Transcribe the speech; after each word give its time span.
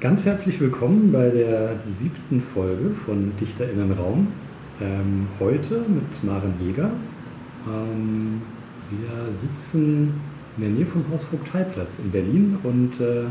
Ganz 0.00 0.24
herzlich 0.24 0.60
willkommen 0.60 1.10
bei 1.10 1.28
der 1.28 1.74
siebten 1.88 2.40
Folge 2.40 2.90
von 3.04 3.32
DichterInnenraum. 3.40 4.28
Ähm, 4.80 5.26
heute 5.40 5.80
mit 5.88 6.22
Maren 6.22 6.54
Jäger. 6.60 6.92
Ähm, 7.66 8.40
wir 8.92 9.32
sitzen 9.32 10.20
in 10.56 10.62
der 10.62 10.70
Nähe 10.70 10.86
vom 10.86 11.04
Haus 11.10 11.24
Vogteiplatz 11.24 11.98
in 11.98 12.12
Berlin 12.12 12.58
und 12.62 13.00
äh, 13.00 13.24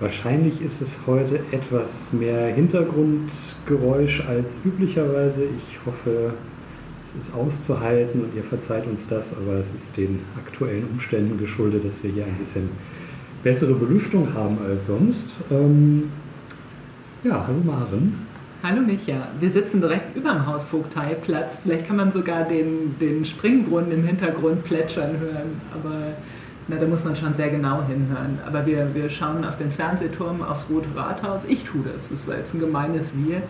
wahrscheinlich 0.00 0.60
ist 0.60 0.82
es 0.82 0.98
heute 1.06 1.38
etwas 1.52 2.12
mehr 2.12 2.52
Hintergrundgeräusch 2.52 4.24
als 4.26 4.58
üblicherweise. 4.64 5.44
Ich 5.44 5.78
hoffe, 5.86 6.34
es 7.06 7.26
ist 7.26 7.32
auszuhalten 7.32 8.22
und 8.22 8.34
ihr 8.34 8.42
verzeiht 8.42 8.88
uns 8.88 9.06
das, 9.06 9.36
aber 9.36 9.52
es 9.60 9.72
ist 9.72 9.96
den 9.96 10.18
aktuellen 10.36 10.88
Umständen 10.90 11.38
geschuldet, 11.38 11.84
dass 11.84 12.02
wir 12.02 12.10
hier 12.10 12.26
ein 12.26 12.38
bisschen 12.38 12.70
bessere 13.42 13.74
Belüftung 13.74 14.34
haben 14.34 14.58
als 14.66 14.86
sonst. 14.86 15.26
Ähm, 15.50 16.10
ja, 17.24 17.44
hallo 17.46 17.60
Maren. 17.64 18.26
Hallo 18.62 18.82
Micha, 18.82 19.28
wir 19.40 19.50
sitzen 19.50 19.80
direkt 19.80 20.14
über 20.16 20.32
dem 20.32 20.46
Hausvogteiplatz. 20.46 21.58
Vielleicht 21.62 21.86
kann 21.86 21.96
man 21.96 22.10
sogar 22.10 22.44
den, 22.44 22.94
den 23.00 23.24
Springbrunnen 23.24 23.90
im 23.90 24.04
Hintergrund 24.04 24.64
plätschern 24.64 25.18
hören, 25.18 25.60
aber 25.72 26.12
na, 26.68 26.76
da 26.76 26.86
muss 26.86 27.02
man 27.02 27.16
schon 27.16 27.32
sehr 27.34 27.48
genau 27.48 27.82
hinhören. 27.84 28.38
Aber 28.46 28.66
wir, 28.66 28.94
wir 28.94 29.08
schauen 29.08 29.44
auf 29.46 29.56
den 29.56 29.72
Fernsehturm, 29.72 30.42
aufs 30.42 30.66
Rote 30.68 30.88
Rathaus. 30.94 31.42
Ich 31.48 31.64
tue 31.64 31.82
das, 31.82 32.08
das 32.10 32.26
war 32.28 32.36
jetzt 32.36 32.54
ein 32.54 32.60
gemeines 32.60 33.12
Wir 33.16 33.42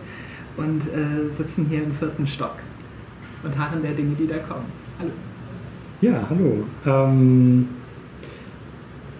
und 0.55 0.81
äh, 0.87 1.33
sitzen 1.35 1.65
hier 1.69 1.83
im 1.83 1.91
vierten 1.91 2.25
Stock 2.25 2.55
und 3.43 3.57
harren 3.57 3.81
der 3.81 3.91
Dinge, 3.91 4.15
die 4.15 4.27
da 4.27 4.37
kommen. 4.37 4.65
Hallo. 4.97 5.11
Ja, 5.99 6.25
hallo. 6.29 6.63
Ähm 6.85 7.80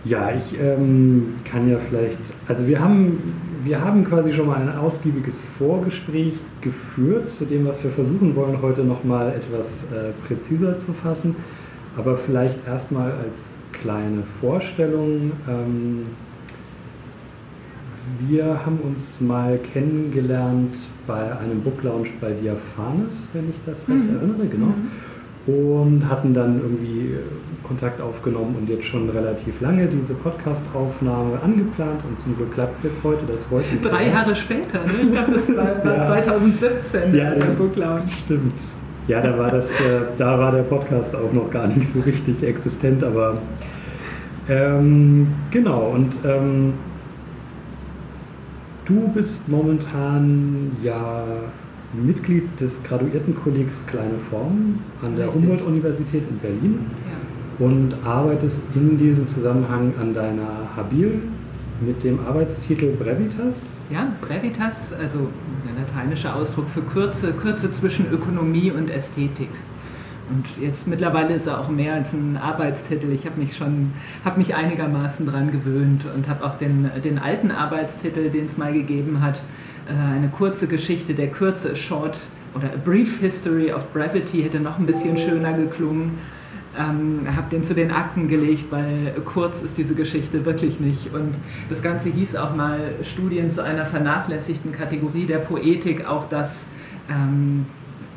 ja, 0.04 0.32
ich 0.32 0.60
ähm, 0.60 1.36
kann 1.46 1.70
ja 1.70 1.78
vielleicht, 1.78 2.18
also 2.48 2.66
wir 2.66 2.80
haben, 2.80 3.34
wir 3.64 3.84
haben 3.84 4.04
quasi 4.04 4.34
schon 4.34 4.48
mal 4.48 4.58
ein 4.58 4.76
ausgiebiges 4.76 5.38
Vorgespräch 5.58 6.34
geführt 6.62 7.30
zu 7.30 7.46
dem, 7.46 7.68
was 7.68 7.84
wir 7.84 7.92
versuchen 7.92 8.36
wollen, 8.36 8.62
heute 8.62 8.84
nochmal 8.84 9.34
etwas 9.34 9.84
äh, 9.84 10.12
präziser 10.28 10.78
zu 10.80 10.94
fassen. 10.94 11.36
Aber 11.98 12.18
vielleicht 12.18 12.66
erstmal 12.66 13.12
als 13.12 13.52
kleine 13.74 14.24
Vorstellung. 14.40 15.34
Ähm, 15.48 16.06
wir 18.28 18.66
haben 18.66 18.80
uns 18.80 19.22
mal 19.22 19.60
kennengelernt 19.72 20.76
bei 21.06 21.38
einem 21.38 21.62
Book 21.62 21.84
Lounge 21.84 22.10
bei 22.20 22.32
Diaphanes, 22.32 23.30
wenn 23.34 23.50
ich 23.50 23.56
das 23.66 23.88
recht 23.88 24.04
mhm. 24.04 24.16
erinnere, 24.16 24.48
genau. 24.48 24.68
Mhm 24.68 25.11
und 25.48 26.08
hatten 26.08 26.34
dann 26.34 26.62
irgendwie 26.62 27.14
äh, 27.14 27.20
Kontakt 27.68 28.02
aufgenommen 28.02 28.56
und 28.60 28.70
jetzt 28.70 28.86
schon 28.86 29.10
relativ 29.10 29.60
lange 29.62 29.88
diese 29.88 30.14
Podcast-Aufnahme 30.14 31.40
angeplant 31.42 32.02
und 32.08 32.20
zum 32.20 32.36
Glück 32.36 32.54
klappt 32.54 32.78
es 32.78 32.84
jetzt 32.84 33.04
heute. 33.04 33.26
Das 33.32 33.44
freut 33.46 33.72
mich 33.72 33.82
Drei 33.82 34.04
sehr. 34.04 34.14
Jahre 34.14 34.36
später, 34.36 34.80
ne? 34.86 34.94
Ich 35.04 35.12
glaube, 35.12 35.32
das 35.32 35.56
war, 35.56 35.86
war 35.86 35.96
ja. 35.98 36.08
2017 36.08 37.16
ja, 37.16 37.36
das 37.36 37.58
Lounge. 37.58 38.04
Stimmt. 38.26 38.54
Ja, 39.08 39.20
da 39.22 39.38
war, 39.38 39.52
das, 39.52 39.72
äh, 39.80 40.02
da 40.18 40.38
war 40.38 40.52
der 40.52 40.64
Podcast 40.64 41.16
auch 41.16 41.34
noch 41.34 41.50
gar 41.50 41.68
nicht 41.68 41.90
so 41.90 42.02
richtig 42.02 42.44
existent, 42.44 43.04
aber 43.04 43.38
ähm, 44.48 45.34
genau 45.50 45.92
und 45.92 46.18
ähm, 46.24 46.74
du 48.86 49.08
bist 49.14 49.48
momentan 49.48 50.72
ja 50.84 51.24
Mitglied 51.94 52.60
des 52.60 52.82
Graduiertenkollegs 52.84 53.86
Kleine 53.88 54.18
Form 54.30 54.80
an 55.04 55.16
der 55.16 55.34
Humboldt-Universität 55.34 56.24
in 56.30 56.38
Berlin 56.40 56.86
ja. 57.60 57.66
und 57.66 57.94
arbeitest 58.06 58.64
in 58.76 58.98
diesem 58.98 59.28
Zusammenhang 59.28 59.94
an 60.00 60.14
deiner 60.14 60.76
Habil 60.76 61.22
mit 61.82 62.04
dem 62.04 62.20
Arbeitstitel 62.26 62.96
Brevitas. 62.96 63.78
Ja, 63.90 64.14
Brevitas, 64.22 64.94
also 64.94 65.30
der 65.66 65.84
lateinische 65.84 66.34
Ausdruck 66.34 66.70
für 66.70 66.82
Kürze, 66.82 67.34
Kürze 67.34 67.72
zwischen 67.72 68.12
Ökonomie 68.12 68.72
und 68.72 68.90
Ästhetik. 68.90 69.50
Und 70.30 70.46
jetzt 70.64 70.88
mittlerweile 70.88 71.34
ist 71.34 71.48
er 71.48 71.60
auch 71.60 71.68
mehr 71.68 71.96
als 71.96 72.14
ein 72.14 72.38
Arbeitstitel. 72.38 73.12
Ich 73.12 73.26
habe 73.26 73.40
mich 73.40 73.58
schon, 73.58 73.92
habe 74.24 74.40
mich 74.40 74.56
einigermaßen 74.56 75.26
dran 75.26 75.52
gewöhnt 75.52 76.06
und 76.16 76.30
habe 76.30 76.46
auch 76.46 76.56
den, 76.56 76.90
den 77.04 77.20
alten 77.20 77.52
Arbeitstitel, 77.52 78.30
den 78.30 78.46
es 78.46 78.58
mal 78.58 78.72
gegeben 78.72 79.22
hat, 79.22 79.42
eine 79.88 80.30
kurze 80.30 80.68
Geschichte 80.68 81.14
der 81.14 81.30
Kürze, 81.30 81.76
Short 81.76 82.18
oder 82.56 82.68
A 82.68 82.78
Brief 82.84 83.20
History 83.20 83.72
of 83.72 83.92
Brevity 83.94 84.44
hätte 84.44 84.60
noch 84.60 84.78
ein 84.78 84.86
bisschen 84.86 85.18
schöner 85.18 85.54
geklungen. 85.54 86.20
Ähm, 86.78 87.28
habe 87.36 87.50
den 87.50 87.66
zu 87.66 87.74
den 87.74 87.92
Akten 87.92 88.30
gelegt, 88.30 88.72
weil 88.72 89.14
kurz 89.26 89.62
ist 89.62 89.78
diese 89.78 89.94
Geschichte 89.94 90.46
wirklich 90.46 90.80
nicht. 90.80 91.14
Und 91.14 91.36
das 91.70 91.82
Ganze 91.82 92.10
hieß 92.10 92.38
auch 92.38 92.56
mal 92.56 92.80
Studien 93.04 93.52
zu 93.52 93.62
einer 93.62 93.86
vernachlässigten 93.86 94.72
Kategorie 94.72 95.26
der 95.26 95.40
Poetik. 95.40 96.08
Auch 96.08 96.30
das 96.30 96.66
ähm, 97.10 97.66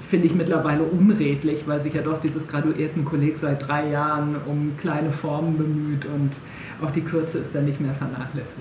finde 0.09 0.29
ich 0.29 0.35
mittlerweile 0.35 0.85
unredlich, 0.85 1.67
weil 1.67 1.81
sich 1.81 1.95
ja 1.95 2.03
doch 2.03 2.21
dieses 2.21 2.47
Graduiertenkolleg 2.47 3.37
seit 3.37 3.67
drei 3.67 3.89
Jahren 3.89 4.37
um 4.47 4.77
kleine 4.81 5.11
Formen 5.11 5.59
bemüht 5.59 6.07
und 6.07 6.31
auch 6.81 6.93
die 6.93 7.01
Kürze 7.01 7.39
ist 7.39 7.53
dann 7.55 7.65
nicht 7.65 7.81
mehr 7.81 7.95
vernachlässigt. 7.95 8.61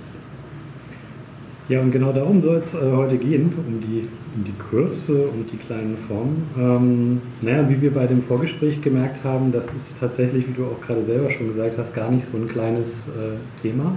Ja, 1.69 1.79
und 1.79 1.91
genau 1.91 2.12
darum 2.12 2.41
soll 2.41 2.57
es 2.57 2.74
äh, 2.74 2.91
heute 2.91 3.18
gehen, 3.18 3.53
um 3.56 3.79
die, 3.79 4.09
um 4.35 4.44
die 4.44 4.51
Kürze 4.51 5.28
und 5.28 5.50
die 5.50 5.56
kleinen 5.56 5.97
Formen. 5.97 6.44
Ähm, 6.57 7.22
naja, 7.41 7.69
wie 7.69 7.81
wir 7.81 7.94
bei 7.94 8.06
dem 8.06 8.22
Vorgespräch 8.24 8.81
gemerkt 8.81 9.24
haben, 9.24 9.53
das 9.53 9.74
ist 9.74 9.97
tatsächlich, 9.97 10.46
wie 10.50 10.53
du 10.53 10.66
auch 10.66 10.81
gerade 10.81 11.01
selber 11.03 11.29
schon 11.29 11.47
gesagt 11.47 11.78
hast, 11.78 11.94
gar 11.94 12.12
nicht 12.12 12.25
so 12.25 12.38
ein 12.38 12.50
kleines 12.50 13.07
äh, 13.07 13.62
Thema. 13.62 13.96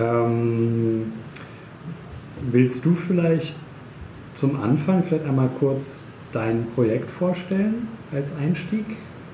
Ähm, 0.00 1.12
willst 2.50 2.84
du 2.84 2.94
vielleicht 2.94 3.54
zum 4.34 4.60
Anfang 4.60 5.04
vielleicht 5.04 5.24
einmal 5.24 5.50
kurz 5.60 6.04
dein 6.32 6.66
Projekt 6.74 7.10
vorstellen 7.10 7.86
als 8.12 8.32
Einstieg? 8.36 8.84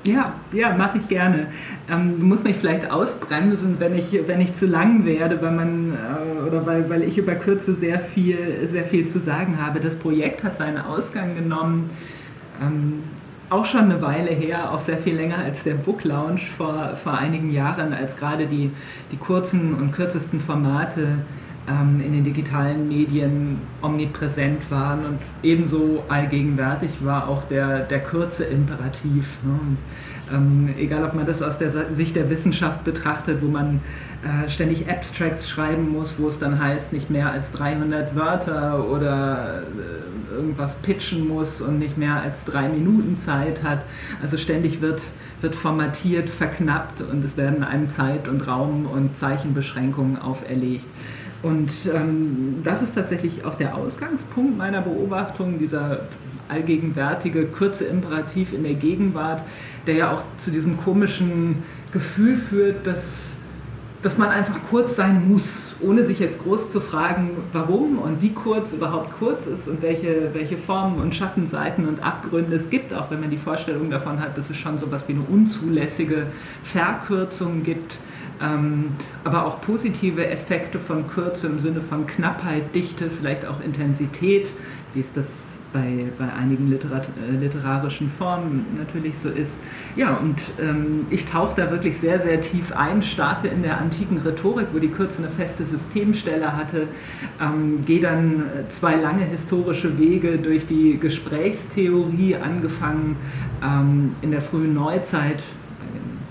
Ja, 0.05 0.35
ja, 0.53 0.75
mache 0.77 0.99
ich 0.99 1.09
gerne. 1.09 1.47
Ähm, 1.89 2.19
du 2.19 2.27
musst 2.27 2.43
mich 2.43 2.57
vielleicht 2.57 2.91
ausbremsen, 2.91 3.77
wenn 3.79 3.97
ich, 3.97 4.13
wenn 4.27 4.41
ich 4.41 4.55
zu 4.57 4.67
lang 4.67 5.05
werde, 5.05 5.41
weil 5.41 5.53
man 5.53 5.93
äh, 5.93 6.43
oder 6.45 6.67
weil, 6.67 6.91
weil 6.91 7.05
ich 7.05 7.19
über 7.19 7.37
Kürze 7.37 7.75
sehr 7.75 8.01
viel, 8.01 8.67
sehr 8.67 8.85
viel 8.85 9.07
zu 9.07 9.21
sagen 9.21 9.65
habe. 9.65 9.79
Das 9.79 9.95
Projekt 9.95 10.43
hat 10.43 10.57
seinen 10.57 10.79
Ausgang 10.79 11.37
genommen. 11.37 11.91
Ähm, 12.61 13.05
auch 13.49 13.67
schon 13.67 13.83
eine 13.83 14.03
Weile 14.03 14.31
her, 14.31 14.73
auch 14.73 14.81
sehr 14.81 14.99
viel 14.99 15.15
länger 15.15 15.39
als 15.39 15.63
der 15.63 15.75
Book 15.75 16.03
Lounge 16.05 16.41
vor, 16.57 16.97
vor 17.05 17.13
einigen 17.13 17.53
Jahren, 17.53 17.93
als 17.93 18.17
gerade 18.17 18.47
die, 18.47 18.71
die 19.13 19.17
kurzen 19.19 19.75
und 19.75 19.93
kürzesten 19.93 20.41
Formate 20.41 21.19
ähm, 21.69 22.01
in 22.05 22.13
den 22.13 22.25
digitalen 22.25 22.89
Medien 22.89 23.59
omnipräsent 23.83 24.71
waren 24.71 25.05
und 25.05 25.19
ebenso 25.43 26.03
allgegenwärtig 26.09 26.91
war 27.05 27.29
auch 27.29 27.45
der, 27.45 27.81
der 27.81 28.01
Kürze-Imperativ. 28.01 29.27
Ne? 29.45 29.53
Und, 29.53 29.79
ähm, 30.33 30.75
egal, 30.79 31.05
ob 31.05 31.15
man 31.15 31.27
das 31.27 31.43
aus 31.43 31.59
der 31.59 31.95
Sicht 31.95 32.17
der 32.17 32.31
Wissenschaft 32.31 32.85
betrachtet, 32.85 33.43
wo 33.43 33.49
man 33.49 33.81
äh, 34.23 34.49
ständig 34.49 34.89
Abstracts 34.89 35.49
schreiben 35.49 35.91
muss, 35.91 36.15
wo 36.19 36.29
es 36.29 36.39
dann 36.39 36.63
heißt, 36.63 36.93
nicht 36.93 37.11
mehr 37.11 37.31
als 37.31 37.53
300 37.53 38.15
Wörter 38.15 38.89
oder 38.89 39.63
äh, 39.63 40.35
irgendwas 40.35 40.77
pitchen 40.77 41.27
muss 41.29 41.61
und 41.61 41.79
nicht 41.79 41.99
mehr 41.99 42.23
als 42.23 42.45
drei 42.45 42.69
Minuten 42.69 43.19
Zeit 43.19 43.63
hat. 43.63 43.83
Also 44.23 44.37
ständig 44.37 44.81
wird, 44.81 45.03
wird 45.41 45.55
formatiert, 45.55 46.31
verknappt 46.31 47.03
und 47.03 47.25
es 47.25 47.37
werden 47.37 47.65
einem 47.65 47.89
Zeit 47.89 48.29
und 48.29 48.47
Raum 48.47 48.87
und 48.87 49.17
Zeichenbeschränkungen 49.17 50.19
auferlegt. 50.19 50.87
Und 51.43 51.73
ähm, 51.93 52.61
das 52.63 52.83
ist 52.83 52.95
tatsächlich 52.95 53.45
auch 53.45 53.57
der 53.57 53.75
Ausgangspunkt 53.75 54.57
meiner 54.57 54.81
Beobachtung, 54.81 55.59
dieser 55.59 56.03
allgegenwärtige 56.49 57.47
kurze 57.47 57.85
Imperativ 57.85 58.53
in 58.53 58.63
der 58.63 58.75
Gegenwart, 58.75 59.43
der 59.87 59.95
ja 59.95 60.13
auch 60.13 60.23
zu 60.37 60.51
diesem 60.51 60.77
komischen 60.77 61.63
Gefühl 61.93 62.37
führt, 62.37 62.87
dass, 62.87 63.37
dass 64.03 64.19
man 64.19 64.29
einfach 64.29 64.59
kurz 64.71 64.95
sein 64.95 65.29
muss, 65.29 65.75
ohne 65.81 66.05
sich 66.05 66.21
jetzt 66.21 66.43
groß 66.45 66.71
zu 66.71 66.81
fragen, 66.81 67.31
warum 67.53 67.99
und 67.99 68.23
wie 68.23 68.33
kurz 68.33 68.73
überhaupt 68.73 69.19
kurz 69.19 69.47
ist 69.47 69.67
und 69.67 69.83
welche, 69.83 70.31
welche 70.35 70.57
Formen 70.57 71.01
und 71.01 71.15
Schattenseiten 71.15 71.89
und 71.89 72.03
Abgründe 72.03 72.55
es 72.55 72.71
gibt, 72.71 72.95
auch 72.95 73.11
wenn 73.11 73.21
man 73.21 73.31
die 73.31 73.39
Vorstellung 73.39 73.91
davon 73.91 74.21
hat, 74.21 74.39
dass 74.39 74.49
es 74.49 74.57
schon 74.57 74.79
so 74.79 74.87
etwas 74.87 75.09
wie 75.09 75.15
eine 75.15 75.23
unzulässige 75.23 76.27
Verkürzung 76.63 77.65
gibt 77.65 77.97
ähm, 78.43 78.93
aber 79.25 79.47
auch 79.47 79.61
positive 79.61 80.27
Effekte 80.27 80.79
von 80.79 81.07
Kürze 81.09 81.47
im 81.47 81.61
Sinne 81.61 81.81
von 81.81 82.07
Knappheit, 82.07 82.75
Dichte, 82.75 83.11
vielleicht 83.11 83.47
auch 83.47 83.61
Intensität, 83.61 84.49
wie 84.95 85.01
es 85.01 85.13
das 85.13 85.53
bei, 85.73 86.07
bei 86.19 86.31
einigen 86.33 86.69
Literat 86.69 87.07
äh, 87.07 87.37
literarischen 87.37 88.11
Formen 88.11 88.67
natürlich 88.79 89.17
so 89.19 89.29
ist. 89.31 89.59
Ja, 89.97 90.17
und 90.17 90.37
ähm, 90.61 91.07
ich 91.11 91.25
tauche 91.27 91.55
da 91.57 91.71
wirklich 91.71 91.99
sehr, 91.99 92.21
sehr 92.21 92.41
tief 92.41 92.73
ein, 92.73 93.03
starte 93.03 93.49
in 93.49 93.63
der 93.63 93.79
antiken 93.79 94.19
Rhetorik, 94.19 94.69
wo 94.73 94.79
die 94.79 94.89
Kürze 94.89 95.19
eine 95.19 95.31
feste 95.31 95.65
Systemstelle 95.65 96.57
hatte, 96.57 96.89
ähm, 97.41 97.85
gehe 97.87 98.01
dann 98.01 98.45
zwei 98.69 98.97
lange 98.97 99.25
historische 99.25 99.99
Wege 99.99 100.39
durch 100.39 100.67
die 100.67 100.99
Gesprächstheorie, 100.99 102.37
angefangen 102.37 103.17
ähm, 103.63 104.15
in 104.21 104.31
der 104.31 104.43
frühen 104.43 104.75
Neuzeit 104.75 105.43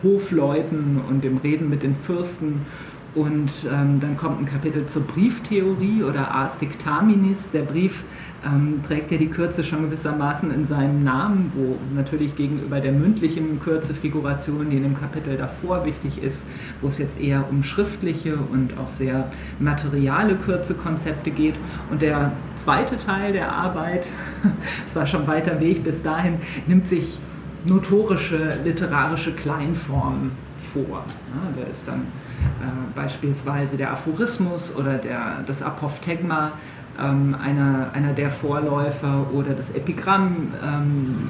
Hofleuten 0.03 0.99
und 1.07 1.23
dem 1.23 1.37
Reden 1.37 1.69
mit 1.69 1.83
den 1.83 1.95
Fürsten 1.95 2.65
Und 3.13 3.51
ähm, 3.69 3.99
dann 3.99 4.15
kommt 4.15 4.39
ein 4.39 4.45
Kapitel 4.45 4.85
zur 4.85 5.01
Brieftheorie 5.01 6.03
oder 6.03 6.31
Ars 6.31 6.59
Dictaminis. 6.59 7.51
Der 7.51 7.63
Brief 7.63 8.03
ähm, 8.45 8.81
trägt 8.87 9.11
ja 9.11 9.17
die 9.17 9.27
Kürze 9.27 9.65
schon 9.65 9.83
gewissermaßen 9.83 10.49
in 10.49 10.63
seinem 10.63 11.03
Namen, 11.03 11.51
wo 11.53 11.77
natürlich 11.93 12.37
gegenüber 12.37 12.79
der 12.79 12.93
mündlichen 12.93 13.59
Kürzefiguration, 13.59 14.69
die 14.69 14.77
in 14.77 14.83
dem 14.83 14.97
Kapitel 14.97 15.35
davor 15.35 15.85
wichtig 15.85 16.23
ist, 16.23 16.45
wo 16.79 16.87
es 16.87 16.99
jetzt 16.99 17.19
eher 17.19 17.49
um 17.49 17.63
schriftliche 17.63 18.37
und 18.37 18.77
auch 18.77 18.89
sehr 18.89 19.29
materiale 19.59 20.35
Kürzekonzepte 20.35 21.31
geht. 21.31 21.55
Und 21.89 22.01
der 22.01 22.31
zweite 22.55 22.97
Teil 22.97 23.33
der 23.33 23.51
Arbeit, 23.51 24.05
es 24.87 24.95
war 24.95 25.05
schon 25.05 25.27
weiter 25.27 25.59
Weg 25.59 25.83
bis 25.83 26.01
dahin, 26.01 26.35
nimmt 26.65 26.87
sich 26.87 27.19
notorische 27.65 28.57
literarische 28.63 29.33
Kleinformen 29.33 30.31
vor. 30.73 31.03
Ja, 31.33 31.61
da 31.61 31.71
ist 31.71 31.83
dann 31.85 32.01
äh, 32.01 32.95
beispielsweise 32.95 33.77
der 33.77 33.91
Aphorismus 33.91 34.73
oder 34.75 34.97
der, 34.97 35.43
das 35.45 35.61
Apophthegma 35.61 36.53
ähm, 37.01 37.35
einer, 37.41 37.91
einer 37.93 38.13
der 38.13 38.31
Vorläufer 38.31 39.27
oder 39.33 39.53
das 39.53 39.71
Epigramm. 39.71 40.53
Ähm, 40.63 41.29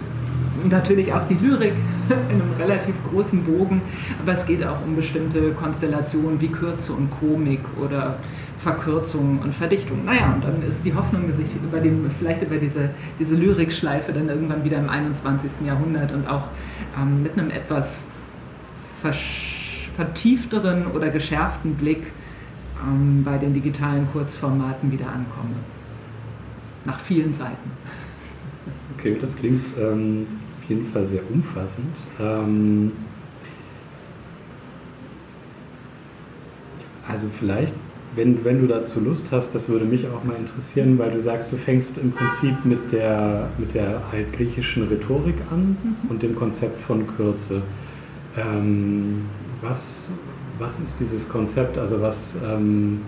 natürlich 0.69 1.11
auch 1.13 1.23
die 1.27 1.35
Lyrik 1.35 1.73
in 2.09 2.41
einem 2.41 2.53
relativ 2.57 2.95
großen 3.09 3.43
Bogen, 3.43 3.81
aber 4.21 4.33
es 4.33 4.45
geht 4.45 4.63
auch 4.65 4.83
um 4.85 4.95
bestimmte 4.95 5.51
Konstellationen 5.53 6.39
wie 6.41 6.49
Kürze 6.49 6.93
und 6.93 7.09
Komik 7.19 7.61
oder 7.81 8.17
Verkürzung 8.59 9.39
und 9.39 9.55
Verdichtung. 9.55 10.05
Naja, 10.05 10.33
und 10.35 10.43
dann 10.43 10.61
ist 10.61 10.85
die 10.85 10.93
Hoffnung, 10.93 11.27
dass 11.27 11.39
ich 11.39 11.47
über 11.55 11.79
den, 11.79 12.11
vielleicht 12.19 12.43
über 12.43 12.57
diese, 12.57 12.91
diese 13.19 13.35
Lyrikschleife 13.35 14.13
dann 14.13 14.29
irgendwann 14.29 14.63
wieder 14.63 14.77
im 14.77 14.89
21. 14.89 15.51
Jahrhundert 15.65 16.11
und 16.11 16.27
auch 16.27 16.49
ähm, 16.99 17.23
mit 17.23 17.33
einem 17.33 17.49
etwas 17.49 18.05
vertiefteren 19.95 20.87
oder 20.87 21.09
geschärften 21.09 21.75
Blick 21.75 22.11
ähm, 22.85 23.23
bei 23.23 23.37
den 23.37 23.53
digitalen 23.53 24.07
Kurzformaten 24.11 24.91
wieder 24.91 25.07
ankomme. 25.07 25.55
Nach 26.85 26.99
vielen 26.99 27.33
Seiten. 27.33 27.71
Okay, 28.97 29.17
das 29.19 29.35
klingt 29.35 29.65
ähm, 29.79 30.27
auf 30.61 30.69
jeden 30.69 30.85
Fall 30.85 31.05
sehr 31.05 31.21
umfassend. 31.31 31.95
Ähm, 32.19 32.91
also 37.07 37.27
vielleicht, 37.39 37.73
wenn, 38.15 38.43
wenn 38.43 38.61
du 38.61 38.67
dazu 38.67 38.99
Lust 38.99 39.31
hast, 39.31 39.55
das 39.55 39.69
würde 39.69 39.85
mich 39.85 40.07
auch 40.07 40.23
mal 40.23 40.35
interessieren, 40.35 40.99
weil 40.99 41.11
du 41.11 41.21
sagst, 41.21 41.51
du 41.51 41.57
fängst 41.57 41.97
im 41.97 42.11
Prinzip 42.11 42.65
mit 42.65 42.91
der, 42.91 43.49
mit 43.57 43.73
der 43.73 44.01
altgriechischen 44.11 44.87
Rhetorik 44.87 45.35
an 45.49 45.77
mhm. 45.81 46.09
und 46.09 46.21
dem 46.21 46.35
Konzept 46.35 46.79
von 46.81 47.07
Kürze. 47.15 47.61
Ähm, 48.37 49.23
was, 49.61 50.11
was 50.61 50.79
ist 50.79 50.99
dieses 50.99 51.27
Konzept? 51.27 51.77
Also 51.77 52.01
was, 52.01 52.37
ähm, 52.45 53.01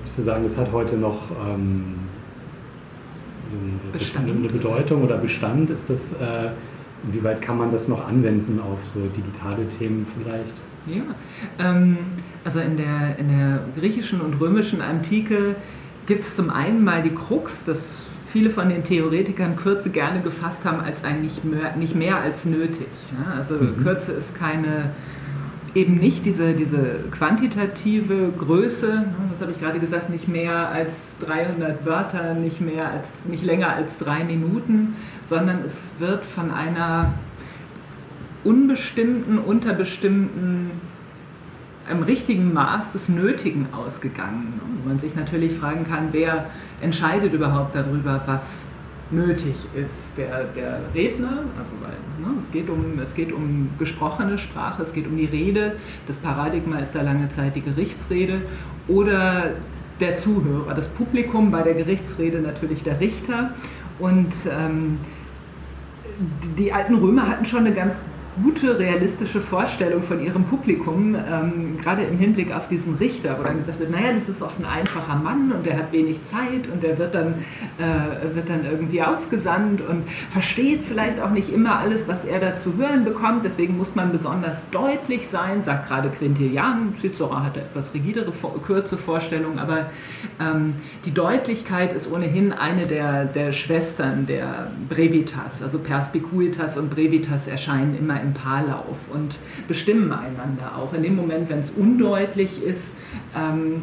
würdest 0.00 0.18
du 0.18 0.22
sagen, 0.22 0.44
es 0.44 0.56
hat 0.56 0.70
heute 0.72 0.96
noch 0.96 1.30
ähm, 1.30 1.94
eine, 4.14 4.30
eine, 4.30 4.48
Bedeutung 4.48 5.02
oder 5.02 5.16
Bestand? 5.16 5.70
Ist 5.70 5.88
das, 5.88 6.12
äh, 6.12 6.50
inwieweit 7.04 7.40
kann 7.40 7.58
man 7.58 7.72
das 7.72 7.88
noch 7.88 8.06
anwenden 8.06 8.60
auf 8.60 8.84
so 8.84 9.00
digitale 9.16 9.66
Themen 9.78 10.06
vielleicht? 10.18 10.54
Ja, 10.86 11.02
ähm, 11.58 11.96
also 12.44 12.60
in 12.60 12.76
der, 12.76 13.18
in 13.18 13.28
der 13.28 13.60
griechischen 13.78 14.20
und 14.20 14.38
römischen 14.40 14.82
Antike 14.82 15.56
gibt 16.06 16.24
es 16.24 16.36
zum 16.36 16.50
einen 16.50 16.84
mal 16.84 17.02
die 17.02 17.14
Krux, 17.14 17.64
dass 17.64 18.06
viele 18.30 18.50
von 18.50 18.68
den 18.68 18.84
Theoretikern 18.84 19.56
Kürze 19.56 19.90
gerne 19.90 20.20
gefasst 20.20 20.66
haben 20.66 20.80
als 20.80 21.02
ein 21.04 21.22
nicht 21.22 21.44
mehr, 21.44 21.74
nicht 21.76 21.94
mehr 21.94 22.18
als 22.18 22.44
nötig. 22.44 22.86
Ja? 23.12 23.34
Also 23.38 23.54
mhm. 23.54 23.82
Kürze 23.82 24.12
ist 24.12 24.38
keine 24.38 24.90
eben 25.74 25.96
nicht 25.96 26.24
diese, 26.24 26.54
diese 26.54 27.00
quantitative 27.10 28.32
Größe, 28.36 28.86
ne, 28.86 29.28
das 29.30 29.40
habe 29.40 29.52
ich 29.52 29.60
gerade 29.60 29.78
gesagt, 29.78 30.10
nicht 30.10 30.28
mehr 30.28 30.68
als 30.68 31.16
300 31.18 31.84
Wörter, 31.84 32.34
nicht, 32.34 32.60
mehr 32.60 32.90
als, 32.90 33.12
nicht 33.26 33.44
länger 33.44 33.74
als 33.74 33.98
drei 33.98 34.24
Minuten, 34.24 34.96
sondern 35.24 35.62
es 35.64 35.90
wird 35.98 36.24
von 36.24 36.50
einer 36.50 37.14
unbestimmten, 38.44 39.38
unterbestimmten, 39.38 40.70
einem 41.88 42.02
richtigen 42.02 42.52
Maß 42.52 42.92
des 42.92 43.08
Nötigen 43.08 43.68
ausgegangen. 43.72 44.60
Wo 44.82 44.88
man 44.88 44.98
sich 44.98 45.14
natürlich 45.14 45.54
fragen 45.54 45.86
kann, 45.86 46.08
wer 46.12 46.46
entscheidet 46.80 47.32
überhaupt 47.32 47.74
darüber, 47.74 48.22
was 48.26 48.66
nötig 49.10 49.56
ist. 49.74 50.16
Der, 50.16 50.44
der 50.44 50.80
Redner, 50.94 51.44
also 51.56 51.70
weil, 51.80 51.96
ne, 52.20 52.38
es, 52.40 52.50
geht 52.50 52.68
um, 52.68 52.98
es 52.98 53.14
geht 53.14 53.32
um 53.32 53.70
gesprochene 53.78 54.38
Sprache, 54.38 54.82
es 54.82 54.92
geht 54.92 55.06
um 55.06 55.16
die 55.16 55.26
Rede, 55.26 55.76
das 56.06 56.16
Paradigma 56.16 56.78
ist 56.78 56.94
da 56.94 57.02
lange 57.02 57.28
Zeit 57.30 57.56
die 57.56 57.62
Gerichtsrede, 57.62 58.42
oder 58.86 59.50
der 60.00 60.16
Zuhörer, 60.16 60.74
das 60.74 60.88
Publikum 60.88 61.50
bei 61.50 61.62
der 61.62 61.74
Gerichtsrede 61.74 62.40
natürlich 62.40 62.82
der 62.82 63.00
Richter. 63.00 63.52
Und 63.98 64.32
ähm, 64.48 64.98
die 66.56 66.72
alten 66.72 66.94
Römer 66.94 67.28
hatten 67.28 67.44
schon 67.44 67.60
eine 67.60 67.72
ganz 67.72 67.96
gute, 68.42 68.78
realistische 68.78 69.40
Vorstellung 69.40 70.02
von 70.02 70.24
ihrem 70.24 70.44
Publikum, 70.44 71.14
ähm, 71.14 71.78
gerade 71.78 72.02
im 72.02 72.18
Hinblick 72.18 72.54
auf 72.54 72.68
diesen 72.68 72.94
Richter, 72.94 73.38
wo 73.38 73.42
dann 73.42 73.58
gesagt 73.58 73.80
wird, 73.80 73.90
naja, 73.90 74.12
das 74.12 74.28
ist 74.28 74.42
oft 74.42 74.58
ein 74.58 74.64
einfacher 74.64 75.16
Mann 75.16 75.52
und 75.52 75.66
der 75.66 75.76
hat 75.76 75.92
wenig 75.92 76.22
Zeit 76.24 76.68
und 76.72 76.82
der 76.82 76.98
wird 76.98 77.14
dann, 77.14 77.34
äh, 77.78 78.34
wird 78.34 78.48
dann 78.48 78.64
irgendwie 78.64 79.02
ausgesandt 79.02 79.80
und 79.80 80.04
versteht 80.30 80.84
vielleicht 80.84 81.20
auch 81.20 81.30
nicht 81.30 81.52
immer 81.52 81.78
alles, 81.78 82.06
was 82.08 82.24
er 82.24 82.40
da 82.40 82.56
zu 82.56 82.76
hören 82.76 83.04
bekommt, 83.04 83.44
deswegen 83.44 83.76
muss 83.76 83.94
man 83.94 84.12
besonders 84.12 84.62
deutlich 84.70 85.28
sein, 85.28 85.62
sagt 85.62 85.88
gerade 85.88 86.10
Quintilian, 86.10 86.94
Cicero 86.96 87.42
hatte 87.42 87.60
etwas 87.60 87.92
rigidere, 87.94 88.32
kurze 88.66 88.96
Vorstellungen, 88.96 89.58
aber 89.58 89.90
ähm, 90.40 90.74
die 91.04 91.12
Deutlichkeit 91.12 91.94
ist 91.94 92.10
ohnehin 92.10 92.52
eine 92.52 92.86
der, 92.86 93.24
der 93.24 93.52
Schwestern 93.52 94.26
der 94.26 94.70
Brevitas, 94.88 95.62
also 95.62 95.78
Perspicuitas 95.78 96.76
und 96.76 96.90
Brevitas 96.90 97.48
erscheinen 97.48 97.96
immer 97.98 98.20
im 98.20 98.27
im 98.28 98.34
Paarlauf 98.34 98.96
und 99.12 99.38
bestimmen 99.66 100.12
einander 100.12 100.76
auch. 100.76 100.92
In 100.92 101.02
dem 101.02 101.16
Moment, 101.16 101.48
wenn 101.48 101.60
es 101.60 101.70
undeutlich 101.70 102.62
ist, 102.62 102.94
ähm, 103.34 103.82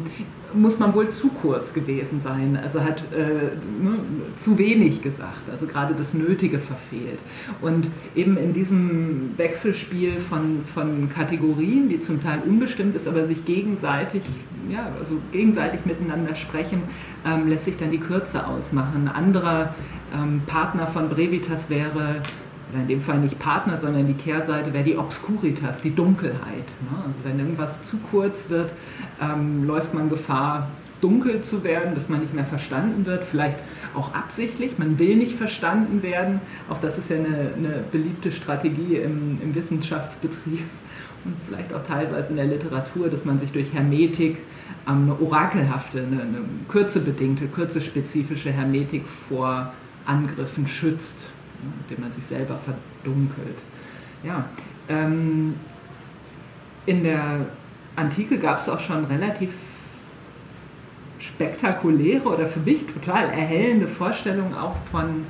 muss 0.54 0.78
man 0.78 0.94
wohl 0.94 1.10
zu 1.10 1.28
kurz 1.28 1.74
gewesen 1.74 2.20
sein, 2.20 2.58
also 2.62 2.82
hat 2.82 3.02
äh, 3.12 3.56
ne, 3.82 3.98
zu 4.36 4.58
wenig 4.58 5.02
gesagt, 5.02 5.50
also 5.50 5.66
gerade 5.66 5.94
das 5.94 6.14
Nötige 6.14 6.58
verfehlt. 6.58 7.18
Und 7.60 7.88
eben 8.14 8.36
in 8.36 8.52
diesem 8.52 9.36
Wechselspiel 9.36 10.20
von, 10.20 10.64
von 10.72 11.10
Kategorien, 11.12 11.88
die 11.88 12.00
zum 12.00 12.22
Teil 12.22 12.40
unbestimmt 12.46 12.96
ist, 12.96 13.08
aber 13.08 13.26
sich 13.26 13.44
gegenseitig, 13.44 14.22
ja, 14.70 14.88
also 15.00 15.18
gegenseitig 15.32 15.84
miteinander 15.84 16.34
sprechen, 16.34 16.82
ähm, 17.26 17.48
lässt 17.48 17.64
sich 17.64 17.76
dann 17.76 17.90
die 17.90 18.00
Kürze 18.00 18.46
ausmachen. 18.46 19.08
Ein 19.08 19.14
anderer 19.14 19.74
ähm, 20.14 20.42
Partner 20.46 20.86
von 20.86 21.08
Brevitas 21.08 21.68
wäre 21.68 22.22
oder 22.70 22.82
in 22.82 22.88
dem 22.88 23.00
Fall 23.00 23.18
nicht 23.18 23.38
Partner, 23.38 23.76
sondern 23.76 24.06
die 24.06 24.14
Kehrseite 24.14 24.72
wäre 24.72 24.84
die 24.84 24.96
Obscuritas, 24.96 25.82
die 25.82 25.94
Dunkelheit. 25.94 26.66
Ne? 26.80 26.98
Also 27.06 27.18
wenn 27.24 27.38
irgendwas 27.38 27.82
zu 27.82 27.98
kurz 28.10 28.48
wird, 28.48 28.72
ähm, 29.20 29.64
läuft 29.64 29.94
man 29.94 30.08
Gefahr, 30.08 30.68
dunkel 31.00 31.42
zu 31.42 31.62
werden, 31.62 31.94
dass 31.94 32.08
man 32.08 32.20
nicht 32.20 32.34
mehr 32.34 32.46
verstanden 32.46 33.04
wird, 33.04 33.24
vielleicht 33.24 33.58
auch 33.94 34.14
absichtlich, 34.14 34.78
man 34.78 34.98
will 34.98 35.16
nicht 35.16 35.36
verstanden 35.36 36.02
werden. 36.02 36.40
Auch 36.70 36.78
das 36.78 36.96
ist 36.98 37.10
ja 37.10 37.16
eine, 37.16 37.52
eine 37.56 37.84
beliebte 37.92 38.32
Strategie 38.32 38.96
im, 38.96 39.38
im, 39.42 39.54
Wissenschaftsbetrieb 39.54 40.64
und 41.24 41.34
vielleicht 41.46 41.72
auch 41.74 41.82
teilweise 41.86 42.30
in 42.30 42.36
der 42.36 42.46
Literatur, 42.46 43.08
dass 43.08 43.24
man 43.24 43.38
sich 43.38 43.52
durch 43.52 43.72
Hermetik 43.74 44.38
ähm, 44.88 45.10
eine 45.10 45.20
orakelhafte, 45.20 45.98
eine, 45.98 46.22
eine 46.22 46.40
kürzebedingte, 46.68 47.46
kürzespezifische 47.48 48.50
Hermetik 48.50 49.04
vor 49.28 49.74
Angriffen 50.06 50.66
schützt 50.66 51.26
indem 51.88 52.04
man 52.04 52.12
sich 52.12 52.24
selber 52.24 52.58
verdunkelt. 52.64 53.58
Ja, 54.22 54.44
ähm, 54.88 55.54
in 56.86 57.02
der 57.02 57.46
Antike 57.96 58.38
gab 58.38 58.60
es 58.60 58.68
auch 58.68 58.80
schon 58.80 59.04
relativ 59.06 59.50
spektakuläre 61.18 62.28
oder 62.28 62.46
für 62.46 62.60
mich 62.60 62.86
total 62.86 63.24
erhellende 63.30 63.88
Vorstellungen 63.88 64.54
auch 64.54 64.76
von, 64.90 65.26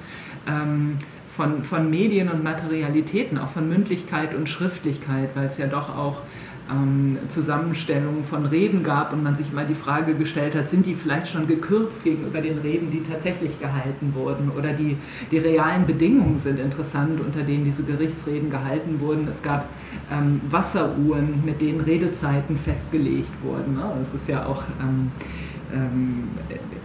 ähm, 0.47 0.99
von, 1.35 1.65
von 1.65 1.89
Medien 1.91 2.29
und 2.29 2.43
Materialitäten, 2.43 3.39
auch 3.39 3.51
von 3.51 3.69
Mündlichkeit 3.69 4.35
und 4.35 4.49
Schriftlichkeit, 4.49 5.31
weil 5.35 5.47
es 5.47 5.59
ja 5.59 5.67
doch 5.67 5.97
auch 5.97 6.23
ähm, 6.71 7.19
Zusammenstellungen 7.29 8.25
von 8.25 8.47
Reden 8.47 8.83
gab 8.83 9.13
und 9.13 9.23
man 9.23 9.35
sich 9.35 9.53
mal 9.53 9.67
die 9.67 9.75
Frage 9.75 10.15
gestellt 10.15 10.55
hat, 10.55 10.69
sind 10.69 10.87
die 10.87 10.95
vielleicht 10.95 11.29
schon 11.29 11.47
gekürzt 11.47 12.05
gegenüber 12.05 12.41
den 12.41 12.59
Reden, 12.59 12.91
die 12.91 13.03
tatsächlich 13.03 13.59
gehalten 13.61 14.15
wurden 14.15 14.51
oder 14.51 14.73
die, 14.73 14.97
die 15.31 15.39
realen 15.39 15.87
Bedingungen 15.87 16.39
sind 16.39 16.59
interessant, 16.59 17.21
unter 17.21 17.43
denen 17.43 17.65
diese 17.65 17.83
Gerichtsreden 17.83 18.51
gehalten 18.51 19.01
wurden. 19.01 19.29
Es 19.29 19.43
gab 19.43 19.69
ähm, 20.11 20.41
Wasseruhren, 20.51 21.45
mit 21.45 21.61
denen 21.61 21.81
Redezeiten 21.81 22.59
festgelegt 22.59 23.33
wurden. 23.43 23.75
Ne? 23.75 23.93
Das 24.01 24.15
ist 24.15 24.29
ja 24.29 24.47
auch 24.47 24.63
ähm, 24.81 25.11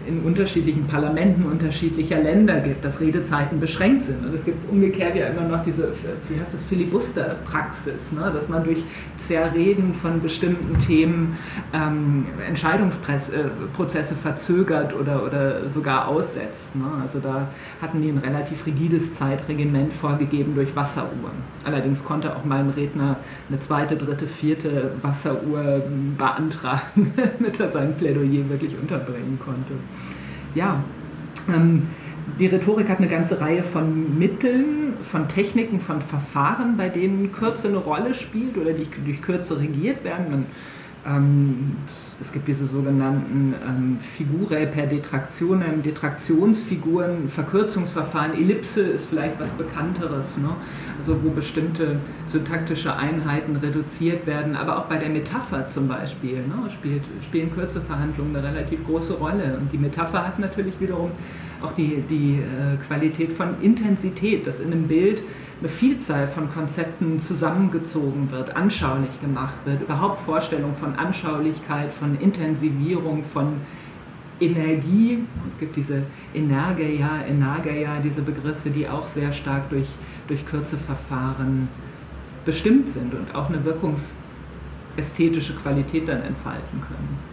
in 0.08 0.24
unterschiedlichen 0.24 0.88
Parlamenten 0.88 1.46
unterschiedlicher 1.46 2.20
Länder 2.20 2.60
gibt, 2.60 2.84
dass 2.84 3.00
Redezeiten 3.00 3.60
beschränkt 3.60 4.06
sind. 4.06 4.26
Und 4.26 4.34
es 4.34 4.46
gibt 4.46 4.70
umgekehrt 4.72 5.16
ja 5.16 5.28
immer 5.28 5.44
noch 5.44 5.64
diese, 5.64 5.94
wie 6.30 6.40
heißt 6.40 6.54
das, 6.54 6.64
Filibuster-Praxis, 6.64 8.12
ne? 8.12 8.32
dass 8.34 8.50
man 8.50 8.64
durch 8.64 8.84
Zerreden 9.18 9.94
von 9.94 10.22
bestimmten 10.22 10.80
Themen 10.80 11.38
ähm, 11.74 12.26
Entscheidungsprozesse 12.48 14.16
verzögert 14.16 14.96
oder, 14.96 15.24
oder 15.24 15.70
sogar 15.70 16.08
aussetzt. 16.08 16.76
Ne? 16.76 16.86
Also 17.02 17.20
da 17.20 17.50
hatten 17.82 18.02
die 18.02 18.10
ein 18.10 18.18
relativ 18.18 18.66
rigides 18.66 19.16
Zeitregiment 19.16 19.94
vorgegeben 19.94 20.56
durch 20.56 20.76
Wasseruhren. 20.76 21.44
Allerdings 21.64 22.04
konnte 22.04 22.36
auch 22.36 22.44
mal 22.44 22.60
ein 22.60 22.72
Redner 22.72 23.18
eine 23.50 23.60
zweite, 23.60 23.96
dritte, 23.96 24.26
vierte 24.26 24.92
Wasseruhr 25.02 25.84
beantragen, 26.18 27.14
damit 27.38 27.60
er 27.60 27.70
sein 27.70 27.96
Plädoyer 27.98 28.50
wirklich 28.50 28.71
unterbringen 28.78 29.40
konnte. 29.44 29.74
Ja, 30.56 30.84
ähm, 31.54 31.88
die 32.40 32.48
Rhetorik 32.48 32.88
hat 32.90 33.00
eine 33.00 33.08
ganze 33.08 33.40
Reihe 33.40 33.64
von 33.64 34.18
Mitteln, 34.18 34.94
von 35.12 35.28
Techniken, 35.28 35.80
von 35.80 36.02
Verfahren, 36.02 36.78
bei 36.78 36.90
denen 36.90 37.32
Kürze 37.32 37.68
eine 37.68 37.78
Rolle 37.78 38.14
spielt 38.14 38.58
oder 38.58 38.74
die 38.74 38.88
durch 39.06 39.22
Kürze 39.22 39.60
regiert 39.60 40.04
werden. 40.04 40.30
Man 40.30 40.46
ähm, 41.06 41.78
es 42.22 42.32
gibt 42.32 42.48
diese 42.48 42.68
sogenannten 42.68 43.56
ähm, 43.68 44.00
Figurae 44.16 44.68
per 44.68 44.86
Detraktionen, 44.86 45.82
Detraktionsfiguren, 45.82 47.30
Verkürzungsverfahren. 47.30 48.34
Ellipse 48.34 48.82
ist 48.82 49.08
vielleicht 49.10 49.40
was 49.40 49.50
Bekannteres, 49.52 50.38
ne? 50.38 50.56
also 51.00 51.18
wo 51.24 51.32
bestimmte 51.32 52.00
syntaktische 52.28 52.96
Einheiten 52.96 53.56
reduziert 53.56 54.28
werden. 54.28 54.56
Aber 54.56 54.78
auch 54.78 54.86
bei 54.86 54.98
der 54.98 55.10
Metapher 55.10 55.68
zum 55.68 55.88
Beispiel 55.88 56.46
ne? 56.46 56.70
Spielt, 56.72 57.04
spielen 57.24 57.52
Kürzeverhandlungen 57.54 58.36
eine 58.36 58.48
relativ 58.48 58.86
große 58.86 59.14
Rolle. 59.14 59.58
Und 59.60 59.72
die 59.74 59.80
Metapher 59.80 60.28
hat 60.28 60.38
natürlich 60.38 60.80
wiederum 60.80 61.12
auch 61.64 61.74
die, 61.74 62.02
die 62.10 62.40
äh, 62.40 62.78
Qualität 62.88 63.34
von 63.34 63.62
Intensität, 63.62 64.46
dass 64.48 64.60
in 64.60 64.72
einem 64.72 64.88
Bild 64.88 65.24
eine 65.60 65.70
Vielzahl 65.70 66.28
von 66.28 66.52
Konzepten 66.52 67.20
zusammengezogen 67.20 68.32
wird, 68.32 68.56
anschaulich 68.56 69.20
gemacht 69.22 69.56
wird, 69.66 69.82
überhaupt 69.84 70.22
Vorstellung 70.22 70.76
von 70.76 70.96
Anschaulichkeit, 70.96 71.94
von 71.94 72.20
Intensivierung, 72.20 73.24
von 73.32 73.62
Energie. 74.40 75.20
Es 75.48 75.60
gibt 75.60 75.76
diese 75.76 76.04
Energeia, 76.34 77.24
Energeia, 77.28 78.00
diese 78.04 78.22
Begriffe, 78.22 78.72
die 78.72 78.90
auch 78.90 79.08
sehr 79.08 79.34
stark 79.34 79.70
durch, 79.70 79.88
durch 80.28 80.46
Kürzeverfahren 80.48 81.68
bestimmt 82.44 82.90
sind 82.90 83.14
und 83.14 83.36
auch 83.36 83.50
eine 83.50 83.64
wirkungsästhetische 83.64 85.54
Qualität 85.54 86.08
dann 86.08 86.24
entfalten 86.24 86.82
können 86.82 87.31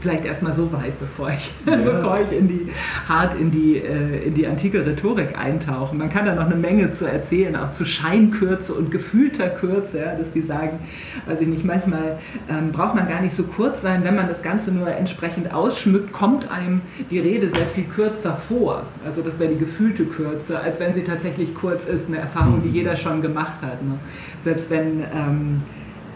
vielleicht 0.00 0.24
erstmal 0.24 0.54
so 0.54 0.72
weit, 0.72 0.98
bevor 0.98 1.30
ich, 1.30 1.52
ja. 1.66 1.76
bevor 1.76 2.20
ich 2.20 2.32
in 2.32 2.48
die, 2.48 2.68
hart 3.08 3.34
in 3.34 3.50
die, 3.50 3.76
äh, 3.76 4.26
in 4.26 4.34
die 4.34 4.46
antike 4.46 4.84
Rhetorik 4.84 5.38
eintauche. 5.38 5.94
Man 5.94 6.10
kann 6.10 6.26
da 6.26 6.34
noch 6.34 6.46
eine 6.46 6.54
Menge 6.54 6.92
zu 6.92 7.04
erzählen, 7.04 7.54
auch 7.56 7.72
zu 7.72 7.84
Scheinkürze 7.84 8.74
und 8.74 8.90
gefühlter 8.90 9.48
Kürze, 9.48 9.98
ja, 9.98 10.14
dass 10.14 10.32
die 10.32 10.42
sagen, 10.42 10.80
weiß 11.26 11.40
ich 11.40 11.48
nicht, 11.48 11.64
manchmal 11.64 12.18
ähm, 12.48 12.72
braucht 12.72 12.94
man 12.94 13.08
gar 13.08 13.20
nicht 13.20 13.34
so 13.34 13.44
kurz 13.44 13.82
sein, 13.82 14.04
wenn 14.04 14.14
man 14.16 14.28
das 14.28 14.42
Ganze 14.42 14.72
nur 14.72 14.88
entsprechend 14.88 15.52
ausschmückt, 15.52 16.12
kommt 16.12 16.50
einem 16.50 16.80
die 17.10 17.18
Rede 17.18 17.48
sehr 17.48 17.66
viel 17.66 17.84
kürzer 17.84 18.36
vor. 18.36 18.84
Also 19.04 19.22
das 19.22 19.38
wäre 19.38 19.52
die 19.52 19.58
gefühlte 19.58 20.04
Kürze, 20.04 20.58
als 20.58 20.80
wenn 20.80 20.92
sie 20.92 21.04
tatsächlich 21.04 21.54
kurz 21.54 21.86
ist, 21.86 22.08
eine 22.08 22.18
Erfahrung, 22.18 22.62
die 22.62 22.68
mhm. 22.68 22.74
jeder 22.74 22.96
schon 22.96 23.22
gemacht 23.22 23.62
hat. 23.62 23.82
Ne? 23.82 23.98
Selbst 24.42 24.70
wenn, 24.70 25.00
ähm, 25.00 25.62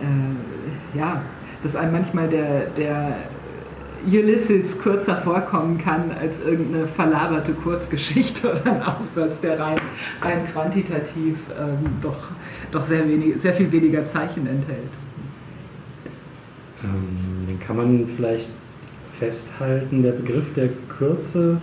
äh, 0.00 0.98
ja, 0.98 1.22
dass 1.62 1.76
einem 1.76 1.92
manchmal 1.92 2.28
der, 2.28 2.66
der 2.76 3.16
Ulysses 4.06 4.78
kürzer 4.80 5.16
vorkommen 5.18 5.78
kann 5.78 6.10
als 6.12 6.40
irgendeine 6.40 6.86
verlaberte 6.86 7.52
Kurzgeschichte 7.52 8.50
oder 8.52 8.66
ein 8.66 8.82
Aufsatz, 8.82 9.40
der 9.40 9.58
rein, 9.58 9.76
rein 10.20 10.46
quantitativ 10.52 11.38
ähm, 11.58 11.86
doch, 12.02 12.30
doch 12.70 12.84
sehr, 12.84 13.08
wenig, 13.08 13.40
sehr 13.40 13.54
viel 13.54 13.70
weniger 13.72 14.06
Zeichen 14.06 14.46
enthält. 14.46 14.78
Ähm, 16.82 17.46
den 17.48 17.58
kann 17.60 17.76
man 17.76 18.06
vielleicht 18.16 18.50
festhalten, 19.18 20.02
der 20.02 20.12
Begriff 20.12 20.52
der 20.54 20.68
Kürze, 20.98 21.58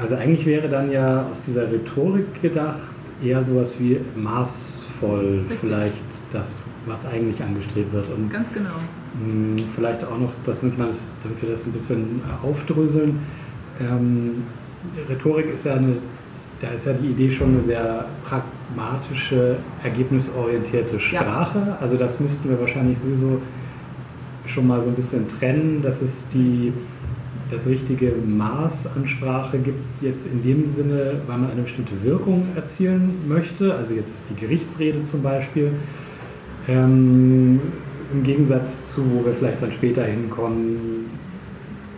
also 0.00 0.14
eigentlich 0.14 0.46
wäre 0.46 0.68
dann 0.68 0.90
ja 0.90 1.26
aus 1.30 1.42
dieser 1.42 1.70
Rhetorik 1.70 2.40
gedacht 2.40 2.80
eher 3.22 3.42
sowas 3.42 3.74
wie 3.78 4.00
maßvoll 4.16 5.40
Richtig. 5.40 5.58
vielleicht 5.60 6.04
das, 6.32 6.62
was 6.86 7.06
eigentlich 7.06 7.42
angestrebt 7.42 7.92
wird. 7.92 8.08
Und 8.08 8.30
Ganz 8.30 8.52
genau. 8.52 8.70
Mh, 9.14 9.62
vielleicht 9.74 10.04
auch 10.04 10.18
noch, 10.18 10.32
damit, 10.44 10.78
man 10.78 10.88
das, 10.88 11.08
damit 11.22 11.42
wir 11.42 11.50
das 11.50 11.66
ein 11.66 11.72
bisschen 11.72 12.20
äh, 12.20 12.46
aufdröseln. 12.46 13.18
Ähm, 13.80 14.44
Rhetorik 15.08 15.52
ist 15.52 15.64
ja 15.64 15.74
eine, 15.74 15.96
da 16.60 16.68
ist 16.68 16.86
ja 16.86 16.92
die 16.92 17.08
Idee 17.08 17.30
schon 17.30 17.50
eine 17.50 17.60
sehr 17.60 18.06
pragmatische, 18.24 19.56
ergebnisorientierte 19.82 21.00
Sprache. 21.00 21.58
Ja. 21.58 21.78
Also 21.80 21.96
das 21.96 22.20
müssten 22.20 22.48
wir 22.48 22.60
wahrscheinlich 22.60 22.98
sowieso 22.98 23.40
schon 24.46 24.66
mal 24.66 24.80
so 24.80 24.88
ein 24.88 24.94
bisschen 24.94 25.26
trennen, 25.28 25.80
dass 25.82 26.02
es 26.02 26.26
die, 26.32 26.72
das 27.50 27.66
richtige 27.66 28.12
Maß 28.26 28.88
an 28.96 29.06
Sprache 29.06 29.58
gibt, 29.58 30.02
jetzt 30.02 30.26
in 30.26 30.42
dem 30.42 30.70
Sinne, 30.70 31.20
weil 31.26 31.38
man 31.38 31.50
eine 31.50 31.62
bestimmte 31.62 32.02
Wirkung 32.02 32.48
erzielen 32.54 33.28
möchte, 33.28 33.74
also 33.74 33.94
jetzt 33.94 34.20
die 34.30 34.34
Gerichtsrede 34.40 35.02
zum 35.04 35.22
Beispiel. 35.22 35.72
Ähm, 36.68 37.60
Im 38.12 38.22
Gegensatz 38.22 38.86
zu, 38.86 39.02
wo 39.12 39.24
wir 39.24 39.34
vielleicht 39.34 39.62
dann 39.62 39.72
später 39.72 40.04
hinkommen, 40.04 41.10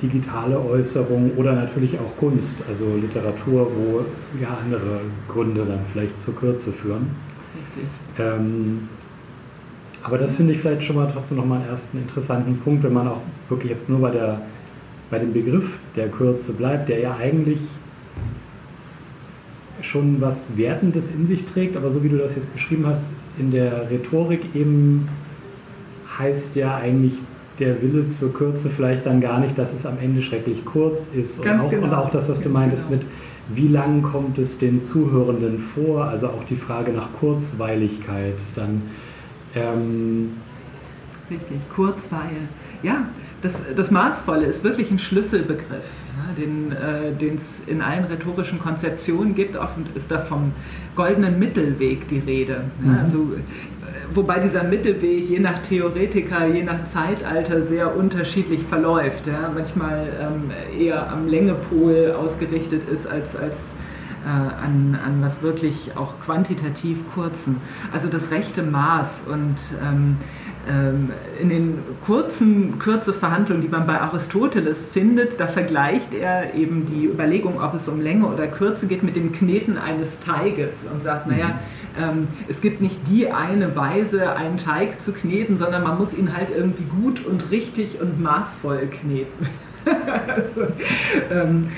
digitale 0.02 0.58
Äußerung 0.58 1.30
oder 1.36 1.52
natürlich 1.52 1.98
auch 1.98 2.16
Kunst, 2.18 2.56
also 2.68 2.96
Literatur, 2.96 3.70
wo 3.74 4.04
ja 4.40 4.58
andere 4.62 5.00
Gründe 5.28 5.64
dann 5.64 5.80
vielleicht 5.92 6.18
zur 6.18 6.34
Kürze 6.34 6.72
führen. 6.72 7.10
Richtig. 7.56 7.88
Ähm, 8.18 8.88
aber 10.02 10.18
das 10.18 10.34
finde 10.34 10.52
ich 10.52 10.58
vielleicht 10.58 10.82
schon 10.82 10.96
mal 10.96 11.08
trotzdem 11.10 11.36
nochmal 11.36 11.60
einen 11.60 11.70
ersten 11.70 11.98
interessanten 11.98 12.58
Punkt, 12.58 12.82
wenn 12.82 12.92
man 12.92 13.06
auch 13.06 13.20
wirklich 13.48 13.70
jetzt 13.70 13.88
nur 13.88 14.00
bei, 14.00 14.10
der, 14.10 14.42
bei 15.10 15.18
dem 15.18 15.32
Begriff 15.32 15.78
der 15.94 16.08
Kürze 16.08 16.52
bleibt, 16.52 16.88
der 16.88 16.98
ja 16.98 17.16
eigentlich 17.16 17.60
schon 19.80 20.20
was 20.20 20.56
Wertendes 20.56 21.10
in 21.10 21.26
sich 21.26 21.44
trägt, 21.44 21.76
aber 21.76 21.90
so 21.90 22.02
wie 22.02 22.08
du 22.08 22.18
das 22.18 22.34
jetzt 22.34 22.52
beschrieben 22.52 22.86
hast, 22.86 23.12
in 23.38 23.50
der 23.50 23.90
Rhetorik 23.90 24.54
eben 24.54 25.08
heißt 26.18 26.56
ja 26.56 26.76
eigentlich 26.76 27.14
der 27.58 27.82
Wille 27.82 28.08
zur 28.08 28.32
Kürze 28.32 28.70
vielleicht 28.70 29.06
dann 29.06 29.20
gar 29.20 29.38
nicht, 29.38 29.56
dass 29.58 29.72
es 29.72 29.86
am 29.86 29.98
Ende 30.00 30.22
schrecklich 30.22 30.64
kurz 30.64 31.06
ist. 31.14 31.38
Und 31.38 31.60
auch, 31.60 31.70
genau. 31.70 31.86
und 31.86 31.94
auch, 31.94 32.10
das, 32.10 32.28
was 32.28 32.38
Ganz 32.38 32.44
du 32.44 32.48
meintest 32.50 32.88
genau. 32.88 33.02
mit, 33.02 33.10
wie 33.54 33.68
lang 33.68 34.02
kommt 34.02 34.38
es 34.38 34.58
den 34.58 34.82
Zuhörenden 34.82 35.58
vor, 35.58 36.04
also 36.04 36.28
auch 36.28 36.44
die 36.44 36.56
Frage 36.56 36.92
nach 36.92 37.08
Kurzweiligkeit 37.20 38.38
dann. 38.54 38.82
Ähm, 39.54 40.30
Richtig, 41.30 41.58
Kurzweil. 41.74 42.48
Ja, 42.82 43.06
das, 43.42 43.60
das 43.76 43.90
Maßvolle 43.90 44.44
ist 44.46 44.64
wirklich 44.64 44.90
ein 44.90 44.98
Schlüsselbegriff, 44.98 45.84
ja, 46.16 46.34
den 46.36 47.36
es 47.36 47.60
äh, 47.66 47.70
in 47.70 47.80
allen 47.80 48.04
rhetorischen 48.04 48.58
Konzeptionen 48.58 49.34
gibt. 49.34 49.56
Oft 49.56 49.76
ist 49.94 50.10
da 50.10 50.20
vom 50.20 50.52
goldenen 50.94 51.38
Mittelweg 51.38 52.08
die 52.08 52.18
Rede. 52.18 52.64
Ja, 52.84 52.90
mhm. 52.90 52.98
also, 52.98 53.26
wobei 54.14 54.38
dieser 54.40 54.62
Mittelweg 54.62 55.28
je 55.28 55.38
nach 55.38 55.58
Theoretiker, 55.60 56.46
je 56.46 56.62
nach 56.62 56.84
Zeitalter 56.84 57.62
sehr 57.62 57.96
unterschiedlich 57.96 58.62
verläuft. 58.64 59.26
Ja. 59.26 59.50
Manchmal 59.54 60.08
ähm, 60.20 60.50
eher 60.78 61.10
am 61.10 61.28
Längepol 61.28 62.12
ausgerichtet 62.12 62.88
ist 62.88 63.06
als, 63.06 63.36
als 63.36 63.74
äh, 64.24 64.28
an, 64.28 64.98
an 65.04 65.22
was 65.22 65.42
wirklich 65.42 65.92
auch 65.96 66.20
quantitativ 66.20 66.98
kurzen. 67.14 67.60
Also 67.92 68.08
das 68.08 68.30
rechte 68.30 68.62
Maß 68.62 69.24
und 69.30 69.56
ähm, 69.82 70.16
in 71.40 71.48
den 71.48 71.78
kurzen 72.04 72.78
Kürzeverhandlungen, 72.78 73.62
die 73.62 73.68
man 73.68 73.84
bei 73.84 74.00
Aristoteles 74.00 74.84
findet, 74.92 75.40
da 75.40 75.48
vergleicht 75.48 76.14
er 76.14 76.54
eben 76.54 76.86
die 76.86 77.06
Überlegung, 77.06 77.60
ob 77.60 77.74
es 77.74 77.88
um 77.88 78.00
Länge 78.00 78.26
oder 78.26 78.46
Kürze 78.46 78.86
geht, 78.86 79.02
mit 79.02 79.16
dem 79.16 79.32
Kneten 79.32 79.76
eines 79.76 80.20
Teiges 80.20 80.84
und 80.92 81.02
sagt, 81.02 81.26
naja, 81.26 81.58
mhm. 81.98 82.02
ähm, 82.02 82.28
es 82.48 82.60
gibt 82.60 82.80
nicht 82.80 83.00
die 83.08 83.30
eine 83.30 83.74
Weise, 83.74 84.36
einen 84.36 84.58
Teig 84.58 85.00
zu 85.00 85.12
kneten, 85.12 85.56
sondern 85.56 85.82
man 85.82 85.98
muss 85.98 86.14
ihn 86.14 86.36
halt 86.36 86.50
irgendwie 86.56 86.84
gut 86.84 87.26
und 87.26 87.50
richtig 87.50 88.00
und 88.00 88.20
maßvoll 88.22 88.88
kneten 88.88 89.48
also, 89.84 90.72
ähm, 91.30 91.68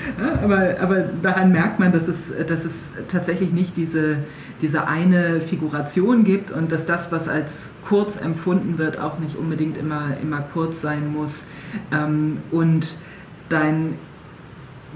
aber, 0.43 0.75
aber 0.79 1.01
daran 1.21 1.51
merkt 1.51 1.79
man, 1.79 1.91
dass 1.91 2.07
es, 2.07 2.31
dass 2.47 2.65
es 2.65 2.73
tatsächlich 3.09 3.51
nicht 3.51 3.75
diese, 3.77 4.17
diese 4.61 4.87
eine 4.87 5.41
Figuration 5.41 6.23
gibt 6.23 6.51
und 6.51 6.71
dass 6.71 6.85
das, 6.85 7.11
was 7.11 7.27
als 7.27 7.71
kurz 7.87 8.19
empfunden 8.19 8.77
wird, 8.77 8.99
auch 8.99 9.19
nicht 9.19 9.35
unbedingt 9.35 9.77
immer, 9.77 10.17
immer 10.21 10.41
kurz 10.53 10.81
sein 10.81 11.11
muss. 11.13 11.43
Ähm, 11.91 12.37
und 12.51 12.87
dein 13.49 13.95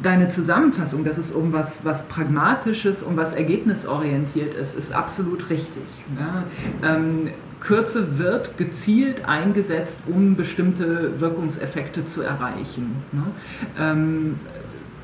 deine 0.03 0.29
Zusammenfassung, 0.29 1.03
dass 1.03 1.18
es 1.18 1.32
um 1.32 1.53
was, 1.53 1.84
was 1.84 2.03
Pragmatisches, 2.08 3.03
um 3.03 3.18
was 3.18 3.34
Ergebnisorientiert 3.34 4.53
ist, 4.53 4.75
ist 4.75 4.94
absolut 4.94 5.50
richtig. 5.50 5.84
Ja? 6.18 6.44
Ähm, 6.84 7.29
Kürze 7.60 8.18
wird 8.18 8.58
gezielt 8.58 9.25
eingesetzt, 9.25 10.00
um 10.08 10.36
bestimmte 10.36 11.20
Wirkungseffekte 11.20 12.06
zu 12.06 12.22
erreichen. 12.22 13.03
Ne? 13.12 13.24
Ähm, 13.77 14.36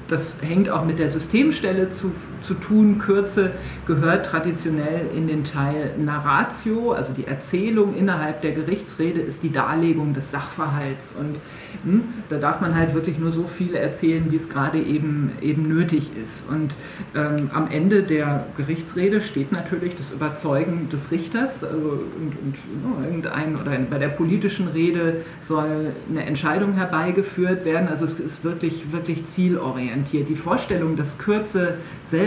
das 0.07 0.37
hängt 0.41 0.69
auch 0.69 0.85
mit 0.85 0.99
der 0.99 1.09
Systemstelle 1.09 1.89
zu, 1.89 2.11
zu 2.45 2.53
tun. 2.53 2.99
Kürze 2.99 3.51
gehört 3.85 4.25
traditionell 4.25 5.07
in 5.15 5.27
den 5.27 5.43
Teil 5.43 5.93
Narratio, 5.97 6.91
also 6.91 7.11
die 7.13 7.25
Erzählung 7.27 7.95
innerhalb 7.95 8.41
der 8.41 8.53
Gerichtsrede 8.53 9.21
ist 9.21 9.43
die 9.43 9.51
Darlegung 9.51 10.13
des 10.13 10.31
Sachverhalts. 10.31 11.13
Und 11.17 11.37
hm, 11.83 12.03
da 12.29 12.37
darf 12.37 12.61
man 12.61 12.75
halt 12.75 12.93
wirklich 12.93 13.17
nur 13.19 13.31
so 13.31 13.43
viel 13.43 13.75
erzählen, 13.75 14.31
wie 14.31 14.35
es 14.35 14.49
gerade 14.49 14.79
eben, 14.79 15.31
eben 15.41 15.67
nötig 15.67 16.11
ist. 16.21 16.47
Und 16.49 16.73
ähm, 17.15 17.49
am 17.53 17.69
Ende 17.69 18.03
der 18.03 18.45
Gerichtsrede 18.57 19.21
steht 19.21 19.51
natürlich 19.51 19.95
das 19.95 20.11
Überzeugen 20.11 20.89
des 20.89 21.11
Richters. 21.11 21.63
Also, 21.63 22.03
und, 22.17 22.37
und 22.39 22.55
no, 22.83 23.03
irgendein, 23.03 23.55
oder 23.55 23.77
bei 23.89 23.97
der 23.97 24.09
politischen 24.09 24.67
Rede 24.67 25.21
soll 25.41 25.93
eine 26.09 26.25
Entscheidung 26.25 26.73
herbeigeführt 26.73 27.65
werden. 27.65 27.87
Also 27.87 28.05
es 28.05 28.19
ist 28.19 28.43
wirklich, 28.43 28.91
wirklich 28.91 29.25
zielorientiert. 29.25 30.29
Die 30.29 30.35
Vorstellung, 30.35 30.95
dass 30.95 31.17
Kürze 31.17 31.75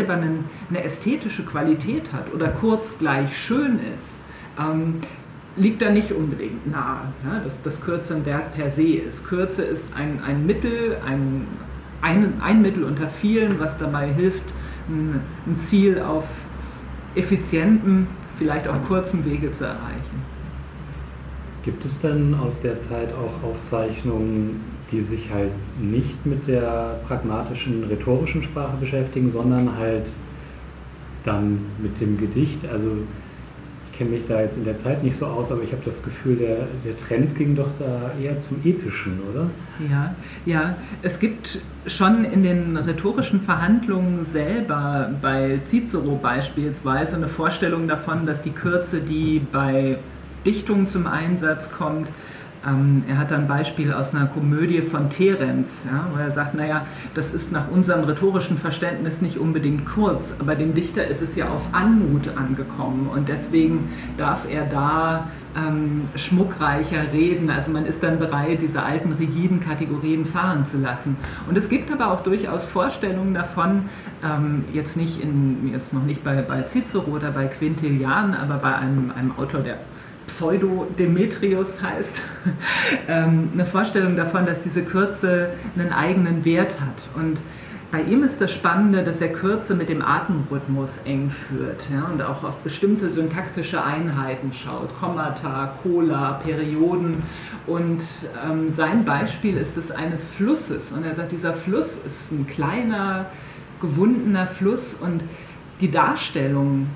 selber 0.08 0.20
einen, 0.20 0.44
eine 0.68 0.84
ästhetische 0.84 1.44
Qualität 1.44 2.12
hat 2.12 2.32
oder 2.34 2.48
kurz 2.48 2.96
gleich 2.98 3.36
schön 3.36 3.78
ist, 3.94 4.20
ähm, 4.58 5.00
liegt 5.56 5.82
da 5.82 5.90
nicht 5.90 6.12
unbedingt 6.12 6.70
nahe, 6.70 7.12
ja, 7.24 7.40
dass, 7.40 7.62
dass 7.62 7.80
Kürze 7.80 8.14
ein 8.14 8.26
Wert 8.26 8.54
per 8.54 8.70
se 8.70 8.82
ist. 8.82 9.26
Kürze 9.26 9.62
ist 9.64 9.92
ein, 9.94 10.22
ein 10.22 10.46
Mittel, 10.46 10.98
ein, 11.04 11.46
ein, 12.00 12.40
ein 12.40 12.62
Mittel 12.62 12.84
unter 12.84 13.08
vielen, 13.08 13.58
was 13.58 13.76
dabei 13.78 14.08
hilft, 14.12 14.44
ein, 14.88 15.20
ein 15.46 15.58
Ziel 15.58 16.00
auf 16.00 16.24
effizientem, 17.14 18.06
vielleicht 18.38 18.68
auch 18.68 18.82
kurzem 18.86 19.24
Wege 19.24 19.50
zu 19.50 19.64
erreichen. 19.64 20.22
Gibt 21.64 21.84
es 21.84 22.00
denn 22.00 22.34
aus 22.34 22.60
der 22.60 22.78
Zeit 22.78 23.12
auch 23.12 23.42
Aufzeichnungen, 23.42 24.60
die 24.90 25.00
sich 25.00 25.30
halt 25.32 25.52
nicht 25.80 26.24
mit 26.24 26.46
der 26.48 27.00
pragmatischen 27.06 27.84
rhetorischen 27.84 28.42
Sprache 28.42 28.76
beschäftigen, 28.78 29.28
sondern 29.28 29.76
halt 29.76 30.12
dann 31.24 31.60
mit 31.78 32.00
dem 32.00 32.18
Gedicht? 32.18 32.66
Also 32.70 32.90
kenne 33.98 34.10
mich 34.10 34.26
da 34.26 34.40
jetzt 34.40 34.56
in 34.56 34.64
der 34.64 34.76
Zeit 34.76 35.02
nicht 35.02 35.16
so 35.16 35.26
aus, 35.26 35.50
aber 35.50 35.62
ich 35.62 35.72
habe 35.72 35.82
das 35.84 36.02
Gefühl, 36.02 36.36
der, 36.36 36.68
der 36.84 36.96
Trend 36.96 37.36
ging 37.36 37.56
doch 37.56 37.68
da 37.80 38.12
eher 38.22 38.38
zum 38.38 38.58
Epischen, 38.64 39.18
oder? 39.28 39.50
Ja, 39.90 40.14
ja. 40.46 40.76
Es 41.02 41.18
gibt 41.18 41.60
schon 41.86 42.24
in 42.24 42.44
den 42.44 42.76
rhetorischen 42.76 43.40
Verhandlungen 43.40 44.24
selber, 44.24 45.10
bei 45.20 45.60
Cicero 45.64 46.16
beispielsweise, 46.22 47.16
eine 47.16 47.28
Vorstellung 47.28 47.88
davon, 47.88 48.24
dass 48.24 48.40
die 48.42 48.52
Kürze, 48.52 49.00
die 49.00 49.42
bei 49.52 49.98
Dichtung 50.46 50.86
zum 50.86 51.08
Einsatz 51.08 51.68
kommt, 51.68 52.08
ähm, 52.68 53.04
er 53.08 53.18
hat 53.18 53.32
ein 53.32 53.46
Beispiel 53.46 53.92
aus 53.92 54.14
einer 54.14 54.26
Komödie 54.26 54.82
von 54.82 55.10
Terenz, 55.10 55.86
ja, 55.86 56.06
wo 56.12 56.18
er 56.18 56.30
sagt, 56.30 56.54
naja, 56.54 56.86
das 57.14 57.32
ist 57.32 57.52
nach 57.52 57.68
unserem 57.70 58.04
rhetorischen 58.04 58.56
Verständnis 58.58 59.20
nicht 59.20 59.38
unbedingt 59.38 59.86
kurz, 59.86 60.34
aber 60.38 60.54
dem 60.54 60.74
Dichter 60.74 61.06
ist 61.06 61.22
es 61.22 61.36
ja 61.36 61.48
auf 61.48 61.62
Anmut 61.72 62.28
angekommen 62.36 63.08
und 63.08 63.28
deswegen 63.28 63.90
darf 64.16 64.46
er 64.48 64.66
da 64.66 65.28
ähm, 65.56 66.08
schmuckreicher 66.14 67.12
reden. 67.12 67.50
Also 67.50 67.70
man 67.70 67.86
ist 67.86 68.02
dann 68.02 68.18
bereit, 68.18 68.60
diese 68.62 68.82
alten 68.82 69.12
rigiden 69.12 69.60
Kategorien 69.60 70.26
fahren 70.26 70.66
zu 70.66 70.78
lassen. 70.78 71.16
Und 71.48 71.56
es 71.56 71.68
gibt 71.68 71.90
aber 71.90 72.12
auch 72.12 72.22
durchaus 72.22 72.64
Vorstellungen 72.64 73.34
davon, 73.34 73.88
ähm, 74.24 74.64
jetzt, 74.72 74.96
nicht 74.96 75.20
in, 75.20 75.70
jetzt 75.72 75.92
noch 75.92 76.04
nicht 76.04 76.22
bei, 76.24 76.42
bei 76.42 76.62
Cicero 76.62 77.04
oder 77.10 77.30
bei 77.30 77.46
Quintilian, 77.46 78.34
aber 78.34 78.56
bei 78.56 78.74
einem, 78.74 79.12
einem 79.16 79.32
Autor, 79.38 79.60
der 79.60 79.78
Pseudo-Demetrius 80.28 81.82
heißt, 81.82 82.22
ähm, 83.08 83.50
eine 83.52 83.66
Vorstellung 83.66 84.14
davon, 84.14 84.46
dass 84.46 84.62
diese 84.62 84.82
Kürze 84.82 85.50
einen 85.76 85.92
eigenen 85.92 86.44
Wert 86.44 86.80
hat. 86.80 87.08
Und 87.16 87.38
bei 87.90 88.02
ihm 88.02 88.22
ist 88.22 88.38
das 88.40 88.52
Spannende, 88.52 89.02
dass 89.02 89.22
er 89.22 89.32
Kürze 89.32 89.74
mit 89.74 89.88
dem 89.88 90.02
Atemrhythmus 90.02 90.98
eng 91.06 91.30
führt 91.30 91.88
ja, 91.90 92.04
und 92.04 92.20
auch 92.20 92.44
auf 92.44 92.56
bestimmte 92.58 93.08
syntaktische 93.08 93.82
Einheiten 93.82 94.52
schaut, 94.52 94.90
Kommata, 95.00 95.72
Cola, 95.82 96.34
Perioden. 96.44 97.22
Und 97.66 98.02
ähm, 98.46 98.70
sein 98.72 99.06
Beispiel 99.06 99.56
ist 99.56 99.78
das 99.78 99.90
eines 99.90 100.26
Flusses. 100.26 100.92
Und 100.92 101.04
er 101.04 101.14
sagt, 101.14 101.32
dieser 101.32 101.54
Fluss 101.54 101.96
ist 102.06 102.30
ein 102.30 102.46
kleiner, 102.46 103.26
gewundener 103.80 104.46
Fluss 104.46 104.92
und 104.92 105.22
die 105.80 105.90
Darstellung 105.90 106.88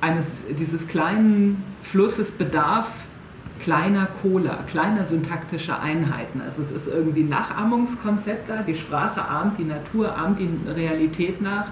eines, 0.00 0.44
dieses 0.58 0.86
kleinen 0.88 1.62
Flusses 1.82 2.30
bedarf 2.30 2.86
kleiner 3.60 4.08
Cola, 4.22 4.60
kleiner 4.68 5.04
syntaktischer 5.04 5.80
Einheiten. 5.80 6.40
Also 6.40 6.62
es 6.62 6.70
ist 6.70 6.86
irgendwie 6.86 7.22
ein 7.22 7.28
Nachahmungskonzept 7.28 8.48
da, 8.48 8.62
die 8.62 8.74
Sprache 8.74 9.22
ahmt 9.22 9.58
die 9.58 9.64
Natur, 9.64 10.16
ahmt 10.16 10.38
die 10.38 10.48
Realität 10.70 11.40
nach 11.40 11.66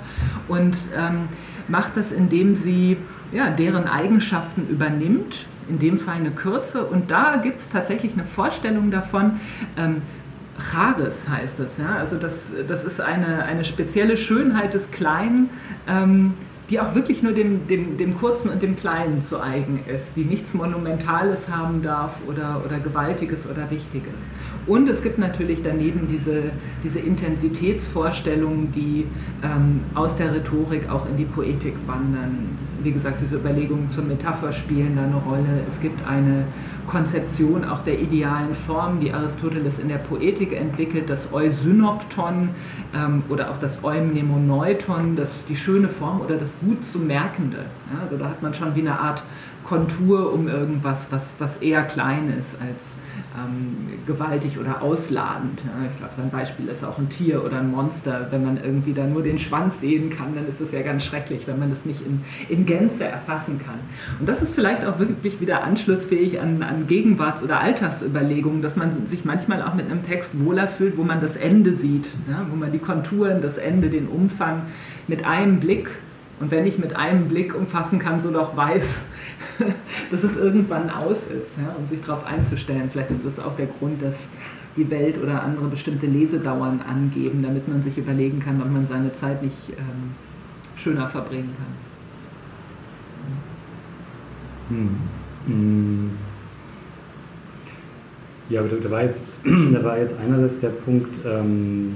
und 0.49 0.77
ähm, 0.97 1.29
macht 1.69 1.97
das, 1.97 2.12
indem 2.12 2.57
sie 2.57 2.97
ja, 3.33 3.51
deren 3.51 3.87
Eigenschaften 3.87 4.69
übernimmt, 4.69 5.47
in 5.69 5.79
dem 5.79 5.99
Fall 5.99 6.17
eine 6.17 6.31
Kürze. 6.31 6.85
Und 6.85 7.11
da 7.11 7.37
gibt 7.37 7.61
es 7.61 7.69
tatsächlich 7.69 8.12
eine 8.12 8.25
Vorstellung 8.25 8.91
davon, 8.91 9.41
ähm, 9.77 10.03
Charis 10.73 11.29
heißt 11.29 11.61
es, 11.61 11.77
ja? 11.77 11.97
also 11.97 12.17
das, 12.17 12.51
das 12.67 12.83
ist 12.85 12.99
eine, 13.01 13.45
eine 13.45 13.65
spezielle 13.65 14.17
Schönheit 14.17 14.73
des 14.73 14.91
Kleinen, 14.91 15.51
ähm, 15.87 16.33
die 16.70 16.81
auch 16.81 16.94
wirklich 16.94 17.22
nur 17.22 17.33
dem, 17.33 17.68
dem, 17.68 17.96
dem 17.96 18.18
Kurzen 18.18 18.50
und 18.50 18.61
dem 18.61 18.76
Kleinen 18.76 19.20
zu 19.22 19.40
eigen 19.40 19.85
ist, 19.87 20.16
die 20.16 20.24
nichts 20.24 20.52
Monumentales 20.52 21.48
haben 21.48 21.83
darf 21.83 22.12
oder, 22.26 22.62
oder 22.64 22.81
Gewaltiges 22.81 23.46
oder 23.46 23.70
Wichtiges. 23.70 24.20
Und 24.66 24.88
es 24.88 25.02
gibt 25.02 25.18
natürlich 25.18 25.62
daneben 25.62 26.09
diese, 26.11 26.50
diese 26.83 26.98
Intensitätsvorstellungen, 26.98 28.72
die 28.72 29.07
ähm, 29.44 29.83
aus 29.94 30.16
der 30.16 30.35
Rhetorik 30.35 30.90
auch 30.90 31.09
in 31.09 31.16
die 31.16 31.24
Poetik 31.24 31.74
wandern. 31.87 32.59
Wie 32.83 32.93
gesagt, 32.93 33.21
diese 33.21 33.37
Überlegungen 33.37 33.91
zur 33.91 34.05
Metapher 34.05 34.53
spielen 34.53 34.97
da 34.97 35.03
eine 35.03 35.17
Rolle. 35.17 35.62
Es 35.71 35.81
gibt 35.81 36.07
eine 36.07 36.45
Konzeption 36.87 37.65
auch 37.65 37.83
der 37.83 37.99
idealen 38.01 38.55
Form, 38.55 39.01
die 39.01 39.12
Aristoteles 39.12 39.79
in 39.79 39.89
der 39.89 39.99
Poetik 39.99 40.53
entwickelt, 40.53 41.11
das 41.11 41.33
Eusynopton 41.33 42.51
ähm, 42.95 43.25
oder 43.29 43.51
auch 43.51 43.59
das 43.59 43.83
Eumnemoneuton, 43.83 45.17
das 45.17 45.45
die 45.47 45.57
schöne 45.57 45.89
Form 45.89 46.21
oder 46.21 46.37
das 46.37 46.57
gut 46.61 46.85
zu 46.85 46.99
merkende. 46.99 47.65
Ja, 47.93 48.03
also 48.05 48.17
da 48.17 48.29
hat 48.29 48.43
man 48.43 48.55
schon 48.55 48.75
wie 48.75 48.81
eine 48.81 48.99
Art 48.99 49.23
Kontur 49.67 50.33
um 50.33 50.47
irgendwas, 50.47 51.09
was, 51.11 51.35
was 51.39 51.57
eher 51.57 51.83
klein 51.83 52.33
ist 52.39 52.57
als 52.61 52.95
ähm, 53.37 53.99
gewaltig 54.07 54.59
oder 54.59 54.81
ausladend. 54.81 55.61
Ja, 55.65 55.87
ich 55.91 55.99
glaube, 55.99 56.15
sein 56.17 56.31
Beispiel 56.31 56.69
ist 56.69 56.85
auch 56.85 56.99
ein 56.99 57.09
Tier 57.09 57.45
oder 57.45 57.59
ein 57.59 57.71
Monster. 57.71 58.29
Wenn 58.31 58.45
man 58.45 58.62
irgendwie 58.62 58.93
da 58.93 59.05
nur 59.07 59.23
den 59.23 59.39
Schwanz 59.39 59.81
sehen 59.81 60.11
kann, 60.11 60.35
dann 60.35 60.47
ist 60.47 60.61
das 60.61 60.71
ja 60.73 60.83
ganz 60.83 61.05
schrecklich, 61.05 61.47
wenn 61.47 61.59
man 61.59 61.71
das 61.71 61.85
nicht 61.85 62.01
in, 62.01 62.23
in 62.49 62.65
Gänze 62.66 63.05
erfassen 63.05 63.61
kann. 63.64 63.79
Und 64.20 64.29
das 64.29 64.42
ist 64.42 64.55
vielleicht 64.55 64.85
auch 64.85 64.98
wirklich 64.98 65.40
wieder 65.40 65.64
anschlussfähig 65.64 66.40
an, 66.40 66.62
an 66.62 66.87
Gegenwarts- 66.87 67.42
oder 67.42 67.61
Alltagsüberlegungen, 67.61 68.62
dass 68.62 68.76
man 68.76 69.07
sich 69.07 69.24
manchmal 69.24 69.62
auch 69.62 69.74
mit 69.74 69.90
einem 69.90 70.05
Text 70.05 70.38
wohler 70.44 70.68
fühlt, 70.68 70.98
wo 70.98 71.05
man 71.05 71.20
das 71.20 71.37
Ende 71.37 71.74
sieht, 71.74 72.09
ja, 72.29 72.46
wo 72.50 72.57
man 72.57 72.72
die 72.72 72.79
Konturen, 72.79 73.40
das 73.40 73.57
Ende, 73.57 73.88
den 73.88 74.09
Umfang 74.09 74.62
mit 75.09 75.24
einem 75.24 75.61
Blick 75.61 75.90
und 76.38 76.50
wenn 76.50 76.66
ich 76.66 76.79
mit 76.79 76.94
einem 76.94 77.29
Blick 77.29 77.55
umfassen 77.55 77.98
kann, 77.98 78.20
so 78.20 78.31
doch 78.31 78.57
weiß, 78.57 79.00
dass 80.11 80.22
es 80.22 80.37
irgendwann 80.37 80.90
aus 80.90 81.26
ist, 81.26 81.57
ja, 81.57 81.74
um 81.79 81.87
sich 81.87 82.02
darauf 82.02 82.26
einzustellen. 82.26 82.90
Vielleicht 82.92 83.11
ist 83.11 83.24
das 83.24 83.38
auch 83.38 83.55
der 83.57 83.66
Grund, 83.66 84.02
dass 84.02 84.29
die 84.76 84.90
Welt 84.90 85.16
oder 85.22 85.42
andere 85.42 85.68
bestimmte 85.68 86.07
Lesedauern 86.07 86.83
angeben, 86.83 87.42
damit 87.42 87.66
man 87.68 87.83
sich 87.83 87.96
überlegen 87.96 88.40
kann, 88.40 88.61
ob 88.61 88.70
man 88.70 88.87
seine 88.87 89.14
Zeit 89.14 89.42
nicht 89.42 89.57
ähm, 89.70 90.14
schöner 90.76 91.09
verbringen 91.09 91.55
kann. 91.57 91.86
Hm. 94.68 94.96
Hm. 95.46 96.11
Ja, 98.48 98.61
aber 98.61 98.68
da 98.68 98.90
war 98.90 99.02
jetzt, 99.02 99.31
da 99.44 99.85
war 99.85 99.98
jetzt 99.98 100.16
einerseits 100.18 100.61
der 100.61 100.68
Punkt, 100.68 101.14
ähm, 101.24 101.94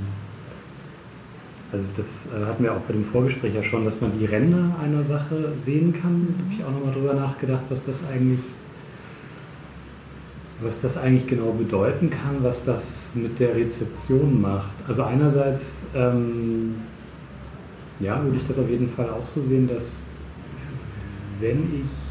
also 1.73 1.85
das 1.97 2.07
äh, 2.27 2.45
hatten 2.47 2.65
wir 2.65 2.73
auch 2.73 2.81
bei 2.81 2.93
dem 2.93 3.05
Vorgespräch 3.05 3.55
ja 3.55 3.63
schon, 3.63 3.85
dass 3.85 4.01
man 4.01 4.19
die 4.19 4.25
Ränder 4.25 4.75
einer 4.83 5.05
Sache 5.05 5.53
sehen 5.65 5.93
kann. 5.93 6.35
Da 6.37 6.45
habe 6.45 6.55
ich 6.55 6.65
auch 6.65 6.73
nochmal 6.73 6.93
drüber 6.93 7.15
nachgedacht, 7.15 7.63
was 7.69 7.85
das 7.85 8.03
eigentlich 8.11 8.41
was 10.63 10.81
das 10.81 10.97
eigentlich 10.97 11.27
genau 11.27 11.53
bedeuten 11.53 12.11
kann, 12.11 12.43
was 12.43 12.63
das 12.65 13.11
mit 13.15 13.39
der 13.41 13.55
Rezeption 13.55 14.41
macht. 14.41 14.73
Also 14.87 15.03
einerseits 15.05 15.65
ähm, 15.95 16.75
ja, 17.99 18.23
würde 18.23 18.37
ich 18.39 18.47
das 18.47 18.59
auf 18.59 18.69
jeden 18.69 18.89
Fall 18.91 19.09
auch 19.11 19.27
so 19.27 19.43
sehen, 19.43 19.69
dass 19.69 20.03
wenn 21.41 21.83
ich 21.83 22.10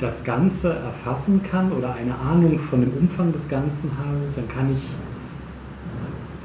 das 0.00 0.24
Ganze 0.24 0.72
erfassen 0.72 1.42
kann 1.42 1.72
oder 1.72 1.94
eine 1.94 2.14
Ahnung 2.16 2.58
von 2.58 2.80
dem 2.80 2.92
Umfang 2.98 3.32
des 3.32 3.48
Ganzen 3.48 3.90
habe, 3.98 4.16
dann 4.36 4.48
kann 4.48 4.72
ich 4.72 4.82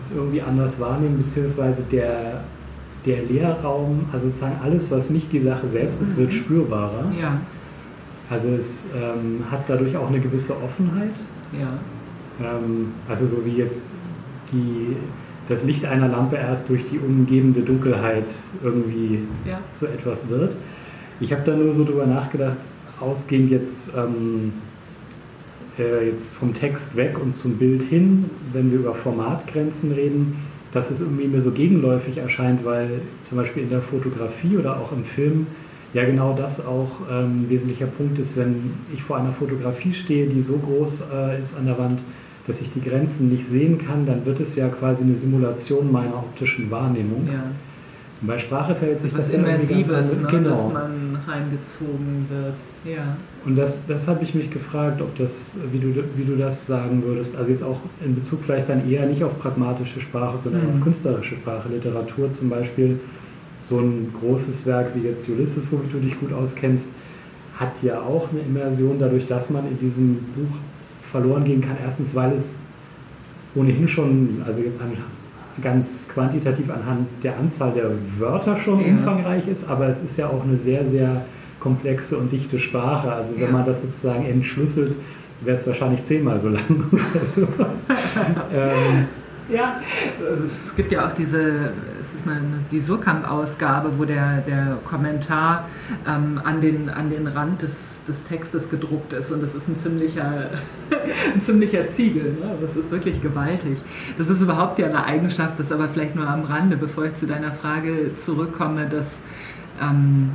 es 0.03 0.11
irgendwie 0.15 0.41
anders 0.41 0.79
wahrnehmen, 0.79 1.17
beziehungsweise 1.23 1.83
der, 1.91 2.41
der 3.05 3.23
Lehrraum, 3.23 4.05
also 4.11 4.27
sozusagen 4.27 4.57
alles, 4.63 4.91
was 4.91 5.09
nicht 5.09 5.31
die 5.31 5.39
Sache 5.39 5.67
selbst 5.67 6.01
ist, 6.01 6.17
wird 6.17 6.31
Mhm. 6.31 6.35
spürbarer. 6.35 7.11
Ja, 7.19 7.39
Also 8.29 8.49
es 8.49 8.87
ähm, 8.95 9.43
hat 9.51 9.61
dadurch 9.67 9.95
auch 9.97 10.07
eine 10.07 10.19
gewisse 10.19 10.53
Offenheit. 10.61 11.13
ja. 11.53 11.67
Ähm, 12.43 12.87
also 13.07 13.25
so 13.27 13.45
wie 13.45 13.51
jetzt 13.57 13.95
die, 14.51 14.95
das 15.47 15.63
Licht 15.63 15.85
einer 15.85 16.07
Lampe 16.09 16.35
erst 16.35 16.67
durch 16.67 16.83
die 16.89 16.97
umgebende 16.99 17.61
Dunkelheit 17.61 18.25
irgendwie 18.63 19.19
Ja. 19.47 19.59
zu 19.73 19.85
etwas 19.87 20.27
wird. 20.27 20.55
Ich 21.19 21.31
habe 21.31 21.43
da 21.45 21.55
nur 21.55 21.71
so 21.71 21.85
drüber 21.85 22.05
nachgedacht, 22.05 22.57
ausgehend 22.99 23.51
jetzt, 23.51 23.91
ähm, 23.95 24.53
äh, 25.77 26.07
jetzt 26.09 26.33
vom 26.33 26.53
Text 26.53 26.95
weg 26.95 27.19
und 27.21 27.33
zum 27.33 27.57
Bild 27.57 27.83
hin, 27.83 28.29
wenn 28.53 28.71
wir 28.71 28.79
über 28.79 28.95
Formatgrenzen 28.95 29.91
reden, 29.91 30.37
dass 30.71 30.91
es 30.91 31.01
irgendwie 31.01 31.27
mir 31.27 31.41
so 31.41 31.51
gegenläufig 31.51 32.17
erscheint, 32.17 32.65
weil 32.65 33.01
zum 33.21 33.37
Beispiel 33.37 33.63
in 33.63 33.69
der 33.69 33.81
Fotografie 33.81 34.57
oder 34.57 34.79
auch 34.79 34.91
im 34.91 35.03
Film 35.05 35.47
ja 35.93 36.03
genau 36.03 36.33
das 36.33 36.65
auch 36.65 36.91
ähm, 37.09 37.43
ein 37.43 37.45
wesentlicher 37.49 37.87
Punkt 37.87 38.19
ist, 38.19 38.35
wenn 38.35 38.73
ich 38.93 39.01
vor 39.01 39.17
einer 39.17 39.31
Fotografie 39.31 39.93
stehe, 39.93 40.27
die 40.27 40.41
so 40.41 40.57
groß 40.57 41.03
äh, 41.13 41.39
ist 41.39 41.55
an 41.55 41.65
der 41.65 41.77
Wand, 41.77 42.03
dass 42.47 42.61
ich 42.61 42.69
die 42.71 42.81
Grenzen 42.81 43.29
nicht 43.29 43.47
sehen 43.47 43.77
kann, 43.77 44.05
dann 44.05 44.25
wird 44.25 44.39
es 44.39 44.55
ja 44.55 44.67
quasi 44.67 45.03
eine 45.03 45.15
Simulation 45.15 45.91
meiner 45.91 46.17
optischen 46.17 46.69
Wahrnehmung. 46.69 47.27
ja. 47.31 47.43
Und 48.25 48.29
bei 48.31 48.39
Sprache 48.39 48.73
verhält 48.73 49.01
sich 49.03 49.13
das 49.13 49.29
Immersives, 49.31 50.17
ne? 50.17 50.27
Genau. 50.31 50.49
dass 50.49 50.63
man 50.73 51.19
reingezogen 51.27 52.25
wird. 52.27 52.55
Ja. 52.83 53.15
Und 53.45 53.55
das, 53.55 53.79
das 53.87 54.07
habe 54.07 54.23
ich 54.23 54.33
mich 54.33 54.49
gefragt, 54.49 54.99
ob 54.99 55.15
das, 55.15 55.55
wie 55.71 55.77
du, 55.77 55.93
wie 56.15 56.23
du 56.23 56.35
das 56.35 56.65
sagen 56.65 57.03
würdest. 57.03 57.37
Also 57.37 57.51
jetzt 57.51 57.61
auch 57.61 57.79
in 58.03 58.15
Bezug 58.15 58.39
vielleicht 58.43 58.67
dann 58.67 58.89
eher 58.89 59.05
nicht 59.05 59.23
auf 59.23 59.37
pragmatische 59.37 60.01
Sprache, 60.01 60.39
sondern 60.39 60.63
Mhm. 60.63 60.69
auf 60.77 60.83
künstlerische 60.83 61.35
Sprache, 61.35 61.69
Literatur 61.69 62.31
zum 62.31 62.49
Beispiel. 62.49 62.99
So 63.61 63.79
ein 63.79 64.11
großes 64.19 64.65
Werk 64.65 64.95
wie 64.95 65.01
jetzt 65.07 65.29
Ulysses, 65.29 65.71
womit 65.71 65.93
du 65.93 65.99
dich 65.99 66.19
gut 66.19 66.33
auskennst, 66.33 66.89
hat 67.57 67.73
ja 67.83 68.01
auch 68.01 68.31
eine 68.31 68.39
Immersion 68.41 68.97
dadurch, 68.97 69.27
dass 69.27 69.51
man 69.51 69.67
in 69.67 69.77
diesem 69.77 70.15
Buch 70.35 70.57
verloren 71.11 71.43
gehen 71.43 71.61
kann. 71.61 71.77
Erstens, 71.83 72.15
weil 72.15 72.33
es 72.33 72.59
ohnehin 73.53 73.87
schon, 73.87 74.41
also 74.47 74.61
jetzt 74.61 74.81
an, 74.81 74.93
ganz 75.61 76.07
quantitativ 76.13 76.69
anhand 76.69 77.07
der 77.23 77.37
Anzahl 77.37 77.71
der 77.73 77.91
Wörter 78.19 78.57
schon 78.57 78.79
Ja. 78.81 78.87
umfangreich 78.87 79.47
ist, 79.47 79.67
aber 79.69 79.87
es 79.87 80.01
ist 80.01 80.17
ja 80.17 80.27
auch 80.27 80.43
eine 80.43 80.57
sehr, 80.57 80.85
sehr 80.85 81.25
komplexe 81.59 82.17
und 82.17 82.31
dichte 82.31 82.59
Sprache. 82.59 83.11
Also 83.11 83.35
wenn 83.35 83.45
Ja. 83.47 83.51
man 83.51 83.65
das 83.65 83.81
sozusagen 83.81 84.25
entschlüsselt, 84.25 84.95
wäre 85.41 85.57
es 85.57 85.65
wahrscheinlich 85.65 86.03
zehnmal 86.05 86.39
so 86.39 86.49
lang. 86.49 86.63
oder 86.91 87.01
so. 87.35 87.41
ähm, 88.53 89.05
Ja, 89.47 89.79
es 90.43 90.75
gibt 90.75 90.91
ja 90.91 91.05
auch 91.07 91.13
diese, 91.13 91.71
es 92.01 92.15
ist 92.15 92.27
eine, 92.27 92.41
die 92.71 92.81
Surkamp-Ausgabe, 92.81 93.99
wo 93.99 94.05
der, 94.05 94.41
der 94.41 94.79
Kommentar 94.85 95.69
ähm, 96.07 96.41
an, 96.43 96.61
den, 96.61 96.89
an 96.89 97.11
den 97.11 97.27
Rand 97.27 97.61
des, 97.61 98.03
des 98.07 98.23
Textes 98.23 98.71
gedruckt 98.71 99.13
ist 99.13 99.31
und 99.31 99.43
das 99.43 99.53
ist 99.53 99.67
ein 99.67 99.75
ziemlicher, 99.75 100.49
ein 101.33 101.41
ziemlicher 101.43 101.87
Ziegel, 101.89 102.33
ne? 102.33 102.57
das 102.59 102.75
ist 102.75 102.89
wirklich 102.89 103.21
gewaltig. 103.21 103.77
Das 104.17 104.29
ist 104.29 104.41
überhaupt 104.41 104.79
ja 104.79 104.87
eine 104.87 105.05
Eigenschaft, 105.05 105.59
das 105.59 105.71
aber 105.71 105.89
vielleicht 105.89 106.15
nur 106.15 106.27
am 106.27 106.43
Rande, 106.43 106.75
bevor 106.75 107.05
ich 107.05 107.13
zu 107.13 107.27
deiner 107.27 107.51
Frage 107.51 108.15
zurückkomme, 108.17 108.87
dass 108.87 109.19
ähm, 109.79 110.31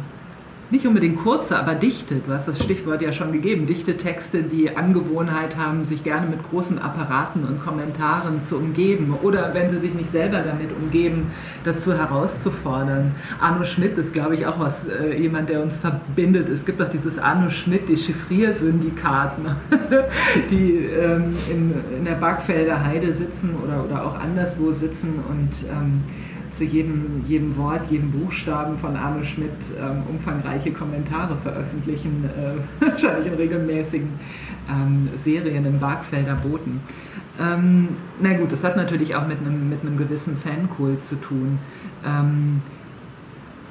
nicht 0.70 0.86
unbedingt 0.86 1.18
kurze, 1.18 1.58
aber 1.58 1.74
dichte, 1.74 2.16
du 2.24 2.32
hast 2.32 2.46
das 2.46 2.62
Stichwort 2.62 3.02
ja 3.02 3.12
schon 3.12 3.32
gegeben, 3.32 3.66
dichte 3.66 3.96
Texte, 3.96 4.42
die 4.42 4.76
Angewohnheit 4.76 5.56
haben, 5.56 5.84
sich 5.84 6.04
gerne 6.04 6.26
mit 6.26 6.48
großen 6.48 6.78
Apparaten 6.78 7.44
und 7.44 7.60
Kommentaren 7.60 8.40
zu 8.40 8.56
umgeben 8.56 9.16
oder 9.22 9.52
wenn 9.52 9.70
sie 9.70 9.78
sich 9.78 9.94
nicht 9.94 10.08
selber 10.08 10.40
damit 10.42 10.70
umgeben, 10.72 11.32
dazu 11.64 11.94
herauszufordern. 11.94 13.14
Arno 13.40 13.64
Schmidt 13.64 13.98
ist, 13.98 14.12
glaube 14.12 14.36
ich, 14.36 14.46
auch 14.46 14.58
was, 14.60 14.86
äh, 14.86 15.16
jemand, 15.16 15.48
der 15.48 15.62
uns 15.62 15.76
verbindet. 15.76 16.48
Es 16.48 16.64
gibt 16.64 16.80
auch 16.80 16.88
dieses 16.88 17.18
Arno 17.18 17.50
Schmidt, 17.50 17.88
die 17.88 17.96
Chiffriersyndikat, 17.96 19.42
ne? 19.42 19.56
die 20.50 20.76
ähm, 20.76 21.36
in, 21.50 21.74
in 21.98 22.04
der 22.04 22.14
Barkfelder 22.14 22.84
Heide 22.84 23.12
sitzen 23.12 23.56
oder, 23.64 23.84
oder 23.84 24.06
auch 24.06 24.18
anderswo 24.18 24.72
sitzen 24.72 25.14
und 25.28 25.50
ähm, 25.68 26.02
zu 26.52 26.64
jedem, 26.64 27.24
jedem 27.26 27.56
Wort, 27.56 27.90
jedem 27.90 28.10
Buchstaben 28.10 28.78
von 28.78 28.96
Arno 28.96 29.24
Schmidt 29.24 29.50
ähm, 29.78 30.02
umfangreiche 30.08 30.72
Kommentare 30.72 31.36
veröffentlichen, 31.36 32.24
äh, 32.24 32.84
wahrscheinlich 32.90 33.26
in 33.26 33.34
regelmäßigen 33.34 34.08
ähm, 34.68 35.08
Serien 35.16 35.64
im 35.64 35.78
Barkfelder 35.80 36.34
Boten. 36.34 36.80
Ähm, 37.40 37.88
na 38.20 38.36
gut, 38.36 38.52
das 38.52 38.64
hat 38.64 38.76
natürlich 38.76 39.14
auch 39.14 39.26
mit 39.26 39.38
einem, 39.38 39.70
mit 39.70 39.80
gewissen 39.98 40.36
Fankult 40.38 41.04
zu 41.04 41.16
tun. 41.16 41.58
Ähm, 42.04 42.62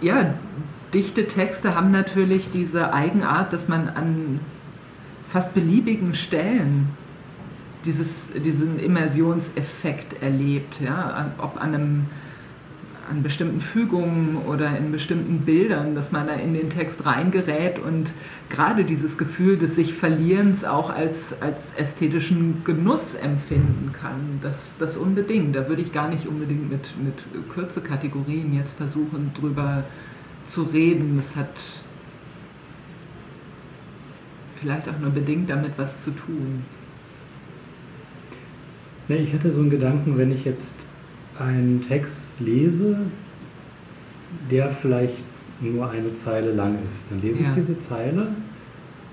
ja, 0.02 0.34
dichte 0.94 1.28
Texte 1.28 1.76
haben 1.76 1.92
natürlich 1.92 2.50
diese 2.52 2.94
Eigenart, 2.94 3.54
dass 3.54 3.68
man 3.68 3.90
an 3.90 4.40
fast 5.30 5.54
beliebigen 5.54 6.14
Stellen 6.14 6.90
dieses, 7.86 8.30
diesen 8.34 8.80
Immersionseffekt 8.80 10.22
erlebt, 10.22 10.82
ja, 10.82 11.32
ob 11.38 11.62
an 11.62 11.76
einem 11.76 12.06
an 13.10 13.24
bestimmten 13.24 13.60
Fügungen 13.60 14.38
oder 14.48 14.78
in 14.78 14.92
bestimmten 14.92 15.40
Bildern, 15.40 15.96
dass 15.96 16.12
man 16.12 16.28
da 16.28 16.34
in 16.34 16.54
den 16.54 16.70
Text 16.70 17.06
reingerät 17.06 17.80
und 17.80 18.12
gerade 18.50 18.86
dieses 18.86 19.18
Gefühl 19.18 19.58
des 19.58 19.76
sich 19.76 19.94
Verlierens 19.94 20.64
auch 20.64 20.90
als, 20.90 21.34
als 21.42 21.72
ästhetischen 21.76 22.64
Genuss 22.64 23.16
empfinden 23.16 23.92
kann. 23.94 24.40
Das, 24.42 24.76
das 24.78 24.96
unbedingt. 24.96 25.56
Da 25.56 25.68
würde 25.68 25.82
ich 25.82 25.92
gar 25.92 26.10
nicht 26.10 26.28
unbedingt 26.28 26.70
mit, 26.70 26.94
mit 27.04 27.50
Kürzekategorien 27.54 28.54
jetzt 28.54 28.78
versuchen, 28.78 29.32
drüber 29.34 29.84
zu 30.48 30.64
reden. 30.64 31.18
Das 31.18 31.36
hat 31.36 31.50
vielleicht 34.60 34.88
auch 34.88 35.00
nur 35.00 35.12
bedingt 35.12 35.50
damit 35.50 35.74
was 35.78 36.04
zu 36.04 36.12
tun. 36.12 36.64
ich 39.08 39.34
hatte 39.34 39.52
so 39.52 39.62
einen 39.62 39.72
Gedanken, 39.72 40.18
wenn 40.18 40.32
ich 40.32 40.46
jetzt 40.46 40.76
einen 41.40 41.82
Text 41.88 42.32
lese, 42.40 42.98
der 44.52 44.70
vielleicht 44.70 45.24
nur 45.62 45.90
eine 45.90 46.14
Zeile 46.14 46.54
lang 46.54 46.78
ist, 46.88 47.06
dann 47.10 47.22
lese 47.22 47.44
Ja. 47.44 47.50
ich 47.50 47.56
diese 47.56 47.80
Zeile 47.80 48.28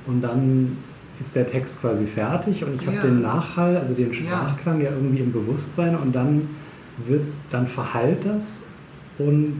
und 0.06 0.22
dann 0.22 0.76
ist 1.18 1.34
der 1.34 1.46
Text 1.50 1.80
quasi 1.80 2.06
fertig 2.06 2.62
und 2.64 2.74
ich 2.80 2.86
habe 2.86 2.96
Ja. 2.98 3.02
den 3.02 3.22
Nachhall, 3.22 3.76
also 3.76 3.94
den 3.94 4.08
Ja. 4.08 4.14
Sprachklang 4.14 4.80
ja 4.80 4.90
irgendwie 4.90 5.22
im 5.22 5.32
Bewusstsein 5.32 5.96
und 5.96 6.14
dann 6.14 6.42
wird, 7.06 7.22
dann 7.50 7.66
verhallt 7.66 8.24
das 8.24 8.62
und 9.18 9.56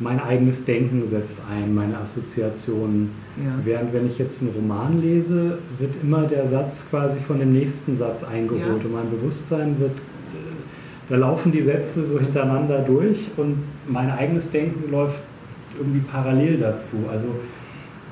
mein 0.00 0.18
eigenes 0.20 0.64
Denken 0.64 1.06
setzt 1.06 1.38
ein, 1.48 1.72
meine 1.72 1.96
Assoziationen. 1.98 3.10
Ja. 3.36 3.52
Während 3.64 3.92
wenn 3.92 4.06
ich 4.08 4.18
jetzt 4.18 4.42
einen 4.42 4.50
Roman 4.50 5.00
lese, 5.00 5.58
wird 5.78 5.94
immer 6.02 6.22
der 6.26 6.46
Satz 6.48 6.84
quasi 6.90 7.20
von 7.20 7.38
dem 7.38 7.52
nächsten 7.52 7.94
Satz 7.94 8.24
eingeholt 8.24 8.62
Ja. 8.66 8.72
und 8.88 8.92
mein 8.92 9.08
Bewusstsein 9.10 9.78
wird, 9.78 9.92
da 11.08 11.16
laufen 11.16 11.52
die 11.52 11.62
Sätze 11.62 12.04
so 12.04 12.18
hintereinander 12.18 12.80
durch 12.80 13.30
und 13.36 13.62
mein 13.86 14.10
eigenes 14.10 14.50
Denken 14.50 14.90
läuft 14.90 15.20
irgendwie 15.78 16.00
parallel 16.00 16.58
dazu. 16.58 16.96
Also 17.10 17.28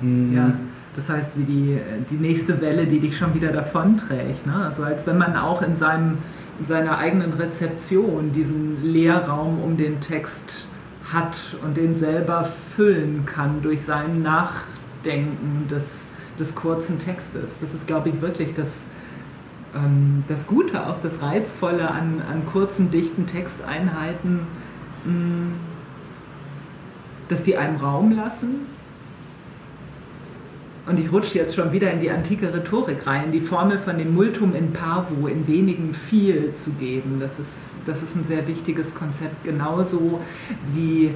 mh, 0.00 0.36
Ja, 0.36 0.52
das 0.96 1.08
heißt, 1.08 1.32
wie 1.36 1.44
die, 1.44 1.78
die 2.10 2.16
nächste 2.16 2.60
Welle, 2.60 2.86
die 2.86 3.00
dich 3.00 3.16
schon 3.16 3.34
wieder 3.34 3.50
davonträgt. 3.52 4.46
Ne? 4.46 4.54
Also 4.54 4.82
als 4.82 5.06
wenn 5.06 5.16
man 5.18 5.36
auch 5.36 5.62
in, 5.62 5.74
seinem, 5.74 6.18
in 6.58 6.66
seiner 6.66 6.98
eigenen 6.98 7.32
Rezeption 7.32 8.32
diesen 8.32 8.82
Leerraum 8.84 9.62
um 9.62 9.76
den 9.76 10.00
Text 10.00 10.68
hat 11.10 11.38
und 11.64 11.76
den 11.76 11.96
selber 11.96 12.48
füllen 12.76 13.24
kann 13.26 13.62
durch 13.62 13.82
sein 13.82 14.22
Nachdenken 14.22 15.66
des, 15.70 16.08
des 16.38 16.54
kurzen 16.54 16.98
Textes. 16.98 17.58
Das 17.60 17.74
ist, 17.74 17.86
glaube 17.86 18.10
ich, 18.10 18.20
wirklich 18.20 18.54
das, 18.54 18.86
ähm, 19.74 20.24
das 20.28 20.46
Gute, 20.46 20.86
auch 20.86 20.98
das 21.02 21.20
Reizvolle 21.22 21.90
an, 21.90 22.22
an 22.28 22.46
kurzen, 22.46 22.90
dichten 22.90 23.26
Texteinheiten, 23.26 24.40
mh, 25.04 25.52
dass 27.28 27.42
die 27.44 27.56
einem 27.56 27.76
Raum 27.76 28.16
lassen, 28.16 28.66
und 30.84 30.98
ich 30.98 31.12
rutsche 31.12 31.38
jetzt 31.38 31.54
schon 31.54 31.70
wieder 31.72 31.92
in 31.92 32.00
die 32.00 32.10
antike 32.10 32.52
Rhetorik 32.52 33.06
rein, 33.06 33.30
die 33.30 33.40
Formel 33.40 33.78
von 33.78 33.98
dem 33.98 34.14
Multum 34.14 34.54
in 34.54 34.72
Parvo, 34.72 35.28
in 35.28 35.46
wenigen 35.46 35.94
viel 35.94 36.52
zu 36.54 36.72
geben. 36.72 37.18
Das 37.20 37.38
ist, 37.38 37.76
das 37.86 38.02
ist 38.02 38.16
ein 38.16 38.24
sehr 38.24 38.48
wichtiges 38.48 38.92
Konzept, 38.92 39.44
genauso 39.44 40.20
wie 40.74 41.12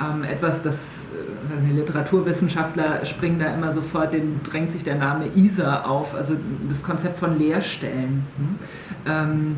ähm, 0.00 0.24
etwas, 0.24 0.62
das 0.62 0.76
äh, 0.76 1.72
Literaturwissenschaftler 1.72 3.04
springen 3.04 3.38
da 3.38 3.54
immer 3.54 3.72
sofort, 3.72 4.12
den 4.12 4.40
drängt 4.42 4.72
sich 4.72 4.84
der 4.84 4.96
Name 4.96 5.26
ISA 5.34 5.82
auf, 5.82 6.14
also 6.14 6.34
das 6.68 6.82
Konzept 6.82 7.18
von 7.18 7.38
Leerstellen. 7.38 8.26
Hm? 8.36 8.58
Ähm, 9.06 9.56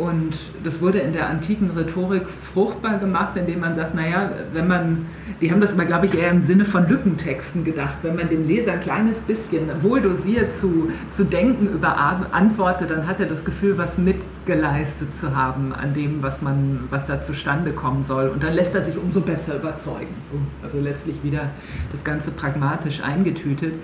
und 0.00 0.34
das 0.64 0.80
wurde 0.80 0.98
in 0.98 1.12
der 1.12 1.28
antiken 1.28 1.70
Rhetorik 1.72 2.22
fruchtbar 2.54 2.98
gemacht, 2.98 3.36
indem 3.36 3.60
man 3.60 3.74
sagt, 3.74 3.94
naja, 3.94 4.30
wenn 4.54 4.66
man, 4.66 5.06
die 5.42 5.52
haben 5.52 5.60
das 5.60 5.74
immer, 5.74 5.84
glaube 5.84 6.06
ich, 6.06 6.14
eher 6.14 6.30
im 6.30 6.42
Sinne 6.42 6.64
von 6.64 6.88
Lückentexten 6.88 7.64
gedacht, 7.64 7.98
wenn 8.00 8.16
man 8.16 8.30
dem 8.30 8.48
Leser 8.48 8.72
ein 8.72 8.80
kleines 8.80 9.20
bisschen 9.20 9.68
wohl 9.82 10.00
dosiert 10.00 10.54
zu, 10.54 10.90
zu 11.10 11.24
denken 11.24 11.66
überantwortet, 11.66 12.90
dann 12.90 13.06
hat 13.06 13.20
er 13.20 13.26
das 13.26 13.44
Gefühl, 13.44 13.76
was 13.76 13.98
mit 13.98 14.16
geleistet 14.50 15.14
zu 15.14 15.36
haben 15.36 15.72
an 15.72 15.94
dem, 15.94 16.24
was, 16.24 16.42
man, 16.42 16.88
was 16.90 17.06
da 17.06 17.22
zustande 17.22 17.70
kommen 17.72 18.02
soll. 18.02 18.30
Und 18.30 18.42
dann 18.42 18.52
lässt 18.52 18.74
er 18.74 18.82
sich 18.82 18.98
umso 18.98 19.20
besser 19.20 19.54
überzeugen. 19.54 20.16
Also 20.60 20.80
letztlich 20.80 21.22
wieder 21.22 21.50
das 21.92 22.02
Ganze 22.02 22.32
pragmatisch 22.32 23.00
eingetütet. 23.00 23.74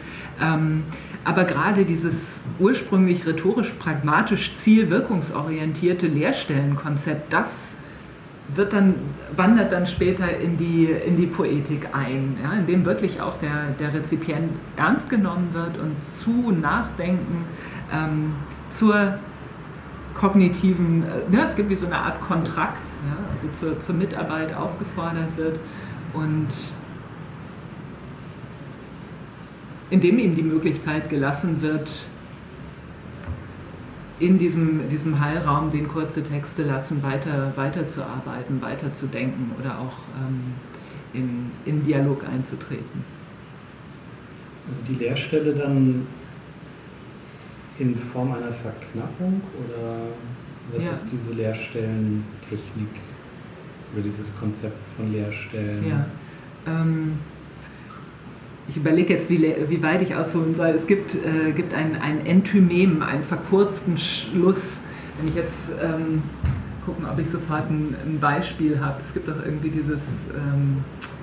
Ähm, 0.42 0.82
aber 1.24 1.44
gerade 1.44 1.84
dieses 1.84 2.42
ursprünglich 2.58 3.24
rhetorisch-pragmatisch 3.24 4.56
zielwirkungsorientierte 4.56 6.08
Lehrstellenkonzept, 6.08 7.32
das 7.32 7.76
wird 8.56 8.72
dann, 8.72 8.96
wandert 9.36 9.72
dann 9.72 9.86
später 9.86 10.36
in 10.36 10.56
die, 10.56 10.86
in 10.86 11.16
die 11.16 11.26
Poetik 11.26 11.90
ein, 11.92 12.38
ja, 12.42 12.54
in 12.54 12.66
dem 12.66 12.84
wirklich 12.84 13.20
auch 13.20 13.38
der, 13.38 13.70
der 13.78 13.94
Rezipient 13.94 14.50
ernst 14.76 15.08
genommen 15.08 15.50
wird 15.52 15.78
und 15.78 15.94
zu 16.02 16.50
Nachdenken 16.50 17.44
ähm, 17.92 18.32
zur 18.70 19.18
kognitiven, 20.16 21.04
äh, 21.04 21.34
ja, 21.34 21.44
es 21.44 21.56
gibt 21.56 21.70
wie 21.70 21.76
so 21.76 21.86
eine 21.86 21.96
Art 21.96 22.20
Kontrakt, 22.20 22.86
ja, 23.06 23.16
also 23.32 23.48
zur, 23.58 23.80
zur 23.80 23.94
Mitarbeit 23.94 24.54
aufgefordert 24.54 25.36
wird 25.36 25.60
und 26.12 26.48
indem 29.90 30.18
ihm 30.18 30.34
die 30.34 30.42
Möglichkeit 30.42 31.08
gelassen 31.08 31.62
wird, 31.62 31.88
in 34.18 34.38
diesem, 34.38 34.88
diesem 34.88 35.20
Heilraum, 35.20 35.70
den 35.70 35.88
kurze 35.88 36.22
Texte 36.22 36.62
lassen, 36.62 37.02
weiter, 37.02 37.52
weiterzuarbeiten, 37.54 38.62
weiterzudenken 38.62 39.52
oder 39.60 39.78
auch 39.78 39.98
ähm, 40.18 40.54
in, 41.12 41.50
in 41.66 41.84
Dialog 41.84 42.24
einzutreten. 42.26 43.04
Also 44.68 44.80
die 44.88 44.94
Leerstelle 44.94 45.52
dann 45.54 46.06
in 47.78 47.96
Form 47.96 48.32
einer 48.32 48.52
Verknappung 48.52 49.40
oder 49.64 50.06
was 50.72 50.84
ja. 50.84 50.92
ist 50.92 51.04
diese 51.12 51.32
Leerstellentechnik 51.32 52.88
oder 53.92 54.02
dieses 54.02 54.36
Konzept 54.38 54.78
von 54.96 55.12
Leerstellen? 55.12 55.86
Ja. 55.88 56.06
Ähm, 56.66 57.18
ich 58.68 58.76
überlege 58.76 59.14
jetzt, 59.14 59.30
wie, 59.30 59.54
wie, 59.68 59.82
weit 59.82 60.02
ich 60.02 60.14
ausholen 60.14 60.54
soll. 60.54 60.68
Es 60.68 60.86
gibt, 60.86 61.14
äh, 61.14 61.52
gibt 61.52 61.72
ein, 61.72 61.96
ein 62.00 62.26
Entymem, 62.26 63.02
einen 63.02 63.22
verkurzten 63.22 63.96
Schluss. 63.96 64.80
Wenn 65.18 65.28
ich 65.28 65.36
jetzt 65.36 65.70
ähm, 65.80 66.22
gucken, 66.84 67.06
ob 67.06 67.18
ich 67.18 67.28
sofort 67.28 67.70
ein, 67.70 67.94
ein 68.04 68.18
Beispiel 68.20 68.80
habe. 68.80 69.00
Es 69.04 69.12
gibt 69.12 69.28
doch 69.28 69.44
irgendwie 69.44 69.70
dieses. 69.70 70.02
Ähm, 70.34 70.84
äh, 71.00 71.15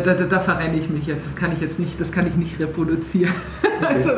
da, 0.00 0.14
da, 0.14 0.24
da, 0.24 0.40
verrenne 0.40 0.76
ich 0.78 0.88
mich 0.88 1.06
jetzt. 1.06 1.26
Das 1.26 1.36
kann 1.36 1.52
ich 1.52 1.60
jetzt 1.60 1.78
nicht, 1.78 2.00
das 2.00 2.10
kann 2.12 2.26
ich 2.26 2.36
nicht 2.36 2.58
reproduzieren. 2.58 3.34
Okay. 3.74 3.86
also, 3.86 4.10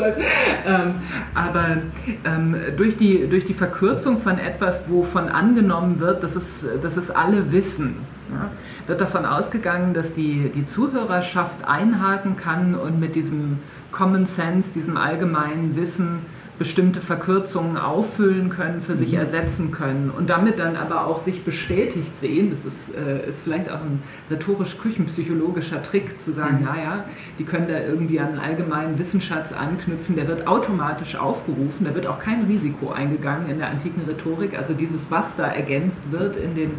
ähm, 0.67 0.95
aber 1.35 1.79
ähm, 2.25 2.55
durch, 2.77 2.99
die, 2.99 3.27
durch 3.27 3.47
die 3.47 3.55
Verkürzung 3.55 4.19
von 4.19 4.39
etwas, 4.39 4.83
wovon 4.87 5.31
angenommen 5.31 5.99
wird, 5.99 6.23
dass 6.23 6.37
es, 6.37 6.67
dass 6.83 6.99
es 6.99 7.11
alle 7.11 7.51
wissen, 7.53 7.97
ja, 8.31 8.51
wird 8.87 9.01
davon 9.01 9.25
ausgegangen, 9.25 9.95
dass 9.95 10.13
die, 10.13 10.51
die 10.55 10.67
Zuhörerschaft 10.67 11.67
einhaken 11.67 12.37
kann 12.37 12.75
und 12.75 13.01
mit 13.01 13.15
diesem 13.15 13.61
Common 13.93 14.27
Sense, 14.27 14.75
diesem 14.75 14.99
allgemeinen 14.99 15.75
Wissen 15.75 16.19
bestimmte 16.59 17.01
Verkürzungen 17.01 17.77
auffüllen 17.77 18.49
können, 18.49 18.81
für 18.81 18.93
mhm. 18.93 18.97
sich 18.97 19.15
ersetzen 19.15 19.71
können 19.71 20.11
und 20.11 20.31
damit 20.31 20.59
dann 20.59 20.77
aber 20.77 21.07
auch 21.07 21.21
sich 21.21 21.45
bestätigt 21.45 22.17
sehen. 22.17 22.51
Das 22.51 22.65
ist, 22.65 22.95
äh, 22.95 23.29
ist 23.29 23.43
vielleicht 23.43 23.71
auch 23.71 23.81
ein 23.81 24.03
rhetorisch-küchenpsychologischer 24.31 25.83
Trick, 25.83 26.21
zu 26.21 26.33
sagen, 26.33 26.59
mhm. 26.61 26.65
naja, 26.65 27.05
die 27.39 27.45
können 27.45 27.69
da 27.69 27.79
irgendwie 27.81 28.21
an 28.21 28.29
einen 28.29 28.39
allgemeinen 28.39 28.99
Wissensschatz 28.99 29.53
anknüpfen, 29.53 30.17
der 30.17 30.29
wird 30.29 30.47
automatisch 30.47 31.17
aufgerufen, 31.17 31.85
da 31.85 31.95
wird 31.95 32.07
auch 32.07 32.19
kein 32.19 32.45
Risiko 32.45 32.91
eingegangen 32.91 33.51
in 33.51 33.59
der 33.59 33.69
antiken 33.69 34.03
Rhetorik. 34.09 34.57
Also 34.57 34.73
dieses, 34.73 35.11
was 35.11 35.37
da 35.37 35.47
ergänzt 35.47 36.01
wird 36.11 36.37
in 36.37 36.55
den, 36.55 36.71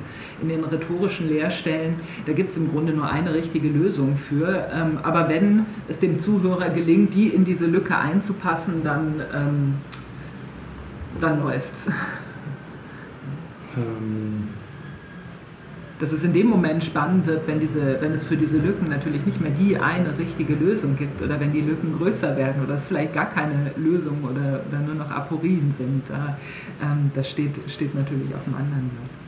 in 0.42 0.50
den 0.50 0.64
rhetorischen 0.64 1.30
Lehrstellen, 1.30 2.00
da 2.26 2.34
gibt 2.34 2.52
es 2.52 2.58
im 2.58 2.72
Grunde 2.72 2.94
nur 2.94 3.10
eine 3.10 3.34
richtige 3.34 3.68
Lösung 3.68 4.18
für. 4.18 4.68
Ähm, 4.74 5.00
aber 5.04 5.30
wenn 5.30 5.66
es 5.88 6.00
dem 6.00 6.20
Zuhörer 6.20 6.70
gelingt, 6.70 7.14
die 7.14 7.28
in 7.28 7.46
diese 7.46 7.66
Lücke 7.66 7.96
einzupassen, 7.98 8.84
dann 8.84 9.22
ähm, 9.34 9.67
dann 11.20 11.44
läuft's. 11.44 11.88
Ähm. 13.76 14.50
Dass 16.00 16.12
es 16.12 16.24
in 16.24 16.32
dem 16.32 16.46
Moment 16.46 16.84
spannend 16.84 17.26
wird, 17.26 17.48
wenn, 17.48 17.60
diese, 17.60 18.00
wenn 18.02 18.14
es 18.14 18.24
für 18.24 18.38
diese 18.38 18.60
Lücken 18.60 18.88
natürlich 18.88 19.26
nicht 19.26 19.42
mehr 19.42 19.50
die 19.50 19.78
eine 19.78 20.16
richtige 20.20 20.54
Lösung 20.54 20.96
gibt 20.96 21.24
oder 21.24 21.40
wenn 21.40 21.54
die 21.54 21.62
Lücken 21.62 21.98
größer 21.98 22.38
werden 22.38 22.64
oder 22.64 22.76
es 22.76 22.86
vielleicht 22.86 23.14
gar 23.14 23.26
keine 23.26 23.72
Lösung 23.78 24.24
oder, 24.24 24.62
oder 24.70 24.80
nur 24.86 24.94
noch 24.94 25.10
Aporien 25.10 25.72
sind. 25.76 26.04
Ähm, 26.84 27.12
das 27.16 27.28
steht, 27.28 27.56
steht 27.68 27.96
natürlich 27.96 28.36
auf 28.36 28.44
dem 28.44 28.54
anderen 28.54 28.90
Blatt. 28.90 29.27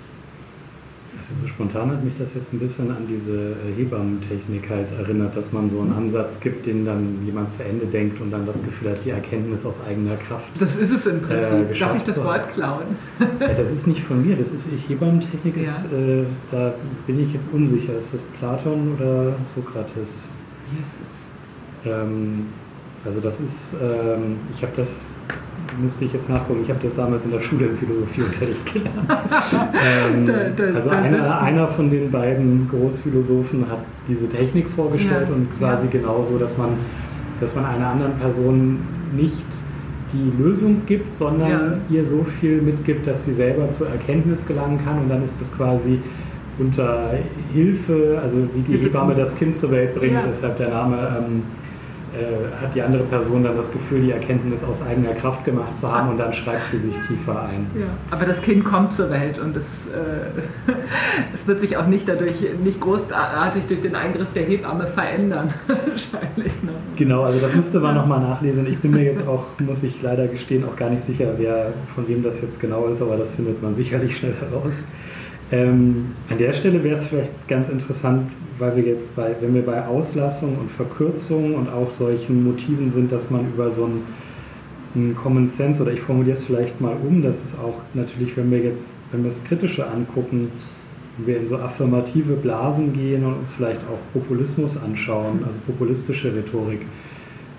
So 1.41 1.47
spontan 1.47 1.91
hat 1.91 2.03
mich 2.03 2.17
das 2.17 2.33
jetzt 2.33 2.53
ein 2.53 2.59
bisschen 2.59 2.89
an 2.89 3.05
diese 3.07 3.51
äh, 3.51 3.75
Hebammentechnik 3.77 4.69
halt 4.69 4.91
erinnert, 4.91 5.35
dass 5.35 5.51
man 5.51 5.69
so 5.69 5.81
einen 5.81 5.93
Ansatz 5.93 6.39
gibt, 6.39 6.65
den 6.65 6.85
dann 6.85 7.23
jemand 7.25 7.53
zu 7.53 7.63
Ende 7.63 7.85
denkt 7.85 8.19
und 8.19 8.31
dann 8.31 8.45
das 8.45 8.63
Gefühl 8.63 8.91
hat, 8.91 9.05
die 9.05 9.11
Erkenntnis 9.11 9.65
aus 9.65 9.79
eigener 9.81 10.17
Kraft. 10.17 10.49
Das 10.59 10.75
ist 10.75 10.89
es 10.89 11.05
im 11.05 11.21
Prinzip. 11.21 11.71
Äh, 11.71 11.79
Darf 11.79 11.97
ich 11.97 12.03
das 12.03 12.23
Wort 12.23 12.51
klauen? 12.53 12.97
ja, 13.39 13.53
das 13.53 13.71
ist 13.71 13.85
nicht 13.85 14.03
von 14.03 14.25
mir, 14.25 14.35
das 14.35 14.51
ist 14.51 14.67
Hebammentechnik, 14.87 15.57
ja. 15.57 15.61
ist, 15.61 15.85
äh, 15.93 16.23
da 16.51 16.73
bin 17.05 17.19
ich 17.19 17.33
jetzt 17.33 17.47
unsicher. 17.53 17.97
Ist 17.97 18.13
das 18.13 18.21
Platon 18.39 18.95
oder 18.95 19.35
Sokrates? 19.55 20.27
Yes. 20.75 20.99
Ähm, 21.85 22.47
also 23.05 23.21
das 23.21 23.39
ist, 23.39 23.75
ähm, 23.81 24.37
ich 24.53 24.61
habe 24.61 24.73
das 24.75 25.08
müsste 25.81 26.05
ich 26.05 26.13
jetzt 26.13 26.29
nachgucken. 26.29 26.61
Ich 26.63 26.69
habe 26.69 26.79
das 26.81 26.95
damals 26.95 27.25
in 27.25 27.31
der 27.31 27.39
Schule 27.39 27.67
im 27.67 27.77
Philosophieunterricht 27.77 28.73
gelernt. 28.73 28.97
ähm, 29.07 30.25
da, 30.25 30.49
da, 30.55 30.73
also 30.75 30.89
einer, 30.89 31.41
einer 31.41 31.67
von 31.67 31.89
den 31.89 32.11
beiden 32.11 32.67
Großphilosophen 32.69 33.69
hat 33.69 33.79
diese 34.07 34.27
Technik 34.29 34.69
vorgestellt 34.69 35.27
ja, 35.29 35.35
und 35.35 35.47
quasi 35.57 35.85
ja. 35.85 35.91
genauso, 35.91 36.37
dass 36.37 36.57
man, 36.57 36.71
dass 37.39 37.55
man 37.55 37.65
einer 37.65 37.87
anderen 37.87 38.13
Person 38.17 38.79
nicht 39.15 39.35
die 40.13 40.41
Lösung 40.41 40.81
gibt, 40.85 41.15
sondern 41.15 41.49
ja. 41.51 41.97
ihr 41.97 42.05
so 42.05 42.25
viel 42.39 42.61
mitgibt, 42.61 43.05
dass 43.05 43.25
sie 43.25 43.33
selber 43.33 43.71
zur 43.71 43.89
Erkenntnis 43.89 44.45
gelangen 44.45 44.79
kann 44.83 44.99
und 44.99 45.09
dann 45.09 45.23
ist 45.23 45.39
das 45.39 45.55
quasi 45.55 45.99
unter 46.57 47.13
Hilfe, 47.53 48.19
also 48.21 48.37
wie 48.53 48.61
die 48.61 48.77
Hebamme 48.79 49.15
das 49.15 49.35
Kind 49.37 49.55
zur 49.55 49.71
Welt 49.71 49.95
bringt, 49.95 50.19
deshalb 50.27 50.57
der 50.57 50.69
Name 50.69 51.23
ähm, 51.25 51.43
äh, 52.13 52.63
hat 52.63 52.75
die 52.75 52.81
andere 52.81 53.03
Person 53.03 53.43
dann 53.43 53.55
das 53.55 53.71
Gefühl, 53.71 54.01
die 54.01 54.11
Erkenntnis 54.11 54.63
aus 54.63 54.81
eigener 54.81 55.13
Kraft 55.13 55.45
gemacht 55.45 55.79
zu 55.79 55.91
haben 55.91 56.09
und 56.09 56.17
dann 56.17 56.33
schreibt 56.33 56.69
sie 56.69 56.77
sich 56.77 56.95
tiefer 57.07 57.43
ein. 57.43 57.67
Ja, 57.77 57.87
aber 58.11 58.25
das 58.25 58.41
Kind 58.41 58.65
kommt 58.65 58.93
zur 58.93 59.09
Welt 59.09 59.39
und 59.39 59.55
es, 59.55 59.87
äh, 59.87 60.71
es 61.33 61.47
wird 61.47 61.59
sich 61.59 61.77
auch 61.77 61.87
nicht 61.87 62.07
dadurch, 62.07 62.35
nicht 62.63 62.79
großartig 62.81 63.67
durch 63.67 63.81
den 63.81 63.95
Eingriff 63.95 64.31
der 64.33 64.43
Hebamme 64.43 64.87
verändern, 64.87 65.53
wahrscheinlich. 65.67 66.63
Ne? 66.63 66.71
Genau, 66.95 67.23
also 67.23 67.39
das 67.39 67.55
müsste 67.55 67.79
man 67.79 67.95
nochmal 67.95 68.19
nachlesen. 68.19 68.67
Ich 68.67 68.79
bin 68.79 68.91
mir 68.91 69.03
jetzt 69.03 69.27
auch, 69.27 69.45
muss 69.59 69.83
ich 69.83 70.01
leider 70.01 70.27
gestehen, 70.27 70.63
auch 70.65 70.75
gar 70.75 70.89
nicht 70.89 71.03
sicher, 71.03 71.33
wer, 71.37 71.73
von 71.95 72.07
wem 72.07 72.23
das 72.23 72.41
jetzt 72.41 72.59
genau 72.59 72.87
ist, 72.87 73.01
aber 73.01 73.17
das 73.17 73.31
findet 73.31 73.61
man 73.61 73.75
sicherlich 73.75 74.17
schnell 74.17 74.33
heraus. 74.39 74.83
Ähm, 75.51 76.11
an 76.29 76.37
der 76.37 76.53
Stelle 76.53 76.83
wäre 76.83 76.95
es 76.95 77.07
vielleicht 77.07 77.47
ganz 77.47 77.69
interessant, 77.69 78.31
weil 78.59 78.75
wir 78.75 78.83
jetzt 78.83 79.15
bei, 79.15 79.35
wenn 79.39 79.55
wir 79.55 79.65
bei 79.65 79.85
Auslassung 79.85 80.57
und 80.57 80.69
Verkürzung 80.69 81.55
und 81.55 81.69
auch 81.69 81.89
solchen 81.91 82.43
Motiven 82.43 82.89
sind, 82.89 83.11
dass 83.11 83.29
man 83.29 83.47
über 83.47 83.71
so 83.71 83.85
einen, 83.85 84.03
einen 84.93 85.15
Common 85.15 85.47
Sense 85.47 85.81
oder 85.81 85.93
ich 85.93 86.01
formuliere 86.01 86.37
es 86.37 86.43
vielleicht 86.43 86.79
mal 86.81 86.95
um, 87.07 87.21
dass 87.21 87.43
es 87.43 87.57
auch 87.57 87.75
natürlich, 87.93 88.35
wenn 88.37 88.51
wir 88.51 88.59
jetzt, 88.59 88.99
wenn 89.11 89.23
wir 89.23 89.29
das 89.29 89.43
Kritische 89.45 89.87
angucken, 89.87 90.51
wenn 91.17 91.27
wir 91.27 91.37
in 91.37 91.47
so 91.47 91.57
affirmative 91.57 92.33
Blasen 92.33 92.93
gehen 92.93 93.25
und 93.25 93.35
uns 93.35 93.51
vielleicht 93.51 93.81
auch 93.81 93.99
Populismus 94.13 94.77
anschauen, 94.77 95.43
also 95.45 95.57
populistische 95.65 96.33
Rhetorik, 96.33 96.81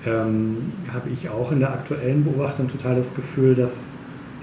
ähm, 0.06 0.72
habe 0.92 1.10
ich 1.10 1.28
auch 1.28 1.52
in 1.52 1.60
der 1.60 1.72
aktuellen 1.72 2.24
Beobachtung 2.24 2.68
total 2.68 2.94
das 2.94 3.14
Gefühl, 3.14 3.54
dass 3.54 3.94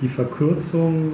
die 0.01 0.07
Verkürzung 0.07 1.13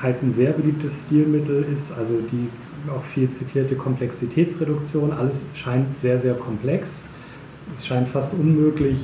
halt 0.00 0.22
ein 0.22 0.32
sehr 0.32 0.52
beliebtes 0.52 1.02
Stilmittel 1.02 1.64
ist, 1.72 1.92
also 1.92 2.18
die 2.30 2.48
auch 2.90 3.02
viel 3.04 3.28
zitierte 3.30 3.76
Komplexitätsreduktion, 3.76 5.12
alles 5.12 5.44
scheint 5.54 5.96
sehr, 5.98 6.18
sehr 6.18 6.34
komplex. 6.34 7.04
Es 7.74 7.86
scheint 7.86 8.08
fast 8.08 8.32
unmöglich, 8.34 8.98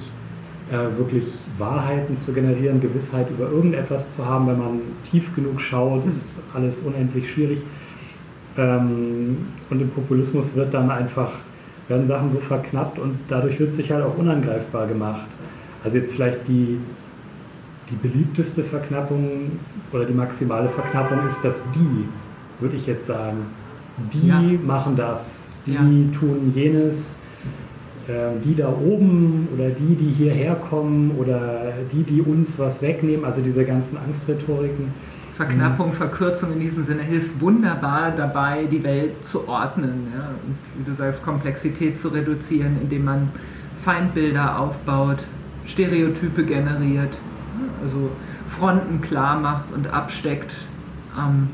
äh, 0.71 0.99
wirklich 0.99 1.25
Wahrheiten 1.59 2.19
zu 2.19 2.33
generieren, 2.33 2.81
Gewissheit 2.81 3.31
über 3.31 3.51
irgendetwas 3.51 4.15
zu 4.15 4.27
haben, 4.27 4.47
wenn 4.49 4.59
man 4.59 4.81
tief 5.11 5.35
genug 5.35 5.61
schaut, 5.61 6.07
ist 6.07 6.39
alles 6.55 6.81
unendlich 6.81 7.31
schwierig. 7.31 7.61
Ähm, 8.57 9.37
und 9.71 9.81
im 9.81 9.91
Populismus 9.91 10.55
wird 10.55 10.75
dann 10.75 10.91
einfach, 10.91 11.33
werden 11.89 12.07
Sachen 12.07 12.31
so 12.31 12.39
verknappt 12.39 12.99
und 12.99 13.19
dadurch 13.29 13.59
wird 13.59 13.73
sich 13.75 13.91
halt 13.91 14.05
auch 14.05 14.19
unangreifbar 14.19 14.87
gemacht. 14.87 15.29
Also 15.85 15.97
jetzt 15.97 16.13
vielleicht 16.13 16.47
die 16.49 16.79
die 17.91 17.97
beliebteste 17.97 18.63
Verknappung 18.65 19.53
oder 19.93 20.05
die 20.05 20.13
maximale 20.13 20.69
Verknappung 20.69 21.27
ist 21.27 21.43
dass 21.43 21.63
Die, 21.75 22.09
würde 22.61 22.77
ich 22.77 22.87
jetzt 22.87 23.07
sagen. 23.07 23.47
Die 24.13 24.29
ja. 24.29 24.41
machen 24.41 24.97
das, 24.97 25.43
die 25.67 25.75
ja. 25.75 25.81
tun 26.19 26.53
jenes, 26.55 27.17
äh, 28.07 28.39
die 28.45 28.55
da 28.55 28.69
oben 28.69 29.49
oder 29.55 29.71
die, 29.71 29.95
die 29.95 30.11
hierher 30.11 30.55
kommen 30.55 31.13
oder 31.19 31.73
die, 31.93 32.03
die 32.03 32.21
uns 32.21 32.59
was 32.59 32.81
wegnehmen, 32.81 33.25
also 33.25 33.41
diese 33.41 33.65
ganzen 33.65 33.99
Angstrhetoriken. 33.99 34.93
Verknappung. 35.39 35.93
Verkürzung 35.93 36.53
in 36.53 36.59
diesem 36.59 36.83
Sinne 36.83 37.03
hilft 37.03 37.41
wunderbar 37.41 38.11
dabei, 38.11 38.65
die 38.65 38.83
Welt 38.83 39.25
zu 39.25 39.47
ordnen. 39.47 40.09
Ja? 40.13 40.31
Und 40.31 40.57
wie 40.77 40.91
du 40.91 40.97
sagst, 40.97 41.23
Komplexität 41.23 41.97
zu 41.97 42.09
reduzieren, 42.09 42.77
indem 42.83 43.05
man 43.05 43.29
Feindbilder 43.85 44.59
aufbaut, 44.59 45.19
Stereotype 45.65 46.45
generiert, 46.45 47.17
also 47.85 48.11
Fronten 48.49 49.01
klar 49.01 49.39
macht 49.39 49.71
und 49.73 49.87
absteckt. 49.93 50.53
Ähm, 51.17 51.51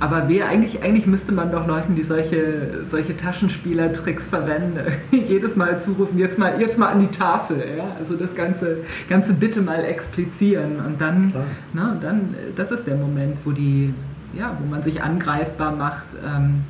aber 0.00 0.28
wer 0.28 0.48
eigentlich, 0.48 0.82
eigentlich 0.82 1.06
müsste 1.06 1.30
man 1.30 1.52
doch 1.52 1.66
Leuten, 1.66 1.94
die 1.94 2.02
solche, 2.02 2.84
solche 2.88 3.14
Taschenspielertricks 3.14 4.28
verwenden, 4.28 4.78
jedes 5.10 5.56
Mal 5.56 5.78
zurufen, 5.78 6.18
jetzt 6.18 6.38
mal, 6.38 6.58
jetzt 6.58 6.78
mal 6.78 6.88
an 6.88 7.00
die 7.00 7.16
Tafel. 7.16 7.62
Ja? 7.76 7.96
Also 7.98 8.16
das 8.16 8.34
Ganze, 8.34 8.78
Ganze 9.10 9.34
bitte 9.34 9.60
mal 9.60 9.84
explizieren. 9.84 10.80
Und 10.84 11.02
dann, 11.02 11.34
na, 11.74 11.98
dann, 12.00 12.34
das 12.56 12.72
ist 12.72 12.86
der 12.86 12.96
Moment, 12.96 13.36
wo 13.44 13.50
die, 13.50 13.92
ja, 14.32 14.56
wo 14.58 14.66
man 14.66 14.82
sich 14.82 15.02
angreifbar 15.02 15.76
macht. 15.76 16.06
Ähm, 16.26 16.62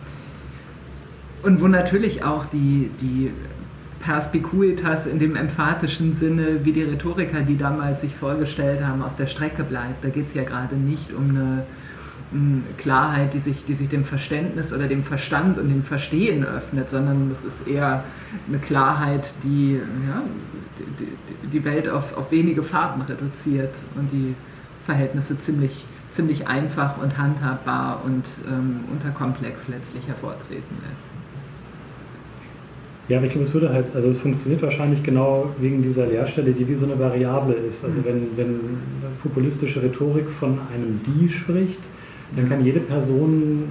und 1.45 1.61
wo 1.61 1.69
natürlich 1.69 2.25
auch 2.25 2.47
die, 2.47 2.91
die 3.01 3.31
Perspicuitas 4.01 5.07
in 5.07 5.21
dem 5.21 5.37
emphatischen 5.37 6.15
Sinne, 6.15 6.65
wie 6.65 6.73
die 6.73 6.83
Rhetoriker, 6.83 7.43
die 7.43 7.57
damals 7.57 8.01
sich 8.01 8.17
vorgestellt 8.17 8.85
haben, 8.85 9.03
auf 9.03 9.15
der 9.15 9.29
Strecke 9.29 9.63
bleibt. 9.63 10.05
Da 10.05 10.09
geht 10.09 10.27
es 10.27 10.35
ja 10.35 10.43
gerade 10.43 10.75
nicht 10.75 11.13
um 11.13 11.31
eine 11.31 11.63
Klarheit, 12.79 13.35
die 13.35 13.41
sich, 13.41 13.65
die 13.65 13.75
sich 13.75 13.89
dem 13.89 14.05
Verständnis 14.05 14.73
oder 14.73 14.87
dem 14.87 15.03
Verstand 15.03 15.59
und 15.59 15.69
dem 15.69 15.83
Verstehen 15.83 16.45
öffnet, 16.45 16.89
sondern 16.89 17.29
es 17.33 17.45
ist 17.45 17.67
eher 17.67 18.05
eine 18.47 18.59
Klarheit, 18.59 19.35
die 19.43 19.75
ja, 19.75 20.23
die, 20.79 21.49
die 21.49 21.65
Welt 21.65 21.89
auf, 21.89 22.17
auf 22.17 22.31
wenige 22.31 22.63
Farben 22.63 23.03
reduziert 23.03 23.75
und 23.97 24.13
die 24.13 24.37
Verhältnisse 24.87 25.39
ziemlich, 25.39 25.85
ziemlich 26.13 26.47
einfach 26.47 27.03
und 27.03 27.19
handhabbar 27.19 28.03
und 28.05 28.25
ähm, 28.47 28.85
unterkomplex 28.93 29.67
letztlich 29.69 30.07
hervortreten 30.07 30.77
lässt. 30.89 31.11
Ja, 33.09 33.17
aber 33.17 33.27
ich 33.27 33.33
glaube, 33.33 33.49
es 33.49 33.53
würde 33.53 33.71
halt, 33.71 33.87
also 33.93 34.09
es 34.09 34.19
funktioniert 34.19 34.63
wahrscheinlich 34.63 35.03
genau 35.03 35.53
wegen 35.59 35.83
dieser 35.83 36.07
Leerstelle, 36.07 36.53
die 36.53 36.69
wie 36.69 36.77
so 36.77 36.87
eine 36.87 36.97
Variable 36.97 37.55
ist. 37.55 37.85
Also 37.85 38.01
mhm. 38.01 38.05
wenn, 38.05 38.37
wenn 38.37 38.61
populistische 39.21 39.83
Rhetorik 39.83 40.31
von 40.31 40.61
einem 40.73 41.01
Die 41.05 41.29
spricht, 41.29 41.81
dann 42.37 42.49
kann 42.49 42.65
jede 42.65 42.81
Person, 42.81 43.65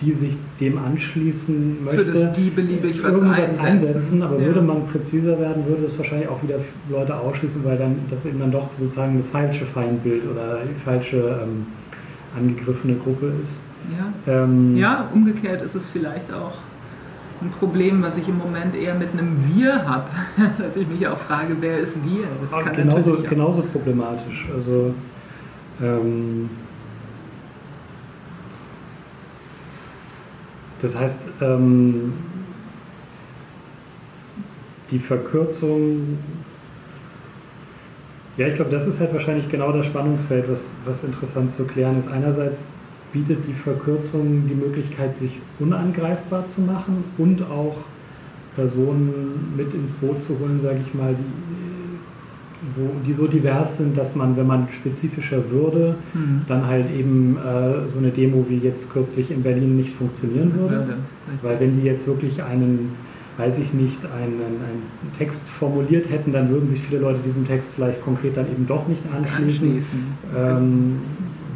die 0.00 0.12
sich 0.12 0.36
dem 0.60 0.78
anschließen 0.78 1.84
möchte, 1.84 2.04
Für 2.04 2.12
das 2.12 2.32
die 2.34 2.50
beliebig 2.50 3.02
was 3.02 3.16
irgendwas 3.16 3.38
einsetzen. 3.38 3.64
einsetzen 3.64 4.22
aber 4.22 4.38
ja. 4.38 4.46
würde 4.46 4.62
man 4.62 4.86
präziser 4.86 5.38
werden, 5.38 5.66
würde 5.66 5.84
es 5.84 5.98
wahrscheinlich 5.98 6.28
auch 6.28 6.42
wieder 6.42 6.58
Leute 6.90 7.16
ausschließen, 7.16 7.64
weil 7.64 7.78
dann 7.78 7.96
das 8.10 8.26
eben 8.26 8.40
dann 8.40 8.52
doch 8.52 8.68
sozusagen 8.78 9.16
das 9.16 9.28
falsche 9.28 9.64
Feindbild 9.64 10.24
oder 10.30 10.60
die 10.64 10.80
falsche 10.80 11.40
ähm, 11.42 11.66
angegriffene 12.36 12.96
Gruppe 12.96 13.32
ist. 13.42 13.60
Ja. 13.96 14.42
Ähm, 14.44 14.76
ja, 14.76 15.08
umgekehrt 15.14 15.62
ist 15.62 15.74
es 15.74 15.86
vielleicht 15.88 16.32
auch 16.32 16.54
ein 17.40 17.50
Problem, 17.50 18.02
was 18.02 18.16
ich 18.16 18.28
im 18.28 18.38
Moment 18.38 18.74
eher 18.74 18.94
mit 18.94 19.12
einem 19.12 19.36
Wir 19.54 19.86
habe, 19.86 20.08
dass 20.58 20.76
ich 20.76 20.88
mich 20.88 21.06
auch 21.06 21.18
frage, 21.18 21.56
wer 21.60 21.78
ist 21.78 22.04
Wir? 22.04 22.24
Das 22.40 22.50
kann 22.64 22.74
genauso, 22.74 23.16
genauso 23.28 23.62
problematisch. 23.62 24.46
Also 24.54 24.94
ähm, 25.82 26.48
Das 30.82 30.96
heißt, 30.96 31.18
ähm, 31.40 32.12
die 34.90 34.98
Verkürzung, 34.98 36.18
ja, 38.36 38.46
ich 38.46 38.54
glaube, 38.54 38.70
das 38.70 38.86
ist 38.86 39.00
halt 39.00 39.12
wahrscheinlich 39.12 39.48
genau 39.48 39.72
das 39.72 39.86
Spannungsfeld, 39.86 40.48
was, 40.50 40.72
was 40.84 41.02
interessant 41.02 41.50
zu 41.50 41.64
klären 41.64 41.98
ist. 41.98 42.08
Einerseits 42.08 42.72
bietet 43.12 43.46
die 43.46 43.54
Verkürzung 43.54 44.46
die 44.48 44.54
Möglichkeit, 44.54 45.16
sich 45.16 45.40
unangreifbar 45.58 46.46
zu 46.46 46.60
machen 46.60 47.04
und 47.16 47.42
auch 47.42 47.76
Personen 48.54 49.54
mit 49.56 49.72
ins 49.74 49.92
Boot 49.92 50.20
zu 50.20 50.38
holen, 50.38 50.60
sage 50.62 50.80
ich 50.86 50.94
mal, 50.94 51.14
die 51.14 51.75
wo 52.76 52.90
die 53.06 53.12
so 53.12 53.26
divers 53.26 53.78
sind, 53.78 53.96
dass 53.96 54.14
man, 54.14 54.36
wenn 54.36 54.46
man 54.46 54.68
spezifischer 54.70 55.50
würde, 55.50 55.96
mhm. 56.14 56.42
dann 56.46 56.66
halt 56.66 56.90
eben 56.90 57.36
äh, 57.38 57.88
so 57.88 57.98
eine 57.98 58.10
Demo 58.10 58.44
wie 58.48 58.58
jetzt 58.58 58.92
kürzlich 58.92 59.30
in 59.30 59.42
Berlin 59.42 59.76
nicht 59.76 59.94
funktionieren 59.94 60.52
würde. 60.54 60.74
Ja, 60.74 60.96
Weil 61.42 61.60
wenn 61.60 61.80
die 61.80 61.86
jetzt 61.86 62.06
wirklich 62.06 62.42
einen, 62.42 62.92
weiß 63.38 63.58
ich 63.58 63.72
nicht, 63.72 64.04
einen, 64.04 64.40
einen 64.40 65.16
Text 65.18 65.48
formuliert 65.48 66.10
hätten, 66.10 66.32
dann 66.32 66.50
würden 66.50 66.68
sich 66.68 66.80
viele 66.82 67.00
Leute 67.00 67.20
diesem 67.24 67.46
Text 67.46 67.72
vielleicht 67.74 68.02
konkret 68.02 68.36
dann 68.36 68.46
eben 68.46 68.66
doch 68.66 68.86
nicht 68.86 69.02
anschließen, 69.06 69.68
anschließen. 69.68 70.00
Ähm, 70.38 70.98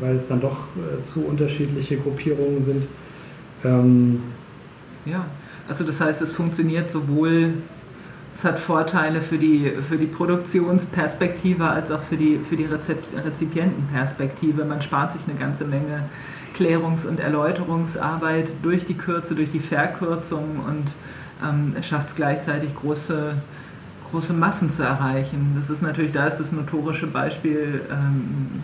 weil 0.01 0.17
es 0.17 0.27
dann 0.27 0.41
doch 0.41 0.57
äh, 0.77 1.05
zu 1.05 1.25
unterschiedliche 1.25 1.99
Gruppierungen 1.99 2.61
sind. 2.61 2.87
Ähm, 3.65 4.21
ja, 5.05 5.27
also 5.69 5.85
das 5.85 6.01
heißt, 6.01 6.23
es 6.23 6.33
funktioniert 6.33 6.91
sowohl 6.91 7.53
es 8.41 8.45
hat 8.45 8.59
Vorteile 8.59 9.21
für 9.21 9.37
die, 9.37 9.71
für 9.87 9.99
die 9.99 10.07
Produktionsperspektive 10.07 11.69
als 11.69 11.91
auch 11.91 12.03
für 12.05 12.17
die, 12.17 12.41
für 12.49 12.57
die 12.57 12.65
Rezipientenperspektive. 12.65 14.65
Man 14.65 14.81
spart 14.81 15.13
sich 15.13 15.21
eine 15.29 15.39
ganze 15.39 15.67
Menge 15.67 16.09
Klärungs- 16.57 17.05
und 17.05 17.21
Erläuterungsarbeit 17.21 18.49
durch 18.63 18.87
die 18.87 18.95
Kürze, 18.95 19.35
durch 19.35 19.53
die 19.53 19.61
Verkürzung 19.61 20.61
und 20.67 20.87
ähm, 21.47 21.75
schafft 21.83 22.09
es 22.09 22.15
gleichzeitig 22.15 22.75
große, 22.77 23.35
große 24.11 24.33
Massen 24.33 24.71
zu 24.71 24.85
erreichen. 24.85 25.57
Das 25.61 25.69
ist 25.69 25.83
natürlich, 25.83 26.13
da 26.13 26.27
ist 26.27 26.41
das 26.41 26.51
notorische 26.51 27.09
Beispiel, 27.09 27.83
ähm, 27.91 28.63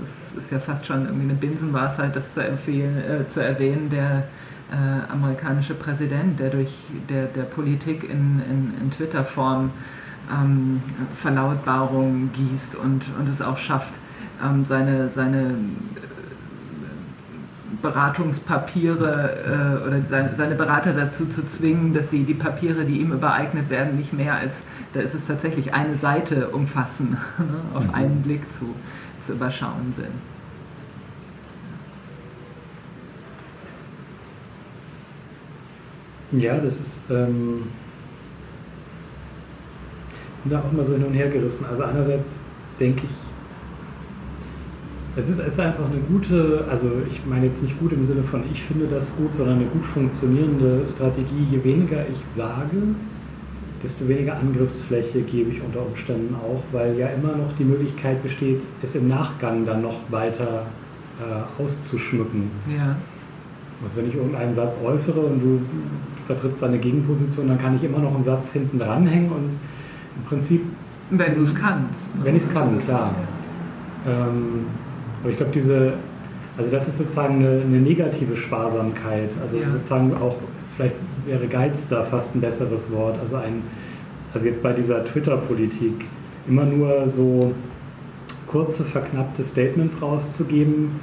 das 0.00 0.44
ist 0.44 0.52
ja 0.52 0.58
fast 0.58 0.84
schon 0.84 1.06
irgendwie 1.06 1.30
eine 1.30 1.38
Binsenweisheit, 1.38 2.14
das 2.14 2.34
zu, 2.34 2.44
empfehlen, 2.44 2.98
äh, 2.98 3.26
zu 3.26 3.40
erwähnen, 3.40 3.88
der 3.88 4.24
äh, 4.72 5.12
amerikanische 5.12 5.74
Präsident, 5.74 6.40
der 6.40 6.50
durch 6.50 6.74
der, 7.08 7.26
der 7.26 7.42
Politik 7.42 8.04
in, 8.04 8.40
in, 8.48 8.72
in 8.80 8.90
Twitter-Form 8.90 9.70
ähm, 10.32 10.80
Verlautbarungen 11.16 12.32
gießt 12.32 12.74
und, 12.76 13.04
und 13.18 13.28
es 13.28 13.42
auch 13.42 13.58
schafft, 13.58 13.92
ähm, 14.42 14.64
seine, 14.64 15.10
seine 15.10 15.50
äh, 15.50 15.52
Beratungspapiere 17.82 19.80
äh, 19.82 19.86
oder 19.86 20.00
seine, 20.08 20.34
seine, 20.36 20.54
Berater 20.54 20.92
dazu 20.92 21.26
zu 21.26 21.44
zwingen, 21.44 21.92
dass 21.92 22.10
sie 22.10 22.24
die 22.24 22.34
Papiere, 22.34 22.84
die 22.84 22.98
ihm 23.00 23.12
übereignet 23.12 23.68
werden, 23.68 23.96
nicht 23.96 24.12
mehr 24.12 24.36
als, 24.36 24.62
da 24.94 25.00
ist 25.00 25.14
es 25.14 25.26
tatsächlich 25.26 25.74
eine 25.74 25.96
Seite 25.96 26.48
umfassen, 26.48 27.18
ne, 27.38 27.60
auf 27.74 27.88
mhm. 27.88 27.94
einen 27.94 28.22
Blick 28.22 28.50
zu, 28.52 28.74
zu 29.20 29.32
überschauen 29.32 29.92
sind. 29.92 30.12
Ja, 36.32 36.56
das 36.56 36.72
ist 36.72 37.00
ähm, 37.10 37.64
da 40.44 40.60
auch 40.60 40.72
immer 40.72 40.84
so 40.84 40.94
hin 40.94 41.04
und 41.04 41.12
her 41.12 41.28
gerissen. 41.28 41.64
Also 41.66 41.84
einerseits 41.84 42.26
denke 42.80 43.02
ich, 43.04 43.10
es 45.14 45.28
ist, 45.28 45.38
es 45.40 45.54
ist 45.54 45.60
einfach 45.60 45.84
eine 45.84 46.00
gute, 46.00 46.64
also 46.70 46.90
ich 47.10 47.20
meine 47.26 47.46
jetzt 47.46 47.62
nicht 47.62 47.78
gut 47.78 47.92
im 47.92 48.02
Sinne 48.02 48.22
von 48.22 48.44
ich 48.50 48.62
finde 48.62 48.86
das 48.86 49.14
gut, 49.16 49.34
sondern 49.34 49.56
eine 49.56 49.66
gut 49.66 49.84
funktionierende 49.84 50.86
Strategie. 50.86 51.46
Je 51.50 51.62
weniger 51.62 52.08
ich 52.08 52.24
sage, 52.34 52.78
desto 53.82 54.08
weniger 54.08 54.38
Angriffsfläche 54.38 55.20
gebe 55.20 55.50
ich 55.50 55.60
unter 55.62 55.84
Umständen 55.84 56.34
auch, 56.34 56.62
weil 56.72 56.96
ja 56.96 57.08
immer 57.08 57.36
noch 57.36 57.52
die 57.58 57.64
Möglichkeit 57.64 58.22
besteht, 58.22 58.62
es 58.82 58.94
im 58.94 59.08
Nachgang 59.08 59.66
dann 59.66 59.82
noch 59.82 59.98
weiter 60.10 60.66
äh, 61.20 61.62
auszuschmücken. 61.62 62.50
Ja. 62.74 62.96
Also 63.82 63.96
wenn 63.96 64.08
ich 64.08 64.14
irgendeinen 64.14 64.54
Satz 64.54 64.76
äußere 64.82 65.20
und 65.20 65.40
du 65.40 65.60
vertrittst 66.26 66.62
deine 66.62 66.78
Gegenposition, 66.78 67.48
dann 67.48 67.58
kann 67.58 67.76
ich 67.76 67.84
immer 67.84 67.98
noch 67.98 68.14
einen 68.14 68.22
Satz 68.22 68.52
hinten 68.52 68.78
dranhängen 68.78 69.30
und 69.32 69.50
im 70.16 70.24
Prinzip... 70.28 70.62
Wenn 71.10 71.34
du 71.34 71.42
es 71.42 71.54
kannst. 71.54 72.14
Ne? 72.16 72.24
Wenn 72.24 72.36
ich 72.36 72.44
es 72.44 72.52
kann, 72.52 72.78
klar. 72.78 73.14
Ähm, 74.06 74.66
aber 75.20 75.30
ich 75.30 75.36
glaube, 75.36 75.52
diese, 75.52 75.94
also 76.56 76.70
das 76.70 76.88
ist 76.88 76.98
sozusagen 76.98 77.36
eine, 77.36 77.62
eine 77.62 77.80
negative 77.80 78.36
Sparsamkeit. 78.36 79.30
Also 79.40 79.58
ja. 79.58 79.68
sozusagen 79.68 80.14
auch, 80.14 80.36
vielleicht 80.76 80.96
wäre 81.26 81.46
Geiz 81.46 81.88
da 81.88 82.04
fast 82.04 82.34
ein 82.34 82.40
besseres 82.40 82.90
Wort. 82.92 83.18
Also 83.20 83.36
ein, 83.36 83.62
also 84.32 84.46
jetzt 84.46 84.62
bei 84.62 84.72
dieser 84.72 85.04
Twitter-Politik 85.04 86.04
immer 86.48 86.64
nur 86.64 87.08
so 87.08 87.52
kurze, 88.46 88.84
verknappte 88.84 89.44
Statements 89.44 90.00
rauszugeben, 90.00 91.00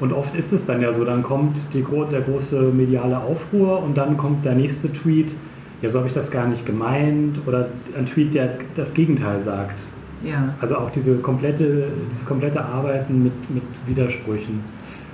und 0.00 0.12
oft 0.12 0.34
ist 0.34 0.52
es 0.52 0.66
dann 0.66 0.80
ja 0.80 0.92
so, 0.92 1.04
dann 1.04 1.22
kommt 1.22 1.56
die, 1.74 1.84
der 2.10 2.20
große 2.22 2.60
mediale 2.72 3.18
Aufruhr 3.18 3.82
und 3.82 3.96
dann 3.96 4.16
kommt 4.16 4.44
der 4.44 4.54
nächste 4.54 4.92
Tweet, 4.92 5.34
ja, 5.82 5.90
so 5.90 5.98
habe 5.98 6.08
ich 6.08 6.14
das 6.14 6.30
gar 6.30 6.46
nicht 6.46 6.66
gemeint, 6.66 7.40
oder 7.46 7.68
ein 7.96 8.06
Tweet, 8.06 8.34
der 8.34 8.58
das 8.76 8.92
Gegenteil 8.94 9.40
sagt. 9.40 9.78
Ja. 10.24 10.54
Also 10.60 10.76
auch 10.76 10.90
diese 10.90 11.16
komplette, 11.16 11.88
diese 12.10 12.24
komplette 12.24 12.62
Arbeiten 12.62 13.22
mit, 13.24 13.50
mit 13.50 13.62
Widersprüchen. 13.86 14.62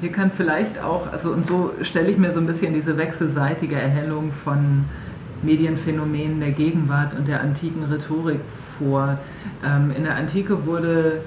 Hier 0.01 0.12
kann 0.12 0.30
vielleicht 0.30 0.82
auch, 0.82 1.11
also 1.12 1.30
und 1.30 1.47
so 1.47 1.72
stelle 1.82 2.11
ich 2.11 2.18
mir 2.18 2.32
so 2.32 2.41
ein 2.41 2.47
bisschen 2.47 2.74
diese 2.74 2.97
wechselseitige 2.97 3.76
Erhellung 3.76 4.30
von 4.45 4.84
Medienphänomenen 5.43 6.41
der 6.41 6.51
Gegenwart 6.51 7.16
und 7.16 7.28
der 7.28 7.41
antiken 7.41 7.84
Rhetorik 7.84 8.41
vor. 8.78 9.18
Ähm, 9.64 9.93
in 9.97 10.05
der 10.05 10.16
Antike 10.16 10.66
wurde 10.66 11.20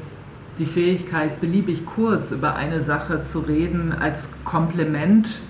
die 0.60 0.66
Fähigkeit, 0.66 1.40
beliebig 1.40 1.86
kurz 1.86 2.32
über 2.32 2.56
eine 2.56 2.82
Sache 2.82 3.24
zu 3.24 3.40
reden, 3.40 3.94
als 3.94 4.30
Komplement 4.44 5.42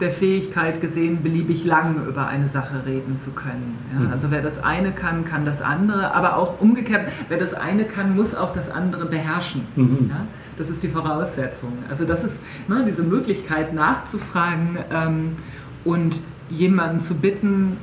der 0.00 0.10
Fähigkeit 0.10 0.80
gesehen, 0.80 1.22
beliebig 1.22 1.64
lang 1.64 2.06
über 2.06 2.26
eine 2.26 2.48
Sache 2.48 2.84
reden 2.84 3.16
zu 3.16 3.30
können. 3.30 3.78
Ja, 3.92 4.00
mhm. 4.00 4.12
also 4.12 4.30
wer 4.30 4.42
das 4.42 4.62
eine 4.62 4.92
kann, 4.92 5.24
kann 5.24 5.44
das 5.44 5.62
andere, 5.62 6.14
aber 6.14 6.36
auch 6.36 6.60
umgekehrt, 6.60 7.08
wer 7.28 7.38
das 7.38 7.54
eine 7.54 7.84
kann, 7.84 8.14
muss 8.14 8.34
auch 8.34 8.52
das 8.52 8.70
andere 8.70 9.06
beherrschen. 9.06 9.62
Mhm. 9.76 10.10
Ja, 10.10 10.26
das 10.58 10.68
ist 10.68 10.82
die 10.82 10.88
Voraussetzung. 10.88 11.72
Also 11.88 12.04
das 12.04 12.24
ist 12.24 12.40
ne, 12.68 12.84
diese 12.86 13.02
Möglichkeit 13.02 13.72
nachzufragen 13.72 14.78
ähm, 14.92 15.36
und 15.84 16.16
jemanden 16.50 17.00
zu 17.00 17.14
bitten, 17.14 17.76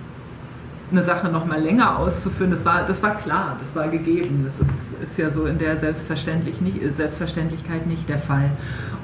eine 0.91 1.03
Sache 1.03 1.29
noch 1.29 1.45
mal 1.45 1.61
länger 1.61 1.97
auszuführen, 1.97 2.51
das 2.51 2.65
war, 2.65 2.85
das 2.85 3.01
war 3.01 3.15
klar, 3.15 3.57
das 3.59 3.75
war 3.75 3.87
gegeben. 3.87 4.41
Das 4.43 4.59
ist, 4.59 4.93
ist 5.01 5.17
ja 5.17 5.29
so 5.29 5.45
in 5.45 5.57
der 5.57 5.77
Selbstverständlich 5.77 6.61
nicht, 6.61 6.79
Selbstverständlichkeit 6.95 7.87
nicht 7.87 8.07
der 8.09 8.19
Fall. 8.19 8.51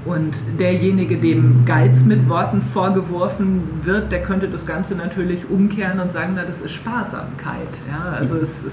Und 0.05 0.35
derjenige, 0.59 1.17
dem 1.17 1.65
Geiz 1.65 2.03
mit 2.03 2.27
Worten 2.29 2.61
vorgeworfen 2.73 3.63
wird, 3.83 4.11
der 4.11 4.23
könnte 4.23 4.47
das 4.47 4.65
Ganze 4.65 4.95
natürlich 4.95 5.49
umkehren 5.49 5.99
und 5.99 6.11
sagen, 6.11 6.33
na, 6.35 6.43
das 6.43 6.61
ist 6.61 6.71
Sparsamkeit. 6.71 7.67
Ja? 7.89 8.11
Also 8.11 8.35
mhm. 8.35 8.41
es, 8.41 8.63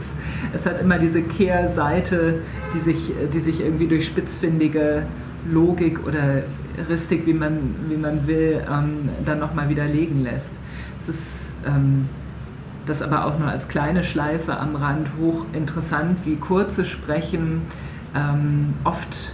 es 0.53 0.67
hat 0.67 0.81
immer 0.81 0.99
diese 0.99 1.23
Kehrseite, 1.23 2.41
die 2.75 2.81
sich, 2.81 3.13
die 3.33 3.41
sich 3.41 3.61
irgendwie 3.61 3.89
durch 3.89 4.07
spitzfindige 4.07 5.07
Logik 5.51 6.07
oder 6.07 6.43
Heuristik, 6.77 7.27
wie 7.27 7.35
man, 7.35 7.75
wie 7.89 7.97
man 7.97 8.27
will, 8.27 8.63
ähm, 8.69 9.09
dann 9.25 9.39
nochmal 9.39 9.69
widerlegen 9.69 10.25
lässt. 10.25 10.55
Es 11.03 11.09
ist 11.11 11.53
ähm, 11.67 12.09
das 12.87 13.03
aber 13.03 13.27
auch 13.27 13.39
nur 13.39 13.49
als 13.49 13.69
kleine 13.69 14.05
Schleife 14.05 14.57
am 14.57 14.77
Rand 14.77 15.09
hochinteressant, 15.21 16.19
wie 16.25 16.37
kurze 16.37 16.85
Sprechen 16.85 17.63
ähm, 18.15 18.75
oft 18.85 19.33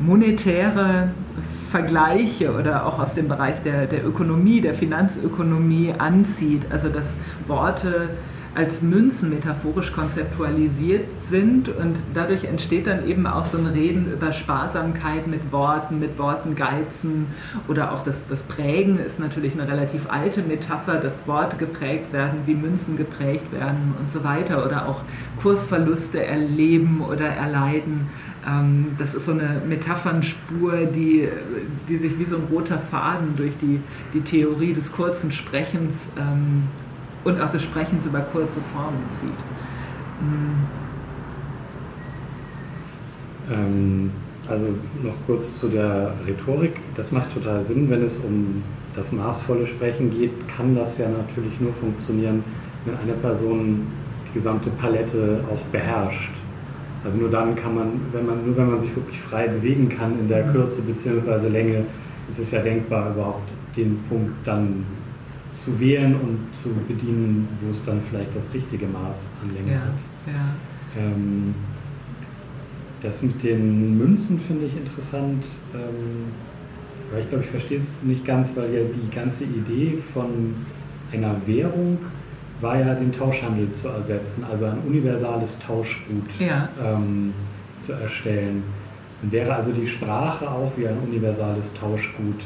monetäre 0.00 1.10
Vergleiche 1.70 2.54
oder 2.54 2.86
auch 2.86 2.98
aus 2.98 3.14
dem 3.14 3.28
Bereich 3.28 3.62
der, 3.62 3.86
der 3.86 4.06
Ökonomie, 4.06 4.60
der 4.60 4.74
Finanzökonomie 4.74 5.94
anzieht. 5.96 6.66
Also 6.70 6.88
dass 6.88 7.16
Worte 7.46 8.10
als 8.56 8.80
Münzen 8.80 9.28
metaphorisch 9.28 9.92
konzeptualisiert 9.92 11.04
sind 11.20 11.68
und 11.68 11.96
dadurch 12.14 12.44
entsteht 12.44 12.86
dann 12.86 13.06
eben 13.06 13.26
auch 13.26 13.44
so 13.44 13.58
ein 13.58 13.66
Reden 13.66 14.10
über 14.10 14.32
Sparsamkeit 14.32 15.26
mit 15.26 15.52
Worten, 15.52 15.98
mit 15.98 16.18
Worten 16.18 16.54
geizen 16.54 17.26
oder 17.68 17.92
auch 17.92 18.02
das, 18.02 18.26
das 18.28 18.42
Prägen 18.44 18.98
ist 18.98 19.20
natürlich 19.20 19.52
eine 19.52 19.68
relativ 19.70 20.08
alte 20.08 20.42
Metapher, 20.42 20.96
dass 20.96 21.28
Worte 21.28 21.58
geprägt 21.58 22.14
werden, 22.14 22.40
wie 22.46 22.54
Münzen 22.54 22.96
geprägt 22.96 23.52
werden 23.52 23.94
und 24.00 24.10
so 24.10 24.24
weiter 24.24 24.64
oder 24.64 24.88
auch 24.88 25.02
Kursverluste 25.42 26.24
erleben 26.24 27.02
oder 27.02 27.26
erleiden. 27.26 28.08
Ähm, 28.48 28.96
das 28.98 29.14
ist 29.14 29.26
so 29.26 29.32
eine 29.32 29.60
Metaphernspur, 29.68 30.86
die, 30.86 31.28
die 31.90 31.96
sich 31.98 32.18
wie 32.18 32.24
so 32.24 32.36
ein 32.36 32.44
roter 32.50 32.78
Faden 32.78 33.36
durch 33.36 33.52
die, 33.60 33.80
die 34.14 34.22
Theorie 34.22 34.72
des 34.72 34.90
kurzen 34.92 35.30
Sprechens 35.30 36.08
ähm, 36.18 36.62
und 37.26 37.40
auch 37.40 37.50
des 37.50 37.64
Sprechens 37.64 38.06
über 38.06 38.20
kurze 38.20 38.60
Formen 38.72 39.04
zieht. 39.10 39.30
Mhm. 40.20 40.66
Ähm, 43.50 44.10
also 44.48 44.68
noch 45.02 45.14
kurz 45.26 45.58
zu 45.58 45.68
der 45.68 46.12
Rhetorik. 46.26 46.76
Das 46.94 47.10
macht 47.10 47.34
total 47.34 47.60
Sinn, 47.62 47.90
wenn 47.90 48.02
es 48.02 48.16
um 48.18 48.62
das 48.94 49.10
maßvolle 49.10 49.66
Sprechen 49.66 50.10
geht, 50.10 50.32
kann 50.48 50.74
das 50.74 50.98
ja 50.98 51.08
natürlich 51.08 51.60
nur 51.60 51.72
funktionieren, 51.74 52.44
wenn 52.84 52.96
eine 52.96 53.12
Person 53.14 53.86
die 54.28 54.34
gesamte 54.34 54.70
Palette 54.70 55.40
auch 55.52 55.62
beherrscht. 55.72 56.30
Also 57.04 57.18
nur 57.18 57.30
dann 57.30 57.56
kann 57.56 57.74
man, 57.74 58.00
wenn 58.12 58.24
man, 58.24 58.46
nur 58.46 58.56
wenn 58.56 58.70
man 58.70 58.80
sich 58.80 58.94
wirklich 58.94 59.20
frei 59.20 59.48
bewegen 59.48 59.88
kann 59.88 60.18
in 60.18 60.28
der 60.28 60.46
mhm. 60.46 60.52
Kürze 60.52 60.80
bzw. 60.82 61.48
Länge, 61.48 61.84
ist 62.30 62.38
es 62.38 62.50
ja 62.52 62.60
denkbar, 62.60 63.12
überhaupt 63.12 63.50
den 63.76 64.02
Punkt 64.08 64.32
dann 64.44 64.84
zu 65.56 65.80
wählen 65.80 66.14
und 66.14 66.54
zu 66.54 66.70
bedienen, 66.86 67.48
wo 67.62 67.70
es 67.70 67.84
dann 67.84 68.00
vielleicht 68.10 68.36
das 68.36 68.52
richtige 68.52 68.86
Maß 68.86 69.26
an 69.42 69.54
Länge 69.54 69.72
ja, 69.72 69.80
hat. 69.80 70.00
Ja. 70.26 71.02
Ähm, 71.02 71.54
das 73.02 73.22
mit 73.22 73.42
den 73.42 73.98
Münzen 73.98 74.40
finde 74.40 74.66
ich 74.66 74.76
interessant, 74.76 75.44
ähm, 75.74 76.26
aber 77.10 77.20
ich 77.20 77.28
glaube, 77.28 77.44
ich 77.44 77.50
verstehe 77.50 77.78
es 77.78 78.02
nicht 78.02 78.24
ganz, 78.24 78.56
weil 78.56 78.74
ja 78.74 78.80
die 78.82 79.14
ganze 79.14 79.44
Idee 79.44 79.98
von 80.12 80.54
einer 81.12 81.36
Währung 81.46 81.98
war 82.60 82.78
ja, 82.78 82.94
den 82.94 83.12
Tauschhandel 83.12 83.72
zu 83.72 83.88
ersetzen, 83.88 84.44
also 84.44 84.64
ein 84.64 84.78
universales 84.86 85.58
Tauschgut 85.58 86.24
ja. 86.38 86.68
ähm, 86.82 87.34
zu 87.80 87.92
erstellen. 87.92 88.62
Und 89.22 89.32
wäre 89.32 89.54
also 89.54 89.72
die 89.72 89.86
Sprache 89.86 90.50
auch 90.50 90.72
wie 90.76 90.88
ein 90.88 90.98
universales 90.98 91.72
Tauschgut 91.74 92.42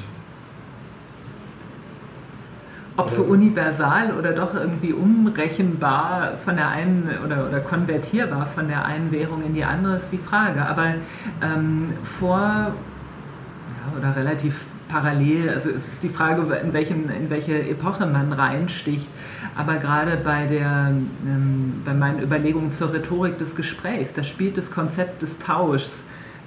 ob 3.01 3.11
so 3.11 3.23
universal 3.23 4.13
oder 4.19 4.33
doch 4.33 4.55
irgendwie 4.55 4.93
umrechenbar 4.93 6.35
von 6.45 6.57
der 6.57 6.69
einen 6.69 7.09
oder, 7.25 7.49
oder 7.49 7.61
konvertierbar 7.61 8.47
von 8.55 8.69
der 8.69 8.85
einen 8.85 9.11
Währung 9.11 9.43
in 9.45 9.55
die 9.55 9.65
andere 9.65 9.97
ist 9.97 10.13
die 10.13 10.19
Frage. 10.19 10.65
Aber 10.65 10.95
ähm, 11.43 11.95
vor 12.03 12.39
ja, 12.39 13.99
oder 13.99 14.17
relativ 14.17 14.65
parallel, 14.89 15.51
also 15.51 15.71
es 15.71 15.87
ist 15.95 16.03
die 16.03 16.09
Frage, 16.09 16.43
in, 16.57 16.73
welchen, 16.73 17.09
in 17.11 17.31
welche 17.31 17.59
Epoche 17.69 18.07
man 18.07 18.33
reinsticht. 18.33 19.09
Aber 19.57 19.77
gerade 19.77 20.17
bei, 20.17 20.47
der, 20.47 20.93
ähm, 21.27 21.83
bei 21.85 21.95
meinen 21.95 22.23
Überlegungen 22.23 22.73
zur 22.73 22.93
Rhetorik 22.93 23.39
des 23.39 23.57
Gesprächs, 23.57 24.13
da 24.13 24.23
spielt 24.23 24.57
das 24.59 24.71
Konzept 24.71 25.23
des 25.23 25.39
Tauschs 25.39 26.05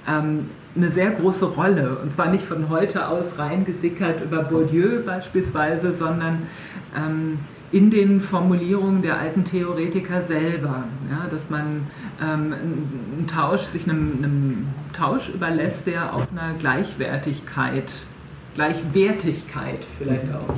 ähm, 0.08 0.50
eine 0.76 0.90
sehr 0.90 1.10
große 1.10 1.44
Rolle. 1.44 1.98
Und 1.98 2.12
zwar 2.12 2.30
nicht 2.30 2.44
von 2.44 2.68
heute 2.68 3.08
aus 3.08 3.38
reingesickert 3.38 4.22
über 4.22 4.42
Bourdieu 4.42 5.04
beispielsweise, 5.04 5.94
sondern 5.94 6.42
ähm, 6.96 7.38
in 7.72 7.90
den 7.90 8.20
Formulierungen 8.20 9.02
der 9.02 9.18
alten 9.18 9.44
Theoretiker 9.44 10.22
selber. 10.22 10.84
Ja, 11.10 11.26
dass 11.30 11.50
man 11.50 11.88
ähm, 12.22 12.52
einen 12.52 13.26
Tausch, 13.26 13.62
sich 13.62 13.84
einem, 13.84 14.12
einem 14.18 14.66
Tausch 14.92 15.28
überlässt, 15.28 15.86
der 15.86 16.14
auf 16.14 16.28
einer 16.30 16.54
Gleichwertigkeit 16.58 17.90
Gleichwertigkeit 18.54 19.80
vielleicht 19.98 20.32
auch 20.32 20.54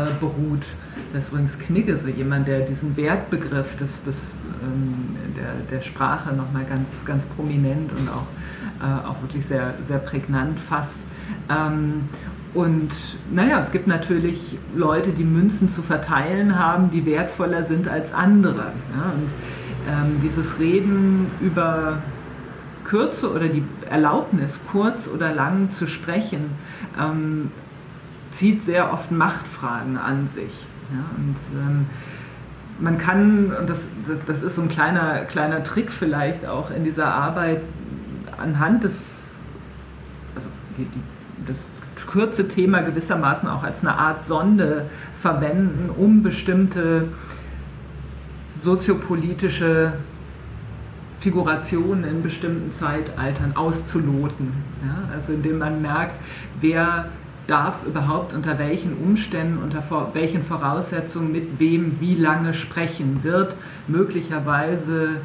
äh, 0.00 0.10
beruht. 0.20 0.64
Das 1.12 1.24
ist 1.24 1.30
übrigens 1.30 1.58
Knigge, 1.58 1.96
so 1.96 2.08
jemand, 2.08 2.46
der 2.46 2.60
diesen 2.60 2.96
Wertbegriff 2.96 3.76
des, 3.76 4.02
des, 4.04 4.36
ähm, 4.62 5.16
der, 5.36 5.54
der 5.70 5.82
Sprache 5.82 6.32
nochmal 6.32 6.64
ganz, 6.64 7.04
ganz 7.04 7.24
prominent 7.26 7.90
und 7.92 8.08
auch, 8.08 8.26
äh, 8.80 9.06
auch 9.06 9.20
wirklich 9.22 9.44
sehr, 9.46 9.74
sehr 9.88 9.98
prägnant 9.98 10.60
fasst. 10.60 11.00
Ähm, 11.48 12.08
und 12.54 12.90
naja, 13.32 13.60
es 13.60 13.70
gibt 13.70 13.86
natürlich 13.86 14.58
Leute, 14.74 15.10
die 15.10 15.24
Münzen 15.24 15.68
zu 15.68 15.82
verteilen 15.82 16.58
haben, 16.58 16.90
die 16.90 17.06
wertvoller 17.06 17.64
sind 17.64 17.88
als 17.88 18.12
andere. 18.12 18.72
Ja? 18.94 19.12
Und 19.12 19.30
ähm, 19.88 20.20
dieses 20.22 20.58
Reden 20.58 21.26
über 21.40 21.98
Kürze 22.90 23.32
oder 23.32 23.46
die 23.46 23.62
Erlaubnis, 23.88 24.58
kurz 24.68 25.06
oder 25.06 25.32
lang 25.32 25.70
zu 25.70 25.86
sprechen, 25.86 26.50
ähm, 27.00 27.52
zieht 28.32 28.64
sehr 28.64 28.92
oft 28.92 29.12
Machtfragen 29.12 29.96
an 29.96 30.26
sich. 30.26 30.66
Ja? 30.92 31.04
Und 31.16 31.36
ähm, 31.56 31.86
man 32.80 32.98
kann, 32.98 33.52
und 33.52 33.70
das, 33.70 33.86
das 34.26 34.42
ist 34.42 34.56
so 34.56 34.62
ein 34.62 34.68
kleiner, 34.68 35.24
kleiner 35.26 35.62
Trick 35.62 35.92
vielleicht 35.92 36.44
auch 36.46 36.72
in 36.72 36.82
dieser 36.82 37.14
Arbeit, 37.14 37.62
anhand 38.36 38.82
des, 38.82 39.36
also 40.34 40.48
die, 40.76 40.84
die, 40.84 41.02
das 41.46 41.58
kurze 42.08 42.48
Thema 42.48 42.80
gewissermaßen 42.80 43.48
auch 43.48 43.62
als 43.62 43.82
eine 43.82 43.96
Art 43.96 44.24
Sonde 44.24 44.86
verwenden, 45.20 45.90
um 45.96 46.24
bestimmte 46.24 47.06
soziopolitische 48.58 49.92
Figurationen 51.20 52.04
in 52.04 52.22
bestimmten 52.22 52.72
Zeitaltern 52.72 53.54
auszuloten. 53.54 54.52
Ja? 54.84 55.14
Also 55.14 55.32
indem 55.32 55.58
man 55.58 55.82
merkt, 55.82 56.16
wer 56.60 57.10
darf 57.46 57.84
überhaupt 57.84 58.32
unter 58.32 58.58
welchen 58.58 58.96
Umständen, 58.96 59.58
unter 59.58 59.82
welchen 60.14 60.42
Voraussetzungen 60.42 61.32
mit 61.32 61.58
wem 61.58 62.00
wie 62.00 62.14
lange 62.14 62.54
sprechen, 62.54 63.20
wird 63.22 63.56
möglicherweise 63.86 65.20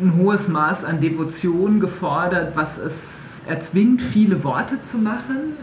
ein 0.00 0.14
hohes 0.16 0.48
Maß 0.48 0.84
an 0.84 1.00
Devotion 1.00 1.80
gefordert, 1.80 2.54
was 2.54 2.78
es 2.78 3.42
erzwingt, 3.46 4.02
viele 4.02 4.44
Worte 4.44 4.82
zu 4.82 4.98
machen. 4.98 5.54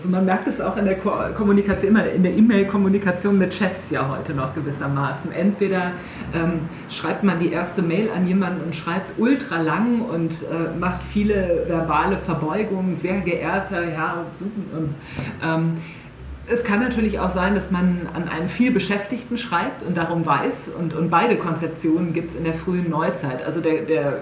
Also 0.00 0.08
man 0.08 0.24
merkt 0.24 0.48
es 0.48 0.62
auch 0.62 0.78
in 0.78 0.86
der 0.86 0.96
Kommunikation, 0.96 1.90
immer 1.90 2.08
in 2.08 2.22
der 2.22 2.32
E-Mail-Kommunikation 2.32 3.36
mit 3.36 3.52
Chefs 3.52 3.90
ja 3.90 4.08
heute 4.08 4.32
noch 4.32 4.54
gewissermaßen. 4.54 5.30
Entweder 5.30 5.92
ähm, 6.32 6.70
schreibt 6.88 7.22
man 7.22 7.38
die 7.38 7.52
erste 7.52 7.82
Mail 7.82 8.08
an 8.08 8.26
jemanden 8.26 8.62
und 8.64 8.74
schreibt 8.74 9.18
ultra 9.18 9.60
lang 9.60 10.00
und 10.00 10.30
äh, 10.30 10.74
macht 10.78 11.02
viele 11.02 11.64
verbale 11.66 12.16
Verbeugungen, 12.16 12.96
sehr 12.96 13.20
geehrter, 13.20 13.90
ja, 13.90 14.24
und, 14.40 14.94
ähm, 15.44 15.76
es 16.52 16.64
kann 16.64 16.80
natürlich 16.80 17.20
auch 17.20 17.30
sein, 17.30 17.54
dass 17.54 17.70
man 17.70 18.08
an 18.12 18.28
einen 18.28 18.48
viel 18.48 18.72
Beschäftigten 18.72 19.38
schreibt 19.38 19.82
und 19.84 19.96
darum 19.96 20.26
weiß. 20.26 20.72
Und, 20.76 20.94
und 20.94 21.08
beide 21.08 21.36
Konzeptionen 21.36 22.12
gibt 22.12 22.30
es 22.30 22.36
in 22.36 22.42
der 22.44 22.54
frühen 22.54 22.90
Neuzeit. 22.90 23.44
Also 23.44 23.60
der, 23.60 23.82
der 23.82 24.06
äh, 24.08 24.12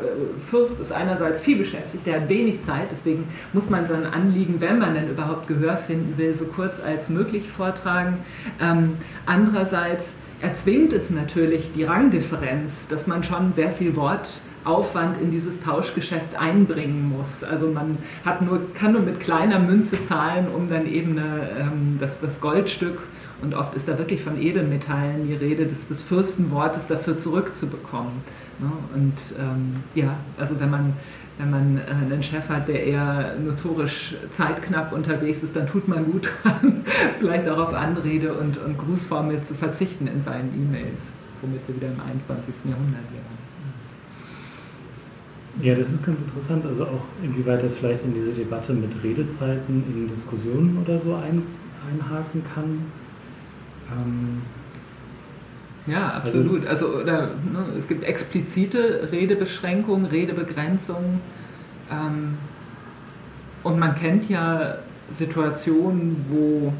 Fürst 0.46 0.78
ist 0.78 0.92
einerseits 0.92 1.40
viel 1.40 1.56
beschäftigt, 1.56 2.06
der 2.06 2.20
hat 2.20 2.28
wenig 2.28 2.62
Zeit, 2.62 2.88
deswegen 2.92 3.28
muss 3.52 3.70
man 3.70 3.86
sein 3.86 4.04
Anliegen, 4.04 4.60
wenn 4.60 4.78
man 4.78 4.94
denn 4.94 5.08
überhaupt 5.08 5.48
Gehör 5.48 5.78
finden 5.78 6.18
will, 6.18 6.34
so 6.34 6.44
kurz 6.44 6.80
als 6.80 7.08
möglich 7.08 7.48
vortragen. 7.50 8.18
Ähm, 8.60 8.98
andererseits 9.24 10.14
erzwingt 10.40 10.92
es 10.92 11.10
natürlich 11.10 11.72
die 11.72 11.84
Rangdifferenz, 11.84 12.86
dass 12.88 13.06
man 13.06 13.24
schon 13.24 13.52
sehr 13.54 13.72
viel 13.72 13.96
Wort 13.96 14.28
Aufwand 14.68 15.20
in 15.20 15.30
dieses 15.30 15.60
Tauschgeschäft 15.62 16.36
einbringen 16.38 17.08
muss. 17.08 17.42
Also 17.42 17.68
man 17.68 17.98
hat 18.24 18.42
nur, 18.42 18.72
kann 18.74 18.92
nur 18.92 19.02
mit 19.02 19.20
kleiner 19.20 19.58
Münze 19.58 20.02
zahlen, 20.04 20.48
um 20.48 20.68
dann 20.68 20.86
eben 20.86 21.12
eine, 21.18 21.48
ähm, 21.58 21.96
das, 22.00 22.20
das 22.20 22.40
Goldstück, 22.40 22.98
und 23.40 23.54
oft 23.54 23.74
ist 23.74 23.86
da 23.86 23.96
wirklich 23.98 24.22
von 24.22 24.40
Edelmetallen 24.40 25.26
die 25.26 25.34
Rede, 25.34 25.66
des, 25.66 25.86
des 25.86 26.02
Fürstenwortes 26.02 26.88
dafür 26.88 27.18
zurückzubekommen. 27.18 28.12
Ne? 28.58 28.72
Und 28.94 29.14
ähm, 29.38 29.76
ja, 29.94 30.16
also 30.36 30.58
wenn 30.58 30.70
man, 30.70 30.94
wenn 31.38 31.50
man 31.50 31.78
äh, 31.78 31.82
einen 31.82 32.22
Chef 32.22 32.48
hat, 32.48 32.66
der 32.66 32.84
eher 32.84 33.36
notorisch 33.38 34.16
zeitknapp 34.32 34.92
unterwegs 34.92 35.44
ist, 35.44 35.54
dann 35.54 35.68
tut 35.68 35.86
man 35.86 36.10
gut 36.10 36.28
dran, 36.42 36.84
vielleicht 37.20 37.48
auch 37.48 37.58
auf 37.58 37.74
Anrede 37.74 38.34
und, 38.34 38.58
und 38.58 38.76
Grußformel 38.76 39.40
zu 39.42 39.54
verzichten 39.54 40.08
in 40.08 40.20
seinen 40.20 40.52
E-Mails, 40.54 41.12
womit 41.40 41.60
wir 41.68 41.76
wieder 41.76 41.88
im 41.88 42.00
21. 42.00 42.54
Jahrhundert 42.64 43.04
wären. 43.12 43.47
Ja, 45.60 45.74
das 45.74 45.90
ist 45.90 46.04
ganz 46.04 46.20
interessant. 46.20 46.64
Also 46.66 46.84
auch 46.84 47.04
inwieweit 47.22 47.62
das 47.62 47.76
vielleicht 47.76 48.04
in 48.04 48.14
diese 48.14 48.32
Debatte 48.32 48.72
mit 48.72 48.90
Redezeiten 49.02 49.82
in 49.92 50.08
Diskussionen 50.08 50.78
oder 50.82 51.00
so 51.00 51.14
ein, 51.14 51.42
einhaken 51.90 52.42
kann. 52.54 52.84
Ähm 53.90 54.42
ja, 55.86 56.10
also 56.10 56.38
absolut. 56.38 56.66
Also, 56.66 56.86
also 56.88 56.98
oder, 57.00 57.22
ne, 57.52 57.64
es 57.76 57.88
gibt 57.88 58.04
explizite 58.04 59.08
Redebeschränkungen, 59.10 60.06
Redebegrenzungen. 60.06 61.20
Ähm, 61.90 62.36
und 63.64 63.78
man 63.78 63.94
kennt 63.96 64.28
ja 64.28 64.78
Situationen, 65.10 66.24
wo, 66.28 66.72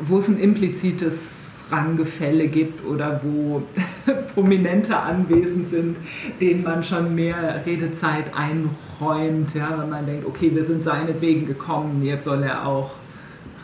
wo 0.00 0.18
es 0.18 0.28
ein 0.28 0.38
implizites 0.38 1.64
Ranggefälle 1.70 2.48
gibt 2.48 2.84
oder 2.86 3.20
wo 3.22 3.62
Prominente 4.34 4.96
anwesend 4.96 5.68
sind, 5.68 5.96
denen 6.40 6.62
man 6.62 6.82
schon 6.82 7.14
mehr 7.14 7.64
Redezeit 7.66 8.32
einräumt, 8.34 9.54
ja, 9.54 9.78
wenn 9.78 9.90
man 9.90 10.06
denkt, 10.06 10.26
okay, 10.26 10.50
wir 10.54 10.64
sind 10.64 10.82
seinetwegen 10.82 11.46
gekommen, 11.46 12.02
jetzt 12.04 12.24
soll 12.24 12.42
er 12.42 12.66
auch 12.66 12.92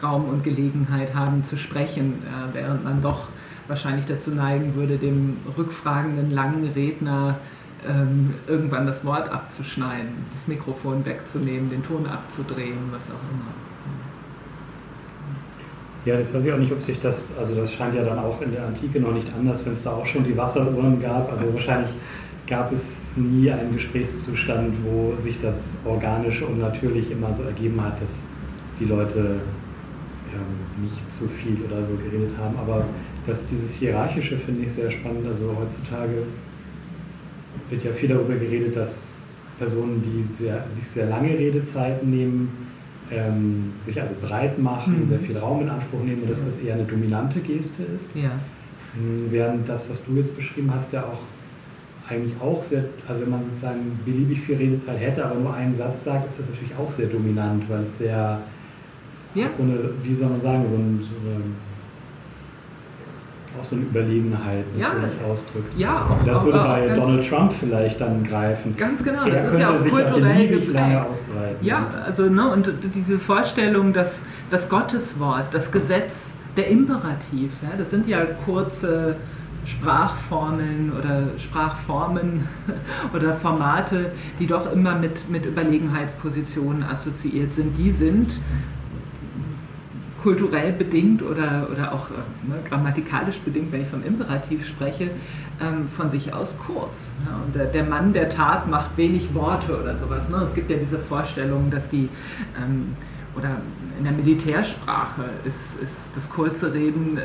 Raum 0.02 0.28
und 0.28 0.44
Gelegenheit 0.44 1.14
haben 1.14 1.42
zu 1.44 1.56
sprechen, 1.56 2.22
ja, 2.24 2.48
während 2.52 2.84
man 2.84 3.02
doch 3.02 3.28
wahrscheinlich 3.68 4.06
dazu 4.06 4.30
neigen 4.30 4.74
würde, 4.74 4.96
dem 4.96 5.38
rückfragenden 5.56 6.30
langen 6.30 6.70
Redner 6.74 7.38
ähm, 7.86 8.34
irgendwann 8.46 8.86
das 8.86 9.04
Wort 9.04 9.30
abzuschneiden, 9.30 10.26
das 10.32 10.46
Mikrofon 10.46 11.04
wegzunehmen, 11.04 11.70
den 11.70 11.82
Ton 11.82 12.06
abzudrehen, 12.06 12.78
was 12.90 13.08
auch 13.08 13.22
immer. 13.32 13.75
Ja, 16.06 16.16
das 16.16 16.32
weiß 16.32 16.44
ich 16.44 16.52
auch 16.52 16.58
nicht, 16.58 16.70
ob 16.70 16.80
sich 16.80 17.00
das, 17.00 17.24
also 17.36 17.56
das 17.56 17.72
scheint 17.72 17.96
ja 17.96 18.04
dann 18.04 18.20
auch 18.20 18.40
in 18.40 18.52
der 18.52 18.64
Antike 18.64 19.00
noch 19.00 19.12
nicht 19.12 19.26
anders, 19.36 19.66
wenn 19.66 19.72
es 19.72 19.82
da 19.82 19.90
auch 19.90 20.06
schon 20.06 20.22
die 20.22 20.36
Wasseruhren 20.36 21.00
gab. 21.00 21.28
Also 21.28 21.52
wahrscheinlich 21.52 21.90
gab 22.46 22.70
es 22.70 22.96
nie 23.16 23.50
einen 23.50 23.72
Gesprächszustand, 23.72 24.76
wo 24.84 25.16
sich 25.16 25.40
das 25.40 25.76
organisch 25.84 26.42
und 26.42 26.60
natürlich 26.60 27.10
immer 27.10 27.34
so 27.34 27.42
ergeben 27.42 27.82
hat, 27.82 28.00
dass 28.00 28.24
die 28.78 28.84
Leute 28.84 29.40
ähm, 30.32 30.82
nicht 30.84 31.12
zu 31.12 31.26
viel 31.26 31.58
oder 31.68 31.82
so 31.82 31.94
geredet 31.96 32.30
haben. 32.38 32.56
Aber 32.56 32.84
das, 33.26 33.44
dieses 33.48 33.74
Hierarchische 33.74 34.36
finde 34.36 34.62
ich 34.62 34.74
sehr 34.74 34.92
spannend. 34.92 35.26
Also 35.26 35.56
heutzutage 35.60 36.22
wird 37.68 37.82
ja 37.82 37.90
viel 37.90 38.10
darüber 38.10 38.36
geredet, 38.36 38.76
dass 38.76 39.16
Personen, 39.58 40.04
die 40.04 40.22
sehr, 40.22 40.64
sich 40.68 40.86
sehr 40.86 41.06
lange 41.06 41.30
Redezeiten 41.30 42.08
nehmen, 42.10 42.65
ähm, 43.10 43.72
sich 43.82 44.00
also 44.00 44.14
breit 44.20 44.58
machen, 44.58 45.02
mhm. 45.02 45.08
sehr 45.08 45.20
viel 45.20 45.36
Raum 45.36 45.62
in 45.62 45.68
Anspruch 45.68 46.02
nehmen 46.02 46.22
und 46.22 46.30
dass 46.30 46.44
das 46.44 46.58
eher 46.58 46.74
eine 46.74 46.84
dominante 46.84 47.40
Geste 47.40 47.82
ist. 47.82 48.16
Ja. 48.16 48.32
Hm, 48.94 49.30
während 49.30 49.68
das, 49.68 49.88
was 49.88 50.04
du 50.04 50.14
jetzt 50.16 50.34
beschrieben 50.34 50.72
hast, 50.74 50.92
ja 50.92 51.04
auch 51.04 51.20
eigentlich 52.08 52.34
auch 52.40 52.62
sehr, 52.62 52.84
also 53.08 53.22
wenn 53.22 53.30
man 53.30 53.42
sozusagen 53.42 53.98
beliebig 54.04 54.40
viel 54.40 54.56
Redezeit 54.56 55.00
hätte, 55.00 55.24
aber 55.24 55.40
nur 55.40 55.52
einen 55.52 55.74
Satz 55.74 56.04
sagt, 56.04 56.26
ist 56.26 56.38
das 56.38 56.48
natürlich 56.48 56.74
auch 56.76 56.88
sehr 56.88 57.08
dominant, 57.08 57.68
weil 57.68 57.82
es 57.82 57.98
sehr, 57.98 58.40
ja. 59.34 59.48
so 59.48 59.62
eine, 59.62 59.90
wie 60.02 60.14
soll 60.14 60.30
man 60.30 60.40
sagen, 60.40 60.66
so, 60.66 60.76
ein, 60.76 61.00
so 61.02 61.16
eine 61.28 61.42
auch 63.58 63.64
so 63.64 63.76
eine 63.76 63.84
Überlegenheit 63.84 64.64
natürlich 64.76 65.20
ja, 65.20 65.26
ausdrückt. 65.26 65.78
Ja, 65.78 66.06
auch, 66.06 66.24
das 66.24 66.44
würde 66.44 66.58
bei 66.58 66.88
Donald 66.94 67.28
Trump 67.28 67.52
vielleicht 67.52 68.00
dann 68.00 68.24
greifen. 68.24 68.76
Ganz 68.76 69.02
genau, 69.02 69.28
das 69.28 69.42
er 69.42 69.50
ist 69.50 69.58
ja 69.58 69.70
auch 69.70 69.78
kulturell 69.80 70.48
geprägt. 70.48 70.72
Lange 70.72 71.06
ausbreiten. 71.06 71.64
Ja, 71.64 71.90
also 72.04 72.24
ne, 72.24 72.50
und 72.50 72.72
diese 72.94 73.18
Vorstellung, 73.18 73.92
dass 73.92 74.22
das 74.50 74.68
Gotteswort, 74.68 75.46
das 75.52 75.70
Gesetz, 75.70 76.36
der 76.56 76.68
Imperativ, 76.68 77.50
ja, 77.62 77.76
das 77.76 77.90
sind 77.90 78.08
ja 78.08 78.24
kurze 78.44 79.16
Sprachformeln 79.66 80.92
oder 80.96 81.38
Sprachformen 81.38 82.48
oder 83.14 83.34
Formate, 83.36 84.12
die 84.38 84.46
doch 84.46 84.72
immer 84.72 84.96
mit, 84.96 85.28
mit 85.28 85.44
Überlegenheitspositionen 85.44 86.84
assoziiert 86.84 87.52
sind, 87.54 87.76
die 87.76 87.90
sind 87.90 88.40
kulturell 90.26 90.72
bedingt 90.72 91.22
oder, 91.22 91.68
oder 91.70 91.92
auch 91.92 92.10
äh, 92.10 92.14
ne, 92.48 92.56
grammatikalisch 92.68 93.38
bedingt, 93.44 93.70
wenn 93.70 93.82
ich 93.82 93.88
vom 93.88 94.02
Imperativ 94.02 94.66
spreche, 94.66 95.12
ähm, 95.60 95.88
von 95.88 96.10
sich 96.10 96.34
aus 96.34 96.52
kurz. 96.66 97.12
Ja, 97.24 97.36
und 97.44 97.54
der, 97.54 97.66
der, 97.66 97.84
Mann 97.84 98.12
der 98.12 98.28
Tat 98.28 98.68
macht 98.68 98.96
wenig 98.96 99.32
Worte 99.34 99.80
oder 99.80 99.94
sowas. 99.94 100.28
Ne? 100.28 100.38
Es 100.38 100.52
gibt 100.52 100.68
ja 100.68 100.78
diese 100.78 100.98
Vorstellung, 100.98 101.70
dass 101.70 101.90
die, 101.90 102.08
ähm, 102.60 102.96
oder 103.36 103.58
in 103.98 104.02
der 104.02 104.14
Militärsprache 104.14 105.26
ist, 105.44 105.80
ist 105.80 106.10
das 106.16 106.28
kurze 106.28 106.74
Reden 106.74 107.18
äh, 107.18 107.20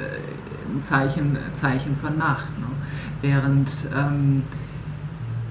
ein 0.71 0.83
Zeichen, 0.83 1.39
Zeichen 1.53 1.95
von 1.95 2.19
Macht. 2.19 2.55
Ne? 2.59 2.67
Während 3.23 3.69
ähm, 3.97 4.43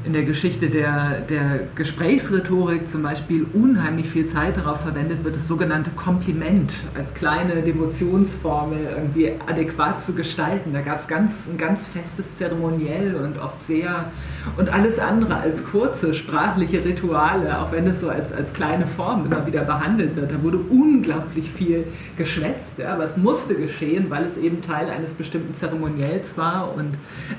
in 0.05 0.14
der 0.14 0.22
Geschichte 0.22 0.70
der, 0.70 1.20
der 1.20 1.61
Gesprächsrhetorik 1.74 2.88
zum 2.88 3.03
Beispiel 3.03 3.46
unheimlich 3.53 4.09
viel 4.09 4.26
Zeit 4.26 4.57
darauf 4.57 4.80
verwendet 4.80 5.24
wird, 5.24 5.36
das 5.36 5.46
sogenannte 5.46 5.90
Kompliment 5.90 6.72
als 6.94 7.12
kleine 7.12 7.61
Devotionsformel 7.62 8.78
irgendwie 8.96 9.32
adäquat 9.46 10.03
zu 10.03 10.14
gestalten. 10.14 10.72
Da 10.72 10.80
gab 10.80 11.01
es 11.01 11.09
ganz, 11.09 11.46
ein 11.46 11.59
ganz 11.59 11.86
festes 11.86 12.38
Zeremoniell 12.38 13.14
und 13.14 13.38
oft 13.38 13.62
sehr 13.62 14.11
und 14.57 14.72
alles 14.72 14.98
andere 14.98 15.36
als 15.36 15.64
kurze 15.64 16.14
sprachliche 16.14 16.82
Rituale, 16.82 17.61
auch 17.61 17.70
wenn 17.72 17.86
es 17.86 18.01
so 18.01 18.09
als, 18.09 18.32
als 18.32 18.55
kleine 18.55 18.86
Form 18.86 19.26
immer 19.26 19.46
wieder 19.46 19.64
behandelt 19.64 20.16
wird. 20.16 20.32
Da 20.32 20.42
wurde 20.42 20.59
unglaublich 20.59 21.51
viel 21.53 21.84
geschwätzt, 22.16 22.78
ja, 22.78 22.94
aber 22.94 23.05
es 23.05 23.18
musste 23.18 23.55
geschehen, 23.55 24.07
weil 24.09 24.24
es 24.24 24.38
eben 24.38 24.62
Teil 24.62 24.88
eines 24.88 25.12
bestimmten 25.12 25.55
Zeremoniells 25.55 26.38
war 26.38 26.74
und 26.74 26.94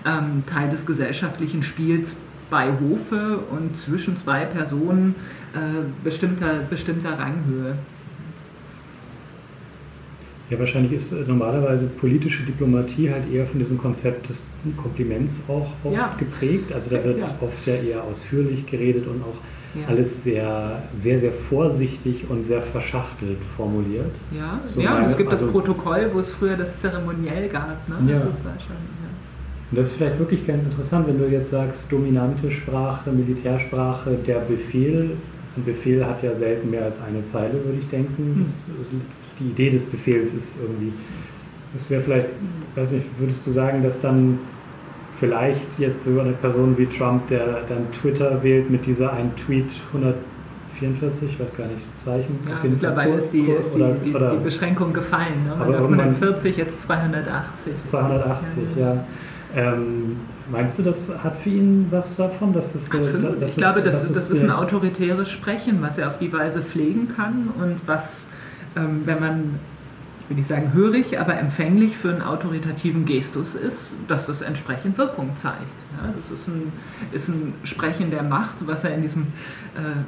ähm, 0.06 0.44
Teil 0.46 0.70
des 0.70 0.86
gesellschaftlichen 0.86 1.64
Spiels 1.64 2.16
bei 2.52 2.70
Hofe 2.80 3.40
und 3.50 3.76
zwischen 3.76 4.16
zwei 4.18 4.46
Personen 4.46 5.16
äh, 5.56 5.58
bestimmter, 6.04 6.60
bestimmter 6.70 7.18
Ranghöhe. 7.18 7.76
Ja, 10.52 10.60
wahrscheinlich 10.60 10.92
ist 10.92 11.14
äh, 11.14 11.24
normalerweise 11.26 11.88
politische 11.88 12.44
Diplomatie 12.44 13.10
halt 13.10 13.32
eher 13.32 13.48
von 13.48 13.58
diesem 13.58 13.78
Konzept 13.78 14.28
des 14.30 14.44
Kompliments 14.76 15.42
auch 15.48 15.72
oft 15.84 15.96
ja. 15.96 16.14
geprägt. 16.20 16.74
Also 16.74 16.90
da 16.90 17.02
wird 17.04 17.20
ja. 17.20 17.34
oft 17.40 17.66
ja 17.66 17.76
eher 17.76 18.04
ausführlich 18.04 18.66
geredet 18.66 19.08
und 19.08 19.24
auch 19.24 19.80
ja. 19.80 19.88
alles 19.88 20.24
sehr, 20.24 20.84
sehr, 20.94 21.20
sehr 21.20 21.32
vorsichtig 21.32 22.30
und 22.30 22.44
sehr 22.44 22.62
verschachtelt 22.62 23.38
formuliert. 23.56 24.12
Ja, 24.38 24.60
so 24.66 24.82
ja 24.82 24.98
und 24.98 25.06
es 25.06 25.16
gibt 25.16 25.32
also, 25.32 25.46
das 25.46 25.54
Protokoll, 25.54 26.12
wo 26.14 26.20
es 26.20 26.30
früher 26.30 26.58
das 26.58 26.78
Zeremoniell 26.82 27.48
gab. 27.48 27.88
Ne? 27.88 28.12
Ja. 28.12 28.20
Das 28.20 28.44
war 28.44 28.60
schon, 28.60 28.76
und 29.72 29.78
das 29.78 29.88
ist 29.88 29.96
vielleicht 29.96 30.20
wirklich 30.20 30.46
ganz 30.46 30.66
interessant, 30.66 31.08
wenn 31.08 31.18
du 31.18 31.26
jetzt 31.28 31.52
sagst, 31.52 31.90
dominante 31.90 32.52
Sprache, 32.52 33.10
Militärsprache, 33.10 34.18
der 34.28 34.40
Befehl. 34.40 35.12
Ein 35.56 35.64
Befehl 35.64 36.06
hat 36.06 36.22
ja 36.24 36.36
selten 36.36 36.70
mehr 36.70 36.84
als 36.84 37.02
eine 37.02 37.24
Zeile, 37.24 37.54
würde 37.54 37.78
ich 37.80 37.88
denken. 37.88 38.36
Hm. 38.36 38.44
Das, 38.44 38.72
die 39.40 39.50
Idee 39.50 39.70
des 39.70 39.86
Befehls 39.86 40.34
ist 40.34 40.58
irgendwie, 40.62 40.92
das 41.72 41.90
wäre 41.90 42.02
vielleicht, 42.02 42.28
weiß 42.76 42.92
nicht, 42.92 43.06
würdest 43.18 43.48
du 43.48 43.52
sagen, 43.52 43.82
dass 43.82 44.00
dann 44.02 44.40
vielleicht 45.22 45.80
jetzt 45.80 46.04
so 46.04 46.20
eine 46.20 46.34
Person 46.34 46.78
wie 46.78 46.88
Trump, 46.88 47.30
der 47.30 47.62
dann 47.70 47.92
Twitter 47.94 48.44
wählt 48.44 48.70
mit 48.70 48.86
dieser 48.86 49.14
ein 49.14 49.32
Tweet 49.38 49.70
144, 49.94 51.30
ich 51.32 51.40
weiß 51.40 51.56
gar 51.56 51.68
nicht, 51.68 51.82
Zeichen. 51.98 52.40
Ja, 52.48 52.60
mittlerweile 52.70 53.16
ist, 53.16 53.32
die, 53.32 53.42
ist 53.42 53.74
die, 53.74 53.80
oder, 53.80 53.94
die, 54.32 54.38
die, 54.38 54.44
Beschränkung 54.44 54.92
gefallen. 54.92 55.46
Ne? 55.46 55.54
Aber 55.54 55.78
140, 55.78 56.58
jetzt 56.58 56.82
280. 56.82 57.74
280, 57.86 58.64
ja. 58.76 58.96
ja. 58.96 59.06
Ähm, 59.56 60.18
meinst 60.50 60.80
du, 60.80 60.84
das 60.84 61.12
hat 61.24 61.38
für 61.40 61.50
ihn 61.50 61.88
was 61.90 62.16
davon? 62.16 62.54
Dass 62.54 62.74
das, 62.74 62.90
Absolut. 62.92 63.42
Dass 63.42 63.52
ich 63.52 63.58
glaube, 63.58 63.82
das, 63.82 64.08
das, 64.08 64.14
das 64.14 64.30
ist 64.30 64.42
ein 64.42 64.52
autoritäres 64.52 65.30
Sprechen, 65.30 65.82
was 65.82 65.98
er 65.98 66.08
auf 66.08 66.20
die 66.20 66.32
Weise 66.32 66.62
pflegen 66.62 67.10
kann 67.16 67.50
und 67.60 67.82
was 67.86 68.28
ähm, 68.76 69.02
wenn 69.06 69.20
man 69.20 69.60
will 70.30 70.38
nicht 70.38 70.48
sagen 70.48 70.74
hörig, 70.74 71.20
aber 71.20 71.38
empfänglich 71.38 71.98
für 71.98 72.10
einen 72.10 72.22
autoritativen 72.22 73.06
Gestus 73.06 73.54
ist, 73.54 73.90
dass 74.08 74.28
das 74.28 74.42
entsprechend 74.42 74.98
Wirkung 74.98 75.36
zeigt. 75.36 75.58
Ja, 75.98 76.14
das 76.16 76.32
ist 76.32 76.48
ein, 76.48 76.72
ist 77.12 77.28
ein 77.28 77.54
Sprechen 77.64 78.12
der 78.12 78.24
Macht, 78.24 78.66
was 78.66 78.86
er 78.86 78.96
in 78.96 79.02
diesem 79.02 79.24
äh, 79.76 80.00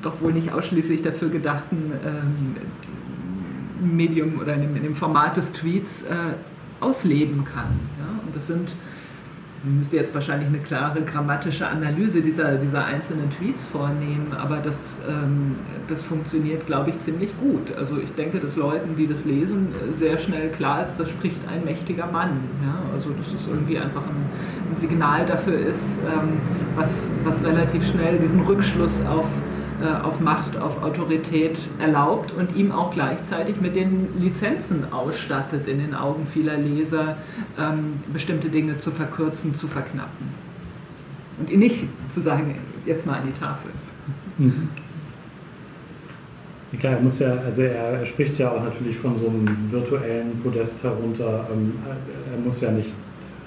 doch 0.00 0.20
wohl 0.20 0.32
nicht 0.32 0.52
ausschließlich 0.52 1.02
dafür 1.02 1.28
gedachten 1.28 1.92
äh, 2.04 3.84
Medium 3.84 4.38
oder 4.38 4.54
in 4.54 4.62
dem, 4.62 4.76
in 4.76 4.84
dem, 4.84 4.94
Format 4.94 5.36
des 5.36 5.52
Tweets 5.52 6.02
äh, 6.02 6.34
ausleben 6.80 7.44
kann. 7.44 7.78
Ja? 7.98 8.20
Und 8.26 8.34
das 8.34 8.46
sind 8.46 8.68
man 9.64 9.78
müsste 9.78 9.96
jetzt 9.96 10.14
wahrscheinlich 10.14 10.48
eine 10.48 10.58
klare 10.58 11.02
grammatische 11.02 11.66
Analyse 11.66 12.20
dieser, 12.22 12.56
dieser 12.56 12.84
einzelnen 12.84 13.28
Tweets 13.30 13.66
vornehmen, 13.66 14.32
aber 14.32 14.58
das, 14.58 15.00
ähm, 15.08 15.56
das 15.88 16.00
funktioniert, 16.02 16.66
glaube 16.66 16.90
ich, 16.90 17.00
ziemlich 17.00 17.30
gut. 17.40 17.76
Also 17.76 17.98
ich 17.98 18.10
denke, 18.12 18.38
dass 18.38 18.54
Leuten, 18.56 18.96
die 18.96 19.08
das 19.08 19.24
lesen, 19.24 19.68
sehr 19.94 20.18
schnell 20.18 20.50
klar 20.50 20.84
ist, 20.84 20.96
das 20.96 21.10
spricht 21.10 21.40
ein 21.48 21.64
mächtiger 21.64 22.06
Mann. 22.06 22.38
Ja? 22.62 22.94
Also 22.94 23.10
dass 23.10 23.26
es 23.28 23.48
irgendwie 23.48 23.78
einfach 23.78 24.02
ein, 24.02 24.70
ein 24.70 24.76
Signal 24.76 25.26
dafür 25.26 25.58
ist, 25.58 25.98
ähm, 26.06 26.40
was, 26.76 27.10
was 27.24 27.44
relativ 27.44 27.84
schnell 27.86 28.18
diesen 28.18 28.40
Rückschluss 28.40 29.04
auf 29.06 29.26
auf 29.86 30.20
Macht, 30.20 30.56
auf 30.56 30.82
Autorität 30.82 31.58
erlaubt 31.78 32.32
und 32.32 32.56
ihm 32.56 32.72
auch 32.72 32.92
gleichzeitig 32.92 33.60
mit 33.60 33.76
den 33.76 34.20
Lizenzen 34.20 34.92
ausstattet, 34.92 35.68
in 35.68 35.78
den 35.78 35.94
Augen 35.94 36.26
vieler 36.26 36.56
Leser 36.56 37.16
ähm, 37.58 38.00
bestimmte 38.12 38.48
Dinge 38.48 38.78
zu 38.78 38.90
verkürzen, 38.90 39.54
zu 39.54 39.68
verknappen. 39.68 40.28
Und 41.38 41.50
ihn 41.50 41.60
nicht 41.60 41.86
zu 42.08 42.20
sagen, 42.20 42.56
jetzt 42.86 43.06
mal 43.06 43.18
an 43.20 43.26
die 43.26 43.38
Tafel. 43.38 43.70
Mhm. 44.38 44.68
Klar, 46.78 46.94
er 46.94 47.00
muss 47.00 47.18
ja, 47.18 47.34
also 47.46 47.62
er, 47.62 48.00
er, 48.00 48.04
spricht 48.06 48.38
ja 48.38 48.50
auch 48.50 48.62
natürlich 48.62 48.98
von 48.98 49.16
so 49.16 49.28
einem 49.28 49.48
virtuellen 49.70 50.38
Podest 50.42 50.82
herunter. 50.82 51.48
Ähm, 51.52 51.72
er 52.30 52.38
muss 52.38 52.60
ja 52.60 52.70
nicht, 52.70 52.92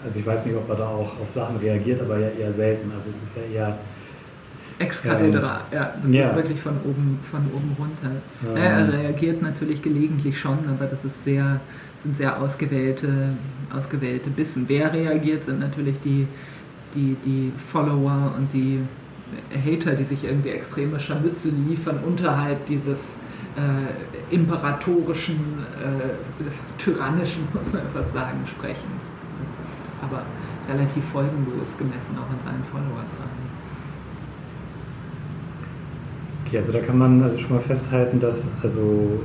also 0.03 0.19
ich 0.19 0.25
weiß 0.25 0.45
nicht, 0.45 0.55
ob 0.55 0.67
er 0.69 0.75
da 0.75 0.87
auch 0.87 1.19
auf 1.19 1.29
Sachen 1.29 1.57
reagiert, 1.57 2.01
aber 2.01 2.17
ja 2.17 2.29
eher 2.29 2.51
selten. 2.51 2.91
Also 2.91 3.09
es 3.11 3.21
ist 3.21 3.37
ja 3.37 3.43
eher 3.43 3.77
Ex-Kathedra, 4.81 5.61
ähm, 5.71 5.77
ja, 5.77 5.93
das 6.03 6.11
ja. 6.13 6.29
ist 6.29 6.35
wirklich 6.35 6.61
von 6.61 6.77
oben, 6.83 7.19
von 7.29 7.41
oben 7.53 7.75
runter. 7.77 8.21
Ähm. 8.43 8.55
Er 8.55 8.93
reagiert 8.93 9.41
natürlich 9.41 9.81
gelegentlich 9.81 10.39
schon, 10.39 10.57
aber 10.69 10.85
das 10.85 11.05
ist 11.05 11.23
sehr, 11.23 11.59
sind 12.03 12.17
sehr 12.17 12.41
ausgewählte, 12.41 13.33
ausgewählte 13.75 14.29
Bissen. 14.29 14.65
Wer 14.67 14.91
reagiert, 14.91 15.43
sind 15.43 15.59
natürlich 15.59 15.95
die, 16.03 16.27
die, 16.95 17.15
die 17.25 17.51
Follower 17.71 18.33
und 18.37 18.51
die 18.53 18.81
Hater, 19.53 19.93
die 19.93 20.03
sich 20.03 20.23
irgendwie 20.23 20.49
extreme 20.49 20.99
Scharmütze 20.99 21.49
liefern 21.49 21.99
unterhalb 22.05 22.65
dieses 22.65 23.19
äh, 23.55 24.33
imperatorischen, 24.33 25.39
äh, 25.79 26.81
tyrannischen, 26.81 27.47
muss 27.53 27.71
man 27.71 27.83
etwas 27.83 28.11
sagen, 28.11 28.39
Sprechens. 28.45 29.03
Aber 30.01 30.23
relativ 30.67 31.03
folgenlos 31.11 31.77
gemessen 31.77 32.17
auch 32.17 32.31
in 32.33 32.39
seinen 32.43 32.63
Followerzahlen. 32.71 33.40
Okay, 36.45 36.57
also 36.57 36.71
da 36.71 36.79
kann 36.79 36.97
man 36.97 37.21
also 37.23 37.37
schon 37.39 37.51
mal 37.51 37.61
festhalten, 37.61 38.19
dass 38.19 38.47
also 38.61 39.21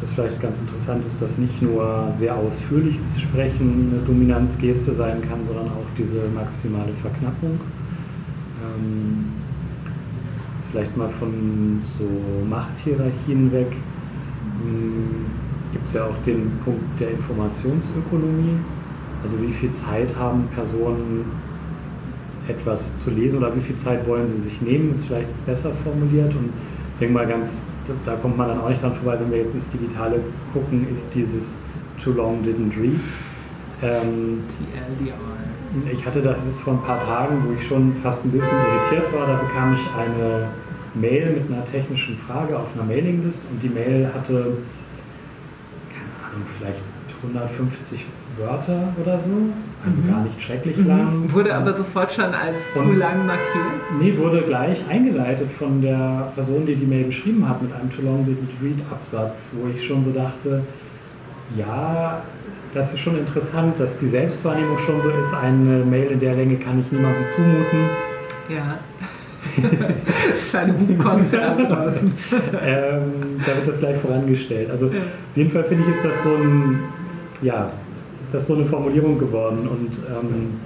das 0.00 0.10
vielleicht 0.10 0.40
ganz 0.42 0.58
interessant 0.58 1.04
ist, 1.04 1.20
dass 1.20 1.38
nicht 1.38 1.62
nur 1.62 2.08
sehr 2.12 2.34
ausführliches 2.36 3.20
Sprechen 3.20 3.92
eine 3.92 4.02
Dominanzgeste 4.02 4.92
sein 4.92 5.22
kann, 5.28 5.44
sondern 5.44 5.68
auch 5.68 5.86
diese 5.96 6.28
maximale 6.34 6.92
Verknappung. 7.00 7.60
Ähm, 8.62 9.26
jetzt 10.56 10.68
vielleicht 10.70 10.96
mal 10.96 11.08
von 11.08 11.82
so 11.98 12.04
Machthierarchien 12.48 13.52
weg. 13.52 13.72
Hm, 14.62 15.26
Gibt 15.72 15.86
es 15.86 15.94
ja 15.94 16.04
auch 16.04 16.22
den 16.26 16.50
Punkt 16.64 17.00
der 17.00 17.10
Informationsökonomie. 17.10 18.58
Also 19.22 19.40
wie 19.40 19.52
viel 19.52 19.72
Zeit 19.72 20.14
haben 20.16 20.48
Personen 20.54 21.24
etwas 22.48 22.96
zu 22.96 23.10
lesen 23.10 23.38
oder 23.38 23.54
wie 23.56 23.60
viel 23.60 23.76
Zeit 23.76 24.06
wollen 24.06 24.26
sie 24.26 24.38
sich 24.38 24.60
nehmen, 24.60 24.92
ist 24.92 25.06
vielleicht 25.06 25.46
besser 25.46 25.72
formuliert. 25.82 26.34
Und 26.34 26.50
ich 26.94 26.98
denke 27.00 27.14
mal 27.14 27.26
ganz, 27.26 27.72
da 28.04 28.16
kommt 28.16 28.36
man 28.36 28.48
dann 28.48 28.60
auch 28.60 28.68
nicht 28.68 28.82
dran 28.82 28.94
vorbei, 28.94 29.18
wenn 29.20 29.30
wir 29.30 29.38
jetzt 29.38 29.54
ins 29.54 29.70
Digitale 29.70 30.20
gucken, 30.52 30.86
ist 30.90 31.08
dieses 31.14 31.58
Too 32.02 32.12
Long 32.12 32.42
Didn't 32.42 32.80
Read. 32.80 33.00
Ähm, 33.82 34.44
ich 35.92 36.06
hatte 36.06 36.22
das 36.22 36.44
ist 36.46 36.60
vor 36.60 36.74
ein 36.74 36.82
paar 36.82 37.00
Tagen, 37.00 37.42
wo 37.46 37.52
ich 37.52 37.66
schon 37.66 37.94
fast 38.02 38.24
ein 38.24 38.30
bisschen 38.30 38.56
irritiert 38.56 39.12
war, 39.12 39.26
da 39.26 39.34
bekam 39.36 39.74
ich 39.74 39.80
eine 39.98 40.48
Mail 40.94 41.32
mit 41.32 41.50
einer 41.50 41.64
technischen 41.64 42.16
Frage 42.18 42.56
auf 42.56 42.68
einer 42.74 42.84
Mailinglist 42.84 43.42
und 43.50 43.60
die 43.60 43.68
Mail 43.68 44.08
hatte, 44.14 44.56
keine 45.90 46.32
Ahnung, 46.32 46.46
vielleicht 46.58 46.82
150 47.22 48.04
Wörter 48.38 48.92
oder 49.00 49.18
so, 49.18 49.30
also 49.84 49.96
mhm. 49.98 50.10
gar 50.10 50.22
nicht 50.24 50.40
schrecklich 50.42 50.76
mhm. 50.76 50.86
lang. 50.86 51.32
Wurde 51.32 51.54
aber 51.54 51.72
sofort 51.72 52.12
schon 52.12 52.34
als 52.34 52.62
und, 52.74 52.86
zu 52.86 52.92
lang 52.92 53.26
markiert? 53.26 54.00
Nee, 54.00 54.16
wurde 54.16 54.42
gleich 54.42 54.82
eingeleitet 54.88 55.50
von 55.52 55.80
der 55.80 56.32
Person, 56.34 56.66
die 56.66 56.76
die 56.76 56.86
Mail 56.86 57.04
geschrieben 57.04 57.48
hat, 57.48 57.62
mit 57.62 57.72
einem 57.72 57.90
Too 57.90 58.02
Long 58.02 58.24
Didn't 58.24 58.62
Read 58.62 58.78
Absatz, 58.90 59.50
wo 59.54 59.68
ich 59.68 59.84
schon 59.84 60.02
so 60.02 60.10
dachte, 60.10 60.62
ja, 61.56 62.22
das 62.72 62.92
ist 62.92 63.00
schon 63.00 63.16
interessant, 63.16 63.78
dass 63.78 63.98
die 63.98 64.08
Selbstwahrnehmung 64.08 64.78
schon 64.78 65.00
so 65.00 65.10
ist, 65.10 65.32
eine 65.32 65.84
Mail 65.84 66.10
in 66.10 66.20
der 66.20 66.34
Länge 66.34 66.56
kann 66.56 66.80
ich 66.80 66.90
niemandem 66.90 67.24
zumuten. 67.26 67.88
Ja. 68.48 68.78
Kleine 70.50 70.72
Buchkonzert 70.72 71.60
draußen. 71.70 72.12
ähm, 72.62 73.02
da 73.46 73.56
wird 73.56 73.68
das 73.68 73.78
gleich 73.78 73.96
vorangestellt. 73.98 74.70
Also 74.70 74.86
auf 74.86 74.92
jeden 75.36 75.50
Fall 75.50 75.64
finde 75.64 75.84
ich, 75.84 75.96
ist 75.96 76.04
das 76.04 76.22
so 76.24 76.34
ein, 76.34 76.80
ja, 77.42 77.70
ist 78.34 78.42
das 78.42 78.46
so 78.48 78.54
eine 78.54 78.66
Formulierung 78.66 79.18
geworden 79.18 79.68
und 79.68 79.92
ähm, 80.08 80.60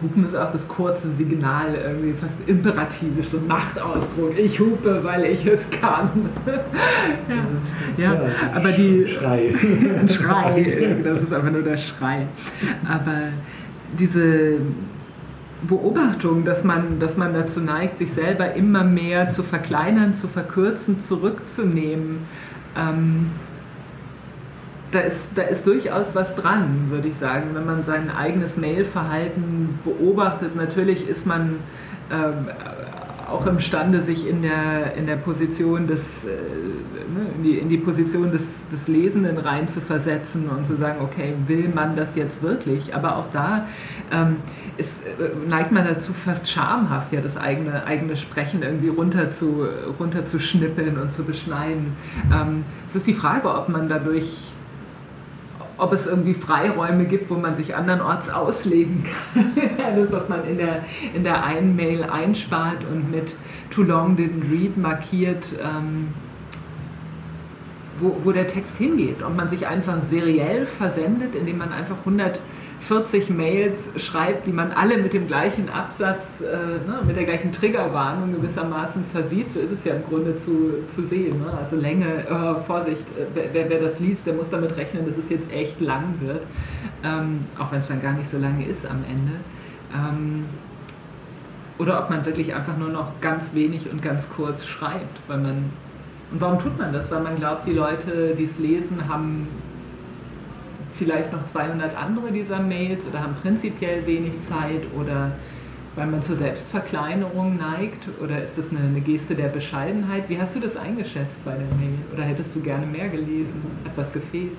Hupen 0.00 0.24
ist 0.24 0.36
auch 0.36 0.52
das 0.52 0.68
kurze 0.68 1.10
Signal, 1.10 1.74
irgendwie 1.74 2.12
fast 2.12 2.36
imperativisch, 2.46 3.30
so 3.30 3.40
Machtausdruck. 3.40 4.38
Ich 4.38 4.60
hupe, 4.60 5.02
weil 5.02 5.24
ich 5.24 5.44
es 5.44 5.68
kann. 5.70 6.10
ja. 6.46 7.34
Ist, 7.34 7.50
ja, 7.96 8.14
ja, 8.14 8.20
aber 8.54 8.70
die. 8.70 9.08
Schrei. 9.08 9.52
ein 10.00 10.08
Schrei, 10.08 10.96
das 11.02 11.22
ist 11.22 11.32
einfach 11.32 11.50
nur 11.50 11.62
der 11.62 11.78
Schrei. 11.78 12.28
Aber 12.88 13.32
diese 13.98 14.58
Beobachtung, 15.62 16.44
dass 16.44 16.62
man, 16.62 17.00
dass 17.00 17.16
man 17.16 17.34
dazu 17.34 17.60
neigt, 17.60 17.96
sich 17.96 18.12
selber 18.12 18.54
immer 18.54 18.84
mehr 18.84 19.30
zu 19.30 19.42
verkleinern, 19.42 20.14
zu 20.14 20.28
verkürzen, 20.28 21.00
zurückzunehmen. 21.00 22.18
Ähm, 22.76 23.32
da 24.90 25.00
ist, 25.00 25.30
da 25.34 25.42
ist 25.42 25.66
durchaus 25.66 26.14
was 26.14 26.34
dran, 26.34 26.86
würde 26.90 27.08
ich 27.08 27.16
sagen, 27.16 27.50
wenn 27.54 27.66
man 27.66 27.82
sein 27.82 28.10
eigenes 28.10 28.56
Mailverhalten 28.56 29.78
beobachtet. 29.84 30.56
Natürlich 30.56 31.06
ist 31.08 31.26
man 31.26 31.58
ähm, 32.10 32.48
auch 33.28 33.46
imstande, 33.46 34.00
sich 34.00 34.26
in 34.26 34.42
der, 34.42 34.94
in 34.94 35.06
der 35.06 35.16
Position 35.16 35.86
des, 35.86 36.24
äh, 36.24 36.28
ne, 36.28 37.26
in, 37.36 37.42
die, 37.42 37.58
in 37.58 37.68
die 37.68 37.76
Position 37.76 38.30
des, 38.30 38.66
des 38.68 38.88
Lesenden 38.88 39.36
rein 39.36 39.68
zu 39.68 39.80
versetzen 39.80 40.48
und 40.48 40.66
zu 40.66 40.76
sagen, 40.76 41.00
okay, 41.02 41.34
will 41.46 41.68
man 41.68 41.94
das 41.94 42.16
jetzt 42.16 42.42
wirklich? 42.42 42.94
Aber 42.94 43.16
auch 43.16 43.26
da 43.32 43.66
ähm, 44.10 44.36
ist, 44.78 45.02
äh, 45.04 45.48
neigt 45.48 45.72
man 45.72 45.84
dazu, 45.84 46.14
fast 46.14 46.50
schamhaft 46.50 47.12
ja 47.12 47.20
das 47.20 47.36
eigene, 47.36 47.84
eigene 47.84 48.16
Sprechen 48.16 48.62
irgendwie 48.62 48.88
runter 48.88 49.30
zu, 49.30 49.66
runter 49.98 50.24
zu 50.24 50.40
schnippeln 50.40 50.98
und 50.98 51.12
zu 51.12 51.24
beschneiden. 51.24 51.96
Ähm, 52.32 52.64
es 52.86 52.96
ist 52.96 53.06
die 53.06 53.14
Frage, 53.14 53.52
ob 53.54 53.68
man 53.68 53.90
dadurch 53.90 54.52
ob 55.78 55.92
es 55.92 56.06
irgendwie 56.06 56.34
Freiräume 56.34 57.04
gibt, 57.04 57.30
wo 57.30 57.34
man 57.34 57.54
sich 57.54 57.74
andernorts 57.74 58.28
ausleben 58.28 59.04
kann. 59.04 59.52
das, 59.96 60.12
was 60.12 60.28
man 60.28 60.44
in 60.44 60.58
der, 60.58 60.84
in 61.14 61.24
der 61.24 61.44
einen 61.44 61.76
Mail 61.76 62.04
einspart 62.04 62.84
und 62.90 63.10
mit 63.10 63.34
Too 63.70 63.82
Long 63.82 64.16
Didn't 64.16 64.50
Read 64.50 64.76
markiert, 64.76 65.44
ähm, 65.62 66.08
wo, 68.00 68.16
wo 68.24 68.32
der 68.32 68.48
Text 68.48 68.76
hingeht. 68.76 69.22
Ob 69.22 69.36
man 69.36 69.48
sich 69.48 69.66
einfach 69.66 70.02
seriell 70.02 70.66
versendet, 70.66 71.34
indem 71.34 71.58
man 71.58 71.72
einfach 71.72 71.98
100 71.98 72.40
40 72.80 73.30
Mails 73.30 73.90
schreibt, 73.96 74.46
die 74.46 74.52
man 74.52 74.70
alle 74.70 74.98
mit 74.98 75.12
dem 75.12 75.26
gleichen 75.26 75.68
Absatz, 75.68 76.40
äh, 76.40 76.46
ne, 76.46 77.00
mit 77.06 77.16
der 77.16 77.24
gleichen 77.24 77.52
Triggerwarnung 77.52 78.32
gewissermaßen 78.32 79.04
versieht. 79.12 79.50
So 79.50 79.60
ist 79.60 79.72
es 79.72 79.84
ja 79.84 79.94
im 79.94 80.04
Grunde 80.04 80.36
zu, 80.36 80.84
zu 80.88 81.04
sehen. 81.04 81.40
Ne? 81.40 81.52
Also 81.58 81.76
Länge, 81.76 82.26
äh, 82.26 82.64
Vorsicht, 82.66 83.04
äh, 83.18 83.48
wer, 83.52 83.68
wer, 83.68 83.80
das 83.80 83.98
liest, 83.98 84.26
der 84.26 84.34
muss 84.34 84.48
damit 84.50 84.76
rechnen, 84.76 85.06
dass 85.06 85.16
es 85.16 85.28
jetzt 85.28 85.50
echt 85.52 85.80
lang 85.80 86.14
wird, 86.20 86.42
ähm, 87.04 87.46
auch 87.58 87.72
wenn 87.72 87.80
es 87.80 87.88
dann 87.88 88.00
gar 88.00 88.12
nicht 88.12 88.30
so 88.30 88.38
lange 88.38 88.64
ist 88.64 88.86
am 88.86 89.04
Ende. 89.04 89.32
Ähm, 89.94 90.44
oder 91.78 92.02
ob 92.02 92.10
man 92.10 92.24
wirklich 92.24 92.54
einfach 92.54 92.76
nur 92.76 92.88
noch 92.88 93.20
ganz 93.20 93.54
wenig 93.54 93.90
und 93.90 94.02
ganz 94.02 94.28
kurz 94.30 94.66
schreibt, 94.66 95.20
weil 95.28 95.38
man 95.38 95.70
und 96.30 96.40
warum 96.40 96.58
tut 96.58 96.76
man 96.78 96.92
das? 96.92 97.10
Weil 97.10 97.22
man 97.22 97.36
glaubt, 97.36 97.66
die 97.66 97.72
Leute, 97.72 98.34
die 98.36 98.44
es 98.44 98.58
lesen, 98.58 99.08
haben 99.08 99.48
vielleicht 100.98 101.32
noch 101.32 101.46
200 101.46 101.96
andere 101.96 102.32
dieser 102.32 102.60
Mails 102.60 103.06
oder 103.06 103.22
haben 103.22 103.34
prinzipiell 103.40 104.04
wenig 104.06 104.40
Zeit 104.40 104.82
oder 104.98 105.32
weil 105.94 106.06
man 106.06 106.22
zur 106.22 106.36
Selbstverkleinerung 106.36 107.56
neigt 107.56 108.08
oder 108.22 108.42
ist 108.42 108.58
das 108.58 108.70
eine, 108.70 108.80
eine, 108.80 109.00
Geste 109.00 109.34
der 109.34 109.48
Bescheidenheit? 109.48 110.28
Wie 110.28 110.38
hast 110.38 110.54
du 110.54 110.60
das 110.60 110.76
eingeschätzt 110.76 111.44
bei 111.44 111.52
der 111.52 111.66
Mail? 111.76 111.98
Oder 112.12 112.24
hättest 112.24 112.54
du 112.54 112.60
gerne 112.60 112.86
mehr 112.86 113.08
gelesen? 113.08 113.62
Hat 113.84 113.92
was 113.96 114.12
gefehlt? 114.12 114.52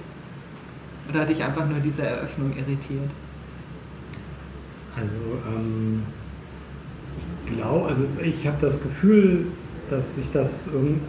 Oder 1.10 1.22
hat 1.22 1.30
dich 1.30 1.44
einfach 1.44 1.68
nur 1.68 1.80
diese 1.80 2.04
Eröffnung 2.04 2.52
irritiert? 2.52 3.10
Also 4.96 5.16
ähm, 5.48 6.04
ich 7.46 7.56
glaube, 7.56 7.88
also 7.88 8.04
ich 8.22 8.46
habe 8.46 8.58
das 8.60 8.82
Gefühl, 8.82 9.48
dass 9.90 10.16
sich 10.16 10.30
das 10.32 10.68
irgendwie, 10.68 11.00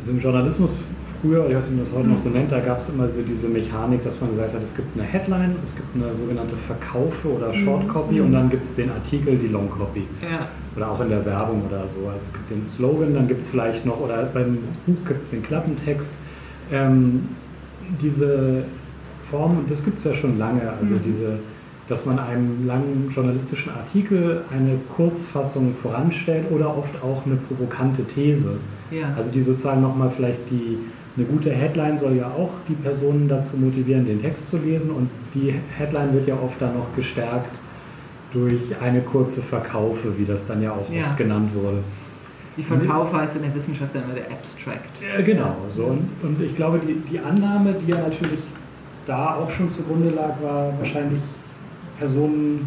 also 0.00 0.12
im 0.12 0.20
Journalismus 0.20 0.72
früher, 1.20 1.48
ich 1.48 1.56
weiß 1.56 1.70
nicht, 1.70 1.72
ob 1.72 1.76
man 1.76 1.84
das 1.84 1.94
heute 1.94 2.08
noch 2.08 2.18
so 2.18 2.28
nennt, 2.30 2.52
da 2.52 2.60
gab 2.60 2.80
es 2.80 2.88
immer 2.88 3.08
so 3.08 3.20
diese 3.22 3.48
Mechanik, 3.48 4.02
dass 4.04 4.20
man 4.20 4.30
gesagt 4.30 4.54
hat, 4.54 4.62
es 4.62 4.74
gibt 4.74 4.88
eine 4.96 5.06
Headline, 5.06 5.56
es 5.62 5.74
gibt 5.74 5.94
eine 5.94 6.14
sogenannte 6.14 6.56
Verkaufe 6.56 7.28
oder 7.28 7.52
Short 7.52 7.86
Copy 7.88 8.14
mhm. 8.16 8.26
und 8.26 8.32
dann 8.32 8.50
gibt 8.50 8.64
es 8.64 8.74
den 8.74 8.90
Artikel, 8.90 9.36
die 9.36 9.48
Long 9.48 9.70
Copy. 9.70 10.04
Ja. 10.22 10.48
Oder 10.76 10.90
auch 10.90 11.00
in 11.00 11.10
der 11.10 11.24
Werbung 11.24 11.62
oder 11.68 11.88
so. 11.88 12.08
Also 12.08 12.20
es 12.26 12.32
gibt 12.32 12.50
den 12.50 12.64
Slogan, 12.64 13.14
dann 13.14 13.28
gibt 13.28 13.42
es 13.42 13.48
vielleicht 13.48 13.84
noch, 13.84 14.00
oder 14.00 14.24
beim 14.32 14.58
Buch 14.86 14.96
gibt 15.06 15.22
es 15.22 15.30
den 15.30 15.42
Klappentext. 15.42 16.12
Ähm, 16.72 17.28
diese 18.00 18.64
Form, 19.30 19.58
und 19.58 19.70
das 19.70 19.84
gibt 19.84 19.98
es 19.98 20.04
ja 20.04 20.14
schon 20.14 20.38
lange, 20.38 20.62
also 20.80 20.94
mhm. 20.94 21.00
diese 21.04 21.38
dass 21.90 22.06
man 22.06 22.20
einem 22.20 22.68
langen 22.68 23.10
journalistischen 23.12 23.72
Artikel 23.72 24.44
eine 24.56 24.78
Kurzfassung 24.94 25.74
voranstellt 25.82 26.44
oder 26.52 26.78
oft 26.78 26.94
auch 27.02 27.26
eine 27.26 27.34
provokante 27.34 28.04
These. 28.04 28.58
Ja. 28.92 29.12
Also 29.16 29.32
die 29.32 29.42
sozusagen 29.42 29.82
nochmal 29.82 30.10
vielleicht 30.16 30.48
die, 30.50 30.78
eine 31.16 31.26
gute 31.26 31.50
Headline 31.50 31.98
soll 31.98 32.16
ja 32.16 32.28
auch 32.28 32.52
die 32.68 32.74
Personen 32.74 33.28
dazu 33.28 33.56
motivieren, 33.56 34.06
den 34.06 34.22
Text 34.22 34.48
zu 34.48 34.58
lesen 34.58 34.92
und 34.92 35.10
die 35.34 35.52
Headline 35.76 36.14
wird 36.14 36.28
ja 36.28 36.34
oft 36.40 36.62
dann 36.62 36.74
noch 36.74 36.94
gestärkt 36.94 37.60
durch 38.32 38.62
eine 38.80 39.00
kurze 39.00 39.42
Verkaufe, 39.42 40.16
wie 40.16 40.24
das 40.24 40.46
dann 40.46 40.62
ja 40.62 40.70
auch 40.70 40.88
ja. 40.92 41.06
oft 41.06 41.16
genannt 41.16 41.50
wurde. 41.52 41.78
Die 42.56 42.62
Verkaufe 42.62 43.16
heißt 43.16 43.34
in 43.34 43.42
der 43.42 43.54
Wissenschaft 43.54 43.92
immer 43.96 44.14
der 44.14 44.30
Abstract. 44.30 45.02
Ja, 45.02 45.20
genau. 45.22 45.56
So. 45.70 45.86
Und, 45.86 46.08
und 46.22 46.40
ich 46.40 46.54
glaube, 46.54 46.78
die, 46.78 46.94
die 47.10 47.18
Annahme, 47.18 47.74
die 47.74 47.90
ja 47.90 48.00
natürlich 48.00 48.40
da 49.06 49.34
auch 49.34 49.50
schon 49.50 49.68
zugrunde 49.68 50.10
lag, 50.10 50.40
war 50.40 50.72
wahrscheinlich 50.78 51.20
Personen 52.00 52.66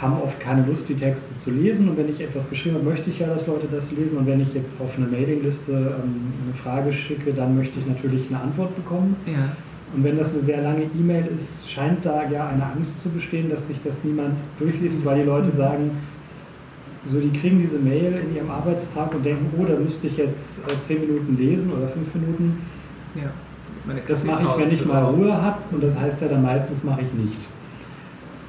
haben 0.00 0.20
oft 0.22 0.40
keine 0.40 0.64
Lust, 0.64 0.88
die 0.88 0.94
Texte 0.94 1.38
zu 1.38 1.50
lesen. 1.50 1.88
Und 1.88 1.98
wenn 1.98 2.08
ich 2.08 2.20
etwas 2.20 2.48
geschrieben 2.48 2.76
habe, 2.76 2.86
möchte 2.86 3.10
ich 3.10 3.18
ja, 3.18 3.26
dass 3.26 3.46
Leute 3.46 3.66
das 3.70 3.92
lesen. 3.92 4.16
Und 4.16 4.26
wenn 4.26 4.40
ich 4.40 4.54
jetzt 4.54 4.74
auf 4.80 4.96
eine 4.96 5.06
Mailingliste 5.06 5.72
ähm, 5.72 6.32
eine 6.44 6.54
Frage 6.54 6.92
schicke, 6.92 7.32
dann 7.32 7.56
möchte 7.56 7.78
ich 7.78 7.86
natürlich 7.86 8.28
eine 8.28 8.40
Antwort 8.40 8.74
bekommen. 8.74 9.16
Ja. 9.26 9.56
Und 9.94 10.04
wenn 10.04 10.16
das 10.16 10.32
eine 10.32 10.40
sehr 10.40 10.62
lange 10.62 10.84
E-Mail 10.98 11.26
ist, 11.34 11.70
scheint 11.70 12.04
da 12.06 12.28
ja 12.28 12.48
eine 12.48 12.64
Angst 12.64 13.00
zu 13.00 13.10
bestehen, 13.10 13.50
dass 13.50 13.68
sich 13.68 13.76
das 13.84 14.02
niemand 14.04 14.34
durchliest, 14.58 15.04
weil 15.04 15.18
die 15.18 15.26
Leute 15.26 15.48
mhm. 15.48 15.56
sagen, 15.56 15.90
so 17.04 17.20
die 17.20 17.30
kriegen 17.38 17.58
diese 17.58 17.78
Mail 17.78 18.22
in 18.24 18.34
ihrem 18.34 18.50
Arbeitstag 18.50 19.14
und 19.14 19.24
denken, 19.24 19.52
oh, 19.60 19.64
da 19.64 19.76
müsste 19.76 20.06
ich 20.06 20.16
jetzt 20.16 20.60
äh, 20.60 20.80
zehn 20.80 21.00
Minuten 21.00 21.36
lesen 21.36 21.72
oder 21.72 21.88
fünf 21.88 22.14
Minuten. 22.14 22.62
Ja. 23.14 23.30
Das 24.06 24.22
mache 24.24 24.44
ich, 24.44 24.64
wenn 24.64 24.72
ich 24.72 24.86
mal 24.86 25.04
Ruhe 25.04 25.42
habe 25.42 25.58
und 25.72 25.82
das 25.82 25.98
heißt 25.98 26.22
ja 26.22 26.28
dann 26.28 26.42
meistens 26.42 26.84
mache 26.84 27.00
ich 27.02 27.12
nicht 27.14 27.40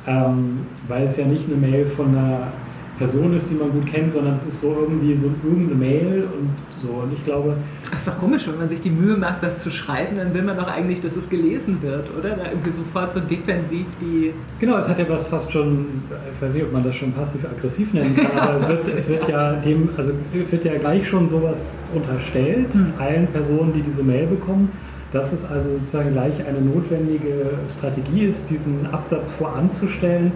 ähm, 0.07 0.59
weil 0.87 1.05
es 1.05 1.17
ja 1.17 1.25
nicht 1.25 1.47
eine 1.47 1.55
Mail 1.57 1.85
von 1.87 2.09
einer 2.09 2.51
Person 2.97 3.33
ist, 3.33 3.49
die 3.49 3.55
man 3.55 3.71
gut 3.71 3.87
kennt, 3.87 4.11
sondern 4.11 4.35
es 4.35 4.43
ist 4.43 4.61
so 4.61 4.75
irgendwie 4.79 5.15
so 5.15 5.25
irgendeine 5.43 5.75
Mail 5.75 6.27
und 6.39 6.49
so. 6.79 6.89
Und 6.89 7.13
ich 7.13 7.23
glaube. 7.25 7.55
Das 7.89 7.99
ist 7.99 8.07
doch 8.07 8.19
komisch, 8.19 8.47
wenn 8.47 8.57
man 8.57 8.69
sich 8.69 8.81
die 8.81 8.91
Mühe 8.91 9.17
macht, 9.17 9.41
das 9.41 9.63
zu 9.63 9.71
schreiben, 9.71 10.17
dann 10.17 10.33
will 10.33 10.43
man 10.43 10.57
doch 10.57 10.67
eigentlich, 10.67 11.01
dass 11.01 11.15
es 11.15 11.27
gelesen 11.27 11.81
wird, 11.81 12.07
oder? 12.17 12.35
Da 12.35 12.51
irgendwie 12.51 12.69
sofort 12.69 13.13
so 13.13 13.19
defensiv 13.19 13.87
die. 13.99 14.31
Genau, 14.59 14.77
es 14.77 14.87
hat 14.87 14.99
ja 14.99 15.09
was 15.09 15.27
fast 15.27 15.51
schon, 15.51 16.03
ich 16.33 16.41
weiß 16.41 16.53
nicht, 16.53 16.63
ob 16.63 16.71
man 16.71 16.83
das 16.83 16.95
schon 16.95 17.11
passiv-aggressiv 17.13 17.93
nennen 17.93 18.15
kann, 18.15 18.37
aber 18.37 18.57
es 18.57 18.67
wird, 18.67 18.87
es 18.87 19.09
wird 19.09 19.27
ja 19.27 19.53
dem, 19.53 19.89
also 19.97 20.11
wird 20.31 20.63
ja 20.63 20.77
gleich 20.77 21.07
schon 21.07 21.27
sowas 21.29 21.73
unterstellt, 21.95 22.73
hm. 22.73 22.93
allen 22.99 23.27
Personen, 23.27 23.73
die 23.73 23.81
diese 23.81 24.03
Mail 24.03 24.27
bekommen 24.27 24.71
dass 25.13 25.31
es 25.31 25.45
also 25.45 25.69
sozusagen 25.77 26.11
gleich 26.11 26.45
eine 26.45 26.59
notwendige 26.59 27.51
Strategie 27.77 28.25
ist, 28.25 28.49
diesen 28.49 28.87
Absatz 28.87 29.31
voranzustellen, 29.31 30.31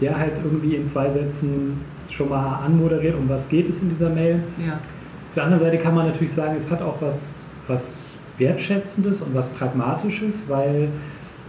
der 0.00 0.18
halt 0.18 0.34
irgendwie 0.42 0.76
in 0.76 0.86
zwei 0.86 1.10
Sätzen 1.10 1.80
schon 2.10 2.28
mal 2.30 2.64
anmoderiert, 2.64 3.16
um 3.16 3.28
was 3.28 3.48
geht 3.48 3.68
es 3.68 3.82
in 3.82 3.90
dieser 3.90 4.08
Mail. 4.08 4.42
Ja. 4.64 4.74
Auf 4.74 5.34
der 5.34 5.44
anderen 5.44 5.64
Seite 5.64 5.78
kann 5.78 5.94
man 5.94 6.06
natürlich 6.06 6.32
sagen, 6.32 6.54
es 6.56 6.70
hat 6.70 6.80
auch 6.80 7.00
was, 7.00 7.40
was 7.66 7.98
Wertschätzendes 8.38 9.20
und 9.20 9.34
was 9.34 9.48
Pragmatisches, 9.50 10.48
weil 10.48 10.88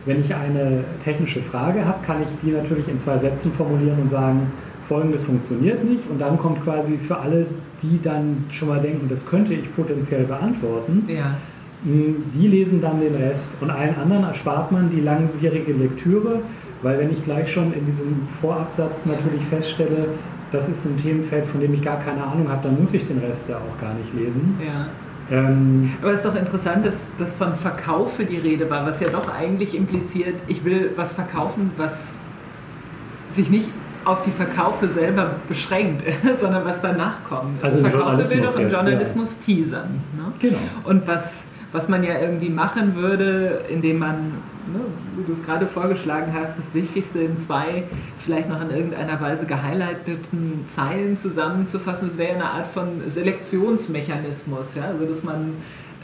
wenn 0.05 0.21
ich 0.21 0.33
eine 0.33 0.83
technische 1.03 1.41
Frage 1.41 1.85
habe, 1.85 2.03
kann 2.05 2.23
ich 2.23 2.27
die 2.43 2.51
natürlich 2.51 2.87
in 2.87 2.97
zwei 2.97 3.17
Sätzen 3.19 3.51
formulieren 3.53 3.99
und 4.01 4.09
sagen, 4.09 4.51
folgendes 4.87 5.23
funktioniert 5.23 5.83
nicht 5.83 6.03
und 6.09 6.19
dann 6.19 6.37
kommt 6.37 6.63
quasi 6.63 6.97
für 6.97 7.17
alle, 7.17 7.45
die 7.81 8.01
dann 8.01 8.45
schon 8.49 8.67
mal 8.67 8.81
denken, 8.81 9.07
das 9.07 9.25
könnte 9.25 9.53
ich 9.53 9.73
potenziell 9.75 10.23
beantworten, 10.23 11.03
ja. 11.07 11.35
Hm, 11.83 12.25
die 12.35 12.47
lesen 12.47 12.81
dann 12.81 12.99
den 13.01 13.15
Rest 13.15 13.49
und 13.59 13.71
allen 13.71 13.95
anderen 13.95 14.23
erspart 14.23 14.71
man 14.71 14.89
die 14.91 15.01
langwierige 15.01 15.73
Lektüre, 15.73 16.41
weil 16.83 16.99
wenn 16.99 17.11
ich 17.11 17.23
gleich 17.23 17.51
schon 17.51 17.73
in 17.73 17.85
diesem 17.85 18.27
Vorabsatz 18.27 19.05
natürlich 19.05 19.43
feststelle, 19.45 20.09
das 20.51 20.67
ist 20.69 20.85
ein 20.85 20.97
Themenfeld, 20.97 21.47
von 21.47 21.61
dem 21.61 21.73
ich 21.73 21.81
gar 21.81 21.99
keine 21.99 22.23
Ahnung 22.23 22.49
habe, 22.49 22.61
dann 22.63 22.79
muss 22.79 22.93
ich 22.93 23.05
den 23.05 23.19
Rest 23.19 23.47
ja 23.47 23.57
auch 23.57 23.81
gar 23.81 23.93
nicht 23.93 24.13
lesen. 24.13 24.59
Ja. 24.59 24.89
Ähm, 25.31 25.93
Aber 26.01 26.11
es 26.11 26.17
ist 26.17 26.25
doch 26.25 26.35
interessant, 26.35 26.85
dass, 26.85 26.95
dass 27.17 27.31
von 27.33 27.55
Verkaufe 27.55 28.25
die 28.25 28.37
Rede 28.37 28.69
war, 28.69 28.85
was 28.85 28.99
ja 28.99 29.09
doch 29.09 29.33
eigentlich 29.33 29.73
impliziert, 29.73 30.35
ich 30.47 30.65
will 30.65 30.91
was 30.95 31.13
verkaufen, 31.13 31.71
was 31.77 32.19
sich 33.31 33.49
nicht 33.49 33.69
auf 34.03 34.23
die 34.23 34.31
Verkaufe 34.31 34.89
selber 34.89 35.35
beschränkt, 35.47 36.03
sondern 36.37 36.65
was 36.65 36.81
danach 36.81 37.23
kommt. 37.27 37.63
Also, 37.63 37.77
also 37.77 37.89
Verkaufe 37.89 38.29
will 38.29 38.41
doch 38.41 38.59
im 38.59 38.69
Journalismus 38.69 39.37
ja. 39.39 39.45
teasern. 39.45 40.01
Ne? 40.17 40.33
Genau. 40.39 40.57
Und 40.83 41.07
was 41.07 41.45
was 41.71 41.87
man 41.87 42.03
ja 42.03 42.19
irgendwie 42.19 42.49
machen 42.49 42.95
würde, 42.95 43.61
indem 43.69 43.99
man, 43.99 44.15
ne, 44.71 44.81
wie 45.15 45.23
du 45.23 45.31
es 45.31 45.43
gerade 45.43 45.67
vorgeschlagen 45.67 46.33
hast, 46.33 46.57
das 46.57 46.73
Wichtigste 46.73 47.19
in 47.19 47.37
zwei 47.37 47.83
vielleicht 48.19 48.49
noch 48.49 48.61
in 48.61 48.71
irgendeiner 48.71 49.19
Weise 49.21 49.45
gehighlighteten 49.45 50.65
Zeilen 50.67 51.15
zusammenzufassen. 51.15 52.09
Das 52.09 52.17
wäre 52.17 52.35
eine 52.35 52.45
Art 52.45 52.67
von 52.67 53.09
Selektionsmechanismus, 53.09 54.75
ja? 54.75 54.85
also 54.85 55.05
dass 55.05 55.23
man 55.23 55.53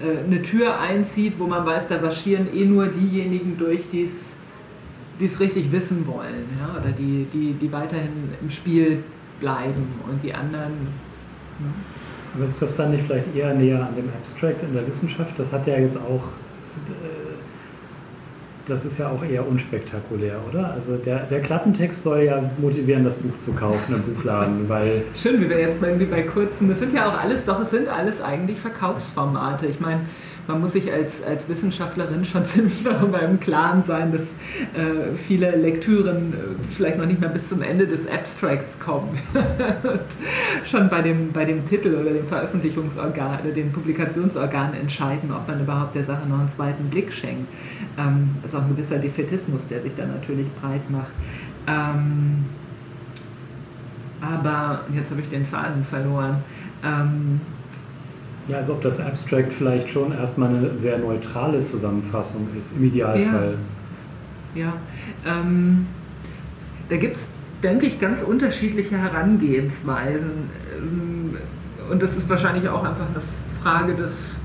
äh, 0.02 0.24
eine 0.26 0.42
Tür 0.42 0.80
einzieht, 0.80 1.34
wo 1.38 1.48
man 1.48 1.66
weiß, 1.66 1.90
da 1.90 2.00
marschieren 2.00 2.48
eh 2.54 2.66
nur 2.66 2.88
diejenigen 2.88 3.58
durch, 3.58 3.90
die 3.90 4.04
es 4.04 5.40
richtig 5.40 5.72
wissen 5.72 6.08
wollen 6.08 6.46
ja? 6.60 6.80
oder 6.80 6.92
die, 6.92 7.28
die, 7.34 7.54
die 7.54 7.72
weiterhin 7.72 8.30
im 8.42 8.50
Spiel 8.50 9.04
bleiben 9.42 10.00
und 10.10 10.24
die 10.24 10.34
anderen. 10.34 10.72
Ne? 11.60 11.74
Ist 12.46 12.62
das 12.62 12.76
dann 12.76 12.92
nicht 12.92 13.06
vielleicht 13.06 13.36
eher 13.36 13.54
näher 13.54 13.80
an 13.80 13.96
dem 13.96 14.10
Abstract 14.10 14.64
in 14.64 14.74
der 14.74 14.86
Wissenschaft? 14.86 15.32
Das 15.38 15.52
hat 15.52 15.66
ja 15.66 15.78
jetzt 15.78 15.98
auch, 15.98 16.24
äh, 16.88 17.38
das 18.68 18.86
ist 18.86 18.98
ja 18.98 19.10
auch 19.10 19.24
eher 19.24 19.48
unspektakulär, 19.48 20.40
oder? 20.50 20.72
Also 20.72 20.98
der, 20.98 21.24
der 21.26 21.42
Klappentext 21.42 22.04
soll 22.04 22.24
ja 22.24 22.44
motivieren, 22.58 23.04
das 23.04 23.16
Buch 23.16 23.38
zu 23.40 23.54
kaufen 23.54 23.96
im 23.96 24.04
Buchladen, 24.04 24.70
weil... 24.70 25.04
Schön, 25.16 25.42
wie 25.42 25.50
wir 25.50 25.60
jetzt 25.60 25.82
irgendwie 25.82 26.06
bei 26.06 26.24
kurzen, 26.24 26.70
das 26.70 26.80
sind 26.80 26.94
ja 26.94 27.10
auch 27.10 27.18
alles, 27.18 27.46
doch 27.46 27.60
es 27.62 27.72
sind 27.72 27.88
alles 27.88 28.22
eigentlich 28.22 28.60
Verkaufsformate. 28.60 29.66
Ich 29.68 29.80
meine, 29.80 30.02
man 30.48 30.62
muss 30.62 30.72
sich 30.72 30.92
als, 30.92 31.22
als 31.22 31.48
Wissenschaftlerin 31.50 32.24
schon 32.26 32.46
ziemlich 32.46 32.84
darüber 32.84 33.22
im 33.22 33.40
Klaren 33.40 33.84
sein, 33.84 34.12
dass 34.12 34.24
äh, 34.74 35.16
viele 35.28 35.56
Lektüren 35.56 36.34
äh, 36.34 36.38
vielleicht 36.76 36.98
noch 36.98 37.06
nicht 37.06 37.22
mal 37.22 37.30
bis 37.30 37.50
zum 37.50 37.62
Ende 37.62 37.86
des 37.88 38.08
Abstracts 38.08 38.80
kommen. 38.80 39.18
schon 40.66 40.90
bei 40.90 41.02
dem, 41.02 41.32
bei 41.32 41.46
dem 41.46 41.68
Titel 41.68 41.96
oder 41.96 42.12
dem 42.12 42.28
Veröffentlichungsorgan, 42.28 43.42
oder 43.42 43.52
dem 43.52 43.72
Publikationsorgan 43.72 44.74
entscheiden, 44.74 45.32
ob 45.32 45.48
man 45.48 45.62
überhaupt 45.62 45.96
der 45.96 46.04
Sache 46.04 46.28
noch 46.28 46.40
einen 46.40 46.50
zweiten 46.50 46.90
Blick 46.90 47.12
schenkt. 47.12 47.48
Ähm, 47.98 48.36
das 48.42 48.54
ist 48.54 48.60
auch 48.60 48.64
ein 48.64 48.70
gewisser 48.70 49.00
Defetismus, 49.00 49.68
der 49.68 49.82
sich 49.82 49.94
da 49.96 50.06
natürlich 50.06 50.48
breit 50.62 50.90
macht. 50.90 51.12
Ähm, 51.68 52.46
aber 54.22 54.86
jetzt 54.96 55.12
habe 55.12 55.22
ich 55.22 55.30
den 55.30 55.46
Faden 55.46 55.84
verloren. 55.84 56.44
Ähm, 56.84 57.42
ja, 58.48 58.58
als 58.58 58.70
ob 58.70 58.82
das 58.82 59.00
Abstract 59.00 59.54
vielleicht 59.54 59.90
schon 59.90 60.12
erstmal 60.14 60.50
eine 60.50 60.78
sehr 60.78 60.98
neutrale 60.98 61.64
Zusammenfassung 61.66 62.48
ist, 62.58 62.72
im 62.76 62.86
Idealfall. 62.86 63.56
Ja, 64.56 64.66
ja. 64.66 64.74
Ähm, 65.26 65.88
da 66.90 66.98
gibt 66.98 67.18
es, 67.18 67.28
denke 67.62 67.86
ich, 67.86 68.00
ganz 68.00 68.22
unterschiedliche 68.22 68.98
Herangehensweisen. 68.98 70.50
Ähm, 70.78 71.38
und 71.92 72.02
das 72.02 72.16
ist 72.16 72.30
wahrscheinlich 72.30 72.68
auch 72.70 72.84
einfach 72.84 73.08
eine 73.08 73.22
Frage 73.62 73.96
des, 73.96 74.40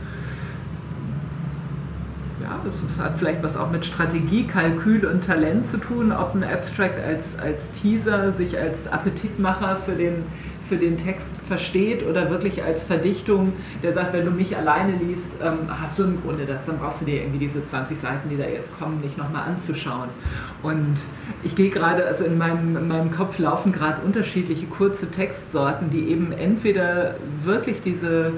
ja, 2.43 2.61
das 2.65 3.05
hat 3.05 3.19
vielleicht 3.19 3.43
was 3.43 3.57
auch 3.57 3.71
mit 3.71 3.85
Strategie, 3.85 4.47
Kalkül 4.47 5.05
und 5.07 5.25
Talent 5.25 5.67
zu 5.67 5.77
tun, 5.77 6.13
ob 6.13 6.35
ein 6.35 6.45
Abstract 6.45 6.99
als, 7.01 7.39
als 7.39 7.71
Teaser 7.73 8.33
sich 8.33 8.59
als 8.59 8.87
Appetitmacher 8.89 9.79
für 9.85 9.93
den, 9.93 10.25
für 10.73 10.79
den 10.79 10.97
Text 10.97 11.35
versteht 11.49 12.03
oder 12.03 12.31
wirklich 12.31 12.63
als 12.63 12.83
Verdichtung, 12.83 13.53
der 13.83 13.93
sagt, 13.93 14.15
wenn 14.15 14.25
du 14.25 14.31
mich 14.31 14.57
alleine 14.57 14.97
liest, 14.97 15.37
ähm, 15.43 15.69
hast 15.69 15.99
du 15.99 16.05
im 16.05 16.23
Grunde 16.23 16.47
das, 16.47 16.65
dann 16.65 16.79
brauchst 16.79 17.03
du 17.03 17.05
dir 17.05 17.21
irgendwie 17.21 17.41
diese 17.41 17.63
20 17.63 17.99
Seiten, 17.99 18.31
die 18.31 18.39
da 18.39 18.47
jetzt 18.47 18.75
kommen, 18.79 19.03
nicht 19.03 19.19
nochmal 19.19 19.47
anzuschauen. 19.47 20.09
Und 20.63 20.97
ich 21.43 21.55
gehe 21.57 21.69
gerade, 21.69 22.07
also 22.07 22.25
in 22.25 22.39
meinem, 22.39 22.75
in 22.79 22.89
meinem 22.89 23.13
Kopf 23.13 23.39
laufen 23.39 23.73
gerade 23.73 24.01
unterschiedliche 24.01 24.65
kurze 24.65 25.11
Textsorten, 25.11 25.91
die 25.91 26.09
eben 26.09 26.33
entweder 26.33 27.17
wirklich 27.45 27.83
diese 27.83 28.33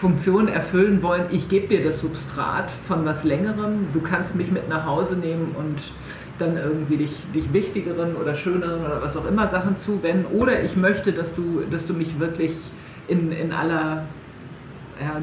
Funktion 0.00 0.48
erfüllen 0.48 1.02
wollen, 1.02 1.24
ich 1.30 1.50
gebe 1.50 1.68
dir 1.68 1.84
das 1.84 2.00
Substrat 2.00 2.70
von 2.88 3.04
was 3.04 3.22
längerem, 3.22 3.88
du 3.92 4.00
kannst 4.00 4.34
mich 4.34 4.50
mit 4.50 4.70
nach 4.70 4.86
Hause 4.86 5.16
nehmen 5.16 5.54
und 5.58 5.82
dann 6.38 6.56
irgendwie 6.56 6.98
dich, 6.98 7.14
dich 7.34 7.52
wichtigeren 7.52 8.16
oder 8.16 8.34
schöneren 8.34 8.84
oder 8.84 9.02
was 9.02 9.16
auch 9.16 9.26
immer 9.26 9.48
Sachen 9.48 9.76
zuwenden. 9.76 10.26
Oder 10.36 10.62
ich 10.62 10.76
möchte, 10.76 11.12
dass 11.12 11.34
du, 11.34 11.62
dass 11.70 11.86
du 11.86 11.94
mich 11.94 12.18
wirklich 12.18 12.52
in, 13.08 13.32
in 13.32 13.52
aller 13.52 14.04
ja, 15.00 15.20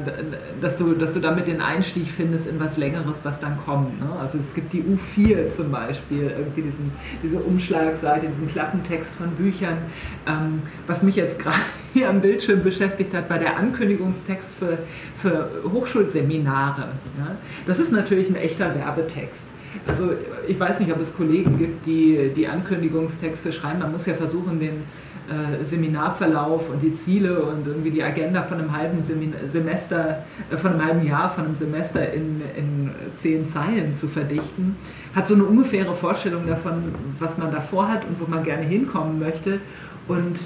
dass, 0.60 0.76
du, 0.76 0.94
dass 0.94 1.14
du 1.14 1.20
damit 1.20 1.48
den 1.48 1.60
Einstieg 1.60 2.06
findest 2.06 2.46
in 2.46 2.60
was 2.60 2.76
Längeres, 2.76 3.20
was 3.24 3.40
dann 3.40 3.58
kommt. 3.64 3.98
Ne? 4.00 4.08
Also 4.20 4.38
es 4.38 4.54
gibt 4.54 4.72
die 4.72 4.84
U4 4.84 5.50
zum 5.50 5.72
Beispiel, 5.72 6.32
irgendwie 6.36 6.62
diesen, 6.62 6.92
diese 7.22 7.38
Umschlagseite, 7.38 8.28
diesen 8.28 8.46
Klappentext 8.46 9.14
von 9.16 9.30
Büchern. 9.30 9.78
Ähm, 10.26 10.62
was 10.86 11.02
mich 11.02 11.16
jetzt 11.16 11.40
gerade 11.40 11.58
hier 11.92 12.08
am 12.08 12.20
Bildschirm 12.20 12.62
beschäftigt 12.62 13.14
hat, 13.14 13.28
war 13.28 13.38
der 13.38 13.56
Ankündigungstext 13.56 14.50
für, 14.58 14.78
für 15.20 15.50
Hochschulseminare. 15.72 16.88
Ja? 17.18 17.36
Das 17.66 17.80
ist 17.80 17.90
natürlich 17.90 18.28
ein 18.28 18.36
echter 18.36 18.74
Werbetext. 18.76 19.44
Also 19.86 20.12
ich 20.46 20.58
weiß 20.58 20.80
nicht, 20.80 20.92
ob 20.92 21.00
es 21.00 21.14
Kollegen 21.16 21.58
gibt, 21.58 21.86
die 21.86 22.30
die 22.34 22.46
Ankündigungstexte 22.46 23.52
schreiben. 23.52 23.80
Man 23.80 23.92
muss 23.92 24.06
ja 24.06 24.14
versuchen, 24.14 24.60
den 24.60 24.84
äh, 25.26 25.64
Seminarverlauf 25.64 26.68
und 26.68 26.82
die 26.82 26.94
Ziele 26.94 27.40
und 27.40 27.66
irgendwie 27.66 27.90
die 27.90 28.02
Agenda 28.02 28.42
von 28.42 28.58
einem 28.58 28.76
halben 28.76 29.02
Semester, 29.02 30.24
äh, 30.50 30.56
von 30.58 30.72
einem 30.72 30.84
halben 30.84 31.06
Jahr, 31.06 31.30
von 31.30 31.46
einem 31.46 31.56
Semester 31.56 32.12
in, 32.12 32.42
in 32.54 32.90
zehn 33.16 33.46
Zeilen 33.46 33.94
zu 33.94 34.06
verdichten, 34.08 34.76
hat 35.14 35.26
so 35.26 35.34
eine 35.34 35.44
ungefähre 35.44 35.94
Vorstellung 35.94 36.46
davon, 36.46 36.94
was 37.18 37.38
man 37.38 37.50
davor 37.50 37.88
hat 37.88 38.04
und 38.04 38.20
wo 38.20 38.30
man 38.30 38.44
gerne 38.44 38.64
hinkommen 38.64 39.18
möchte 39.18 39.60
und 40.08 40.38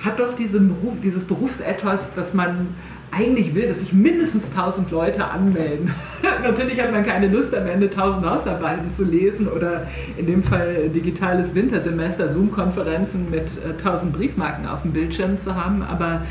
hat 0.00 0.18
doch 0.18 0.34
diesen 0.34 0.68
Beruf, 0.68 0.94
dieses 1.02 1.24
Berufsethos, 1.24 2.12
dass 2.14 2.34
man 2.34 2.74
eigentlich 3.16 3.54
will, 3.54 3.68
dass 3.68 3.80
sich 3.80 3.92
mindestens 3.92 4.46
1000 4.50 4.90
Leute 4.90 5.24
anmelden. 5.24 5.94
Natürlich 6.42 6.80
hat 6.80 6.92
man 6.92 7.04
keine 7.04 7.28
Lust 7.28 7.54
am 7.54 7.66
Ende 7.66 7.86
1000 7.86 8.26
Hausarbeiten 8.26 8.90
zu 8.92 9.04
lesen 9.04 9.48
oder 9.48 9.86
in 10.16 10.26
dem 10.26 10.42
Fall 10.42 10.90
digitales 10.90 11.54
Wintersemester, 11.54 12.28
Zoom-Konferenzen 12.28 13.30
mit 13.30 13.48
1000 13.78 14.14
äh, 14.14 14.18
Briefmarken 14.18 14.66
auf 14.66 14.82
dem 14.82 14.92
Bildschirm 14.92 15.38
zu 15.38 15.54
haben, 15.54 15.82
aber 15.82 16.22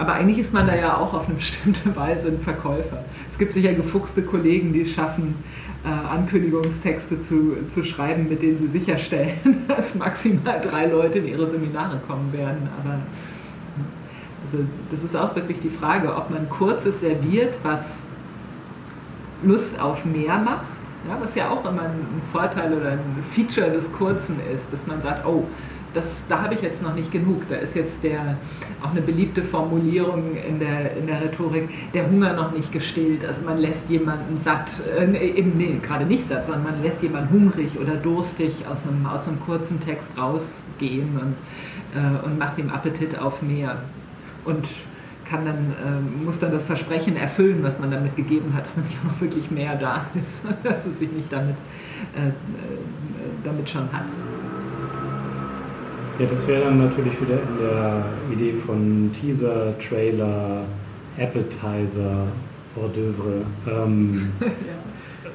aber 0.00 0.12
eigentlich 0.12 0.38
ist 0.38 0.54
man 0.54 0.68
da 0.68 0.76
ja 0.76 0.96
auch 0.96 1.12
auf 1.12 1.26
eine 1.26 1.34
bestimmte 1.34 1.94
Weise 1.96 2.28
ein 2.28 2.38
Verkäufer. 2.38 3.04
Es 3.28 3.36
gibt 3.36 3.52
sicher 3.52 3.74
gefuchste 3.74 4.22
Kollegen, 4.22 4.72
die 4.72 4.82
es 4.82 4.92
schaffen, 4.92 5.34
äh, 5.84 5.88
Ankündigungstexte 5.88 7.20
zu, 7.20 7.56
zu 7.66 7.82
schreiben, 7.82 8.28
mit 8.28 8.40
denen 8.40 8.58
sie 8.58 8.68
sicherstellen, 8.68 9.64
dass 9.68 9.96
maximal 9.96 10.60
drei 10.60 10.86
Leute 10.86 11.18
in 11.18 11.26
ihre 11.26 11.48
Seminare 11.48 12.00
kommen 12.06 12.32
werden. 12.32 12.68
Aber 12.80 13.00
also 14.50 14.64
das 14.90 15.04
ist 15.04 15.14
auch 15.14 15.34
wirklich 15.36 15.60
die 15.60 15.70
Frage, 15.70 16.14
ob 16.14 16.30
man 16.30 16.48
Kurzes 16.48 17.00
serviert, 17.00 17.54
was 17.62 18.02
Lust 19.42 19.78
auf 19.78 20.04
mehr 20.04 20.38
macht, 20.38 20.66
ja, 21.06 21.16
was 21.20 21.34
ja 21.34 21.50
auch 21.50 21.64
immer 21.64 21.82
ein 21.82 22.22
Vorteil 22.32 22.72
oder 22.72 22.92
ein 22.92 23.24
Feature 23.34 23.70
des 23.70 23.92
Kurzen 23.92 24.36
ist, 24.52 24.72
dass 24.72 24.86
man 24.86 25.00
sagt, 25.00 25.26
oh, 25.26 25.44
das, 25.94 26.24
da 26.28 26.42
habe 26.42 26.54
ich 26.54 26.60
jetzt 26.60 26.82
noch 26.82 26.94
nicht 26.94 27.10
genug. 27.10 27.42
Da 27.48 27.56
ist 27.56 27.74
jetzt 27.74 28.02
der, 28.04 28.36
auch 28.82 28.90
eine 28.90 29.00
beliebte 29.00 29.42
Formulierung 29.42 30.36
in 30.36 30.58
der, 30.58 30.96
in 30.96 31.06
der 31.06 31.22
Rhetorik, 31.22 31.68
der 31.94 32.10
Hunger 32.10 32.34
noch 32.34 32.52
nicht 32.52 32.72
gestillt. 32.72 33.24
Also 33.24 33.42
man 33.42 33.58
lässt 33.58 33.88
jemanden 33.88 34.36
satt, 34.38 34.70
äh, 34.98 35.30
eben 35.38 35.56
nee, 35.56 35.78
gerade 35.82 36.04
nicht 36.04 36.28
satt, 36.28 36.44
sondern 36.44 36.64
man 36.64 36.82
lässt 36.82 37.02
jemanden 37.02 37.30
hungrig 37.30 37.78
oder 37.80 37.96
durstig 37.96 38.66
aus 38.70 38.86
einem, 38.86 39.06
aus 39.06 39.26
einem 39.26 39.40
kurzen 39.40 39.80
Text 39.80 40.10
rausgehen 40.16 41.18
und, 41.18 41.34
äh, 41.98 42.24
und 42.24 42.38
macht 42.38 42.58
ihm 42.58 42.70
Appetit 42.70 43.18
auf 43.18 43.40
mehr 43.40 43.78
und 44.48 44.66
kann 45.28 45.44
dann, 45.44 45.56
äh, 45.56 46.24
muss 46.24 46.40
dann 46.40 46.50
das 46.50 46.64
Versprechen 46.64 47.16
erfüllen, 47.16 47.58
was 47.62 47.78
man 47.78 47.90
damit 47.90 48.16
gegeben 48.16 48.54
hat, 48.54 48.64
dass 48.64 48.76
nämlich 48.76 48.96
auch 49.00 49.12
noch 49.12 49.20
wirklich 49.20 49.50
mehr 49.50 49.76
da 49.76 50.06
ist, 50.20 50.42
dass 50.64 50.86
es 50.86 50.98
sich 50.98 51.12
nicht 51.12 51.30
damit, 51.30 51.56
äh, 52.16 52.28
äh, 52.28 52.32
damit 53.44 53.68
schon 53.68 53.92
hat. 53.92 54.04
Ja, 56.18 56.26
das 56.26 56.48
wäre 56.48 56.64
dann 56.64 56.78
natürlich 56.78 57.20
wieder 57.20 57.34
in 57.34 57.58
der 57.60 58.04
Idee 58.32 58.54
von 58.54 59.10
Teaser, 59.12 59.78
Trailer, 59.78 60.64
Appetizer, 61.16 62.26
Hors 62.74 62.90
d'oeuvre. 62.90 63.44
Ähm, 63.68 64.32
ja, 64.40 64.48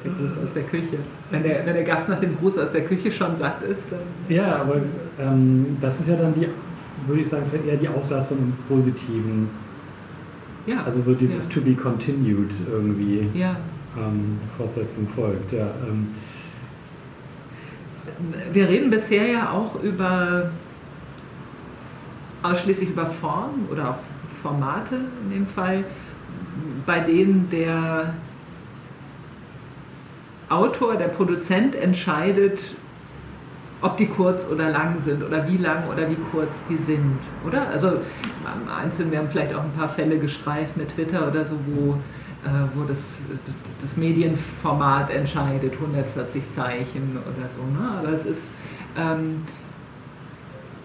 der 0.04 0.12
Gruß 0.12 0.44
aus 0.44 0.52
der 0.52 0.64
Küche. 0.64 0.98
Wenn 1.30 1.42
der, 1.42 1.64
wenn 1.64 1.74
der 1.74 1.84
Gast 1.84 2.08
nach 2.08 2.20
dem 2.20 2.36
Gruß 2.36 2.58
aus 2.58 2.72
der 2.72 2.84
Küche 2.84 3.10
schon 3.10 3.34
satt 3.36 3.62
ist, 3.62 3.90
dann. 3.90 4.00
Ja, 4.28 4.56
aber 4.56 4.76
ähm, 5.18 5.78
das 5.80 6.00
ist 6.00 6.08
ja 6.08 6.16
dann 6.16 6.34
die 6.34 6.48
würde 7.06 7.20
ich 7.20 7.28
sagen, 7.28 7.50
eher 7.66 7.76
die 7.76 7.88
Auslastung 7.88 8.38
im 8.38 8.52
Positiven. 8.68 9.48
Ja. 10.66 10.82
Also 10.84 11.00
so 11.00 11.14
dieses 11.14 11.44
ja. 11.44 11.50
to 11.50 11.60
be 11.60 11.74
continued 11.74 12.52
irgendwie. 12.70 13.28
Ja. 13.34 13.56
Ähm, 13.96 14.38
Fortsetzung 14.56 15.06
folgt, 15.08 15.52
ja. 15.52 15.70
Ähm. 15.86 16.08
Wir 18.52 18.68
reden 18.68 18.90
bisher 18.90 19.26
ja 19.26 19.50
auch 19.50 19.82
über 19.82 20.50
ausschließlich 22.42 22.90
über 22.90 23.06
Form 23.06 23.66
oder 23.70 23.90
auch 23.90 23.98
Formate 24.42 24.96
in 25.24 25.30
dem 25.30 25.46
Fall, 25.46 25.84
bei 26.84 27.00
denen 27.00 27.48
der 27.50 28.14
Autor, 30.50 30.96
der 30.96 31.08
Produzent 31.08 31.74
entscheidet, 31.74 32.58
ob 33.84 33.98
die 33.98 34.06
kurz 34.06 34.46
oder 34.50 34.70
lang 34.70 34.98
sind 34.98 35.22
oder 35.22 35.46
wie 35.46 35.58
lang 35.58 35.86
oder 35.92 36.08
wie 36.08 36.16
kurz 36.32 36.64
die 36.70 36.78
sind, 36.78 37.18
oder? 37.46 37.68
Also 37.68 37.98
einzeln, 38.82 39.10
wir 39.10 39.18
haben 39.18 39.28
vielleicht 39.28 39.54
auch 39.54 39.62
ein 39.62 39.72
paar 39.72 39.90
Fälle 39.90 40.18
gestreift 40.18 40.74
mit 40.78 40.88
Twitter 40.94 41.28
oder 41.28 41.44
so, 41.44 41.54
wo, 41.66 41.92
äh, 41.92 42.64
wo 42.74 42.84
das, 42.84 43.04
das 43.82 43.98
Medienformat 43.98 45.10
entscheidet, 45.10 45.74
140 45.74 46.50
Zeichen 46.50 47.18
oder 47.18 47.50
so. 47.50 47.62
Ne? 47.78 47.98
Aber 47.98 48.08
es 48.08 48.24
ist 48.24 48.50
ähm, 48.96 49.42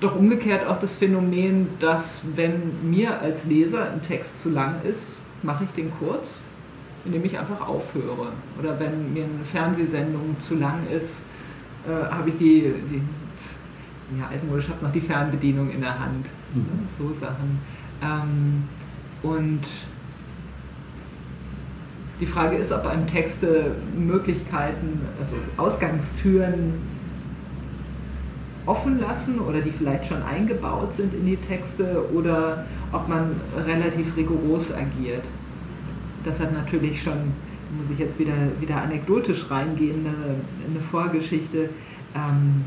doch 0.02 0.18
umgekehrt 0.18 0.68
auch 0.68 0.80
das 0.82 0.94
Phänomen, 0.96 1.70
dass 1.80 2.22
wenn 2.36 2.90
mir 2.90 3.22
als 3.22 3.46
Leser 3.46 3.92
ein 3.94 4.02
Text 4.02 4.42
zu 4.42 4.50
lang 4.50 4.82
ist, 4.84 5.18
mache 5.42 5.64
ich 5.64 5.70
den 5.70 5.90
kurz, 6.00 6.38
indem 7.06 7.24
ich 7.24 7.40
einfach 7.40 7.66
aufhöre. 7.66 8.34
Oder 8.60 8.78
wenn 8.78 9.14
mir 9.14 9.24
eine 9.24 9.46
Fernsehsendung 9.50 10.36
zu 10.42 10.56
lang 10.56 10.86
ist, 10.94 11.24
äh, 11.90 12.12
habe 12.12 12.30
ich 12.30 12.38
die, 12.38 12.74
die 12.90 13.02
ja, 14.18 14.28
altmodisch 14.28 14.68
habe 14.70 14.86
noch 14.86 14.92
die 14.92 15.02
Fernbedienung 15.02 15.70
in 15.70 15.82
der 15.82 16.00
Hand. 16.00 16.26
Mhm. 16.54 16.88
So 16.98 17.14
Sachen. 17.14 17.60
Ähm, 18.02 18.64
und 19.22 19.62
die 22.20 22.26
Frage 22.26 22.58
ist, 22.58 22.72
ob 22.72 22.86
einem 22.86 23.08
Texte 23.08 23.76
Möglichkeiten, 23.96 25.02
also 25.20 25.36
Ausgangstüren 25.58 26.74
offen 28.66 29.00
lassen 29.00 29.40
oder 29.40 29.62
die 29.62 29.72
vielleicht 29.72 30.06
schon 30.06 30.22
eingebaut 30.22 30.94
sind 30.94 31.14
in 31.14 31.26
die 31.26 31.38
Texte 31.38 32.06
oder 32.14 32.66
ob 32.92 33.08
man 33.08 33.40
relativ 33.66 34.16
rigoros 34.16 34.72
agiert. 34.72 35.24
Das 36.24 36.40
hat 36.40 36.54
natürlich 36.54 37.02
schon 37.02 37.34
muss 37.78 37.90
ich 37.92 38.00
jetzt 38.00 38.18
wieder, 38.18 38.34
wieder 38.60 38.82
anekdotisch 38.82 39.50
reingehen, 39.50 40.06
eine, 40.06 40.36
eine 40.70 40.82
Vorgeschichte. 40.92 41.70
Ähm, 42.16 42.64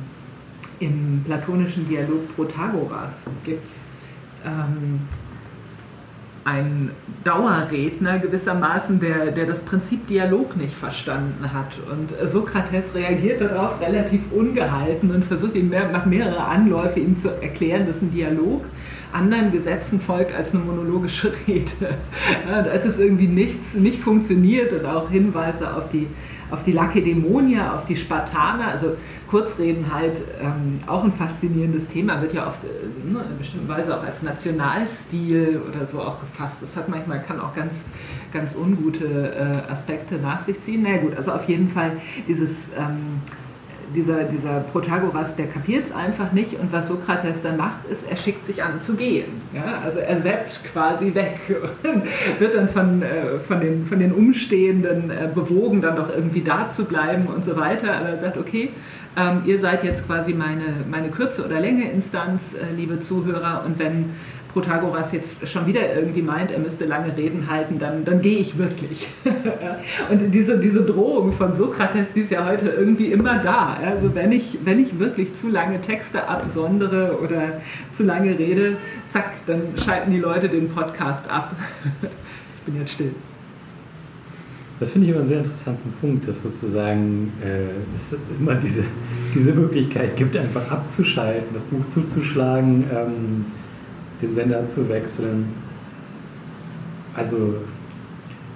Im 0.80 1.22
platonischen 1.24 1.88
Dialog 1.88 2.34
Protagoras 2.36 3.24
gibt 3.44 3.64
es 3.64 3.86
ähm, 4.44 5.00
einen 6.44 6.90
Dauerredner 7.24 8.18
gewissermaßen, 8.18 8.98
der, 8.98 9.30
der 9.30 9.46
das 9.46 9.60
Prinzip 9.62 10.06
Dialog 10.08 10.56
nicht 10.56 10.74
verstanden 10.74 11.52
hat. 11.52 11.78
Und 11.90 12.30
Sokrates 12.30 12.94
reagiert 12.94 13.40
darauf 13.40 13.80
relativ 13.80 14.20
ungehalten 14.32 15.10
und 15.12 15.24
versucht 15.24 15.54
ihm 15.54 15.68
mehr, 15.68 15.88
nach 15.88 16.04
mehrere 16.04 16.44
Anläufe 16.44 16.98
ihm 16.98 17.16
zu 17.16 17.28
erklären, 17.28 17.86
dass 17.86 18.02
ein 18.02 18.12
Dialog 18.12 18.64
anderen 19.12 19.52
Gesetzen 19.52 20.00
folgt 20.00 20.34
als 20.34 20.54
eine 20.54 20.64
monologische 20.64 21.32
Rede. 21.46 21.98
Ja, 22.48 22.62
als 22.62 22.84
es 22.84 22.98
irgendwie 22.98 23.28
nichts, 23.28 23.74
nicht 23.74 24.00
funktioniert 24.00 24.72
und 24.72 24.84
auch 24.86 25.10
Hinweise 25.10 25.74
auf 25.74 25.88
die, 25.90 26.08
auf 26.52 26.62
die 26.64 26.72
Lakedämonier, 26.72 27.74
auf 27.74 27.86
die 27.86 27.96
Spartaner, 27.96 28.68
also 28.68 28.96
Kurzreden 29.28 29.92
halt 29.92 30.22
ähm, 30.40 30.78
auch 30.86 31.02
ein 31.02 31.12
faszinierendes 31.12 31.88
Thema, 31.88 32.20
wird 32.20 32.34
ja 32.34 32.46
oft 32.46 32.60
äh, 32.64 33.10
ne, 33.10 33.24
in 33.30 33.38
bestimmter 33.38 33.68
Weise 33.68 33.98
auch 33.98 34.04
als 34.04 34.22
Nationalstil 34.22 35.62
oder 35.68 35.86
so 35.86 36.00
auch 36.00 36.18
verfasst. 36.18 36.62
Das 36.62 36.76
hat 36.76 36.88
manchmal, 36.88 37.22
kann 37.22 37.40
auch 37.40 37.54
ganz, 37.54 37.82
ganz 38.32 38.54
ungute 38.54 39.06
äh, 39.34 39.72
Aspekte 39.72 40.16
nach 40.16 40.42
sich 40.42 40.60
ziehen. 40.60 40.82
Na 40.82 40.90
naja, 40.90 41.02
gut, 41.02 41.16
also 41.16 41.32
auf 41.32 41.44
jeden 41.48 41.68
Fall 41.70 41.96
dieses... 42.28 42.68
Ähm, 42.76 43.22
dieser, 43.94 44.24
dieser 44.24 44.60
Protagoras, 44.60 45.36
der 45.36 45.46
kapiert 45.46 45.86
es 45.86 45.92
einfach 45.92 46.32
nicht 46.32 46.58
und 46.58 46.72
was 46.72 46.88
Sokrates 46.88 47.42
dann 47.42 47.56
macht, 47.56 47.86
ist, 47.90 48.08
er 48.08 48.16
schickt 48.16 48.46
sich 48.46 48.62
an 48.62 48.80
zu 48.80 48.94
gehen. 48.94 49.42
Ja? 49.54 49.80
Also 49.84 49.98
er 49.98 50.20
seppt 50.20 50.64
quasi 50.72 51.14
weg 51.14 51.38
und 51.82 52.04
wird 52.40 52.54
dann 52.54 52.68
von, 52.68 53.02
äh, 53.02 53.38
von, 53.40 53.60
den, 53.60 53.86
von 53.86 53.98
den 53.98 54.12
Umstehenden 54.12 55.10
äh, 55.10 55.28
bewogen, 55.32 55.80
dann 55.80 55.96
doch 55.96 56.10
irgendwie 56.10 56.42
da 56.42 56.70
zu 56.70 56.84
bleiben 56.84 57.26
und 57.26 57.44
so 57.44 57.56
weiter. 57.56 57.94
Aber 57.96 58.10
er 58.10 58.18
sagt, 58.18 58.36
okay, 58.36 58.70
ähm, 59.16 59.42
ihr 59.44 59.58
seid 59.58 59.84
jetzt 59.84 60.06
quasi 60.06 60.32
meine, 60.32 60.84
meine 60.90 61.08
Kürze- 61.10 61.44
oder 61.44 61.60
Länge-Instanz, 61.60 62.54
äh, 62.54 62.74
liebe 62.74 63.00
Zuhörer, 63.00 63.62
und 63.66 63.78
wenn 63.78 64.10
Protagoras 64.52 65.12
jetzt 65.12 65.48
schon 65.48 65.66
wieder 65.66 65.94
irgendwie 65.94 66.20
meint, 66.22 66.50
er 66.50 66.58
müsste 66.58 66.84
lange 66.84 67.16
Reden 67.16 67.50
halten, 67.50 67.78
dann, 67.78 68.04
dann 68.04 68.20
gehe 68.20 68.38
ich 68.38 68.58
wirklich. 68.58 69.08
und 70.10 70.30
diese, 70.30 70.58
diese 70.58 70.82
Drohung 70.82 71.32
von 71.32 71.54
Sokrates, 71.54 72.12
die 72.12 72.20
ist 72.20 72.30
ja 72.30 72.46
heute 72.46 72.68
irgendwie 72.68 73.12
immer 73.12 73.38
da. 73.38 73.78
Also 73.82 74.14
wenn 74.14 74.30
ich, 74.32 74.58
wenn 74.64 74.78
ich 74.78 74.98
wirklich 74.98 75.34
zu 75.34 75.48
lange 75.48 75.80
Texte 75.80 76.28
absondere 76.28 77.18
oder 77.22 77.60
zu 77.92 78.04
lange 78.04 78.38
rede, 78.38 78.76
zack, 79.08 79.32
dann 79.46 79.62
schalten 79.82 80.10
die 80.10 80.20
Leute 80.20 80.48
den 80.48 80.68
Podcast 80.68 81.28
ab. 81.30 81.56
ich 82.02 82.62
bin 82.62 82.78
jetzt 82.78 82.92
still. 82.92 83.14
Das 84.80 84.90
finde 84.90 85.06
ich 85.06 85.10
immer 85.10 85.20
einen 85.20 85.28
sehr 85.28 85.38
interessanten 85.38 85.92
Punkt, 86.00 86.26
dass 86.28 86.42
sozusagen 86.42 87.32
äh, 87.40 87.94
es 87.94 88.16
immer 88.38 88.56
diese, 88.56 88.82
diese 89.32 89.52
Möglichkeit 89.52 90.16
gibt, 90.16 90.36
einfach 90.36 90.68
abzuschalten, 90.70 91.54
das 91.54 91.62
Buch 91.62 91.86
zuzuschlagen. 91.88 92.84
Ähm, 92.92 93.44
den 94.22 94.32
Sender 94.32 94.64
zu 94.66 94.88
wechseln. 94.88 95.48
Also, 97.14 97.56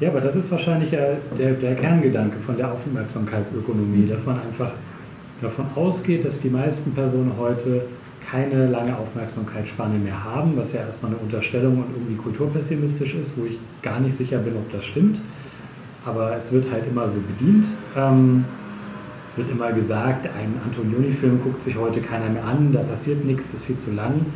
ja, 0.00 0.08
aber 0.10 0.20
das 0.20 0.36
ist 0.36 0.50
wahrscheinlich 0.50 0.92
ja 0.92 1.16
der, 1.38 1.52
der 1.54 1.74
Kerngedanke 1.74 2.38
von 2.38 2.56
der 2.56 2.72
Aufmerksamkeitsökonomie, 2.72 4.06
dass 4.06 4.24
man 4.24 4.40
einfach 4.40 4.72
davon 5.42 5.66
ausgeht, 5.74 6.24
dass 6.24 6.40
die 6.40 6.48
meisten 6.48 6.92
Personen 6.92 7.32
heute 7.38 7.82
keine 8.30 8.66
lange 8.66 8.96
Aufmerksamkeitsspanne 8.96 9.98
mehr 9.98 10.24
haben, 10.24 10.56
was 10.56 10.72
ja 10.72 10.80
erstmal 10.80 11.12
eine 11.12 11.20
Unterstellung 11.20 11.78
und 11.78 11.86
irgendwie 11.94 12.16
kulturpessimistisch 12.16 13.14
ist, 13.14 13.36
wo 13.38 13.44
ich 13.44 13.58
gar 13.82 14.00
nicht 14.00 14.16
sicher 14.16 14.38
bin, 14.38 14.56
ob 14.56 14.70
das 14.72 14.84
stimmt. 14.84 15.20
Aber 16.04 16.36
es 16.36 16.50
wird 16.52 16.70
halt 16.70 16.86
immer 16.88 17.08
so 17.08 17.20
bedient. 17.20 17.66
Ähm, 17.96 18.44
es 19.28 19.36
wird 19.36 19.50
immer 19.50 19.72
gesagt, 19.72 20.26
ein 20.26 20.54
Antonioni-Film 20.64 21.40
guckt 21.42 21.62
sich 21.62 21.76
heute 21.76 22.00
keiner 22.00 22.30
mehr 22.30 22.44
an, 22.44 22.72
da 22.72 22.80
passiert 22.80 23.24
nichts, 23.24 23.52
das 23.52 23.60
ist 23.60 23.66
viel 23.66 23.76
zu 23.76 23.92
lang. 23.92 24.26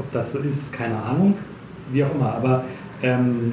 Ob 0.00 0.10
das 0.12 0.32
so 0.32 0.38
ist, 0.38 0.72
keine 0.72 0.96
Ahnung. 0.96 1.34
Wie 1.92 2.02
auch 2.02 2.14
immer. 2.14 2.34
Aber 2.34 2.64
ähm, 3.02 3.52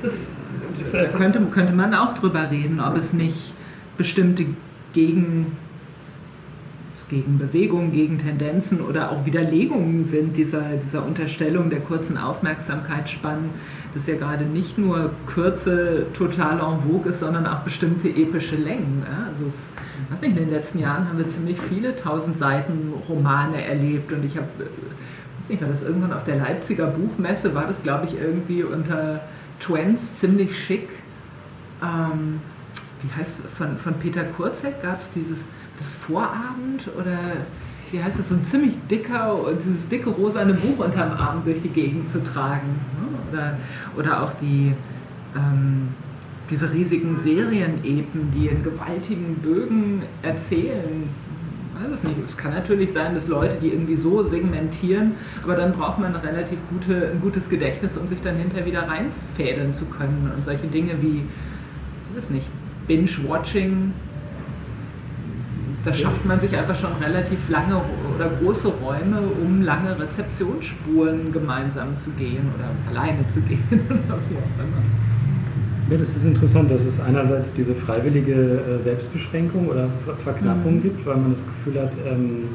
das, 0.00 0.32
das, 0.78 0.92
das 0.92 1.16
könnte, 1.16 1.40
könnte 1.50 1.72
man 1.72 1.92
auch 1.94 2.14
drüber 2.14 2.50
reden, 2.50 2.80
ob 2.80 2.96
es 2.96 3.12
nicht 3.12 3.52
bestimmte 3.96 4.46
Gegen, 4.92 5.56
Gegenbewegungen, 7.08 7.92
Gegentendenzen 7.92 8.80
oder 8.80 9.12
auch 9.12 9.24
Widerlegungen 9.24 10.04
sind 10.04 10.36
dieser, 10.36 10.62
dieser 10.84 11.04
Unterstellung 11.04 11.70
der 11.70 11.80
kurzen 11.80 12.16
Aufmerksamkeitsspannen, 12.16 13.50
dass 13.94 14.06
ja 14.06 14.16
gerade 14.16 14.44
nicht 14.44 14.78
nur 14.78 15.10
Kürze 15.26 16.06
total 16.14 16.58
en 16.58 16.80
vogue 16.82 17.10
ist, 17.10 17.20
sondern 17.20 17.46
auch 17.46 17.60
bestimmte 17.60 18.08
epische 18.08 18.56
Längen. 18.56 19.04
Also 19.06 19.46
es, 19.46 19.72
weiß 20.10 20.22
nicht, 20.22 20.36
in 20.36 20.44
den 20.44 20.50
letzten 20.50 20.78
Jahren 20.78 21.08
haben 21.08 21.18
wir 21.18 21.28
ziemlich 21.28 21.60
viele 21.60 21.94
tausend 21.96 22.36
Seiten 22.36 22.92
Romane 23.08 23.64
erlebt 23.64 24.12
und 24.12 24.24
ich 24.24 24.36
habe 24.36 24.48
weiß 25.44 25.50
nicht, 25.50 25.62
war 25.62 25.68
das 25.68 25.82
irgendwann 25.82 26.12
auf 26.12 26.24
der 26.24 26.36
Leipziger 26.36 26.86
Buchmesse, 26.86 27.54
war 27.54 27.66
das, 27.66 27.82
glaube 27.82 28.06
ich, 28.06 28.18
irgendwie 28.18 28.62
unter 28.62 29.20
Twents 29.60 30.18
ziemlich 30.18 30.58
schick. 30.58 30.88
Ähm, 31.82 32.40
wie 33.02 33.12
heißt 33.14 33.38
von, 33.56 33.76
von 33.76 33.94
Peter 33.94 34.24
Kurzek 34.24 34.82
gab 34.82 35.00
es 35.00 35.10
dieses 35.10 35.44
das 35.78 35.90
Vorabend 35.90 36.88
oder 36.98 37.18
wie 37.90 38.02
heißt 38.02 38.18
es, 38.18 38.28
so 38.30 38.36
ein 38.36 38.44
ziemlich 38.44 38.74
dicker 38.90 39.34
und 39.44 39.62
dieses 39.62 39.86
dicke 39.88 40.08
rosane 40.08 40.54
Buch 40.54 40.84
unterm 40.84 41.12
Arm 41.12 41.42
durch 41.44 41.60
die 41.60 41.68
Gegend 41.68 42.08
zu 42.08 42.24
tragen. 42.24 42.80
Ne? 42.98 43.18
Oder, 43.30 43.56
oder 43.96 44.22
auch 44.22 44.32
die 44.40 44.72
ähm, 45.36 45.88
diese 46.50 46.72
riesigen 46.72 47.16
Serienepen, 47.16 48.30
die 48.34 48.48
in 48.48 48.62
gewaltigen 48.62 49.36
Bögen 49.36 50.02
erzählen, 50.22 51.08
weiß 51.74 51.92
es 51.92 52.04
nicht. 52.04 52.16
Es 52.26 52.36
kann 52.36 52.52
natürlich 52.52 52.92
sein, 52.92 53.14
dass 53.14 53.28
Leute, 53.28 53.56
die 53.60 53.68
irgendwie 53.68 53.96
so 53.96 54.22
segmentieren, 54.22 55.12
aber 55.42 55.56
dann 55.56 55.72
braucht 55.72 55.98
man 55.98 56.14
relativ 56.14 56.58
gute, 56.70 57.10
ein 57.12 57.20
gutes 57.20 57.48
Gedächtnis, 57.48 57.96
um 57.96 58.06
sich 58.06 58.20
dann 58.20 58.36
hinterher 58.36 58.66
wieder 58.66 58.88
reinfädeln 58.88 59.72
zu 59.74 59.86
können. 59.86 60.30
Und 60.34 60.44
solche 60.44 60.66
Dinge 60.66 60.94
wie, 61.00 61.22
weiß 62.14 62.24
es 62.24 62.30
nicht, 62.30 62.48
Binge-Watching, 62.86 63.92
da 65.84 65.92
schafft 65.92 66.24
man 66.24 66.40
sich 66.40 66.56
einfach 66.56 66.76
schon 66.76 66.92
relativ 66.94 67.38
lange 67.50 67.80
oder 68.14 68.30
große 68.40 68.68
Räume, 68.68 69.20
um 69.20 69.60
lange 69.62 69.98
Rezeptionsspuren 69.98 71.30
gemeinsam 71.30 71.96
zu 71.98 72.10
gehen 72.10 72.50
oder 72.54 72.70
alleine 72.90 73.26
zu 73.28 73.40
gehen 73.42 73.62
oder 73.70 74.18
wie 74.28 74.36
auch 74.36 74.62
immer. 74.62 75.13
Ja, 75.90 75.98
das 75.98 76.16
ist 76.16 76.24
interessant, 76.24 76.70
dass 76.70 76.82
es 76.82 76.98
einerseits 76.98 77.52
diese 77.52 77.74
freiwillige 77.74 78.32
äh, 78.32 78.78
Selbstbeschränkung 78.80 79.68
oder 79.68 79.90
Verknappung 80.22 80.76
mhm. 80.76 80.82
gibt, 80.82 81.04
weil 81.04 81.16
man 81.16 81.32
das 81.32 81.44
Gefühl 81.44 81.82
hat, 81.82 81.92
ähm, 82.06 82.48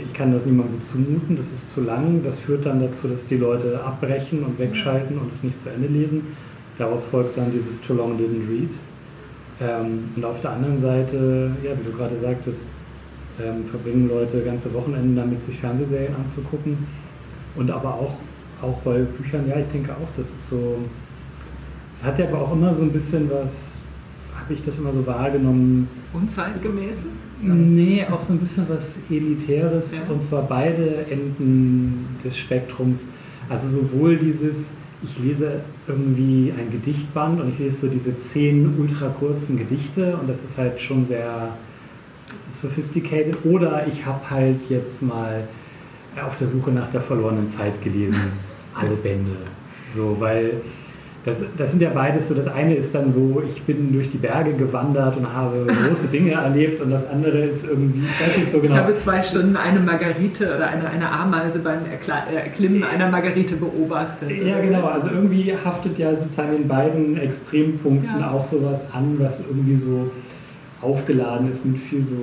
ich 0.00 0.12
kann 0.12 0.32
das 0.32 0.46
niemandem 0.46 0.80
zumuten, 0.80 1.36
das 1.36 1.48
ist 1.48 1.70
zu 1.70 1.80
lang. 1.80 2.22
Das 2.22 2.38
führt 2.38 2.64
dann 2.64 2.80
dazu, 2.80 3.08
dass 3.08 3.26
die 3.26 3.36
Leute 3.36 3.82
abbrechen 3.82 4.44
und 4.44 4.60
wegschalten 4.60 5.18
und 5.18 5.32
es 5.32 5.42
nicht 5.42 5.60
zu 5.60 5.70
Ende 5.70 5.88
lesen. 5.88 6.22
Daraus 6.78 7.04
folgt 7.06 7.36
dann 7.36 7.50
dieses 7.50 7.80
Too 7.80 7.94
Long 7.94 8.16
Didn't 8.16 8.48
Read. 8.48 8.70
Ähm, 9.60 10.10
und 10.14 10.24
auf 10.24 10.40
der 10.40 10.52
anderen 10.52 10.78
Seite, 10.78 11.50
ja, 11.64 11.72
wie 11.76 11.90
du 11.90 11.96
gerade 11.96 12.16
sagtest, 12.16 12.68
ähm, 13.42 13.64
verbringen 13.64 14.08
Leute 14.08 14.42
ganze 14.42 14.72
Wochenenden 14.72 15.16
damit, 15.16 15.42
sich 15.42 15.58
Fernsehserien 15.58 16.14
anzugucken. 16.14 16.78
Und 17.56 17.72
aber 17.72 17.94
auch, 17.94 18.14
auch 18.62 18.78
bei 18.82 19.00
Büchern, 19.00 19.48
ja, 19.48 19.58
ich 19.58 19.68
denke 19.68 19.92
auch, 19.92 20.08
das 20.16 20.30
ist 20.30 20.48
so 20.48 20.78
es 21.96 22.04
hat 22.04 22.18
ja 22.18 22.28
aber 22.28 22.42
auch 22.42 22.52
immer 22.52 22.74
so 22.74 22.82
ein 22.82 22.92
bisschen 22.92 23.30
was, 23.30 23.82
habe 24.38 24.52
ich 24.52 24.62
das 24.62 24.78
immer 24.78 24.92
so 24.92 25.06
wahrgenommen. 25.06 25.88
Unzeitgemäßes? 26.12 27.04
Nee, 27.40 28.04
auch 28.10 28.20
so 28.20 28.34
ein 28.34 28.38
bisschen 28.38 28.66
was 28.68 28.98
Elitäres 29.10 29.94
ja. 29.94 30.12
und 30.12 30.22
zwar 30.22 30.42
beide 30.42 31.06
Enden 31.06 32.06
des 32.22 32.36
Spektrums. 32.36 33.06
Also 33.48 33.68
sowohl 33.68 34.16
dieses, 34.16 34.72
ich 35.02 35.18
lese 35.18 35.60
irgendwie 35.88 36.52
ein 36.56 36.70
Gedichtband 36.70 37.40
und 37.40 37.48
ich 37.48 37.58
lese 37.58 37.86
so 37.86 37.88
diese 37.88 38.16
zehn 38.16 38.78
ultra 38.78 39.08
kurzen 39.08 39.56
Gedichte 39.56 40.16
und 40.16 40.28
das 40.28 40.44
ist 40.44 40.58
halt 40.58 40.80
schon 40.80 41.04
sehr 41.04 41.56
sophisticated 42.50 43.44
oder 43.44 43.86
ich 43.86 44.04
habe 44.04 44.30
halt 44.30 44.68
jetzt 44.68 45.02
mal 45.02 45.46
auf 46.24 46.36
der 46.36 46.46
Suche 46.46 46.70
nach 46.70 46.90
der 46.90 47.00
verlorenen 47.00 47.48
Zeit 47.48 47.82
gelesen, 47.82 48.32
alle 48.74 48.96
Bände. 48.96 49.36
So, 49.94 50.16
weil 50.18 50.60
das, 51.26 51.42
das 51.58 51.72
sind 51.72 51.82
ja 51.82 51.90
beides 51.90 52.28
so. 52.28 52.34
Das 52.34 52.46
eine 52.46 52.76
ist 52.76 52.94
dann 52.94 53.10
so, 53.10 53.42
ich 53.44 53.60
bin 53.64 53.92
durch 53.92 54.10
die 54.10 54.16
Berge 54.16 54.52
gewandert 54.52 55.16
und 55.16 55.32
habe 55.32 55.66
große 55.66 56.06
Dinge 56.06 56.30
erlebt 56.34 56.80
und 56.80 56.90
das 56.90 57.04
andere 57.10 57.40
ist 57.40 57.66
irgendwie, 57.66 58.06
ich 58.06 58.26
weiß 58.26 58.38
nicht 58.38 58.50
so 58.52 58.60
genau. 58.60 58.74
Ich 58.74 58.80
habe 58.80 58.94
zwei 58.94 59.20
Stunden 59.20 59.56
eine 59.56 59.80
Margarite 59.80 60.54
oder 60.54 60.68
eine, 60.68 60.88
eine 60.88 61.10
Ameise 61.10 61.58
beim 61.58 61.80
Erklimmen 61.84 62.84
einer 62.84 63.10
Margarite 63.10 63.56
beobachtet. 63.56 64.30
Ja, 64.30 64.60
genau. 64.60 64.86
Also 64.86 65.08
irgendwie 65.08 65.52
haftet 65.52 65.98
ja 65.98 66.14
sozusagen 66.14 66.54
in 66.54 66.68
beiden 66.68 67.18
Extrempunkten 67.18 68.20
ja. 68.20 68.30
auch 68.30 68.44
sowas 68.44 68.84
an, 68.92 69.16
was 69.18 69.40
irgendwie 69.40 69.76
so 69.76 70.08
aufgeladen 70.80 71.50
ist 71.50 71.66
mit 71.66 71.78
viel 71.78 72.04
so, 72.04 72.14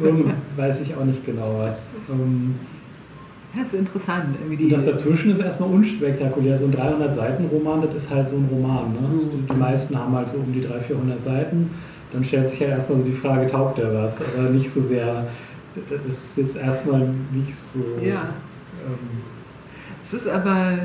weiß 0.56 0.82
ich 0.82 0.94
auch 0.94 1.04
nicht 1.04 1.26
genau 1.26 1.58
was. 1.58 1.90
Ähm, 2.08 2.54
das 3.56 3.68
ist 3.68 3.74
interessant. 3.74 4.36
Und 4.48 4.72
das 4.72 4.84
dazwischen 4.84 5.32
ist 5.32 5.40
erstmal 5.40 5.70
unspektakulär. 5.70 6.56
So 6.56 6.66
ein 6.66 6.72
300-Seiten-Roman, 6.72 7.82
das 7.82 7.94
ist 7.94 8.10
halt 8.10 8.28
so 8.28 8.36
ein 8.36 8.48
Roman. 8.50 8.92
Ne? 8.92 9.00
Mhm. 9.00 9.46
Die 9.50 9.56
meisten 9.56 9.98
haben 9.98 10.14
halt 10.14 10.28
so 10.28 10.38
um 10.38 10.52
die 10.52 10.60
300, 10.60 10.84
400 10.84 11.22
Seiten. 11.22 11.70
Dann 12.12 12.24
stellt 12.24 12.48
sich 12.48 12.60
ja 12.60 12.68
erstmal 12.68 12.98
so 12.98 13.04
die 13.04 13.12
Frage, 13.12 13.46
taugt 13.46 13.78
der 13.78 13.92
was? 13.92 14.20
Aber 14.20 14.50
nicht 14.50 14.70
so 14.70 14.82
sehr, 14.82 15.26
das 15.74 16.00
ist 16.06 16.36
jetzt 16.36 16.56
erstmal 16.56 17.08
nicht 17.32 17.56
so. 17.56 17.80
Ja. 18.04 18.28
Ähm, 18.86 19.22
es 20.04 20.14
ist 20.14 20.28
aber 20.28 20.78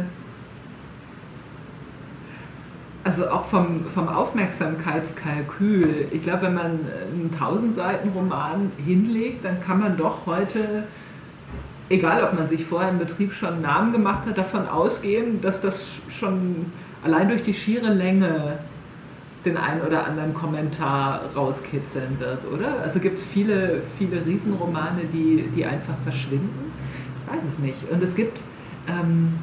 also 3.04 3.30
auch 3.30 3.46
vom, 3.46 3.86
vom 3.86 4.08
Aufmerksamkeitskalkül, 4.08 6.08
ich 6.12 6.22
glaube, 6.22 6.44
wenn 6.44 6.54
man 6.54 6.80
einen 7.12 7.32
1000 7.34 7.76
Seiten 7.76 8.10
Roman 8.10 8.72
hinlegt, 8.84 9.44
dann 9.44 9.62
kann 9.62 9.80
man 9.80 9.98
doch 9.98 10.26
heute 10.26 10.84
egal 11.92 12.24
ob 12.24 12.34
man 12.34 12.48
sich 12.48 12.66
vorher 12.66 12.90
im 12.90 13.00
Betrieb 13.00 13.34
schon 13.34 13.54
einen 13.54 13.62
Namen 13.62 13.92
gemacht 13.92 14.26
hat, 14.26 14.38
davon 14.38 14.68
ausgehen, 14.68 15.42
dass 15.42 15.62
das 15.62 15.84
schon 16.10 16.68
allein 17.04 17.30
durch 17.30 17.44
die 17.44 17.54
schiere 17.54 17.94
Länge 17.94 18.60
den 19.46 19.58
einen 19.58 19.82
oder 19.82 20.06
anderen 20.06 20.34
Kommentar 20.34 21.22
rauskitzeln 21.36 22.20
wird, 22.20 22.40
oder? 22.52 22.80
Also 22.82 23.00
gibt 23.00 23.18
es 23.18 23.26
viele, 23.26 23.82
viele 23.98 24.26
Riesenromane, 24.26 25.02
die, 25.12 25.50
die 25.56 25.66
einfach 25.66 25.96
verschwinden? 26.04 26.72
Ich 27.26 27.34
weiß 27.34 27.44
es 27.50 27.60
nicht. 27.60 27.92
Und 27.92 28.04
es 28.04 28.16
gibt, 28.16 28.40
Ähm, 28.88 29.40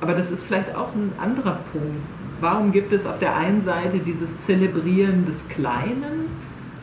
aber 0.00 0.14
das 0.14 0.30
ist 0.30 0.44
vielleicht 0.44 0.74
auch 0.74 0.94
ein 0.94 1.12
anderer 1.18 1.58
Punkt. 1.72 2.00
Warum 2.40 2.70
gibt 2.70 2.92
es 2.92 3.04
auf 3.04 3.18
der 3.18 3.36
einen 3.36 3.62
Seite 3.62 3.98
dieses 3.98 4.40
Zelebrieren 4.42 5.26
des 5.26 5.46
Kleinen, 5.48 6.28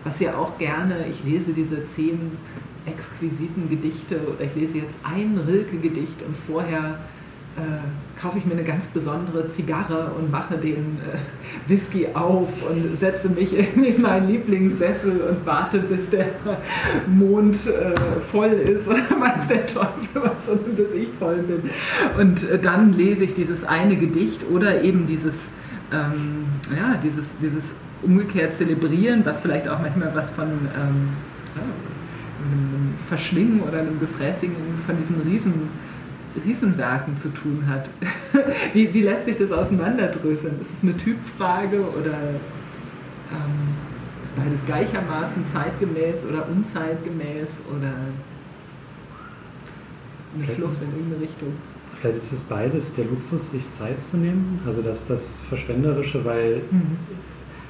was 0.03 0.19
ja 0.19 0.35
auch 0.37 0.57
gerne, 0.57 1.07
ich 1.09 1.23
lese 1.23 1.53
diese 1.53 1.85
zehn 1.85 2.37
exquisiten 2.85 3.69
Gedichte 3.69 4.19
oder 4.27 4.45
ich 4.45 4.55
lese 4.55 4.79
jetzt 4.79 4.99
ein 5.03 5.39
Rilke-Gedicht 5.45 6.21
und 6.25 6.35
vorher 6.47 6.99
äh, 7.57 8.21
kaufe 8.21 8.37
ich 8.37 8.45
mir 8.45 8.53
eine 8.53 8.65
ganz 8.65 8.87
besondere 8.87 9.49
Zigarre 9.49 10.11
und 10.17 10.29
mache 10.29 10.57
den 10.57 10.97
äh, 10.97 11.69
Whisky 11.69 12.07
auf 12.13 12.49
und 12.69 12.99
setze 12.99 13.29
mich 13.29 13.57
in 13.57 14.01
meinen 14.01 14.27
Lieblingssessel 14.27 15.21
und 15.21 15.45
warte, 15.45 15.79
bis 15.79 16.09
der 16.09 16.27
Mond 17.07 17.65
äh, 17.65 17.95
voll 18.31 18.51
ist 18.51 18.87
oder 18.87 18.97
weiß 19.19 19.47
der 19.47 19.67
Teufel 19.67 20.07
was 20.15 20.49
und 20.49 20.75
bis 20.75 20.91
ich 20.91 21.09
voll 21.17 21.37
bin. 21.37 21.69
Und 22.19 22.43
äh, 22.49 22.59
dann 22.59 22.93
lese 22.93 23.23
ich 23.23 23.33
dieses 23.33 23.63
eine 23.63 23.95
Gedicht 23.95 24.41
oder 24.51 24.81
eben 24.81 25.07
dieses, 25.07 25.41
ähm, 25.93 26.45
ja, 26.75 26.99
dieses, 27.01 27.31
dieses 27.41 27.73
umgekehrt 28.01 28.53
zelebrieren, 28.53 29.25
was 29.25 29.39
vielleicht 29.39 29.69
auch 29.69 29.79
manchmal 29.79 30.13
was 30.13 30.29
von 30.31 30.47
ähm, 30.47 31.09
ja, 31.55 31.61
einem 32.51 32.93
Verschlingen 33.07 33.61
oder 33.61 33.79
einem 33.79 33.99
Gefräßigen 33.99 34.55
von 34.85 34.97
diesen 34.97 35.21
Riesen 35.21 35.53
Riesenwerken 36.45 37.17
zu 37.17 37.29
tun 37.29 37.63
hat. 37.65 37.89
wie, 38.73 38.93
wie 38.93 39.01
lässt 39.03 39.23
sich 39.25 39.37
das 39.37 39.51
auseinanderdröseln? 39.53 40.59
Ist 40.59 40.69
es 40.75 40.83
eine 40.83 40.97
Typfrage 40.97 41.79
oder 41.79 42.11
ähm, 43.31 43.73
ist 44.23 44.35
beides 44.35 44.65
gleichermaßen 44.65 45.47
zeitgemäß 45.47 46.25
oder 46.25 46.45
unzeitgemäß 46.49 47.61
oder 47.69 47.87
eine 50.35 50.43
Vielleicht 50.43 50.59
Flucht 50.59 50.73
ist- 50.73 50.81
in 50.81 50.89
irgendeine 50.89 51.21
Richtung? 51.23 51.53
Vielleicht 52.01 52.17
ist 52.17 52.33
es 52.33 52.39
beides 52.41 52.93
der 52.93 53.05
Luxus, 53.05 53.51
sich 53.51 53.65
Zeit 53.69 54.03
zu 54.03 54.17
nehmen, 54.17 54.59
also 54.65 54.81
das, 54.81 55.05
das 55.05 55.39
Verschwenderische, 55.47 56.25
weil, 56.25 56.61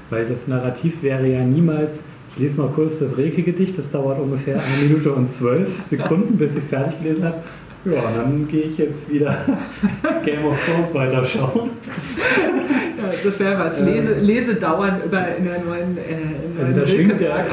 weil 0.09 0.25
das 0.25 0.47
Narrativ 0.47 1.03
wäre 1.03 1.27
ja 1.27 1.43
niemals, 1.43 2.03
ich 2.35 2.41
lese 2.41 2.59
mal 2.59 2.69
kurz 2.69 2.99
das 2.99 3.17
Rilke-Gedicht, 3.17 3.77
das 3.77 3.89
dauert 3.89 4.19
ungefähr 4.19 4.55
eine 4.55 4.87
Minute 4.87 5.13
und 5.13 5.29
zwölf 5.29 5.83
Sekunden, 5.83 6.37
bis 6.37 6.51
ich 6.51 6.57
es 6.57 6.67
fertig 6.67 6.99
gelesen 6.99 7.23
habe. 7.23 7.37
Ja, 7.85 7.99
und 8.01 8.17
dann 8.17 8.47
gehe 8.47 8.63
ich 8.63 8.77
jetzt 8.77 9.11
wieder 9.11 9.37
Game 10.25 10.45
of 10.45 10.57
Thrones 10.65 10.93
weiterschauen. 10.93 11.69
Ja, 12.97 13.09
das 13.23 13.39
wäre 13.39 13.59
was. 13.59 13.79
Ähm. 13.79 13.85
Lese, 13.85 14.13
Lesedauern 14.15 15.03
über 15.05 15.35
in 15.37 15.45
der 15.45 15.63
neuen, 15.63 15.97
äh, 15.97 16.59
Also 16.59 16.73
da 16.73 16.85
schwingt, 16.85 17.21
ja, 17.21 17.45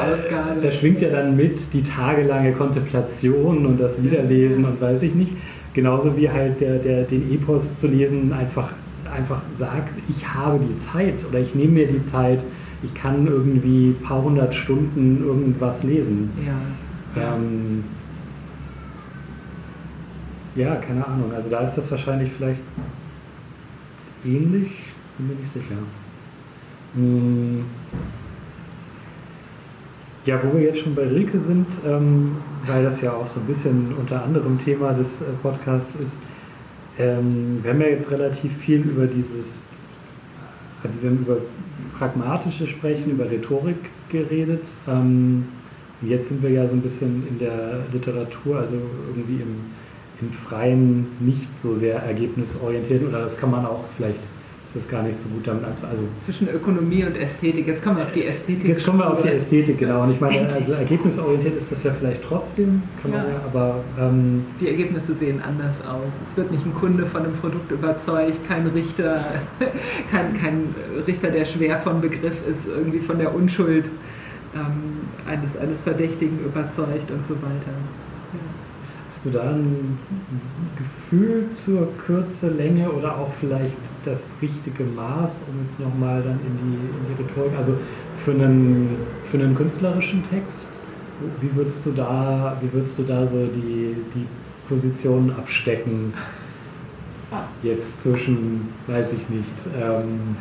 da 0.61 0.71
schwingt 0.73 1.03
ja 1.03 1.11
dann 1.11 1.37
mit 1.37 1.73
die 1.73 1.83
tagelange 1.83 2.53
Kontemplation 2.53 3.67
und 3.67 3.79
das 3.79 4.03
Wiederlesen 4.03 4.65
und 4.65 4.81
weiß 4.81 5.03
ich 5.03 5.15
nicht. 5.15 5.33
Genauso 5.75 6.17
wie 6.17 6.29
halt 6.29 6.61
der, 6.61 6.79
der, 6.79 7.05
den 7.05 7.33
Epos 7.33 7.79
zu 7.79 7.87
lesen 7.87 8.33
einfach, 8.33 8.73
einfach 9.15 9.43
sagt, 9.55 9.93
ich 10.09 10.27
habe 10.27 10.59
die 10.59 10.79
Zeit 10.79 11.25
oder 11.29 11.39
ich 11.39 11.55
nehme 11.55 11.73
mir 11.73 11.87
die 11.87 12.05
Zeit, 12.05 12.41
ich 12.83 12.95
kann 12.95 13.27
irgendwie 13.27 13.91
ein 13.91 14.03
paar 14.03 14.23
hundert 14.23 14.55
Stunden 14.55 15.25
irgendwas 15.25 15.83
lesen. 15.83 16.31
Ja. 16.45 17.35
Ähm, 17.35 17.85
ja, 20.55 20.77
keine 20.77 21.07
Ahnung. 21.07 21.33
Also 21.33 21.49
da 21.49 21.61
ist 21.61 21.77
das 21.77 21.91
wahrscheinlich 21.91 22.31
vielleicht 22.33 22.61
ähnlich, 24.25 24.71
bin 25.17 25.29
mir 25.29 25.35
nicht 25.35 25.53
sicher. 25.53 25.77
Hm. 26.95 27.65
Ja, 30.25 30.41
wo 30.43 30.57
wir 30.57 30.63
jetzt 30.63 30.81
schon 30.81 30.95
bei 30.95 31.07
Rilke 31.07 31.41
sind, 31.41 31.67
ähm, 31.87 32.37
weil 32.67 32.85
das 32.85 33.01
ja 33.01 33.13
auch 33.13 33.27
so 33.27 33.41
ein 33.41 33.47
bisschen 33.47 33.93
unter 33.99 34.23
anderem 34.23 34.59
Thema 34.63 34.93
des 34.93 35.21
äh, 35.21 35.25
Podcasts 35.43 35.97
ist, 35.97 36.19
ähm, 36.99 37.59
wir 37.63 37.73
haben 37.73 37.81
ja 37.81 37.89
jetzt 37.89 38.11
relativ 38.11 38.57
viel 38.59 38.83
über 38.83 39.07
dieses, 39.07 39.59
also 40.83 41.01
wir 41.01 41.11
haben 41.11 41.19
über 41.19 41.39
pragmatische 41.99 42.67
Sprechen, 42.67 43.11
über 43.11 43.31
Rhetorik 43.31 43.77
geredet. 44.11 44.65
Ähm, 44.89 45.47
jetzt 46.03 46.29
sind 46.29 46.43
wir 46.43 46.51
ja 46.51 46.67
so 46.67 46.75
ein 46.75 46.83
bisschen 46.83 47.27
in 47.29 47.39
der 47.39 47.81
Literatur, 47.93 48.59
also 48.59 48.75
irgendwie 49.15 49.43
im, 49.43 49.57
im 50.21 50.33
Freien 50.33 51.07
nicht 51.21 51.59
so 51.59 51.75
sehr 51.75 52.03
ergebnisorientiert 52.03 53.05
oder 53.05 53.21
das 53.21 53.37
kann 53.37 53.51
man 53.51 53.67
auch 53.67 53.85
vielleicht, 53.97 54.21
ist 54.75 54.87
das 54.87 54.91
gar 54.91 55.03
nicht 55.03 55.19
so 55.19 55.29
gut 55.29 55.47
damit. 55.47 55.65
Also 55.65 56.05
Zwischen 56.25 56.49
Ökonomie 56.49 57.05
und 57.05 57.15
Ästhetik. 57.15 57.67
Jetzt 57.67 57.85
kommen 57.85 57.99
wir 57.99 58.05
auf 58.05 58.13
die 58.13 58.25
Ästhetik. 58.25 58.65
Jetzt 58.65 58.85
kommen 58.85 59.01
wir 59.01 59.13
auf 59.13 59.21
die 59.21 59.29
Ästhetik, 59.29 59.77
genau. 59.77 60.03
Und 60.03 60.13
ich 60.13 60.21
meine, 60.21 60.51
also 60.51 60.73
ergebnisorientiert 60.73 61.57
ist 61.57 61.71
das 61.71 61.83
ja 61.83 61.93
vielleicht 61.93 62.23
trotzdem, 62.25 62.83
kann 63.03 63.11
man 63.11 63.21
Ja. 63.21 63.29
ja, 63.29 63.41
aber 63.45 63.85
ähm, 64.01 64.47
Die 64.61 64.69
Ergebnisse 64.69 65.15
sehen 65.15 65.43
anders 65.43 65.77
aus. 65.83 66.11
Es 66.27 66.35
wird 66.39 66.51
nicht 66.51 66.65
ein 66.65 66.73
Kunde 66.73 67.05
von 67.05 67.23
einem 67.23 67.35
Produkt 67.35 67.71
überzeugt, 67.71 68.49
kein 68.49 68.67
Richter, 68.69 69.27
kein, 70.11 70.39
kein 70.41 70.75
Richter, 71.07 71.31
der 71.31 71.45
schwer 71.45 71.79
von 71.81 72.01
Begriff 72.01 72.37
ist, 72.51 72.67
irgendwie 72.67 73.01
von 73.01 73.19
der 73.19 73.35
Unschuld 73.35 73.85
ähm, 74.55 75.01
eines, 75.31 75.55
eines 75.55 75.83
Verdächtigen 75.83 76.39
überzeugt 76.47 77.11
und 77.11 77.27
so 77.27 77.35
weiter. 77.35 77.73
Hast 79.13 79.27
du 79.27 79.31
da 79.31 79.43
ein 79.43 79.99
Gefühl 80.79 81.51
zur 81.51 81.87
Kürze, 81.99 82.49
Länge 82.49 82.91
oder 82.91 83.15
auch 83.19 83.29
vielleicht 83.41 83.77
das 84.07 84.35
richtige 84.41 84.85
Maß, 84.85 85.45
um 85.53 85.61
jetzt 85.63 85.79
nochmal 85.79 86.23
dann 86.23 86.39
in 86.41 86.57
die, 86.57 86.75
in 86.77 87.17
die 87.17 87.23
Rhetorik, 87.23 87.53
also 87.59 87.75
für 88.25 88.31
einen, 88.31 88.89
für 89.31 89.37
einen 89.37 89.55
künstlerischen 89.55 90.23
Text, 90.31 90.67
wie 91.43 91.55
würdest 91.55 91.85
du 91.85 91.91
da, 91.93 92.57
wie 92.63 92.73
würdest 92.73 92.99
du 92.99 93.03
da 93.03 93.27
so 93.27 93.47
die, 93.55 93.95
die 94.15 94.27
Positionen 94.67 95.31
abstecken? 95.31 96.15
Jetzt 97.63 98.01
zwischen, 98.03 98.69
weiß 98.87 99.09
ich 99.13 99.29
nicht, 99.29 99.53
ähm, 99.79 100.37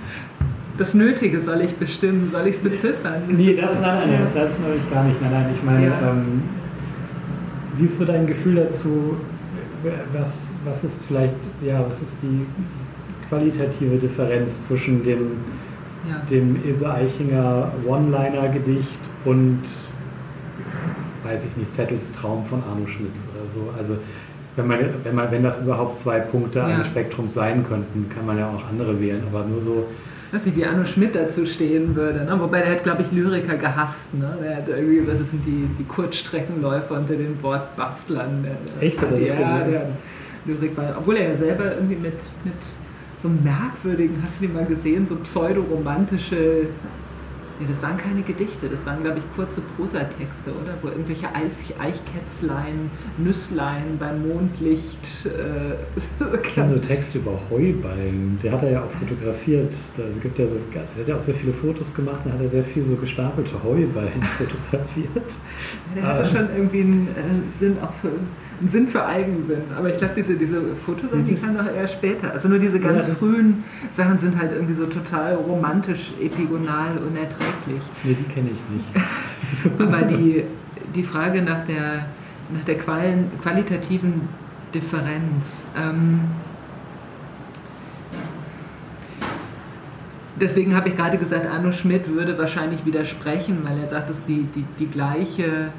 Das 0.77 0.93
Nötige 0.93 1.41
soll 1.41 1.59
ich 1.61 1.75
bestimmen, 1.75 2.29
soll 2.31 2.47
ich 2.47 2.55
es 2.55 2.61
beziffern? 2.61 3.15
Ist 3.29 3.37
Nee, 3.37 3.51
es- 3.53 3.61
das, 3.61 3.81
nein, 3.81 4.09
nein, 4.11 4.21
das, 4.33 4.53
das 4.53 4.53
ich 4.77 4.89
gar 4.93 5.03
nicht. 5.03 5.21
Nein, 5.21 5.31
nein, 5.31 5.49
ich 5.53 5.61
meine, 5.61 5.87
Ja. 5.87 6.11
ähm, 6.11 6.41
wie 7.81 7.85
ist 7.85 7.97
so 7.97 8.05
dein 8.05 8.27
Gefühl 8.27 8.55
dazu? 8.55 9.15
Was, 10.13 10.49
was 10.63 10.83
ist 10.83 11.03
vielleicht, 11.05 11.33
ja, 11.65 11.83
was 11.87 12.01
ist 12.01 12.17
die 12.21 12.45
qualitative 13.27 13.97
Differenz 13.97 14.67
zwischen 14.67 15.03
dem, 15.03 15.31
ja. 16.07 16.21
dem 16.29 16.63
Ilse 16.63 16.91
Eichinger 16.93 17.71
One-Liner-Gedicht 17.87 18.99
und, 19.25 19.61
weiß 21.23 21.45
ich 21.45 21.57
nicht, 21.57 21.73
Zettels 21.73 22.13
Traum 22.13 22.45
von 22.45 22.61
Arno 22.63 22.85
Schmidt 22.85 23.13
oder 23.33 23.49
so? 23.51 23.71
Also, 23.75 23.97
wenn, 24.55 24.67
man, 24.67 24.79
wenn, 25.03 25.15
man, 25.15 25.31
wenn 25.31 25.41
das 25.41 25.59
überhaupt 25.61 25.97
zwei 25.97 26.19
Punkte 26.19 26.59
Ja. 26.59 26.67
eines 26.67 26.87
Spektrums 26.87 27.33
sein 27.33 27.65
könnten, 27.67 28.07
kann 28.13 28.27
man 28.27 28.37
ja 28.37 28.47
auch 28.49 28.63
andere 28.69 28.99
wählen, 29.01 29.23
aber 29.31 29.43
nur 29.45 29.61
so, 29.61 29.87
weiß 30.31 30.45
nicht, 30.45 30.57
wie 30.57 30.65
Arno 30.65 30.85
Schmidt 30.85 31.15
dazu 31.15 31.45
stehen 31.45 31.95
würde. 31.95 32.23
Ne? 32.23 32.39
Wobei 32.39 32.61
der 32.61 32.71
hat, 32.71 32.83
glaube 32.83 33.01
ich, 33.01 33.11
Lyriker 33.11 33.57
gehasst. 33.57 34.13
Ne? 34.13 34.37
Der 34.41 34.57
hat 34.57 34.67
irgendwie 34.67 34.97
gesagt, 34.97 35.19
das 35.19 35.29
sind 35.29 35.45
die, 35.45 35.67
die 35.77 35.83
Kurzstreckenläufer 35.83 36.97
unter 36.97 37.15
den 37.15 37.41
Wortbastlern. 37.43 38.43
Der, 38.43 38.83
Echt? 38.87 39.01
Hat 39.01 39.11
ja, 39.19 39.63
der 39.63 39.87
Lyrik 40.45 40.75
war, 40.77 40.95
obwohl 40.97 41.17
er 41.17 41.29
ja 41.29 41.35
selber 41.35 41.75
irgendwie 41.75 41.95
mit, 41.95 42.13
mit 42.43 42.53
so 43.21 43.29
merkwürdigen, 43.29 44.21
hast 44.23 44.41
du 44.41 44.47
die 44.47 44.53
mal 44.53 44.65
gesehen, 44.65 45.05
so 45.05 45.15
pseudoromantische, 45.15 46.67
nee, 47.61 47.67
das 47.67 47.81
waren 47.81 47.97
keine 47.97 48.21
Gedichte, 48.23 48.67
das 48.67 48.85
waren, 48.85 49.03
glaube 49.03 49.19
ich, 49.19 49.35
kurze 49.35 49.61
Prosatexte, 49.77 50.51
oder? 50.51 50.73
Wo 50.81 50.87
irgendwelche 50.89 51.27
Eich, 51.33 51.73
Eichkätzlein, 51.79 52.89
Nüsslein 53.17 53.97
beim 53.99 54.27
Mondlicht. 54.27 54.99
Äh, 55.25 55.75
Ich 56.43 56.53
kenne 56.55 56.73
so 56.73 56.79
Texte 56.79 57.19
über 57.19 57.39
Heuballen, 57.49 58.37
der 58.43 58.51
hat 58.53 58.63
er 58.63 58.71
ja 58.71 58.83
auch 58.83 58.91
fotografiert. 58.91 59.73
Da 59.95 60.03
gibt 60.21 60.37
ja 60.39 60.47
so, 60.47 60.55
der 60.73 60.81
hat 60.81 61.07
ja 61.07 61.15
auch 61.17 61.21
sehr 61.21 61.35
viele 61.35 61.53
Fotos 61.53 61.93
gemacht, 61.93 62.19
da 62.25 62.31
hat 62.31 62.41
er 62.41 62.49
sehr 62.49 62.63
viel 62.63 62.83
so 62.83 62.95
gestapelte 62.95 63.61
Heuballen 63.63 64.21
fotografiert. 64.37 65.31
Der 65.95 66.03
hatte 66.03 66.21
Ah. 66.21 66.25
schon 66.25 66.47
irgendwie 66.55 66.81
einen 66.81 67.07
äh, 67.09 67.59
Sinn 67.59 67.77
auch 67.81 67.93
für 68.01 68.09
einen 68.61 68.69
Sinn 68.69 68.87
für 68.87 69.03
Eigensinn. 69.05 69.63
Aber 69.77 69.89
ich 69.89 69.97
glaube, 69.97 70.13
diese, 70.15 70.35
diese 70.35 70.61
Fotosachen, 70.85 71.25
die 71.25 71.31
Das- 71.33 71.41
kamen 71.41 71.57
doch 71.57 71.73
eher 71.73 71.87
später. 71.87 72.31
Also 72.31 72.47
nur 72.47 72.59
diese 72.59 72.79
ganz 72.79 73.07
Ja, 73.07 73.15
frühen 73.15 73.63
Sachen 73.93 74.19
sind 74.19 74.39
halt 74.39 74.51
irgendwie 74.53 74.75
so 74.75 74.85
total 74.85 75.35
romantisch, 75.35 76.13
epigonal, 76.21 76.91
unerträglich. 76.97 77.81
Nee, 78.03 78.15
die 78.19 78.31
kenne 78.33 78.49
ich 78.53 78.61
nicht. 78.73 79.79
Aber 79.79 80.03
die, 80.03 80.43
die 80.95 81.03
Frage 81.03 81.41
nach 81.41 81.65
der, 81.65 82.05
nach 82.53 82.63
der 82.65 82.77
qualen, 82.77 83.31
qualitativen 83.41 84.29
Differenz. 84.73 85.67
Ähm, 85.75 86.19
deswegen 90.39 90.75
habe 90.75 90.89
ich 90.89 90.95
gerade 90.95 91.17
gesagt, 91.17 91.45
Arno 91.47 91.71
Schmidt 91.71 92.07
würde 92.13 92.37
wahrscheinlich 92.37 92.85
widersprechen, 92.85 93.59
weil 93.63 93.79
er 93.79 93.87
sagt, 93.87 94.09
dass 94.09 94.25
die, 94.25 94.47
die, 94.55 94.65
die 94.79 94.87
gleiche 94.87 95.69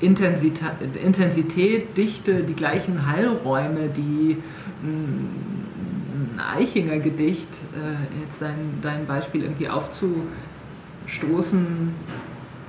Intensita 0.00 0.72
Intensität, 1.02 1.96
Dichte, 1.96 2.42
die 2.42 2.54
gleichen 2.54 3.06
Hallräume, 3.06 3.88
die 3.94 4.38
ein 4.82 6.40
Eichinger 6.40 6.98
Gedicht, 6.98 7.48
äh, 7.74 8.24
jetzt 8.24 8.40
dein, 8.40 8.78
dein 8.82 9.06
Beispiel 9.06 9.42
irgendwie 9.42 9.68
aufzustoßen, 9.68 11.94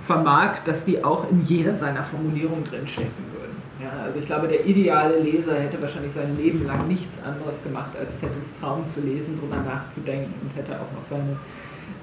vermag, 0.06 0.64
dass 0.66 0.84
die 0.84 1.02
auch 1.04 1.30
in 1.32 1.44
jeder 1.44 1.78
seiner 1.78 2.04
Formulierungen 2.04 2.66
drinstecken 2.66 3.24
würden. 3.34 3.56
Ja, 3.82 4.04
also 4.04 4.20
ich 4.20 4.26
glaube, 4.26 4.48
der 4.48 4.66
ideale 4.66 5.20
Leser 5.20 5.60
hätte 5.60 5.82
wahrscheinlich 5.82 6.14
sein 6.14 6.38
Leben 6.38 6.66
lang 6.68 6.88
nichts 6.88 7.22
anderes 7.24 7.64
gemacht, 7.64 7.92
als 8.00 8.20
Settles 8.20 8.60
Traum 8.60 8.88
zu 8.88 9.02
lesen, 9.02 9.40
darüber 9.40 9.58
nachzudenken 9.64 10.34
und 10.42 10.56
hätte 10.56 10.76
auch 10.76 10.92
noch 10.94 11.04
seine 11.10 11.38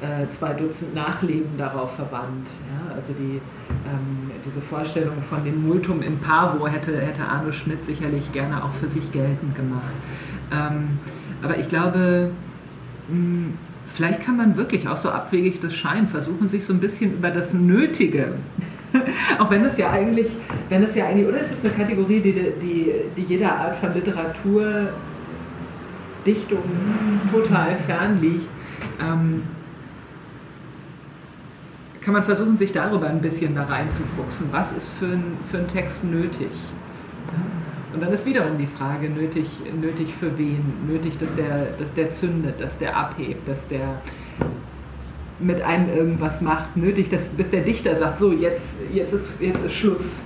äh, 0.00 0.28
zwei 0.30 0.52
Dutzend 0.52 0.94
Nachleben 0.94 1.56
darauf 1.56 1.94
verwandt. 1.96 2.46
Ja, 2.70 2.94
also 2.94 3.12
die, 3.12 3.40
ähm, 3.86 4.30
diese 4.44 4.60
Vorstellung 4.60 5.22
von 5.22 5.44
dem 5.44 5.66
Multum 5.66 6.02
in 6.02 6.18
Parvo 6.18 6.66
hätte, 6.66 7.00
hätte 7.00 7.22
Arno 7.22 7.52
Schmidt 7.52 7.84
sicherlich 7.84 8.32
gerne 8.32 8.64
auch 8.64 8.72
für 8.80 8.88
sich 8.88 9.10
geltend 9.12 9.54
gemacht. 9.54 9.92
Ähm, 10.52 10.98
aber 11.42 11.58
ich 11.58 11.68
glaube, 11.68 12.30
mh, 13.08 13.14
hm, 13.14 13.54
vielleicht 13.94 14.24
kann 14.24 14.36
man 14.36 14.56
wirklich 14.56 14.88
auch 14.88 14.96
so 14.96 15.10
abwegig 15.10 15.60
das 15.60 15.74
scheint, 15.74 16.10
versuchen, 16.10 16.48
sich 16.48 16.64
so 16.64 16.72
ein 16.72 16.80
bisschen 16.80 17.14
über 17.14 17.30
das 17.30 17.52
Nötige 17.52 18.34
Auch 19.38 19.50
wenn 19.50 19.64
das 19.64 19.76
ja 19.78 19.90
eigentlich, 19.90 20.28
wenn 20.68 20.82
das 20.82 20.94
ja 20.94 21.06
eigentlich, 21.06 21.26
oder 21.26 21.40
ist 21.40 21.52
es 21.52 21.64
eine 21.64 21.72
Kategorie, 21.72 22.20
die, 22.20 22.32
die, 22.32 22.92
die 23.16 23.22
jeder 23.22 23.52
Art 23.52 23.76
von 23.76 23.92
Literatur, 23.94 24.90
Dichtung 26.26 26.62
total 27.30 27.76
fern 27.76 28.20
liegt, 28.20 28.48
ähm, 29.00 29.42
kann 32.08 32.14
man 32.14 32.24
versuchen, 32.24 32.56
sich 32.56 32.72
darüber 32.72 33.06
ein 33.06 33.20
bisschen 33.20 33.54
da 33.54 33.64
reinzufuchsen. 33.64 34.46
Was 34.50 34.72
ist 34.72 34.88
für, 34.98 35.08
ein, 35.08 35.36
für 35.50 35.58
einen 35.58 35.68
Text 35.68 36.02
nötig? 36.02 36.48
Und 37.92 38.02
dann 38.02 38.10
ist 38.14 38.24
wiederum 38.24 38.56
die 38.56 38.66
Frage, 38.66 39.10
nötig, 39.10 39.46
nötig 39.78 40.14
für 40.18 40.38
wen? 40.38 40.62
Nötig, 40.88 41.18
dass 41.18 41.34
der, 41.34 41.66
dass 41.78 41.92
der 41.92 42.10
zündet, 42.10 42.62
dass 42.62 42.78
der 42.78 42.96
abhebt, 42.96 43.46
dass 43.46 43.68
der 43.68 44.00
mit 45.38 45.60
einem 45.60 45.94
irgendwas 45.94 46.40
macht, 46.40 46.78
nötig, 46.78 47.10
dass, 47.10 47.28
bis 47.28 47.50
der 47.50 47.60
Dichter 47.60 47.94
sagt, 47.94 48.16
so, 48.16 48.32
jetzt, 48.32 48.64
jetzt, 48.90 49.12
ist, 49.12 49.38
jetzt 49.42 49.62
ist 49.62 49.74
Schluss. 49.74 50.18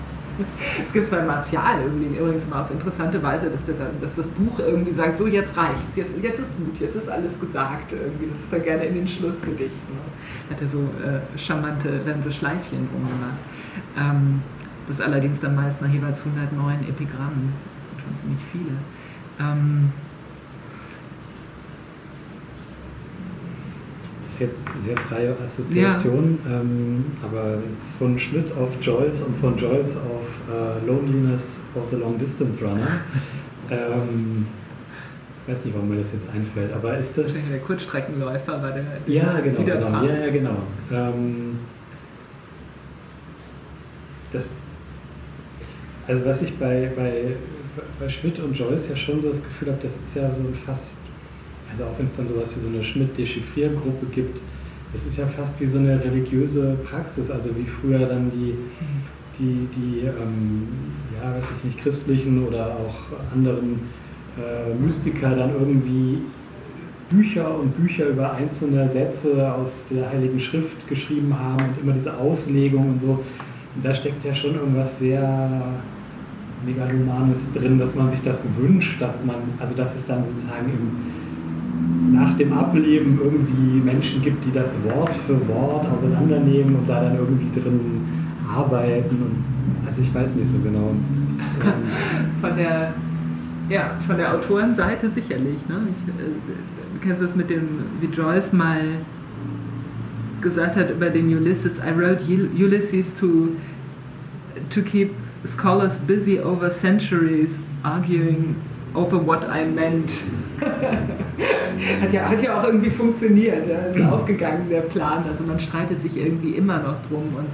Es 0.85 0.93
gibt 0.93 1.05
es 1.05 1.11
bei 1.11 1.23
Martial 1.23 1.85
übrigens 1.85 2.49
mal 2.49 2.63
auf 2.63 2.71
interessante 2.71 3.23
Weise, 3.23 3.51
dass, 3.51 3.65
der, 3.65 3.75
dass 4.01 4.15
das 4.15 4.29
Buch 4.29 4.59
irgendwie 4.59 4.93
sagt, 4.93 5.19
so 5.19 5.27
jetzt 5.27 5.57
reicht's, 5.57 5.97
jetzt, 5.97 6.17
jetzt 6.23 6.41
ist 6.41 6.57
gut, 6.57 6.81
jetzt 6.81 6.97
ist 6.97 7.09
alles 7.09 7.39
gesagt 7.39 7.93
irgendwie. 7.93 8.29
Das 8.35 8.45
ist 8.45 8.53
da 8.53 8.59
gerne 8.59 8.85
in 8.85 8.95
den 8.95 9.09
Schlussgedichten. 9.09 9.95
Hat 10.51 10.61
er 10.61 10.69
so 10.69 10.79
äh, 10.79 11.39
charmante, 11.39 12.05
werden 12.05 12.23
so 12.23 12.31
Schleifchen 12.31 12.89
rumgemacht. 12.93 13.39
Ähm, 13.99 14.43
das 14.89 15.01
allerdings 15.01 15.41
dann 15.41 15.55
meist 15.55 15.81
nach 15.81 15.89
jeweils 15.89 16.21
109 16.21 16.89
Epigrammen. 16.89 17.53
Das 17.79 17.89
sind 17.89 18.01
schon 18.01 18.17
ziemlich 18.21 18.43
viele. 18.51 18.77
Ähm, 19.41 19.93
ist 24.33 24.41
jetzt 24.41 24.81
sehr 24.81 24.97
freie 24.97 25.37
Assoziation, 25.45 26.39
ja. 26.45 26.61
ähm, 26.61 27.05
aber 27.23 27.59
jetzt 27.73 27.93
von 27.97 28.19
Schmidt 28.19 28.51
auf 28.53 28.71
Joyce 28.81 29.23
und 29.23 29.37
von 29.37 29.57
Joyce 29.59 29.97
auf 29.97 30.27
äh, 30.51 30.87
Loneliness 30.87 31.61
of 31.75 31.83
the 31.91 31.97
Long 31.97 32.19
Distance 32.19 32.65
Runner. 32.65 33.01
ähm, 33.71 34.47
ich 35.47 35.53
weiß 35.53 35.65
nicht, 35.65 35.75
warum 35.75 35.89
mir 35.91 35.97
das 36.03 36.13
jetzt 36.13 36.27
einfällt, 36.33 36.73
aber 36.73 36.99
ist 36.99 37.17
das. 37.19 37.27
Der 37.33 37.59
Kurzstreckenläufer 37.59 38.63
war 38.63 38.71
der. 38.71 38.85
Ja, 39.07 39.41
genau, 39.41 39.63
genau. 39.65 40.05
Ja, 40.05 40.17
ja, 40.17 40.31
genau. 40.31 40.57
Ähm, 40.91 41.59
das, 44.33 44.45
also 46.07 46.25
was 46.25 46.43
ich 46.43 46.57
bei, 46.59 46.91
bei, 46.97 47.37
bei 47.99 48.09
Schmidt 48.09 48.39
und 48.39 48.57
Joyce 48.57 48.91
ja 48.91 48.97
schon 48.97 49.21
so 49.21 49.29
das 49.29 49.43
Gefühl 49.43 49.73
habe, 49.73 49.83
das 49.83 49.97
ist 49.97 50.15
ja 50.15 50.31
so 50.31 50.45
fast 50.65 50.97
also 51.73 51.85
auch 51.85 51.99
wenn 51.99 52.05
es 52.05 52.16
dann 52.16 52.28
sowas 52.28 52.55
wie 52.55 52.61
so 52.61 52.69
eine 52.69 52.85
Schmidt-Dechiffriergruppe 52.85 54.07
gibt, 54.12 54.40
es 54.94 55.07
ist 55.07 55.16
ja 55.16 55.27
fast 55.27 55.59
wie 55.59 55.66
so 55.66 55.78
eine 55.78 56.03
religiöse 56.05 56.77
Praxis, 56.85 57.31
also 57.31 57.49
wie 57.57 57.65
früher 57.65 58.07
dann 58.07 58.31
die, 58.31 58.55
die, 59.39 59.66
die 59.74 60.01
ähm, 60.01 60.69
ja, 61.16 61.35
weiß 61.35 61.44
ich 61.57 61.65
nicht, 61.65 61.78
christlichen 61.78 62.47
oder 62.47 62.66
auch 62.66 63.32
anderen 63.32 63.81
äh, 64.39 64.74
Mystiker 64.74 65.35
dann 65.35 65.53
irgendwie 65.59 66.19
Bücher 67.09 67.59
und 67.59 67.77
Bücher 67.77 68.09
über 68.09 68.32
einzelne 68.32 68.89
Sätze 68.89 69.53
aus 69.55 69.85
der 69.90 70.11
Heiligen 70.11 70.40
Schrift 70.40 70.86
geschrieben 70.89 71.39
haben 71.39 71.65
und 71.65 71.82
immer 71.82 71.93
diese 71.93 72.16
Auslegung 72.16 72.90
und 72.90 73.01
so. 73.01 73.23
Und 73.74 73.85
da 73.85 73.94
steckt 73.94 74.24
ja 74.24 74.35
schon 74.35 74.55
irgendwas 74.55 74.99
sehr 74.99 75.62
Megalomanes 76.65 77.51
drin, 77.53 77.78
dass 77.78 77.94
man 77.94 78.11
sich 78.11 78.20
das 78.23 78.47
wünscht, 78.59 79.01
dass 79.01 79.24
man, 79.24 79.36
also 79.59 79.74
dass 79.74 79.94
es 79.97 80.07
dann 80.07 80.23
sozusagen 80.23 80.69
im 80.69 81.22
nach 82.12 82.36
dem 82.36 82.52
Ableben 82.52 83.19
irgendwie 83.23 83.81
Menschen 83.81 84.23
gibt, 84.23 84.44
die 84.44 84.52
das 84.52 84.77
Wort 84.85 85.12
für 85.27 85.36
Wort 85.48 85.86
auseinandernehmen 85.86 86.77
und 86.77 86.89
da 86.89 87.02
dann 87.02 87.16
irgendwie 87.16 87.60
drin 87.60 88.02
arbeiten. 88.48 89.16
Und, 89.16 89.86
also 89.86 90.02
ich 90.02 90.14
weiß 90.14 90.35
nicht 90.35 90.51
so 90.51 90.59
genau. 90.59 90.94
von 92.40 92.56
der, 92.56 92.94
ja, 93.69 93.93
von 94.06 94.16
der 94.16 94.35
Autorenseite 94.35 95.10
sicherlich. 95.10 95.66
Ne? 95.69 95.89
Ich, 95.90 96.09
äh, 96.09 96.28
du 96.94 97.06
kennst 97.06 97.23
das 97.23 97.35
mit 97.35 97.51
dem, 97.51 97.69
wie 98.01 98.06
Joyce 98.06 98.52
mal 98.52 98.81
gesagt 100.40 100.77
hat 100.77 100.90
über 100.90 101.09
den 101.09 101.28
Ulysses, 101.28 101.78
I 101.78 101.97
wrote 101.97 102.24
Ulysses 102.24 103.14
to, 103.14 103.51
to 104.70 104.82
keep 104.82 105.14
scholars 105.47 105.98
busy 105.98 106.39
over 106.40 106.69
centuries 106.70 107.60
arguing 107.85 108.56
over 108.94 109.19
what 109.19 109.44
I 109.44 109.64
meant. 109.64 110.10
hat, 112.01 112.12
ja, 112.12 112.28
hat 112.28 112.43
ja 112.43 112.59
auch 112.59 112.64
irgendwie 112.64 112.90
funktioniert, 112.90 113.69
ja. 113.69 113.78
ist 113.86 114.01
aufgegangen 114.01 114.69
der 114.69 114.82
Plan. 114.82 115.24
Also 115.28 115.44
man 115.44 115.59
streitet 115.59 116.02
sich 116.02 116.16
irgendwie 116.16 116.52
immer 116.52 116.78
noch 116.78 116.97
drum 117.09 117.35
und 117.36 117.47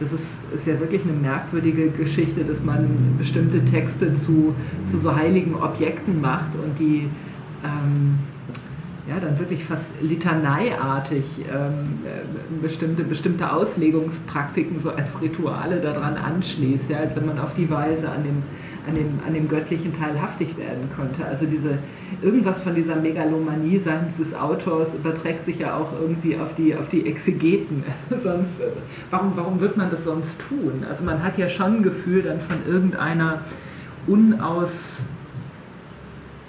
das 0.00 0.12
ist, 0.12 0.38
ist 0.54 0.66
ja 0.66 0.78
wirklich 0.80 1.02
eine 1.02 1.12
merkwürdige 1.12 1.90
Geschichte, 1.90 2.44
dass 2.44 2.62
man 2.62 3.16
bestimmte 3.18 3.64
Texte 3.64 4.14
zu, 4.14 4.54
zu 4.88 4.98
so 4.98 5.14
heiligen 5.14 5.54
Objekten 5.56 6.20
macht 6.20 6.54
und 6.54 6.78
die 6.78 7.08
ähm, 7.64 8.18
ja, 9.08 9.20
dann 9.20 9.38
wirklich 9.38 9.64
fast 9.64 9.86
litaneiartig 10.00 11.24
ähm, 11.40 12.00
äh, 12.04 12.62
bestimmte, 12.62 13.04
bestimmte 13.04 13.52
Auslegungspraktiken 13.52 14.80
so 14.80 14.90
als 14.90 15.20
Rituale 15.20 15.80
daran 15.80 16.16
anschließt, 16.16 16.88
ja, 16.88 16.98
als 16.98 17.14
wenn 17.14 17.26
man 17.26 17.38
auf 17.38 17.54
die 17.54 17.68
Weise 17.70 18.08
an 18.08 18.24
dem, 18.24 18.42
an, 18.86 18.94
dem, 18.94 19.20
an 19.26 19.34
dem 19.34 19.48
göttlichen 19.48 19.92
Teil 19.92 20.20
haftig 20.20 20.56
werden 20.56 20.88
könnte. 20.94 21.24
Also 21.24 21.46
diese, 21.46 21.78
irgendwas 22.22 22.62
von 22.62 22.74
dieser 22.74 22.96
Megalomanie 22.96 23.78
seitens 23.78 24.18
des 24.18 24.34
Autors 24.34 24.94
überträgt 24.94 25.44
sich 25.44 25.58
ja 25.58 25.76
auch 25.76 25.92
irgendwie 25.98 26.36
auf 26.36 26.54
die, 26.54 26.74
auf 26.76 26.88
die 26.88 27.06
Exegeten. 27.06 27.84
sonst, 28.16 28.60
äh, 28.60 28.64
warum, 29.10 29.32
warum 29.36 29.60
wird 29.60 29.76
man 29.76 29.90
das 29.90 30.04
sonst 30.04 30.40
tun? 30.48 30.84
Also 30.88 31.04
man 31.04 31.22
hat 31.22 31.38
ja 31.38 31.48
schon 31.48 31.76
ein 31.76 31.82
Gefühl 31.82 32.22
dann 32.22 32.40
von 32.40 32.58
irgendeiner 32.66 33.42
unaus 34.06 35.04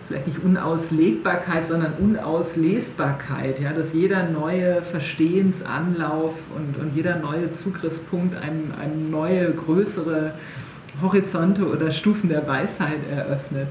vielleicht 0.07 0.28
nicht 0.28 0.44
Unauslegbarkeit, 0.44 1.66
sondern 1.66 1.94
Unauslesbarkeit, 1.94 3.60
ja, 3.60 3.74
dass 3.74 3.91
jeder 3.91 4.30
neue 4.30 4.84
Verstehensanlauf 4.84 6.36
und, 6.56 6.78
und 6.78 6.95
jeder 6.95 7.18
neue 7.18 7.53
Zugriffspunkt 7.53 8.36
einem 8.36 9.10
neue, 9.10 9.52
größere 9.52 10.34
Horizonte 11.01 11.69
oder 11.69 11.91
Stufen 11.91 12.30
der 12.30 12.47
Weisheit 12.47 12.99
eröffnet. 13.09 13.67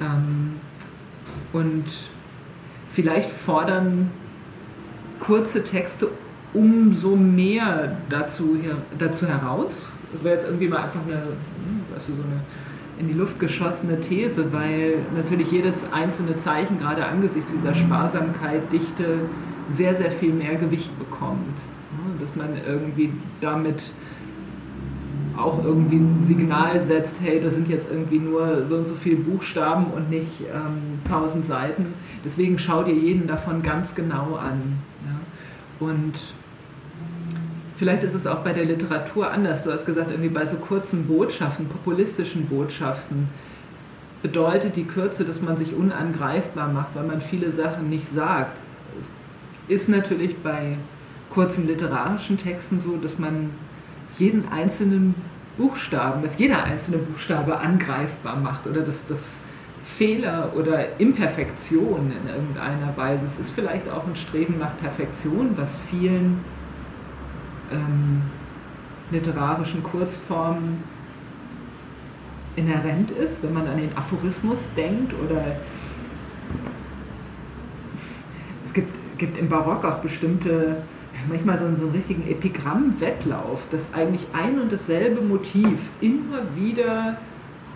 Ähm, 0.00 0.56
und 1.52 1.84
vielleicht 2.92 3.30
fordern 3.30 4.10
kurze 5.20 5.64
Texte 5.64 6.08
umso 6.52 7.16
mehr 7.16 7.96
dazu, 8.08 8.58
dazu 8.98 9.26
heraus. 9.26 9.88
Das 10.12 10.24
wäre 10.24 10.34
jetzt 10.34 10.46
irgendwie 10.46 10.68
mal 10.68 10.82
einfach 10.82 11.02
eine, 11.06 11.22
weißt 11.94 12.06
so 12.06 12.12
eine 12.12 12.40
in 13.00 13.08
die 13.08 13.14
Luft 13.14 13.40
geschossene 13.40 13.98
These, 14.00 14.52
weil 14.52 14.98
natürlich 15.16 15.50
jedes 15.50 15.90
einzelne 15.90 16.36
Zeichen 16.36 16.78
gerade 16.78 17.06
angesichts 17.06 17.50
dieser 17.50 17.74
Sparsamkeit, 17.74 18.70
Dichte 18.70 19.20
sehr, 19.70 19.94
sehr 19.94 20.10
viel 20.12 20.32
mehr 20.32 20.56
Gewicht 20.56 20.96
bekommt. 20.98 21.56
Dass 22.20 22.36
man 22.36 22.50
irgendwie 22.66 23.10
damit 23.40 23.82
auch 25.36 25.64
irgendwie 25.64 25.96
ein 25.96 26.24
Signal 26.26 26.82
setzt, 26.82 27.16
hey, 27.20 27.40
das 27.40 27.54
sind 27.54 27.68
jetzt 27.68 27.90
irgendwie 27.90 28.18
nur 28.18 28.66
so 28.66 28.76
und 28.76 28.86
so 28.86 28.94
viele 28.94 29.16
Buchstaben 29.16 29.86
und 29.86 30.10
nicht 30.10 30.40
ähm, 30.42 31.00
tausend 31.08 31.46
Seiten. 31.46 31.94
Deswegen 32.24 32.58
schau 32.58 32.82
dir 32.84 32.94
jeden 32.94 33.26
davon 33.26 33.62
ganz 33.62 33.94
genau 33.94 34.36
an. 34.36 34.78
Ja? 35.06 35.86
Und 35.86 36.14
Vielleicht 37.80 38.04
ist 38.04 38.12
es 38.12 38.26
auch 38.26 38.40
bei 38.40 38.52
der 38.52 38.66
Literatur 38.66 39.30
anders. 39.30 39.62
Du 39.62 39.72
hast 39.72 39.86
gesagt, 39.86 40.10
irgendwie 40.10 40.28
bei 40.28 40.44
so 40.44 40.58
kurzen 40.58 41.06
Botschaften, 41.06 41.66
populistischen 41.66 42.44
Botschaften, 42.44 43.30
bedeutet 44.20 44.76
die 44.76 44.84
Kürze, 44.84 45.24
dass 45.24 45.40
man 45.40 45.56
sich 45.56 45.74
unangreifbar 45.74 46.68
macht, 46.68 46.88
weil 46.94 47.06
man 47.06 47.22
viele 47.22 47.50
Sachen 47.50 47.88
nicht 47.88 48.06
sagt. 48.06 48.58
Es 48.98 49.10
ist 49.74 49.88
natürlich 49.88 50.36
bei 50.42 50.76
kurzen 51.30 51.66
literarischen 51.66 52.36
Texten 52.36 52.80
so, 52.80 52.98
dass 52.98 53.18
man 53.18 53.48
jeden 54.18 54.50
einzelnen 54.50 55.14
Buchstaben, 55.56 56.22
dass 56.22 56.38
jeder 56.38 56.64
einzelne 56.64 56.98
Buchstabe 56.98 57.58
angreifbar 57.58 58.36
macht 58.36 58.66
oder 58.66 58.82
dass 58.82 59.06
das 59.06 59.40
Fehler 59.84 60.52
oder 60.56 60.98
Imperfektion 61.00 62.12
in 62.12 62.28
irgendeiner 62.28 62.96
Weise. 62.96 63.26
Es 63.26 63.38
ist 63.38 63.50
vielleicht 63.50 63.88
auch 63.88 64.06
ein 64.06 64.16
Streben 64.16 64.58
nach 64.58 64.78
Perfektion, 64.78 65.50
was 65.56 65.76
vielen 65.90 66.44
ähm, 67.72 68.22
literarischen 69.10 69.82
Kurzformen 69.82 70.82
inhärent 72.56 73.10
ist, 73.10 73.42
wenn 73.42 73.52
man 73.52 73.66
an 73.66 73.76
den 73.76 73.96
Aphorismus 73.96 74.58
denkt 74.76 75.14
oder 75.24 75.56
es 78.64 78.74
gibt, 78.74 79.18
gibt 79.18 79.38
im 79.38 79.48
Barock 79.48 79.84
auch 79.84 79.98
bestimmte, 79.98 80.82
manchmal 81.28 81.58
so 81.58 81.64
einen, 81.64 81.76
so 81.76 81.86
einen 81.86 81.94
richtigen 81.94 82.28
Epigramm-Wettlauf, 82.28 83.60
dass 83.70 83.94
eigentlich 83.94 84.26
ein 84.32 84.60
und 84.60 84.72
dasselbe 84.72 85.20
Motiv 85.20 85.78
immer 86.00 86.42
wieder 86.56 87.18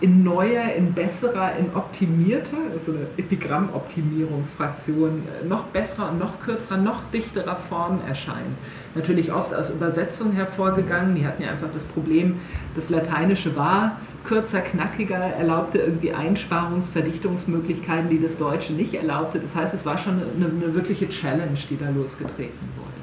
in 0.01 0.23
neuer, 0.23 0.73
in 0.73 0.93
besserer, 0.93 1.55
in 1.55 1.73
optimierter, 1.73 2.57
also 2.73 2.91
eine 2.91 3.07
Epigramm-Optimierungsfraktion, 3.17 5.23
äh, 5.41 5.45
noch 5.47 5.67
besserer 5.67 6.11
und 6.11 6.19
noch 6.19 6.41
kürzerer, 6.41 6.75
noch 6.77 7.09
dichterer 7.11 7.55
Form 7.55 8.01
erscheint. 8.05 8.57
Natürlich 8.93 9.31
oft 9.31 9.53
aus 9.53 9.69
Übersetzung 9.69 10.33
hervorgegangen. 10.33 11.15
Die 11.15 11.25
hatten 11.25 11.43
ja 11.43 11.51
einfach 11.51 11.71
das 11.73 11.85
Problem, 11.85 12.41
das 12.75 12.89
Lateinische 12.89 13.55
war 13.55 14.01
kürzer, 14.25 14.61
knackiger, 14.61 15.17
erlaubte 15.17 15.77
irgendwie 15.77 16.11
Einsparungsverdichtungsmöglichkeiten, 16.11 18.09
die 18.09 18.21
das 18.21 18.37
Deutsche 18.37 18.73
nicht 18.73 18.95
erlaubte. 18.95 19.39
Das 19.39 19.55
heißt, 19.55 19.73
es 19.73 19.85
war 19.85 19.97
schon 19.97 20.15
eine, 20.15 20.45
eine 20.45 20.73
wirkliche 20.73 21.07
Challenge, 21.07 21.57
die 21.69 21.77
da 21.77 21.89
losgetreten 21.89 22.67
wurde. 22.75 22.94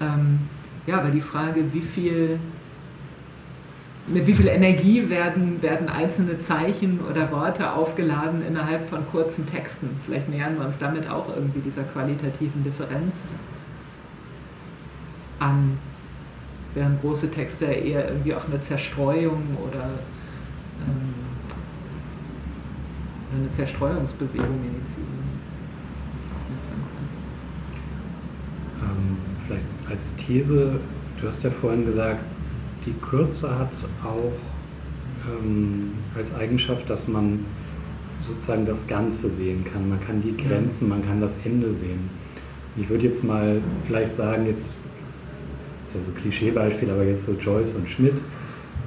Ähm, 0.00 0.40
ja, 0.86 0.98
aber 0.98 1.10
die 1.10 1.20
Frage, 1.20 1.72
wie 1.72 1.82
viel 1.82 2.38
mit 4.10 4.26
wie 4.26 4.34
viel 4.34 4.48
Energie 4.48 5.08
werden, 5.10 5.60
werden 5.60 5.88
einzelne 5.88 6.38
Zeichen 6.38 7.00
oder 7.00 7.30
Worte 7.30 7.70
aufgeladen 7.70 8.42
innerhalb 8.42 8.88
von 8.88 9.06
kurzen 9.10 9.46
Texten. 9.46 9.90
Vielleicht 10.06 10.28
nähern 10.28 10.58
wir 10.58 10.64
uns 10.64 10.78
damit 10.78 11.08
auch 11.08 11.28
irgendwie 11.34 11.60
dieser 11.60 11.82
qualitativen 11.84 12.64
Differenz 12.64 13.38
an, 15.38 15.78
während 16.74 17.00
große 17.02 17.30
Texte 17.30 17.66
eher 17.66 18.08
irgendwie 18.08 18.34
auf 18.34 18.46
eine 18.46 18.60
Zerstreuung 18.60 19.42
oder 19.62 19.90
ähm, 20.86 21.14
eine 23.36 23.50
Zerstreuungsbewegung 23.50 24.46
initiieren. 24.46 25.18
Ähm, 28.80 29.27
vielleicht 29.48 29.64
als 29.90 30.14
These, 30.16 30.78
du 31.20 31.26
hast 31.26 31.42
ja 31.42 31.50
vorhin 31.50 31.86
gesagt, 31.86 32.20
die 32.86 32.92
Kürze 33.00 33.58
hat 33.58 33.72
auch 34.04 34.32
ähm, 35.26 35.92
als 36.16 36.34
Eigenschaft, 36.34 36.88
dass 36.88 37.08
man 37.08 37.44
sozusagen 38.26 38.66
das 38.66 38.86
Ganze 38.86 39.30
sehen 39.30 39.64
kann. 39.64 39.88
Man 39.88 40.00
kann 40.00 40.22
die 40.22 40.36
Grenzen, 40.36 40.88
man 40.88 41.04
kann 41.04 41.20
das 41.20 41.36
Ende 41.44 41.72
sehen. 41.72 42.10
Ich 42.76 42.88
würde 42.88 43.06
jetzt 43.06 43.24
mal 43.24 43.60
vielleicht 43.86 44.14
sagen, 44.16 44.46
jetzt 44.46 44.74
ist 45.86 45.94
ja 45.94 46.00
so 46.00 46.10
ein 46.10 46.16
Klischeebeispiel, 46.16 46.90
aber 46.90 47.04
jetzt 47.04 47.24
so 47.24 47.32
Joyce 47.32 47.74
und 47.74 47.88
Schmidt, 47.88 48.20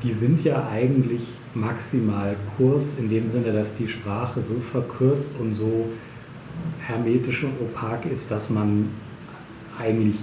die 0.04 0.14
sind 0.14 0.44
ja 0.44 0.68
eigentlich 0.68 1.24
maximal 1.54 2.36
kurz 2.58 2.96
in 2.98 3.10
dem 3.10 3.28
Sinne, 3.28 3.52
dass 3.52 3.76
die 3.76 3.88
Sprache 3.88 4.42
so 4.42 4.56
verkürzt 4.72 5.36
und 5.40 5.54
so 5.54 5.88
hermetisch 6.80 7.44
und 7.44 7.54
opak 7.62 8.06
ist, 8.06 8.32
dass 8.32 8.50
man 8.50 8.90
eigentlich 9.80 10.16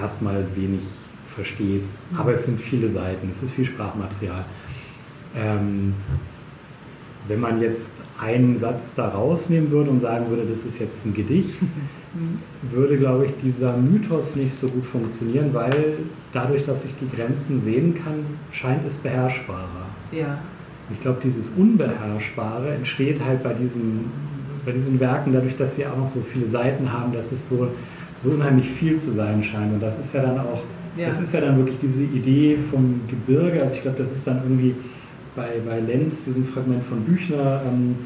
erstmal 0.00 0.44
wenig 0.54 0.82
versteht. 1.34 1.84
Aber 2.16 2.32
es 2.32 2.44
sind 2.44 2.60
viele 2.60 2.88
Seiten, 2.88 3.28
es 3.30 3.42
ist 3.42 3.52
viel 3.52 3.66
Sprachmaterial. 3.66 4.44
Ähm, 5.36 5.94
wenn 7.28 7.40
man 7.40 7.60
jetzt 7.60 7.92
einen 8.18 8.56
Satz 8.56 8.94
da 8.94 9.08
rausnehmen 9.08 9.70
würde 9.70 9.90
und 9.90 10.00
sagen 10.00 10.30
würde, 10.30 10.44
das 10.46 10.64
ist 10.64 10.78
jetzt 10.78 11.04
ein 11.04 11.12
Gedicht, 11.12 11.50
würde, 12.62 12.96
glaube 12.96 13.26
ich, 13.26 13.32
dieser 13.42 13.76
Mythos 13.76 14.36
nicht 14.36 14.54
so 14.54 14.68
gut 14.68 14.86
funktionieren, 14.86 15.52
weil 15.52 15.98
dadurch, 16.32 16.64
dass 16.64 16.84
ich 16.84 16.94
die 17.00 17.14
Grenzen 17.14 17.60
sehen 17.60 17.94
kann, 18.02 18.24
scheint 18.52 18.86
es 18.86 18.94
beherrschbarer. 18.94 19.86
Ja. 20.12 20.38
Ich 20.92 21.00
glaube, 21.00 21.18
dieses 21.22 21.50
Unbeherrschbare 21.56 22.74
entsteht 22.74 23.20
halt 23.22 23.42
bei 23.42 23.52
diesen, 23.52 24.10
bei 24.64 24.72
diesen 24.72 24.98
Werken 25.00 25.32
dadurch, 25.32 25.56
dass 25.56 25.76
sie 25.76 25.86
auch 25.86 25.96
noch 25.96 26.06
so 26.06 26.20
viele 26.20 26.46
Seiten 26.46 26.90
haben, 26.92 27.12
dass 27.12 27.32
es 27.32 27.48
so, 27.48 27.68
so 28.18 28.30
unheimlich 28.30 28.70
viel 28.70 28.98
zu 28.98 29.12
sein 29.12 29.42
scheint. 29.42 29.72
Und 29.72 29.80
das 29.80 29.98
ist 29.98 30.14
ja 30.14 30.22
dann 30.22 30.38
auch 30.40 30.62
ja. 30.96 31.08
Das 31.08 31.20
ist 31.20 31.34
ja 31.34 31.40
dann 31.40 31.58
wirklich 31.58 31.76
diese 31.82 32.02
Idee 32.02 32.58
vom 32.70 33.00
Gebirge. 33.08 33.62
Also 33.62 33.74
ich 33.74 33.82
glaube, 33.82 33.98
das 33.98 34.12
ist 34.12 34.26
dann 34.26 34.40
irgendwie 34.42 34.74
bei, 35.34 35.60
bei 35.66 35.80
Lenz, 35.80 36.24
diesem 36.24 36.44
Fragment 36.46 36.84
von 36.84 37.02
Büchner, 37.02 37.62
ähm, 37.66 37.96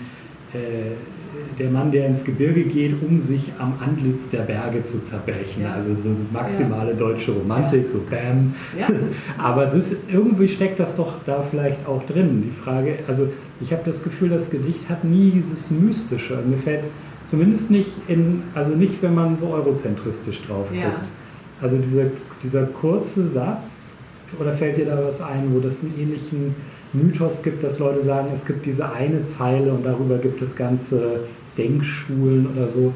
äh, 0.53 0.97
der 1.61 1.71
Mann, 1.71 1.93
der 1.93 2.09
ins 2.09 2.25
Gebirge 2.25 2.65
geht, 2.65 3.01
um 3.01 3.21
sich 3.21 3.53
am 3.59 3.75
Antlitz 3.81 4.31
der 4.31 4.41
Berge 4.41 4.83
zu 4.83 5.01
zerbrechen. 5.01 5.63
Ja. 5.63 5.75
Also 5.75 5.95
so 5.95 6.11
maximale 6.33 6.91
ja. 6.91 6.97
deutsche 6.97 7.31
Romantik, 7.31 7.89
so 7.89 8.01
Bam. 8.11 8.55
Aber 9.39 9.67
das, 9.67 9.95
irgendwie 10.13 10.49
steckt 10.49 10.81
das 10.81 10.97
doch 10.97 11.15
da 11.25 11.43
vielleicht 11.43 11.87
auch 11.87 12.05
drin. 12.07 12.43
Die 12.45 12.61
Frage, 12.61 12.99
also 13.07 13.29
ich 13.61 13.73
habe 13.73 13.83
das 13.85 14.03
Gefühl, 14.03 14.31
das 14.31 14.51
Gedicht 14.51 14.89
hat 14.89 15.05
nie 15.05 15.31
dieses 15.31 15.71
Mystische. 15.71 16.43
Mir 16.45 16.59
fällt 16.59 16.85
zumindest 17.31 17.71
nicht 17.71 17.91
in, 18.09 18.43
also 18.55 18.73
nicht, 18.73 19.01
wenn 19.03 19.15
man 19.15 19.37
so 19.37 19.49
eurozentristisch 19.49 20.43
drauf 20.43 20.69
guckt. 20.69 21.09
Also 21.63 21.77
dieser, 21.77 22.07
dieser 22.43 22.65
kurze 22.67 23.29
Satz, 23.29 23.95
oder 24.39 24.53
fällt 24.53 24.77
dir 24.77 24.87
da 24.87 25.05
was 25.05 25.21
ein, 25.21 25.55
wo 25.55 25.61
das 25.61 25.83
einen 25.83 25.99
ähnlichen 25.99 26.55
Mythos 26.93 27.43
gibt, 27.43 27.63
dass 27.63 27.79
Leute 27.79 28.03
sagen, 28.03 28.31
es 28.35 28.45
gibt 28.45 28.67
diese 28.67 28.91
eine 28.91 29.25
Zeile 29.27 29.73
und 29.73 29.85
darüber 29.85 30.19
gibt 30.19 30.43
es 30.43 30.57
ganze 30.57 31.21
Denkschulen 31.57 32.49
oder 32.53 32.69
so? 32.69 32.93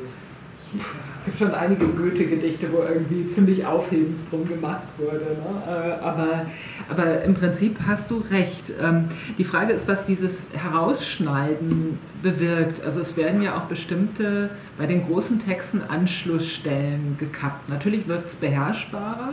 Es 1.24 1.28
gibt 1.28 1.38
schon 1.38 1.55
einige 1.55 1.86
Goethe-Gedichte, 1.86 2.70
wo 2.70 2.82
irgendwie 2.82 3.26
ziemlich 3.28 3.64
aufhebens 3.64 4.18
drum 4.28 4.46
gemacht 4.46 4.82
wurde. 4.98 5.24
Ne? 5.24 5.62
Äh, 5.66 6.05
aber, 6.05 6.44
aber 6.90 7.22
im 7.22 7.32
Prinzip 7.32 7.78
hast 7.86 8.10
du 8.10 8.22
recht. 8.30 8.70
Ähm, 8.78 9.09
die 9.38 9.44
Frage 9.44 9.72
ist, 9.72 9.88
was 9.88 10.05
dieses 10.05 10.51
Herausschneiden 10.55 11.98
bewirkt. 12.22 12.84
Also 12.84 13.01
es 13.01 13.16
werden 13.16 13.40
ja 13.40 13.56
auch 13.56 13.64
bestimmte, 13.64 14.51
bei 14.76 14.84
den 14.84 15.06
großen 15.06 15.42
Texten 15.42 15.80
Anschlussstellen 15.88 17.16
gekappt. 17.18 17.70
Natürlich 17.70 18.06
wird 18.06 18.26
es 18.26 18.34
beherrschbarer. 18.34 19.32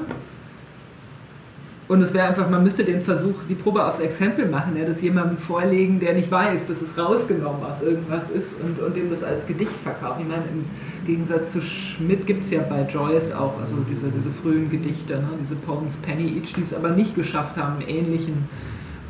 Und 1.91 2.01
es 2.01 2.13
wäre 2.13 2.30
einfach, 2.30 2.49
man 2.49 2.63
müsste 2.63 2.85
den 2.85 3.01
Versuch, 3.01 3.35
die 3.49 3.53
Probe 3.53 3.85
aufs 3.85 3.99
Exempel 3.99 4.47
machen, 4.47 4.77
ja, 4.77 4.85
das 4.85 5.01
jemandem 5.01 5.38
vorlegen, 5.38 5.99
der 5.99 6.13
nicht 6.13 6.31
weiß, 6.31 6.68
dass 6.68 6.81
es 6.81 6.97
rausgenommen 6.97 7.61
aus 7.65 7.81
irgendwas 7.81 8.30
ist 8.30 8.55
und, 8.61 8.80
und 8.80 8.95
dem 8.95 9.09
das 9.09 9.26
als 9.26 9.45
Gedicht 9.45 9.73
verkaufen. 9.84 10.22
Ich 10.22 10.27
meine, 10.30 10.45
im 10.45 10.63
Gegensatz 11.05 11.51
zu 11.51 11.61
Schmidt 11.61 12.26
gibt 12.26 12.45
es 12.45 12.51
ja 12.51 12.61
bei 12.61 12.84
Joyce 12.84 13.34
auch 13.34 13.59
also 13.59 13.76
diese, 13.91 14.07
diese 14.09 14.30
frühen 14.41 14.69
Gedichte, 14.69 15.15
ne, 15.18 15.31
diese 15.41 15.55
Poems 15.55 15.97
Penny 15.97 16.38
Each, 16.38 16.53
die 16.53 16.61
es 16.61 16.73
aber 16.73 16.91
nicht 16.91 17.13
geschafft 17.13 17.57
haben, 17.57 17.81
ähnlichen 17.81 18.47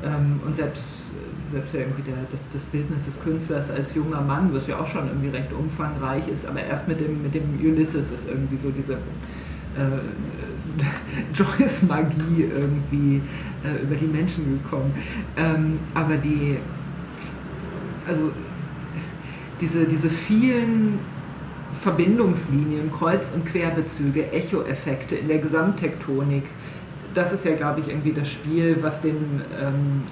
ähm, 0.03 0.39
und 0.43 0.55
selbst 0.55 0.83
selbst 1.51 1.75
ja 1.75 1.81
irgendwie 1.81 2.01
der, 2.01 2.15
das, 2.31 2.47
das 2.51 2.63
Bildnis 2.63 3.05
des 3.05 3.21
Künstlers 3.21 3.69
als 3.69 3.93
junger 3.93 4.21
Mann, 4.21 4.49
was 4.53 4.65
ja 4.65 4.79
auch 4.79 4.87
schon 4.87 5.07
irgendwie 5.07 5.29
recht 5.29 5.53
umfangreich 5.53 6.27
ist, 6.27 6.47
aber 6.47 6.63
erst 6.63 6.87
mit 6.87 6.99
dem, 6.99 7.21
mit 7.21 7.35
dem 7.35 7.59
Ulysses 7.61 8.09
ist 8.09 8.27
irgendwie 8.27 8.57
so 8.57 8.71
diese 8.71 8.93
äh, 8.93 8.97
Joyce-Magie 11.33 12.49
irgendwie 12.53 13.21
äh, 13.63 13.83
über 13.83 13.95
die 13.95 14.05
Menschen 14.05 14.61
gekommen. 14.63 14.93
Ähm, 15.37 15.79
aber 15.93 16.17
die, 16.17 16.57
also 18.07 18.31
diese, 19.59 19.85
diese 19.85 20.09
vielen 20.09 20.99
Verbindungslinien, 21.81 22.91
Kreuz- 22.91 23.31
und 23.33 23.45
Querbezüge, 23.45 24.31
Echoeffekte 24.31 25.15
in 25.15 25.27
der 25.27 25.39
Gesamttektonik, 25.39 26.43
das 27.13 27.33
ist 27.33 27.45
ja, 27.45 27.55
glaube 27.55 27.81
ich, 27.81 27.89
irgendwie 27.89 28.13
das 28.13 28.29
Spiel, 28.29 28.77
was 28.81 29.01
den, 29.01 29.41
ähm, 29.59 30.03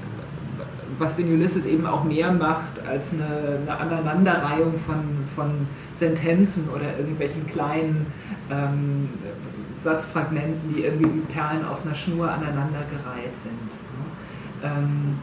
was 0.98 1.16
den 1.16 1.32
Ulysses 1.34 1.66
eben 1.66 1.86
auch 1.86 2.04
mehr 2.04 2.32
macht 2.32 2.86
als 2.88 3.14
eine, 3.14 3.60
eine 3.62 3.78
Aneinanderreihung 3.78 4.74
von, 4.86 5.04
von 5.36 5.68
Sentenzen 5.96 6.68
oder 6.70 6.98
irgendwelchen 6.98 7.48
kleinen 7.48 8.08
ähm, 8.52 9.10
Satzfragmenten, 9.84 10.74
die 10.74 10.84
irgendwie 10.84 11.06
wie 11.06 11.34
Perlen 11.34 11.66
auf 11.66 11.86
einer 11.86 11.96
Schnur 11.96 12.30
aneinandergereiht 12.30 13.36
sind. 13.36 13.54
Ähm, 14.64 15.20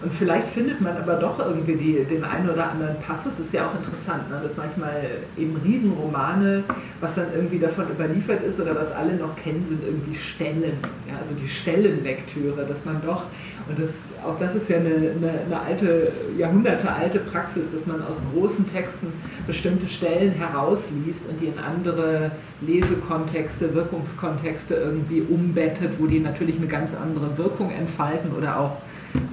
und 0.00 0.12
vielleicht 0.12 0.46
findet 0.48 0.80
man 0.80 0.96
aber 0.96 1.14
doch 1.14 1.40
irgendwie 1.40 1.74
die, 1.74 2.04
den 2.04 2.22
einen 2.22 2.48
oder 2.48 2.70
anderen 2.70 3.00
Passus, 3.00 3.40
ist 3.40 3.52
ja 3.52 3.66
auch 3.66 3.74
interessant, 3.74 4.30
ne? 4.30 4.38
dass 4.40 4.56
manchmal 4.56 4.94
eben 5.36 5.56
Riesenromane, 5.56 6.62
was 7.00 7.16
dann 7.16 7.26
irgendwie 7.34 7.58
davon 7.58 7.86
überliefert 7.90 8.44
ist 8.44 8.60
oder 8.60 8.76
was 8.76 8.92
alle 8.92 9.14
noch 9.14 9.34
kennen, 9.34 9.66
sind 9.68 9.82
irgendwie 9.82 10.14
Stellen, 10.14 10.78
ja? 11.08 11.18
also 11.18 11.34
die 11.34 11.48
Stellenlektüre, 11.48 12.64
dass 12.64 12.84
man 12.84 13.02
doch, 13.04 13.24
und 13.68 13.76
das, 13.76 14.04
auch 14.24 14.38
das 14.38 14.54
ist 14.54 14.68
ja 14.68 14.76
eine, 14.76 14.88
eine, 14.88 15.40
eine 15.46 15.60
alte, 15.60 16.12
jahrhundertealte 16.38 17.18
Praxis, 17.18 17.68
dass 17.72 17.84
man 17.84 18.00
aus 18.00 18.22
großen 18.32 18.70
Texten 18.70 19.12
bestimmte 19.48 19.88
Stellen 19.88 20.32
herausliest 20.32 21.28
und 21.28 21.40
die 21.40 21.46
in 21.46 21.58
andere 21.58 22.30
Lesekontexte, 22.60 23.74
Wirkungskontexte 23.74 24.74
irgendwie 24.74 25.22
umbettet, 25.22 25.90
wo 25.98 26.06
die 26.06 26.20
natürlich 26.20 26.56
eine 26.56 26.68
ganz 26.68 26.94
andere 26.94 27.36
Wirkung 27.36 27.72
entfalten 27.72 28.32
oder 28.32 28.60
auch 28.60 28.76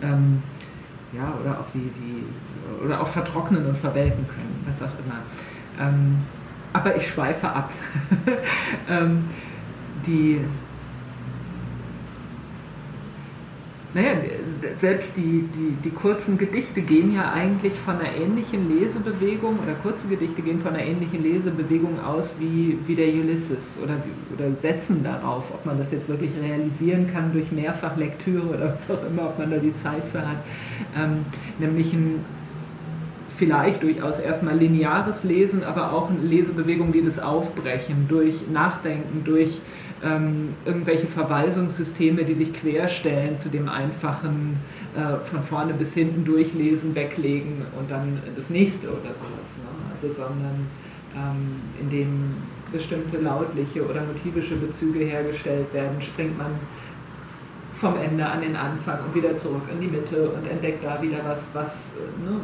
ähm, 0.01 0.41
ja, 1.15 1.33
oder 1.41 1.59
auch 1.59 1.65
wie, 1.73 1.91
wie 1.99 2.85
oder 2.85 3.01
auch 3.01 3.07
vertrocknen 3.07 3.65
und 3.65 3.77
verwelken 3.77 4.27
können, 4.27 4.63
was 4.67 4.81
auch 4.81 4.93
immer. 5.05 5.21
Ähm, 5.79 6.23
aber 6.73 6.95
ich 6.95 7.07
schweife 7.07 7.47
ab. 7.47 7.71
ähm, 8.89 9.25
die, 10.05 10.41
naja, 13.95 14.09
selbst 14.75 15.13
die, 15.15 15.47
die, 15.55 15.77
die 15.81 15.89
kurzen 15.89 16.37
Gedichte 16.37 16.81
gehen 16.81 17.13
ja 17.13 17.31
eigentlich 17.31 17.71
von 17.85 17.97
einer 17.97 18.13
ähnlichen 18.13 18.77
Lesebewegung 18.77 19.57
oder 19.63 19.73
kurze 19.75 20.09
Gedichte 20.09 20.41
gehen 20.41 20.59
von 20.59 20.73
einer 20.73 20.83
ähnlichen 20.83 21.23
Lesebewegung 21.23 22.03
aus 22.03 22.29
wie, 22.37 22.77
wie 22.87 22.95
der 22.95 23.07
Ulysses 23.07 23.77
oder, 23.81 23.95
oder 24.37 24.53
setzen 24.59 25.01
darauf, 25.01 25.45
ob 25.53 25.65
man 25.65 25.77
das 25.77 25.93
jetzt 25.93 26.09
wirklich 26.09 26.31
realisieren 26.43 27.07
kann 27.07 27.31
durch 27.31 27.53
Mehrfachlektüre 27.53 28.45
oder 28.49 28.75
was 28.75 28.91
auch 28.91 29.07
immer, 29.07 29.29
ob 29.29 29.39
man 29.39 29.49
da 29.49 29.59
die 29.59 29.73
Zeit 29.75 30.03
für 30.11 30.27
hat. 30.27 30.43
Ähm, 30.93 31.25
nämlich 31.57 31.93
ein 31.93 32.25
vielleicht 33.37 33.83
durchaus 33.83 34.19
erstmal 34.19 34.57
lineares 34.57 35.23
Lesen, 35.23 35.63
aber 35.63 35.93
auch 35.93 36.09
eine 36.09 36.19
Lesebewegung, 36.19 36.91
die 36.91 37.03
das 37.03 37.19
aufbrechen, 37.19 38.07
durch 38.07 38.33
Nachdenken, 38.51 39.23
durch 39.23 39.61
ähm, 40.03 40.49
irgendwelche 40.65 41.07
Verweisungssysteme, 41.07 42.25
die 42.25 42.33
sich 42.33 42.53
querstellen 42.53 43.39
zu 43.39 43.49
dem 43.49 43.69
einfachen 43.69 44.57
äh, 44.95 45.25
von 45.25 45.43
vorne 45.43 45.73
bis 45.73 45.93
hinten 45.93 46.25
durchlesen, 46.25 46.93
weglegen 46.95 47.65
und 47.77 47.89
dann 47.89 48.19
das 48.35 48.49
nächste 48.49 48.87
oder 48.89 49.13
sowas. 49.13 49.57
Ne? 49.57 49.91
Also 49.91 50.13
sondern 50.13 50.67
ähm, 51.15 51.61
indem 51.79 52.35
bestimmte 52.71 53.17
lautliche 53.17 53.87
oder 53.87 54.01
motivische 54.03 54.55
Bezüge 54.55 54.99
hergestellt 54.99 55.73
werden, 55.73 56.01
springt 56.01 56.37
man 56.37 56.51
vom 57.79 57.97
Ende 57.97 58.25
an 58.25 58.41
den 58.41 58.55
Anfang 58.55 58.99
und 59.05 59.15
wieder 59.15 59.35
zurück 59.35 59.63
in 59.71 59.81
die 59.81 59.87
Mitte 59.87 60.29
und 60.29 60.47
entdeckt 60.47 60.83
da 60.83 61.01
wieder 61.01 61.19
was, 61.25 61.49
was 61.53 61.91
äh, 61.95 62.29
ne, 62.29 62.39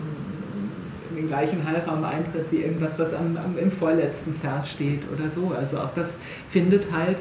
den 1.22 1.28
gleichen 1.28 1.66
Heilraum 1.66 2.04
eintritt 2.04 2.46
wie 2.52 2.58
irgendwas, 2.58 2.98
was 2.98 3.14
am, 3.14 3.38
am, 3.38 3.58
im 3.58 3.72
vorletzten 3.72 4.34
Vers 4.36 4.70
steht 4.70 5.02
oder 5.12 5.30
so. 5.30 5.54
Also 5.56 5.80
auch 5.80 5.94
das 5.94 6.18
findet 6.50 6.92
halt, 6.92 7.18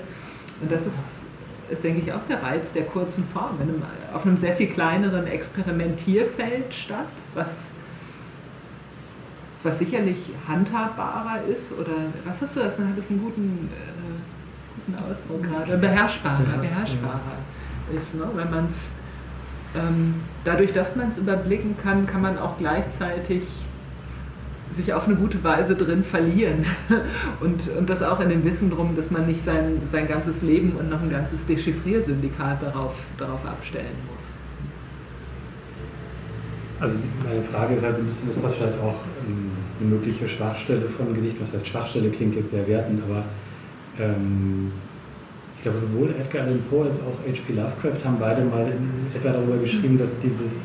und 0.61 0.73
das 0.73 0.87
ist, 0.87 1.25
ist 1.71 1.85
denke 1.85 2.01
ich, 2.01 2.13
auch 2.13 2.25
der 2.25 2.43
Reiz 2.43 2.73
der 2.73 2.85
kurzen 2.85 3.25
Form, 3.29 3.61
einem, 3.61 3.83
auf 4.13 4.25
einem 4.25 4.37
sehr 4.37 4.55
viel 4.57 4.69
kleineren 4.69 5.27
Experimentierfeld 5.27 6.73
statt, 6.73 7.09
was, 7.35 7.73
was 9.63 9.79
sicherlich 9.79 10.31
handhabbarer 10.49 11.45
ist 11.45 11.73
oder 11.73 11.93
was 12.25 12.41
hast 12.41 12.57
du 12.57 12.61
das? 12.61 12.77
Dann 12.77 12.89
hat 12.89 12.99
es 12.99 13.11
einen 13.11 13.23
guten, 13.23 13.69
äh, 13.73 14.93
guten 14.93 15.11
Ausdruck 15.11 15.43
gerade, 15.43 15.77
beherrschbarer, 15.77 16.59
beherrschbarer 16.59 17.39
ist, 17.95 18.15
ne? 18.15 18.29
wenn 18.35 18.51
man 18.51 18.67
es 18.67 18.91
ähm, 19.75 20.15
dadurch, 20.45 20.73
dass 20.73 20.97
man 20.97 21.11
es 21.11 21.19
überblicken 21.19 21.77
kann, 21.81 22.07
kann 22.07 22.23
man 22.23 22.39
auch 22.39 22.59
gleichzeitig 22.59 23.45
sich 24.73 24.93
auf 24.93 25.07
eine 25.07 25.17
gute 25.17 25.43
Weise 25.43 25.75
drin 25.75 26.05
verlieren. 26.05 26.65
Und, 27.41 27.69
und 27.77 27.89
das 27.89 28.03
auch 28.03 28.21
in 28.21 28.29
dem 28.29 28.45
Wissen 28.45 28.71
drum, 28.71 28.95
dass 28.97 29.11
man 29.11 29.27
nicht 29.27 29.45
sein, 29.45 29.81
sein 29.85 30.07
ganzes 30.07 30.43
Leben 30.43 30.73
und 30.79 30.91
noch 30.91 31.01
ein 31.01 31.11
ganzes 31.11 31.47
Dechiffriersyndikat 31.47 32.63
darauf, 32.63 32.95
darauf 33.17 33.45
abstellen 33.47 33.97
muss. 34.07 34.21
Also 36.81 36.99
meine 37.25 37.43
Frage 37.43 37.75
ist 37.75 37.83
halt 37.83 37.97
so 37.97 38.03
ein 38.03 38.07
bisschen, 38.07 38.31
ist 38.31 38.43
das 38.43 38.55
vielleicht 38.55 38.79
auch 38.79 38.97
ähm, 39.27 39.51
eine 39.81 39.91
mögliche 39.91 40.29
Schwachstelle 40.29 40.89
von 40.89 41.07
einem 41.07 41.15
Gedicht? 41.17 41.37
Was 41.41 41.53
heißt 41.53 41.67
Schwachstelle 41.67 42.11
klingt 42.11 42.35
jetzt 42.37 42.51
sehr 42.51 42.67
wertend, 42.67 43.03
aber 43.09 43.25
ähm, 43.99 44.73
ich 45.57 45.63
glaube 45.63 45.79
sowohl 45.79 46.15
Edgar 46.19 46.45
Allan 46.45 46.63
Poe 46.71 46.87
als 46.87 47.01
auch 47.01 47.19
H.P. 47.27 47.53
Lovecraft 47.53 48.05
haben 48.05 48.17
beide 48.19 48.43
mal 48.45 48.67
in, 48.67 49.15
etwa 49.15 49.33
darüber 49.33 49.59
geschrieben, 49.59 49.99
dass 49.99 50.19
dieses 50.21 50.61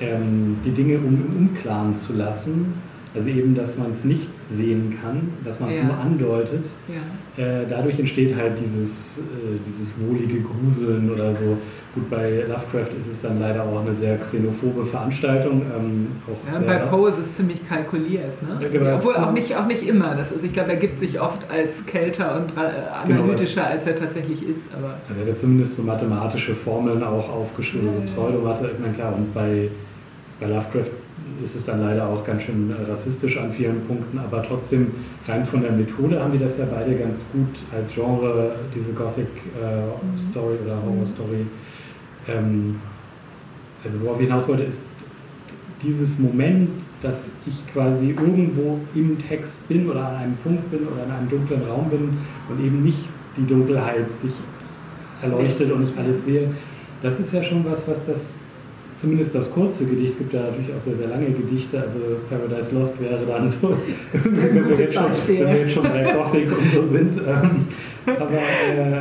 ähm, 0.00 0.58
die 0.64 0.70
Dinge 0.70 0.98
um 0.98 1.14
im 1.14 1.36
Unklaren 1.36 1.94
zu 1.94 2.14
lassen 2.14 2.74
also 3.16 3.30
eben, 3.30 3.54
dass 3.54 3.78
man 3.78 3.92
es 3.92 4.04
nicht 4.04 4.28
sehen 4.48 4.98
kann, 5.02 5.32
dass 5.42 5.58
man 5.58 5.70
es 5.70 5.78
ja. 5.78 5.84
nur 5.84 5.96
andeutet. 5.96 6.66
Ja. 6.86 7.42
Äh, 7.42 7.66
dadurch 7.68 7.98
entsteht 7.98 8.36
halt 8.36 8.60
dieses, 8.60 9.18
äh, 9.18 9.22
dieses 9.66 9.94
wohlige 9.98 10.42
Gruseln 10.42 11.10
oder 11.10 11.32
so. 11.32 11.56
Gut, 11.94 12.10
bei 12.10 12.44
Lovecraft 12.46 12.94
ist 12.98 13.06
es 13.10 13.22
dann 13.22 13.40
leider 13.40 13.64
auch 13.64 13.80
eine 13.80 13.94
sehr 13.94 14.18
xenophobe 14.18 14.84
Veranstaltung. 14.84 15.62
Ähm, 15.62 16.08
ja, 16.52 16.60
bei 16.60 16.76
Poe 16.86 17.08
ist 17.08 17.18
es 17.18 17.32
ziemlich 17.32 17.66
kalkuliert. 17.66 18.42
Ne? 18.42 18.68
Genau. 18.70 18.96
Obwohl 18.96 19.16
auch 19.16 19.32
nicht, 19.32 19.56
auch 19.56 19.66
nicht 19.66 19.82
immer. 19.82 20.14
Das 20.14 20.30
ist, 20.30 20.44
ich 20.44 20.52
glaube, 20.52 20.72
er 20.72 20.76
gibt 20.76 20.98
sich 20.98 21.18
oft 21.18 21.50
als 21.50 21.86
kälter 21.86 22.36
und 22.36 22.50
äh, 22.50 23.06
genau. 23.06 23.22
analytischer, 23.22 23.62
genau. 23.62 23.74
als 23.74 23.86
er 23.86 23.96
tatsächlich 23.96 24.46
ist. 24.46 24.68
Aber 24.76 24.98
also 25.08 25.22
er 25.22 25.28
hat 25.28 25.38
zumindest 25.38 25.76
so 25.76 25.82
mathematische 25.82 26.54
Formeln 26.54 27.02
auch 27.02 27.30
aufgeschrieben, 27.30 27.88
so 27.94 28.00
Pseudomathe. 28.02 28.72
Ich 28.74 28.78
meine, 28.78 28.92
klar, 28.92 29.14
und 29.16 29.32
bei, 29.32 29.70
bei 30.38 30.48
Lovecraft 30.48 30.90
ist 31.44 31.54
es 31.54 31.64
dann 31.64 31.80
leider 31.80 32.08
auch 32.08 32.24
ganz 32.24 32.42
schön 32.42 32.74
rassistisch 32.88 33.36
an 33.36 33.50
vielen 33.50 33.80
Punkten, 33.86 34.18
aber 34.18 34.42
trotzdem 34.42 34.92
rein 35.26 35.44
von 35.44 35.62
der 35.62 35.72
Methode 35.72 36.20
haben 36.20 36.32
die 36.32 36.38
das 36.38 36.58
ja 36.58 36.64
beide 36.70 36.94
ganz 36.96 37.26
gut 37.32 37.48
als 37.72 37.92
Genre, 37.92 38.56
diese 38.74 38.92
Gothic 38.92 39.26
äh, 39.26 40.18
Story 40.18 40.56
oder 40.64 40.76
Horror 40.82 41.06
Story. 41.06 41.46
Ähm, 42.28 42.76
also 43.84 44.00
worauf 44.02 44.20
ich 44.20 44.26
hinaus 44.26 44.48
wollte, 44.48 44.64
ist 44.64 44.90
dieses 45.82 46.18
Moment, 46.18 46.70
dass 47.02 47.30
ich 47.46 47.66
quasi 47.72 48.10
irgendwo 48.10 48.80
im 48.94 49.18
Text 49.18 49.66
bin 49.68 49.88
oder 49.88 50.08
an 50.08 50.16
einem 50.16 50.36
Punkt 50.36 50.70
bin 50.70 50.86
oder 50.86 51.04
in 51.04 51.10
einem 51.10 51.28
dunklen 51.28 51.62
Raum 51.64 51.90
bin 51.90 52.18
und 52.48 52.64
eben 52.64 52.82
nicht 52.82 53.08
die 53.36 53.46
Dunkelheit 53.46 54.10
sich 54.12 54.32
erleuchtet 55.22 55.70
und 55.70 55.84
ich 55.84 55.96
alles 55.96 56.24
sehe, 56.24 56.50
das 57.02 57.20
ist 57.20 57.32
ja 57.32 57.42
schon 57.42 57.64
was, 57.64 57.86
was 57.86 58.04
das 58.06 58.36
zumindest 58.96 59.34
das 59.34 59.50
kurze 59.50 59.86
Gedicht, 59.86 60.18
gibt 60.18 60.32
ja 60.32 60.42
natürlich 60.42 60.72
auch 60.74 60.80
sehr, 60.80 60.96
sehr 60.96 61.08
lange 61.08 61.26
Gedichte, 61.26 61.80
also 61.80 61.98
Paradise 62.28 62.74
Lost 62.74 63.00
wäre 63.00 63.24
dann 63.26 63.48
so, 63.48 63.76
wenn, 64.12 64.68
wir 64.68 64.76
jetzt 64.78 64.94
schon, 64.94 65.10
wenn 65.26 65.46
wir 65.46 65.58
jetzt 65.58 65.72
schon 65.72 65.82
bei 65.84 66.12
Gothic 66.12 66.50
und 66.56 66.70
so 66.70 66.86
sind. 66.86 67.18
Ähm, 67.18 67.66
aber 68.06 68.38
äh, 68.38 69.00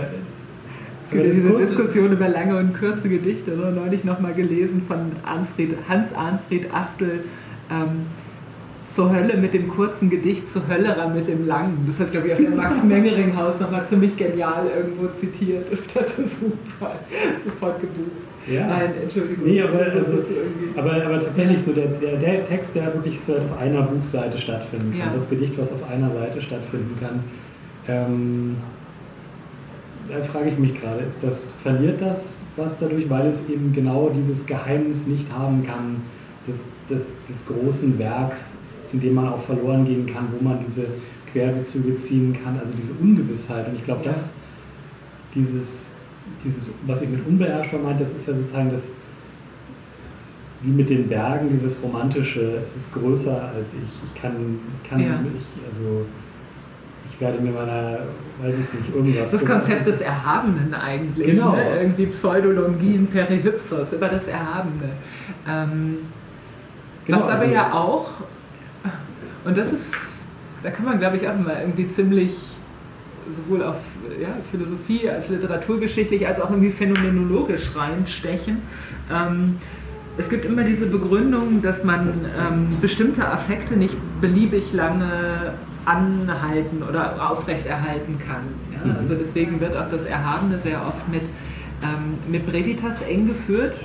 es 1.03 1.11
gibt 1.11 1.23
ja 1.23 1.31
diese 1.31 1.49
Diskussion 1.49 2.11
über 2.11 2.27
lange 2.27 2.57
und 2.57 2.77
kurze 2.77 3.07
Gedichte, 3.07 3.55
oder? 3.55 3.71
neulich 3.71 4.03
nochmal 4.03 4.33
gelesen 4.33 4.83
von 4.87 5.11
Arnfried, 5.23 5.75
Hans 5.87 6.13
Arnfried 6.13 6.73
Astel. 6.73 7.21
Ähm, 7.71 8.05
zur 8.87 9.13
Hölle 9.13 9.35
mit 9.35 9.53
dem 9.53 9.67
kurzen 9.67 10.09
Gedicht, 10.09 10.47
zur 10.47 10.67
Höllerer 10.69 11.09
mit 11.09 11.27
dem 11.27 11.45
langen. 11.45 11.85
Das 11.87 11.99
hat, 11.99 12.11
glaube 12.11 12.27
ich, 12.27 12.33
auch 12.33 12.37
der 12.37 12.51
Max 12.51 12.81
Mengeringhaus 12.83 13.59
nochmal 13.59 13.85
ziemlich 13.85 14.15
genial 14.15 14.67
irgendwo 14.73 15.07
zitiert 15.07 15.69
und 15.69 15.95
dachte 15.95 16.25
super, 16.25 16.99
sofort 17.43 17.81
gebucht. 17.81 18.11
Ja. 18.47 18.67
Nein, 18.67 18.93
Entschuldigung. 19.03 19.45
Nee, 19.45 19.61
aber, 19.61 19.79
also, 19.79 20.23
aber, 20.75 21.05
aber 21.05 21.19
tatsächlich 21.19 21.61
so 21.61 21.71
der, 21.71 21.87
der, 21.87 22.17
der, 22.17 22.45
Text, 22.45 22.75
der 22.75 22.93
wirklich 22.93 23.19
so 23.19 23.33
auf 23.33 23.57
einer 23.59 23.81
Buchseite 23.81 24.37
stattfinden 24.37 24.91
kann, 24.91 25.07
ja. 25.07 25.13
das 25.13 25.29
Gedicht, 25.29 25.57
was 25.57 25.71
auf 25.71 25.89
einer 25.89 26.11
Seite 26.11 26.41
stattfinden 26.41 26.97
kann, 26.99 27.23
ähm, 27.87 28.57
da 30.07 30.23
frage 30.23 30.49
ich 30.49 30.59
mich 30.59 30.79
gerade, 30.79 31.01
ist 31.01 31.23
das, 31.23 31.51
verliert 31.63 31.99
das 32.01 32.43
was 32.57 32.77
dadurch, 32.77 33.09
weil 33.09 33.27
es 33.27 33.47
eben 33.49 33.73
genau 33.73 34.09
dieses 34.09 34.45
Geheimnis 34.45 35.07
nicht 35.07 35.31
haben 35.31 35.65
kann, 35.65 36.01
des, 36.47 36.63
des, 36.89 37.17
des 37.27 37.45
großen 37.45 37.97
Werks, 37.99 38.57
in 38.93 39.01
dem 39.01 39.15
man 39.15 39.29
auch 39.29 39.41
verloren 39.41 39.85
gehen 39.85 40.05
kann, 40.05 40.27
wo 40.37 40.43
man 40.43 40.59
diese 40.65 40.85
Querbezüge 41.31 41.95
ziehen 41.95 42.37
kann, 42.43 42.59
also 42.59 42.73
diese 42.75 42.93
Ungewissheit. 42.93 43.67
Und 43.67 43.75
ich 43.75 43.83
glaube, 43.83 44.05
ja. 44.05 44.11
dass 44.11 44.33
dieses 45.33 45.84
dieses, 46.45 46.73
was 46.85 47.01
ich 47.01 47.09
mit 47.09 47.25
unbeherrschbar 47.25 47.81
meinte, 47.81 48.03
das 48.03 48.13
ist 48.13 48.27
ja 48.27 48.33
sozusagen 48.33 48.71
das, 48.71 48.91
wie 50.61 50.71
mit 50.71 50.89
den 50.89 51.07
Bergen, 51.07 51.49
dieses 51.49 51.81
romantische, 51.83 52.59
es 52.63 52.75
ist 52.75 52.93
größer 52.93 53.49
als 53.55 53.73
ich. 53.73 53.89
Ich 54.05 54.21
kann, 54.21 54.59
kann 54.87 54.99
ja. 54.99 55.19
ich, 55.37 55.67
also 55.67 56.05
ich 57.11 57.21
werde 57.21 57.39
mir 57.39 57.51
meiner, 57.51 57.99
weiß 58.41 58.55
ich 58.55 58.73
nicht, 58.73 58.95
irgendwas. 58.95 59.31
Das 59.31 59.45
Konzept 59.45 59.87
des 59.87 60.01
Erhabenen 60.01 60.73
eigentlich. 60.73 61.27
Genau. 61.27 61.55
Ne? 61.55 61.81
Irgendwie 61.81 62.07
Pseudologien, 62.07 63.07
Perihypsos, 63.07 63.93
über 63.93 64.09
das 64.09 64.27
Erhabene. 64.27 64.89
Ähm, 65.47 65.97
genau, 67.05 67.19
was 67.19 67.27
aber 67.27 67.41
also, 67.41 67.53
ja 67.53 67.73
auch, 67.73 68.09
und 69.45 69.57
das 69.57 69.71
ist, 69.71 69.93
da 70.63 70.71
kann 70.71 70.85
man 70.85 70.99
glaube 70.99 71.17
ich 71.17 71.27
auch 71.27 71.37
mal 71.37 71.57
irgendwie 71.61 71.87
ziemlich 71.87 72.54
sowohl 73.35 73.63
auf 73.63 73.77
ja, 74.21 74.37
Philosophie 74.51 75.09
als 75.09 75.29
literaturgeschichtlich 75.29 76.27
als 76.27 76.39
auch 76.39 76.49
irgendwie 76.49 76.71
phänomenologisch 76.71 77.71
reinstechen. 77.75 78.59
Ähm, 79.11 79.57
es 80.17 80.29
gibt 80.29 80.45
immer 80.45 80.63
diese 80.63 80.85
Begründung, 80.85 81.61
dass 81.61 81.83
man 81.83 82.07
ähm, 82.39 82.77
bestimmte 82.79 83.27
Affekte 83.27 83.75
nicht 83.75 83.97
beliebig 84.21 84.71
lange 84.71 85.53
anhalten 85.85 86.83
oder 86.83 87.31
aufrechterhalten 87.31 88.19
kann. 88.25 88.45
Ja? 88.73 88.93
Mhm. 88.93 88.97
Also 88.97 89.15
deswegen 89.15 89.59
wird 89.59 89.75
auch 89.75 89.89
das 89.89 90.05
Erhabene 90.05 90.57
sehr 90.59 90.81
oft 90.81 91.07
mit, 91.11 91.23
ähm, 91.83 92.17
mit 92.31 92.45
Brevitas 92.45 93.01
eng 93.01 93.27
geführt 93.27 93.75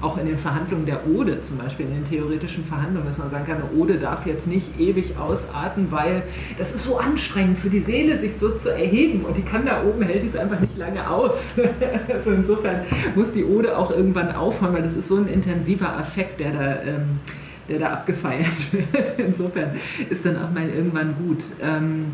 auch 0.00 0.18
in 0.18 0.26
den 0.26 0.36
Verhandlungen 0.36 0.84
der 0.84 1.06
Ode, 1.06 1.40
zum 1.40 1.58
Beispiel 1.58 1.86
in 1.86 1.94
den 1.94 2.08
theoretischen 2.08 2.64
Verhandlungen, 2.64 3.06
dass 3.06 3.18
man 3.18 3.30
sagen 3.30 3.46
kann, 3.46 3.56
eine 3.56 3.80
Ode 3.80 3.98
darf 3.98 4.26
jetzt 4.26 4.46
nicht 4.46 4.78
ewig 4.78 5.16
ausarten, 5.16 5.90
weil 5.90 6.22
das 6.58 6.72
ist 6.72 6.84
so 6.84 6.98
anstrengend 6.98 7.58
für 7.58 7.70
die 7.70 7.80
Seele, 7.80 8.18
sich 8.18 8.36
so 8.36 8.50
zu 8.50 8.70
erheben 8.70 9.24
und 9.24 9.36
die 9.36 9.42
kann 9.42 9.64
da 9.64 9.82
oben, 9.84 10.02
hält 10.02 10.24
es 10.24 10.36
einfach 10.36 10.60
nicht 10.60 10.76
lange 10.76 11.08
aus. 11.08 11.44
also 12.12 12.30
insofern 12.30 12.82
muss 13.14 13.32
die 13.32 13.44
Ode 13.44 13.76
auch 13.76 13.90
irgendwann 13.90 14.32
aufhören, 14.32 14.74
weil 14.74 14.82
das 14.82 14.94
ist 14.94 15.08
so 15.08 15.16
ein 15.16 15.28
intensiver 15.28 15.96
Affekt, 15.96 16.40
der 16.40 16.52
da, 16.52 16.82
ähm, 16.82 17.20
der 17.68 17.78
da 17.78 17.92
abgefeiert 17.92 18.46
wird. 18.72 19.18
Insofern 19.18 19.70
ist 20.10 20.26
dann 20.26 20.36
auch 20.36 20.50
mal 20.50 20.68
irgendwann 20.68 21.14
gut. 21.16 21.42
Ähm, 21.62 22.12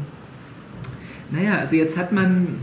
naja, 1.33 1.59
also 1.59 1.75
jetzt 1.75 1.97
hat 1.97 2.13
man 2.13 2.59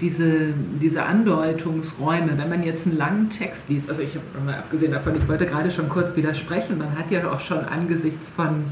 diese, 0.00 0.52
diese 0.80 1.04
Andeutungsräume, 1.04 2.38
wenn 2.38 2.48
man 2.48 2.62
jetzt 2.62 2.86
einen 2.86 2.96
langen 2.96 3.30
Text 3.30 3.68
liest, 3.68 3.88
also 3.88 4.02
ich 4.02 4.14
habe 4.14 4.44
mal 4.44 4.54
abgesehen 4.54 4.92
davon, 4.92 5.16
ich 5.16 5.26
wollte 5.28 5.46
gerade 5.46 5.70
schon 5.70 5.88
kurz 5.88 6.14
widersprechen, 6.14 6.78
man 6.78 6.96
hat 6.96 7.10
ja 7.10 7.30
auch 7.30 7.40
schon 7.40 7.58
angesichts 7.58 8.28
von, 8.28 8.64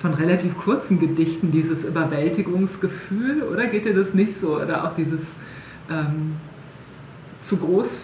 von 0.00 0.14
relativ 0.14 0.56
kurzen 0.56 0.98
Gedichten 1.00 1.50
dieses 1.50 1.84
Überwältigungsgefühl, 1.84 3.42
oder 3.42 3.66
geht 3.66 3.84
dir 3.84 3.94
das 3.94 4.14
nicht 4.14 4.34
so? 4.38 4.60
Oder 4.60 4.84
auch 4.84 4.96
dieses 4.96 5.34
ähm, 5.90 6.36
zu 7.42 7.58
groß 7.58 8.02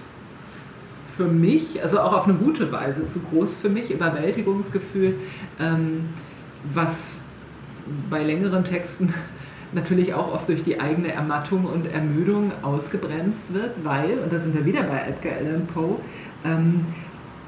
für 1.16 1.26
mich, 1.26 1.82
also 1.82 2.00
auch 2.00 2.12
auf 2.12 2.24
eine 2.24 2.34
gute 2.34 2.70
Weise 2.72 3.06
zu 3.06 3.20
groß 3.20 3.54
für 3.54 3.68
mich, 3.68 3.90
Überwältigungsgefühl, 3.90 5.14
ähm, 5.58 6.10
was 6.74 7.18
bei 8.10 8.22
längeren 8.22 8.64
Texten 8.64 9.14
natürlich 9.72 10.14
auch 10.14 10.32
oft 10.32 10.48
durch 10.48 10.62
die 10.62 10.80
eigene 10.80 11.12
Ermattung 11.12 11.64
und 11.64 11.86
Ermüdung 11.86 12.52
ausgebremst 12.62 13.52
wird, 13.54 13.84
weil, 13.84 14.18
und 14.18 14.32
da 14.32 14.40
sind 14.40 14.54
wir 14.54 14.64
wieder 14.64 14.82
bei 14.82 14.98
Edgar 14.98 15.34
Allan 15.38 15.66
Poe, 15.66 15.96
ähm, 16.44 16.86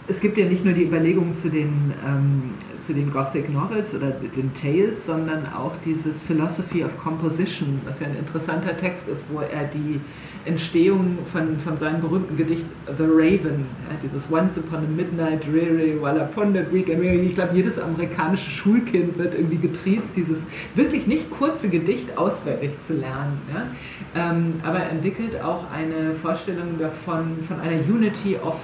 es 0.09 0.21
gibt 0.21 0.37
ja 0.37 0.47
nicht 0.47 0.65
nur 0.65 0.75
die 0.75 0.85
Überlegungen 0.85 1.35
zu 1.35 1.49
den, 1.49 1.95
ähm, 2.05 2.55
zu 2.81 2.93
den 2.93 3.13
Gothic 3.13 3.49
Novels 3.53 3.95
oder 3.95 4.11
den 4.11 4.53
Tales, 4.61 5.07
sondern 5.07 5.47
auch 5.47 5.73
dieses 5.85 6.21
Philosophy 6.21 6.85
of 6.85 6.91
Composition, 6.99 7.81
was 7.85 8.01
ja 8.01 8.09
ein 8.09 8.17
interessanter 8.17 8.77
Text 8.77 9.07
ist, 9.07 9.25
wo 9.33 9.41
er 9.41 9.65
die 9.73 10.01
Entstehung 10.45 11.19
von, 11.31 11.57
von 11.61 11.77
seinem 11.77 12.01
berühmten 12.01 12.37
Gedicht 12.37 12.65
The 12.99 13.05
Raven, 13.05 13.65
ja, 13.89 13.97
dieses 14.03 14.29
Once 14.29 14.59
upon 14.59 14.81
a 14.81 14.89
midnight 14.89 15.47
dreary, 15.47 15.97
while 16.01 16.21
I 16.21 16.27
pondered 16.35 16.73
week 16.73 16.89
weary, 16.89 17.27
ich 17.27 17.35
glaube, 17.37 17.55
jedes 17.55 17.79
amerikanische 17.79 18.51
Schulkind 18.51 19.17
wird 19.19 19.35
irgendwie 19.35 19.59
getriezt, 19.59 20.17
dieses 20.17 20.45
wirklich 20.75 21.07
nicht 21.07 21.31
kurze 21.31 21.69
Gedicht 21.69 22.19
auswendig 22.19 22.81
zu 22.81 22.95
lernen. 22.95 23.41
Ja? 23.55 24.31
Ähm, 24.33 24.55
aber 24.65 24.81
er 24.81 24.91
entwickelt 24.91 25.41
auch 25.41 25.71
eine 25.71 26.15
Vorstellung 26.15 26.81
davon, 26.81 27.39
von 27.47 27.61
einer 27.61 27.81
Unity 27.89 28.37
of 28.37 28.57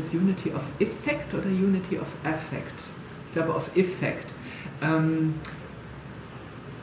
das 0.00 0.12
Unity 0.12 0.50
of 0.50 0.62
Effect 0.78 1.32
oder 1.34 1.46
Unity 1.46 1.98
of 1.98 2.06
Affect? 2.24 2.74
Ich 3.28 3.34
glaube 3.34 3.54
of 3.54 3.68
Effect. 3.76 4.26
Ähm, 4.82 5.34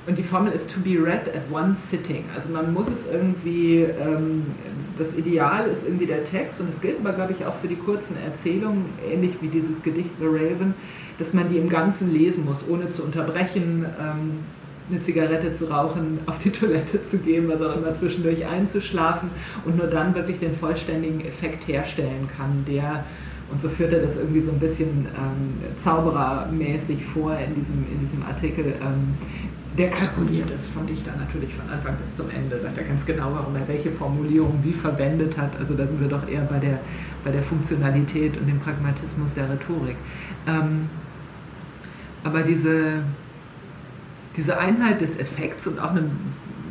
und 0.08 0.18
die 0.18 0.24
Formel 0.24 0.54
ist 0.54 0.72
to 0.72 0.80
be 0.80 0.98
read 0.98 1.28
at 1.36 1.52
one 1.52 1.76
sitting. 1.76 2.24
Also 2.34 2.50
man 2.50 2.74
muss 2.74 2.90
es 2.90 3.06
irgendwie, 3.06 3.82
ähm, 3.82 4.46
das 4.98 5.18
Ideal 5.18 5.68
ist 5.68 5.86
irgendwie 5.86 6.06
der 6.06 6.24
Text 6.24 6.62
und 6.62 6.70
es 6.70 6.80
gilt 6.80 7.00
aber, 7.02 7.12
glaube 7.12 7.34
ich, 7.34 7.46
auch 7.46 7.56
für 7.56 7.68
die 7.68 7.76
kurzen 7.76 8.16
Erzählungen, 8.18 8.86
ähnlich 9.06 9.34
wie 9.42 9.50
dieses 9.50 9.84
Gedicht 9.84 10.10
The 10.20 10.26
Raven, 10.26 10.74
dass 11.18 11.34
man 11.34 11.50
die 11.50 11.58
im 11.58 11.68
Ganzen 11.68 12.14
lesen 12.14 12.46
muss, 12.46 12.64
ohne 12.70 12.90
zu 12.90 13.04
unterbrechen, 13.04 13.86
ähm, 14.00 14.40
eine 14.90 15.00
Zigarette 15.00 15.52
zu 15.52 15.66
rauchen, 15.66 16.20
auf 16.26 16.40
die 16.40 16.52
Toilette 16.52 17.04
zu 17.04 17.18
gehen, 17.18 17.48
was 17.48 17.62
auch 17.62 17.76
immer 17.76 17.94
zwischendurch 17.94 18.46
einzuschlafen 18.46 19.30
und 19.66 19.78
nur 19.78 19.88
dann 19.88 20.16
wirklich 20.16 20.40
den 20.40 20.56
vollständigen 20.56 21.22
Effekt 21.22 21.68
herstellen 21.68 22.30
kann, 22.36 22.64
der 22.66 23.04
und 23.50 23.62
so 23.62 23.70
führt 23.70 23.94
er 23.94 24.02
das 24.02 24.18
irgendwie 24.18 24.42
so 24.42 24.52
ein 24.52 24.60
bisschen 24.60 25.08
ähm, 25.18 25.78
zauberermäßig 25.78 27.06
vor 27.06 27.34
in 27.38 27.56
diesem, 27.56 27.86
in 27.90 28.00
diesem 28.02 28.22
Artikel. 28.24 28.76
Ähm, 28.82 29.16
der 29.78 29.90
kalkuliert 29.90 30.52
es 30.52 30.68
von 30.68 30.88
Dichter 30.88 31.16
natürlich 31.16 31.54
von 31.54 31.70
Anfang 31.70 31.96
bis 31.98 32.16
zum 32.16 32.30
Ende, 32.30 32.60
sagt 32.60 32.78
er 32.78 32.84
ganz 32.84 33.06
genau, 33.06 33.32
warum 33.34 33.56
er 33.56 33.68
welche 33.68 33.92
Formulierung 33.92 34.60
wie 34.64 34.74
verwendet 34.74 35.38
hat. 35.38 35.58
Also 35.60 35.76
da 35.76 35.86
sind 35.86 36.02
wir 36.02 36.08
doch 36.08 36.28
eher 36.28 36.42
bei 36.42 36.58
der, 36.58 36.80
bei 37.24 37.32
der 37.32 37.44
Funktionalität 37.44 38.36
und 38.38 38.48
dem 38.48 38.60
Pragmatismus 38.60 39.34
der 39.36 39.50
Rhetorik. 39.50 39.96
Ähm, 40.48 40.90
aber 42.24 42.42
diese, 42.42 43.04
diese 44.38 44.58
Einheit 44.58 45.02
des 45.02 45.18
Effekts 45.18 45.68
und 45.68 45.80
auch 45.80 45.92
eine, 45.92 46.04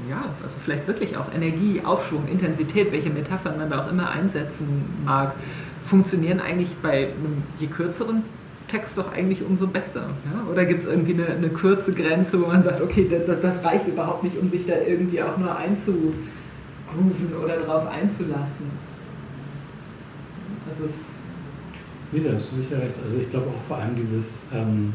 ja, 0.09 0.25
also 0.43 0.55
vielleicht 0.65 0.87
wirklich 0.87 1.17
auch 1.17 1.33
Energie, 1.35 1.83
Aufschwung, 1.85 2.29
Intensität, 2.29 2.93
welche 2.93 3.11
Metaphern 3.11 3.59
man 3.59 3.69
da 3.69 3.85
auch 3.85 3.91
immer 3.91 4.09
einsetzen 4.09 4.85
mag, 5.05 5.35
funktionieren 5.85 6.41
eigentlich 6.41 6.71
bei 6.83 7.09
einem 7.09 7.43
je 7.59 7.67
kürzeren 7.67 8.23
Text 8.69 8.99
doch 8.99 9.13
eigentlich 9.13 9.43
umso 9.43 9.67
besser. 9.67 10.09
Ja? 10.33 10.51
Oder 10.51 10.65
gibt 10.65 10.83
es 10.83 10.89
irgendwie 10.89 11.15
eine, 11.15 11.27
eine 11.27 11.51
kurze 11.51 11.93
Grenze, 11.93 12.41
wo 12.41 12.47
man 12.47 12.63
sagt, 12.63 12.81
okay, 12.81 13.09
das, 13.09 13.41
das, 13.41 13.65
reicht 13.65 13.87
überhaupt 13.87 14.25
nicht, 14.25 14.39
um 14.39 14.49
sich 14.49 14.67
da 14.67 14.75
irgendwie 14.87 15.23
auch 15.23 15.37
nur 15.37 15.57
einzugrooven 15.57 16.17
oder 17.43 17.59
drauf 17.59 17.87
einzulassen? 17.89 18.67
Also 20.69 20.85
es 20.85 20.95
nee, 22.11 22.21
da 22.21 22.35
hast 22.35 22.51
du 22.51 22.57
sicher 22.57 22.81
recht. 22.81 22.97
Also 23.05 23.19
ich 23.19 23.31
glaube 23.31 23.49
auch 23.49 23.69
vor 23.69 23.79
allem 23.79 23.95
dieses 23.95 24.47
ähm, 24.53 24.93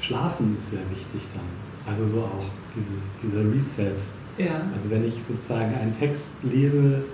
Schlafen 0.00 0.56
ist 0.56 0.70
sehr 0.70 0.90
wichtig 0.90 1.22
dann. 1.34 1.44
Also 1.86 2.06
so 2.06 2.20
auch 2.20 2.44
dieses, 2.74 3.12
dieser 3.22 3.40
Reset. 3.52 3.94
Ja. 4.38 4.62
Also 4.74 4.90
wenn 4.90 5.06
ich 5.06 5.14
sozusagen 5.26 5.74
einen 5.74 5.92
Text 5.92 6.32
lese 6.42 7.04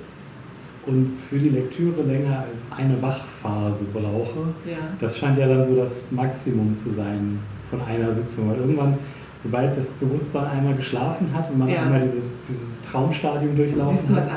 und 0.86 1.18
für 1.28 1.38
die 1.38 1.50
Lektüre 1.50 2.02
länger 2.02 2.40
als 2.40 2.60
eine 2.76 3.00
Wachphase 3.00 3.84
brauche, 3.92 4.48
ja. 4.68 4.78
das 5.00 5.18
scheint 5.18 5.38
ja 5.38 5.46
dann 5.46 5.64
so 5.64 5.76
das 5.76 6.10
Maximum 6.10 6.74
zu 6.74 6.90
sein 6.90 7.38
von 7.70 7.80
einer 7.82 8.12
Sitzung. 8.12 8.50
Weil 8.50 8.58
irgendwann, 8.58 8.98
sobald 9.42 9.76
das 9.76 9.90
Bewusstsein 9.92 10.46
einmal 10.46 10.74
geschlafen 10.74 11.28
hat 11.32 11.50
und 11.50 11.58
man 11.58 11.68
ja. 11.68 11.82
einmal 11.82 12.00
dieses, 12.00 12.30
dieses 12.48 12.82
Traumstadium 12.82 13.54
durchlaufen 13.54 14.16
hat, 14.16 14.28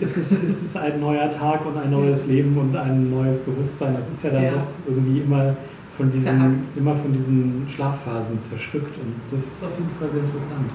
ist 0.00 0.16
es, 0.16 0.32
ist 0.32 0.62
es 0.62 0.76
ein 0.76 1.00
neuer 1.00 1.30
Tag 1.30 1.66
und 1.66 1.76
ein 1.76 1.90
neues 1.90 2.26
Leben 2.26 2.56
und 2.56 2.74
ein 2.74 3.10
neues 3.10 3.40
Bewusstsein. 3.40 3.94
Das 3.94 4.08
ist 4.08 4.24
ja 4.24 4.30
dann 4.30 4.44
doch 4.44 4.66
irgendwie 4.86 5.20
immer 5.20 5.54
von 5.96 6.10
diesen, 6.10 6.66
immer 6.76 6.96
von 6.96 7.12
diesen 7.12 7.66
Schlafphasen 7.68 8.40
zerstückt 8.40 8.96
und 8.98 9.14
das 9.30 9.42
ist 9.46 9.64
auf 9.64 9.70
jeden 9.78 9.90
Fall 9.98 10.10
sehr 10.10 10.22
interessant. 10.22 10.70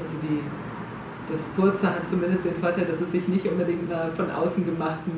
Also 0.00 0.14
die, 0.22 0.40
das 1.30 1.40
Kurze 1.54 1.86
hat 1.86 2.08
zumindest 2.08 2.44
den 2.44 2.56
Vorteil, 2.56 2.86
dass 2.86 3.00
es 3.00 3.12
sich 3.12 3.28
nicht 3.28 3.46
unbedingt 3.46 3.90
einer 3.92 4.10
von 4.12 4.30
außen 4.30 4.64
gemachten 4.64 5.12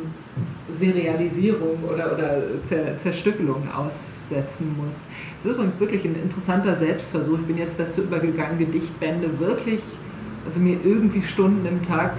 Serialisierung 0.77 1.79
oder, 1.85 2.13
oder 2.13 2.43
Zer, 2.65 2.99
Zerstückelung 2.99 3.69
aussetzen 3.71 4.77
muss. 4.77 4.97
Es 5.39 5.47
ist 5.47 5.53
übrigens 5.53 5.81
wirklich 5.81 6.05
ein 6.05 6.17
interessanter 6.17 6.77
Selbstversuch. 6.77 7.39
Ich 7.41 7.47
bin 7.47 7.59
jetzt 7.59 7.81
dazu 7.81 8.03
übergegangen, 8.03 8.59
Gedichtbände 8.59 9.41
wirklich, 9.41 9.83
also 10.45 10.61
mir 10.61 10.79
irgendwie 10.85 11.23
Stunden 11.23 11.65
im 11.67 11.87
Tag 11.87 12.15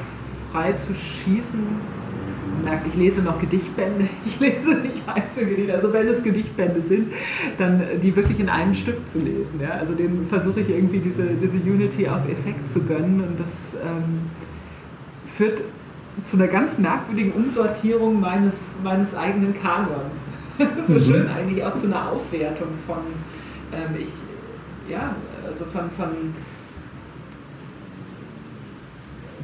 frei 0.52 0.74
zu 0.74 0.94
schießen 0.94 1.60
merkt, 2.64 2.88
ich 2.88 2.96
lese 2.96 3.22
noch 3.22 3.40
Gedichtbände, 3.40 4.10
ich 4.26 4.40
lese 4.40 4.76
nicht 4.76 5.02
Einzelgedichte. 5.08 5.74
Also 5.74 5.94
wenn 5.94 6.08
es 6.08 6.24
Gedichtbände 6.24 6.82
sind, 6.82 7.14
dann 7.58 7.82
die 8.02 8.16
wirklich 8.16 8.40
in 8.40 8.50
einem 8.50 8.74
Stück 8.74 9.08
zu 9.08 9.20
lesen. 9.20 9.60
Ja? 9.62 9.72
Also 9.72 9.94
den 9.94 10.28
versuche 10.28 10.62
ich 10.62 10.70
irgendwie 10.70 11.00
diese, 11.00 11.24
diese 11.24 11.58
Unity 11.58 12.08
auf 12.08 12.28
Effekt 12.30 12.70
zu 12.70 12.82
gönnen 12.82 13.22
und 13.22 13.40
das 13.40 13.74
ähm, 13.76 14.30
führt 15.38 15.62
zu 16.24 16.38
einer 16.38 16.48
ganz 16.48 16.78
merkwürdigen 16.78 17.32
Umsortierung 17.32 18.20
meines, 18.20 18.76
meines 18.84 19.16
eigenen 19.16 19.56
Kanons. 19.60 20.16
Ist 20.82 20.90
mhm. 20.90 21.00
schön 21.00 21.28
eigentlich 21.28 21.64
auch 21.64 21.76
zu 21.76 21.88
einer 21.88 22.12
Aufwertung 22.12 22.68
von, 22.86 23.02
ähm, 23.72 23.96
ich, 24.00 24.92
ja, 24.92 25.16
also 25.48 25.66
von, 25.66 25.90
von 25.98 26.36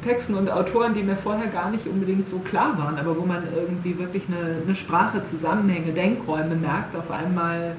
Texten 0.02 0.34
und 0.34 0.50
Autoren, 0.50 0.94
die 0.94 1.02
mir 1.02 1.16
vorher 1.16 1.48
gar 1.48 1.70
nicht 1.70 1.86
unbedingt 1.86 2.28
so 2.28 2.38
klar 2.38 2.78
waren, 2.78 2.98
aber 2.98 3.16
wo 3.16 3.26
man 3.26 3.42
irgendwie 3.54 3.98
wirklich 3.98 4.24
eine, 4.28 4.62
eine 4.62 4.74
Sprache, 4.74 5.22
Zusammenhänge, 5.22 5.92
Denkräume 5.92 6.54
merkt, 6.54 6.96
auf 6.96 7.10
einmal 7.10 7.76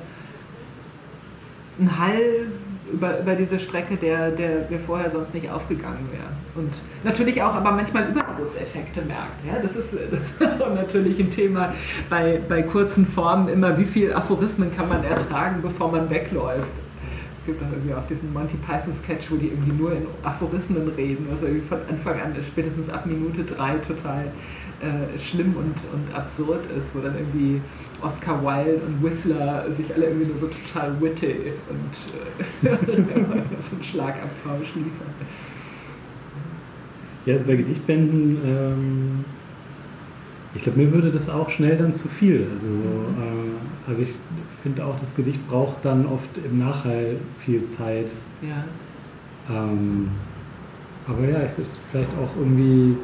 ein 1.79 1.97
Hall 1.97 2.47
über, 2.91 3.19
über 3.19 3.35
diese 3.35 3.59
Strecke, 3.59 3.95
der, 3.95 4.31
der 4.31 4.69
mir 4.69 4.79
vorher 4.79 5.09
sonst 5.09 5.33
nicht 5.33 5.49
aufgegangen 5.49 6.09
wäre. 6.11 6.29
Und 6.55 6.73
natürlich 7.03 7.41
auch 7.41 7.55
aber 7.55 7.71
manchmal 7.71 8.09
Überdrusseffekte 8.09 9.01
merkt. 9.01 9.45
Ja? 9.47 9.59
Das, 9.61 9.75
ist, 9.75 9.93
das 10.11 10.21
ist 10.21 10.59
natürlich 10.59 11.19
ein 11.19 11.31
Thema 11.31 11.73
bei, 12.09 12.39
bei 12.47 12.61
kurzen 12.63 13.07
Formen 13.07 13.47
immer, 13.47 13.77
wie 13.77 13.85
viel 13.85 14.13
Aphorismen 14.13 14.75
kann 14.75 14.89
man 14.89 15.03
ertragen, 15.03 15.61
bevor 15.61 15.91
man 15.91 16.09
wegläuft. 16.09 16.67
Es 17.41 17.47
gibt 17.47 17.61
dann 17.61 17.71
irgendwie 17.71 17.95
auch 17.95 18.05
diesen 18.05 18.31
Monty 18.33 18.55
Python 18.57 18.93
Sketch, 18.93 19.31
wo 19.31 19.35
die 19.35 19.47
irgendwie 19.47 19.71
nur 19.71 19.93
in 19.93 20.05
Aphorismen 20.21 20.87
reden, 20.89 21.27
was 21.31 21.41
irgendwie 21.41 21.67
von 21.67 21.79
Anfang 21.89 22.21
an, 22.21 22.35
spätestens 22.45 22.87
ab 22.87 23.07
Minute 23.07 23.43
drei 23.43 23.77
total 23.77 24.31
äh, 24.79 25.17
schlimm 25.17 25.55
und, 25.55 25.75
und 25.91 26.13
absurd 26.13 26.67
ist, 26.77 26.93
wo 26.93 26.99
dann 26.99 27.15
irgendwie 27.15 27.59
Oscar 27.99 28.43
Wilde 28.43 28.81
und 28.85 29.03
Whistler 29.03 29.71
sich 29.71 29.91
alle 29.91 30.05
irgendwie 30.05 30.27
nur 30.27 30.37
so 30.37 30.47
total 30.47 31.01
witty 31.01 31.53
und 31.67 32.69
äh, 32.69 32.77
so 33.61 33.75
einen 33.75 33.83
Schlagabtausch 33.83 34.75
liefern. 34.75 35.13
Ja, 37.25 37.33
also 37.33 37.45
bei 37.45 37.55
Gedichtbänden, 37.55 38.37
ähm, 38.45 39.25
ich 40.53 40.61
glaube, 40.63 40.79
mir 40.79 40.91
würde 40.91 41.11
das 41.11 41.29
auch 41.29 41.49
schnell 41.49 41.77
dann 41.77 41.93
zu 41.93 42.07
viel. 42.09 42.47
Also, 42.53 42.67
so, 42.67 42.73
äh, 42.73 43.89
also 43.89 44.01
ich 44.03 44.13
finde 44.63 44.85
auch, 44.85 44.99
das 44.99 45.15
Gedicht 45.15 45.47
braucht 45.47 45.83
dann 45.83 46.05
oft 46.05 46.29
im 46.43 46.59
Nachhall 46.59 47.15
viel 47.39 47.65
Zeit. 47.67 48.11
Ja. 48.41 48.65
Ähm, 49.49 50.09
aber 51.07 51.27
ja, 51.27 51.39
es 51.39 51.57
ist 51.57 51.79
vielleicht 51.89 52.11
auch 52.11 52.29
irgendwie 52.37 52.97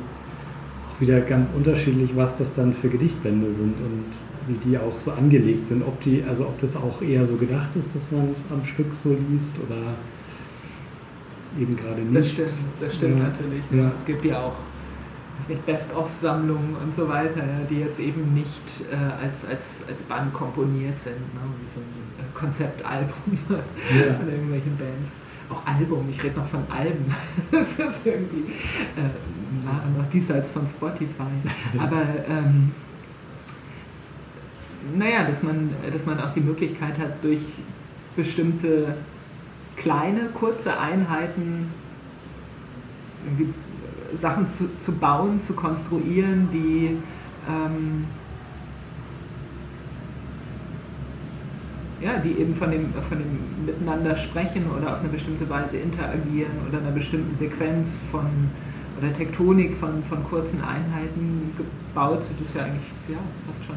auch 0.91 1.02
wieder 1.02 1.19
ganz 1.22 1.49
unterschiedlich, 1.56 2.15
was 2.15 2.36
das 2.36 2.53
dann 2.53 2.74
für 2.74 2.90
Gedichtbände 2.90 3.52
sind 3.52 3.76
und 3.80 4.06
wie 4.48 4.69
die 4.69 4.78
auch 4.78 4.98
so 4.98 5.11
angelegt 5.11 5.68
sind. 5.68 5.84
Ob 5.84 5.99
die, 6.02 6.24
also 6.28 6.45
ob 6.45 6.60
das 6.60 6.76
auch 6.76 7.02
eher 7.02 7.26
so 7.26 7.36
gedacht 7.36 7.69
ist, 7.76 7.94
dass 7.95 8.10
man 8.11 8.30
es 8.32 8.44
am 8.52 8.64
Stück 8.65 8.94
so 8.94 9.10
liest 9.30 9.56
oder 9.65 9.95
eben 11.60 11.76
gerade 11.76 12.02
nicht. 12.02 12.18
Das 12.18 12.32
stimmt, 12.32 12.52
das 12.80 12.95
stimmt 12.95 13.18
Ja. 13.18 13.24
natürlich. 13.24 13.64
Ja. 13.72 13.91
Es 13.98 14.06
gibt 14.06 14.26
ja 14.26 14.41
auch 14.41 14.56
nicht, 15.48 15.66
Best-of-Sammlungen 15.66 16.76
und 16.76 16.94
so 16.94 17.08
weiter, 17.08 17.44
die 17.70 17.80
jetzt 17.80 18.00
eben 18.00 18.34
nicht 18.34 18.64
äh, 18.92 18.96
als, 18.96 19.46
als, 19.46 19.84
als 19.88 20.02
Band 20.04 20.34
komponiert 20.34 21.00
sind, 21.00 21.16
ne? 21.34 21.42
wie 21.62 21.68
so 21.70 21.80
ein 21.80 21.86
äh, 22.20 22.38
Konzeptalbum 22.38 23.14
Ja. 23.50 24.14
von 24.16 24.30
irgendwelchen 24.30 24.78
Bands. 24.78 25.14
Auch 25.50 25.66
Album, 25.66 26.08
ich 26.10 26.22
rede 26.22 26.38
noch 26.40 26.48
von 26.48 26.64
Alben. 26.70 27.14
das 27.52 27.70
ist 27.80 28.06
irgendwie 28.06 28.52
äh, 28.98 29.64
nah- 29.66 29.84
noch 29.98 30.10
diesseits 30.12 30.52
von 30.52 30.68
Spotify. 30.68 31.32
Aber 31.80 32.02
ähm, 32.28 32.72
naja, 34.98 35.24
dass 35.24 35.42
man, 35.44 35.70
dass 35.92 36.06
man 36.06 36.20
auch 36.20 36.34
die 36.34 36.42
Möglichkeit 36.42 36.98
hat, 36.98 37.24
durch 37.24 37.42
bestimmte 38.16 38.96
kleine, 39.78 40.26
kurze 40.34 40.78
Einheiten 40.78 41.72
irgendwie 43.26 43.54
Sachen 44.16 44.50
zu, 44.50 44.70
zu 44.78 44.92
bauen, 44.92 45.40
zu 45.42 45.54
konstruieren, 45.54 46.50
die 46.52 46.98
ähm, 47.50 48.06
ja, 52.02 52.18
die 52.20 52.34
eben 52.34 52.56
von 52.56 52.72
dem, 52.72 52.94
von 52.94 53.18
dem 53.18 53.66
Miteinander 53.66 54.16
sprechen 54.16 54.66
oder 54.70 54.94
auf 54.94 55.00
eine 55.00 55.10
bestimmte 55.10 55.50
Weise 55.50 55.78
interagieren 55.78 56.52
oder 56.68 56.80
einer 56.80 56.92
bestimmten 56.92 57.36
Sequenz 57.36 57.98
von 58.12 58.52
oder 58.98 59.14
Tektonik 59.14 59.76
von, 59.78 60.04
von 60.04 60.24
kurzen 60.24 60.62
Einheiten 60.62 61.54
gebaut 61.56 62.24
sind, 62.24 62.42
ist 62.42 62.56
ja 62.56 62.64
eigentlich 62.64 62.88
ja, 63.08 63.18
fast 63.46 63.64
schon, 63.66 63.76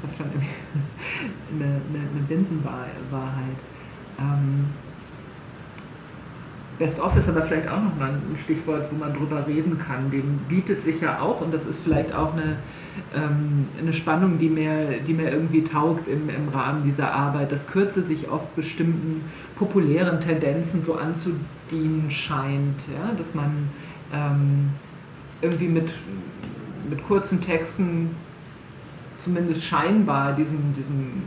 fast 0.00 0.16
schon 0.16 0.26
eine, 1.52 1.64
eine, 1.64 2.08
eine 2.14 2.26
Binsenwahrheit. 2.28 3.58
Ähm, 4.20 4.66
Best 6.78 7.00
of 7.00 7.16
ist 7.16 7.28
aber 7.28 7.42
vielleicht 7.42 7.68
auch 7.68 7.82
nochmal 7.82 8.10
ein 8.10 8.36
Stichwort, 8.36 8.86
wo 8.92 8.96
man 8.96 9.12
drüber 9.12 9.44
reden 9.46 9.80
kann. 9.84 10.10
Dem 10.12 10.38
bietet 10.48 10.80
sich 10.82 11.00
ja 11.00 11.20
auch, 11.20 11.40
und 11.40 11.52
das 11.52 11.66
ist 11.66 11.80
vielleicht 11.82 12.14
auch 12.14 12.32
eine, 12.34 12.58
ähm, 13.14 13.66
eine 13.78 13.92
Spannung, 13.92 14.38
die 14.38 14.48
mir, 14.48 15.00
die 15.04 15.12
mir 15.12 15.30
irgendwie 15.30 15.64
taugt 15.64 16.06
im, 16.06 16.28
im 16.28 16.48
Rahmen 16.48 16.84
dieser 16.84 17.12
Arbeit, 17.12 17.50
dass 17.50 17.66
Kürze 17.66 18.04
sich 18.04 18.30
oft 18.30 18.54
bestimmten 18.54 19.22
populären 19.56 20.20
Tendenzen 20.20 20.80
so 20.80 20.94
anzudienen 20.94 22.10
scheint. 22.10 22.80
Ja? 22.94 23.12
Dass 23.16 23.34
man 23.34 23.70
ähm, 24.12 24.70
irgendwie 25.42 25.68
mit, 25.68 25.90
mit 26.88 27.02
kurzen 27.08 27.40
Texten 27.40 28.10
zumindest 29.24 29.64
scheinbar 29.64 30.32
diesem, 30.34 30.74
diesem 30.76 31.22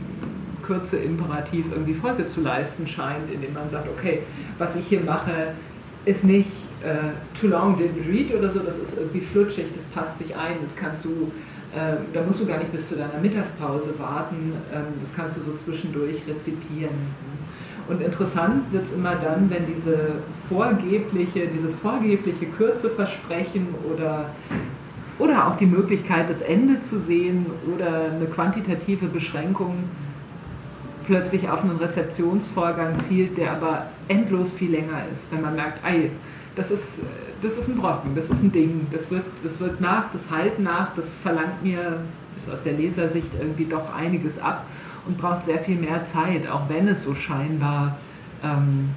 Kürze-Imperativ 0.62 1.66
irgendwie 1.70 1.94
Folge 1.94 2.26
zu 2.26 2.40
leisten 2.40 2.86
scheint, 2.86 3.30
indem 3.32 3.54
man 3.54 3.68
sagt, 3.68 3.88
okay, 3.88 4.22
was 4.58 4.76
ich 4.76 4.86
hier 4.86 5.00
mache, 5.00 5.54
ist 6.04 6.24
nicht 6.24 6.50
äh, 6.82 7.38
too 7.38 7.48
long 7.48 7.76
didn't 7.76 8.08
read 8.08 8.34
oder 8.34 8.50
so, 8.50 8.60
das 8.60 8.78
ist 8.78 8.98
irgendwie 8.98 9.20
flutschig, 9.20 9.66
das 9.74 9.84
passt 9.84 10.18
sich 10.18 10.34
ein, 10.34 10.56
das 10.62 10.74
kannst 10.74 11.04
du, 11.04 11.30
äh, 11.74 11.96
da 12.12 12.22
musst 12.22 12.40
du 12.40 12.46
gar 12.46 12.58
nicht 12.58 12.72
bis 12.72 12.88
zu 12.88 12.96
deiner 12.96 13.18
Mittagspause 13.20 13.94
warten, 13.98 14.54
ähm, 14.74 14.84
das 15.00 15.14
kannst 15.14 15.36
du 15.36 15.42
so 15.42 15.54
zwischendurch 15.54 16.22
rezipieren. 16.26 16.94
Und 17.88 18.00
interessant 18.00 18.72
wird 18.72 18.84
es 18.84 18.92
immer 18.92 19.16
dann, 19.16 19.50
wenn 19.50 19.66
diese 19.66 20.12
vorgebliche, 20.48 21.48
dieses 21.48 21.76
vorgebliche 21.76 22.46
Kürzeversprechen 22.46 23.68
oder 23.92 24.30
oder 25.18 25.46
auch 25.46 25.56
die 25.56 25.66
Möglichkeit, 25.66 26.28
das 26.28 26.40
Ende 26.40 26.80
zu 26.80 27.00
sehen 27.00 27.46
oder 27.74 28.10
eine 28.12 28.26
quantitative 28.26 29.06
Beschränkung 29.06 29.84
plötzlich 31.06 31.48
auf 31.48 31.62
einen 31.62 31.76
Rezeptionsvorgang 31.76 32.98
zielt, 33.00 33.36
der 33.36 33.52
aber 33.52 33.86
endlos 34.08 34.52
viel 34.52 34.70
länger 34.70 35.04
ist. 35.12 35.30
Wenn 35.30 35.42
man 35.42 35.56
merkt, 35.56 35.78
ey, 35.84 36.10
das 36.54 36.70
ist, 36.70 37.00
das 37.42 37.56
ist 37.56 37.68
ein 37.68 37.76
Brocken, 37.76 38.14
das 38.14 38.28
ist 38.28 38.42
ein 38.42 38.52
Ding, 38.52 38.86
das 38.90 39.10
wird, 39.10 39.24
das 39.42 39.58
wird 39.58 39.80
nach, 39.80 40.12
das 40.12 40.30
halt 40.30 40.58
nach, 40.58 40.94
das 40.94 41.12
verlangt 41.22 41.62
mir 41.62 42.00
jetzt 42.36 42.50
aus 42.50 42.62
der 42.62 42.74
Lesersicht 42.74 43.30
irgendwie 43.38 43.64
doch 43.64 43.94
einiges 43.94 44.38
ab 44.38 44.66
und 45.06 45.18
braucht 45.18 45.44
sehr 45.44 45.58
viel 45.58 45.76
mehr 45.76 46.04
Zeit, 46.04 46.48
auch 46.48 46.68
wenn 46.68 46.88
es 46.88 47.02
so 47.04 47.14
scheinbar 47.14 47.96
ähm, 48.42 48.90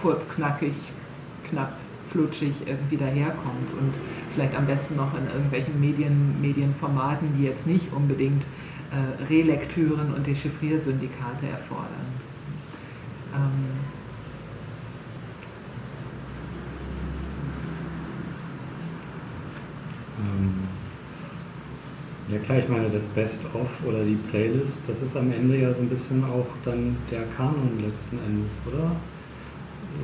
kurz, 0.00 0.28
knackig, 0.28 0.74
knapp, 1.48 1.72
flutschig 2.10 2.54
irgendwie 2.66 2.96
daherkommt 2.96 3.70
und 3.78 3.92
vielleicht 4.34 4.56
am 4.56 4.66
besten 4.66 4.96
noch 4.96 5.16
in 5.16 5.26
irgendwelchen 5.26 5.80
Medien, 5.80 6.40
Medienformaten, 6.40 7.36
die 7.38 7.44
jetzt 7.44 7.66
nicht 7.66 7.92
unbedingt 7.92 8.44
Relektüren 9.28 10.14
und 10.14 10.26
Dechiffriersyndikate 10.26 11.48
erfordern. 11.48 12.06
Ähm, 13.34 13.76
Ähm, 20.18 20.68
ja 22.30 22.38
klar, 22.38 22.58
ich 22.58 22.68
meine, 22.68 22.88
das 22.88 23.06
Best-of 23.08 23.68
oder 23.86 24.02
die 24.02 24.18
Playlist, 24.30 24.80
das 24.86 25.02
ist 25.02 25.16
am 25.16 25.30
Ende 25.32 25.58
ja 25.58 25.72
so 25.72 25.82
ein 25.82 25.88
bisschen 25.88 26.24
auch 26.24 26.46
dann 26.64 26.96
der 27.10 27.22
Kanon 27.36 27.82
letzten 27.84 28.18
Endes, 28.26 28.60
oder? 28.66 28.96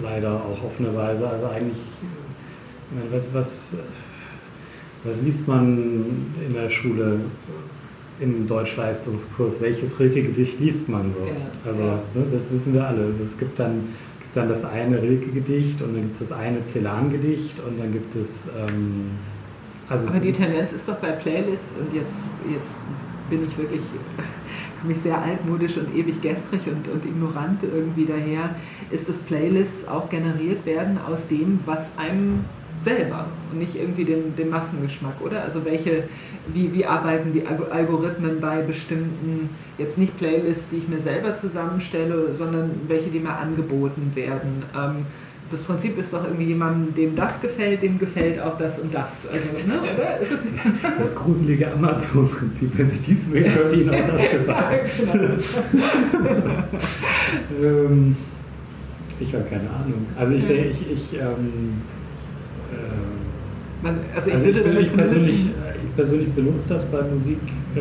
Leider 0.03 0.33
auch 0.33 0.63
auf 0.63 0.79
eine 0.79 0.95
Weise. 0.95 1.29
Also 1.29 1.47
eigentlich, 1.47 1.79
ich 1.79 2.99
meine, 2.99 3.13
was, 3.13 3.33
was, 3.35 3.77
was 5.05 5.21
liest 5.23 5.47
man 5.49 6.33
in 6.47 6.55
der 6.55 6.69
Schule 6.69 7.21
im 8.21 8.47
Deutschleistungskurs? 8.47 9.61
Welches 9.61 9.99
Rilke-Gedicht 9.99 10.61
liest 10.61 10.89
man 10.89 11.11
so? 11.11 11.21
Ja, 11.21 11.33
also, 11.67 11.83
ja. 11.83 12.03
ne, 12.15 12.27
das 12.33 12.51
wissen 12.51 12.75
wir 12.75 12.87
alle. 12.87 13.07
Also, 13.07 13.23
es 13.23 13.39
gibt 13.39 13.59
dann, 13.59 13.89
gibt 14.21 14.37
dann 14.37 14.49
das 14.49 14.65
eine 14.65 15.01
Rilke-Gedicht 15.01 15.83
und 15.83 15.95
dann 15.95 16.03
gibt 16.03 16.15
es 16.15 16.29
das 16.29 16.33
eine 16.33 16.65
Celan-Gedicht 16.65 17.61
und 17.61 17.79
dann 17.79 17.93
gibt 17.93 18.15
es. 18.17 18.49
Ähm, 18.49 19.11
also 19.89 20.09
aber 20.09 20.21
die 20.21 20.33
Tendenz 20.33 20.73
ist 20.73 20.89
doch 20.89 20.97
bei 20.97 21.11
Playlists 21.11 21.75
und 21.77 21.95
jetzt, 21.95 22.31
jetzt 22.51 22.81
bin 23.29 23.45
ich 23.47 23.57
wirklich, 23.59 23.83
komme 24.81 24.93
ich 24.93 25.01
sehr 25.01 25.21
altmodisch 25.21 25.77
und 25.77 25.95
ewig 25.95 26.21
gestrig 26.21 26.63
und, 26.67 26.89
und 26.89 27.05
ignorant 27.05 27.63
irgendwie 27.63 28.07
daher, 28.07 28.55
ist, 28.91 29.09
dass 29.09 29.19
Playlists 29.19 29.87
auch 29.89 30.09
generiert 30.09 30.65
werden 30.67 30.99
aus 30.99 31.27
dem, 31.29 31.61
was 31.67 31.91
einem 31.99 32.45
selber 32.83 33.27
und 33.53 33.59
nicht 33.59 33.77
irgendwie 33.77 34.05
dem, 34.05 34.35
dem 34.37 34.51
Massengeschmack, 34.51 35.21
oder? 35.21 35.43
Also 35.43 35.65
welche, 35.65 36.05
wie, 36.53 36.73
wie 36.73 36.85
arbeiten 36.85 37.33
die 37.33 37.43
Algo- 37.43 37.71
Algorithmen 37.71 38.41
bei 38.41 38.63
bestimmten, 38.63 39.51
jetzt 39.79 39.99
nicht 39.99 40.17
Playlists, 40.19 40.71
die 40.71 40.79
ich 40.79 40.89
mir 40.89 41.01
selber 41.01 41.37
zusammenstelle, 41.37 42.35
sondern 42.35 42.71
welche, 42.89 43.11
die 43.11 43.21
mir 43.21 43.37
angeboten 43.37 44.13
werden. 44.15 44.63
Ähm, 44.77 45.07
das 45.51 45.61
Prinzip 45.63 45.99
ist 45.99 46.11
doch 46.15 46.25
irgendwie 46.25 46.47
jemandem, 46.47 46.95
dem 46.95 47.15
das 47.15 47.39
gefällt, 47.43 47.83
dem 47.83 47.99
gefällt 47.99 48.41
auch 48.41 48.57
das 48.57 48.79
und 48.79 48.95
das. 48.95 49.27
Also, 49.31 49.45
ne, 49.69 49.81
oder? 49.81 50.19
Ist 50.21 50.33
es 50.33 50.43
nicht? 50.45 50.55
Das 50.99 51.15
gruselige 51.15 51.71
Amazon-Prinzip, 51.73 52.71
wenn 52.79 52.89
sich 52.89 53.03
dies 53.03 53.31
will, 53.31 53.45
wird 53.55 53.75
ihnen 53.77 53.91
auch 53.91 54.07
das 54.09 54.23
gefallen. 54.31 54.81
ähm, 57.63 58.17
ich 59.21 59.35
habe 59.35 59.45
keine 59.45 59.69
Ahnung. 59.71 60.07
Also 60.19 60.35
ich 60.35 60.47
denke, 60.47 60.69
ich, 60.71 60.91
ich, 60.91 61.13
ähm, 61.21 61.23
äh, 61.23 62.02
Man, 63.83 63.97
also 64.15 64.29
ich 64.29 64.35
also 64.35 64.47
würde 64.47 64.59
ich, 64.61 64.65
damit 64.67 64.87
ich, 64.87 64.93
persönlich, 64.97 65.37
zumindest- 65.37 65.57
ich 65.85 65.97
persönlich 65.97 66.29
benutze 66.33 66.69
das 66.69 66.85
bei 66.87 67.03
Musik 67.03 67.39
äh, 67.75 67.81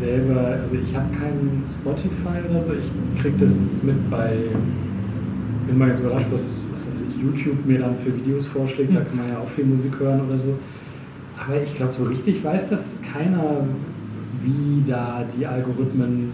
selber. 0.00 0.58
Also 0.62 0.76
ich 0.76 0.94
habe 0.94 1.06
keinen 1.16 1.64
Spotify 1.68 2.48
oder 2.48 2.60
so. 2.60 2.68
Ich 2.72 3.22
kriege 3.22 3.36
das 3.38 3.52
jetzt 3.68 3.82
mit 3.82 4.10
bei, 4.10 4.34
bin 5.66 5.78
mal 5.78 5.88
jetzt 5.88 6.00
überrascht, 6.00 6.26
was, 6.30 6.64
was 6.74 6.86
weiß 6.86 7.02
ich, 7.08 7.22
YouTube 7.22 7.64
mir 7.66 7.80
dann 7.80 7.96
für 7.98 8.14
Videos 8.16 8.46
vorschlägt. 8.46 8.94
Da 8.94 9.00
Hm. 9.00 9.06
kann 9.08 9.16
man 9.18 9.28
ja 9.30 9.38
auch 9.38 9.48
viel 9.48 9.64
Musik 9.64 9.98
hören 9.98 10.20
oder 10.28 10.38
so. 10.38 10.54
Aber 11.36 11.60
ich 11.62 11.74
glaube, 11.74 11.92
so 11.92 12.04
richtig 12.04 12.44
weiß 12.44 12.70
das 12.70 12.96
keiner, 13.12 13.66
wie 14.42 14.82
da 14.88 15.24
die 15.36 15.44
Algorithmen, 15.46 16.30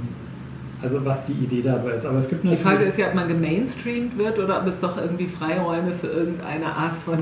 also 0.83 1.05
was 1.05 1.25
die 1.27 1.33
Idee 1.33 1.63
dabei 1.63 1.93
ist. 1.93 2.07
Aber 2.07 2.19
es 2.19 2.29
gibt 2.29 2.43
Die 2.43 2.49
natürlich. 2.49 2.67
Frage 2.67 2.85
ist 2.85 2.99
ja, 2.99 3.09
ob 3.09 3.15
man 3.15 3.29
gemainstreamt 3.29 4.17
wird 4.17 4.39
oder 4.39 4.61
ob 4.61 4.67
es 4.67 4.81
doch 4.81 4.97
irgendwie 4.97 5.27
Freiräume 5.27 5.93
für 5.93 6.07
irgendeine 6.07 6.67
Art 6.67 6.97
von, 7.05 7.19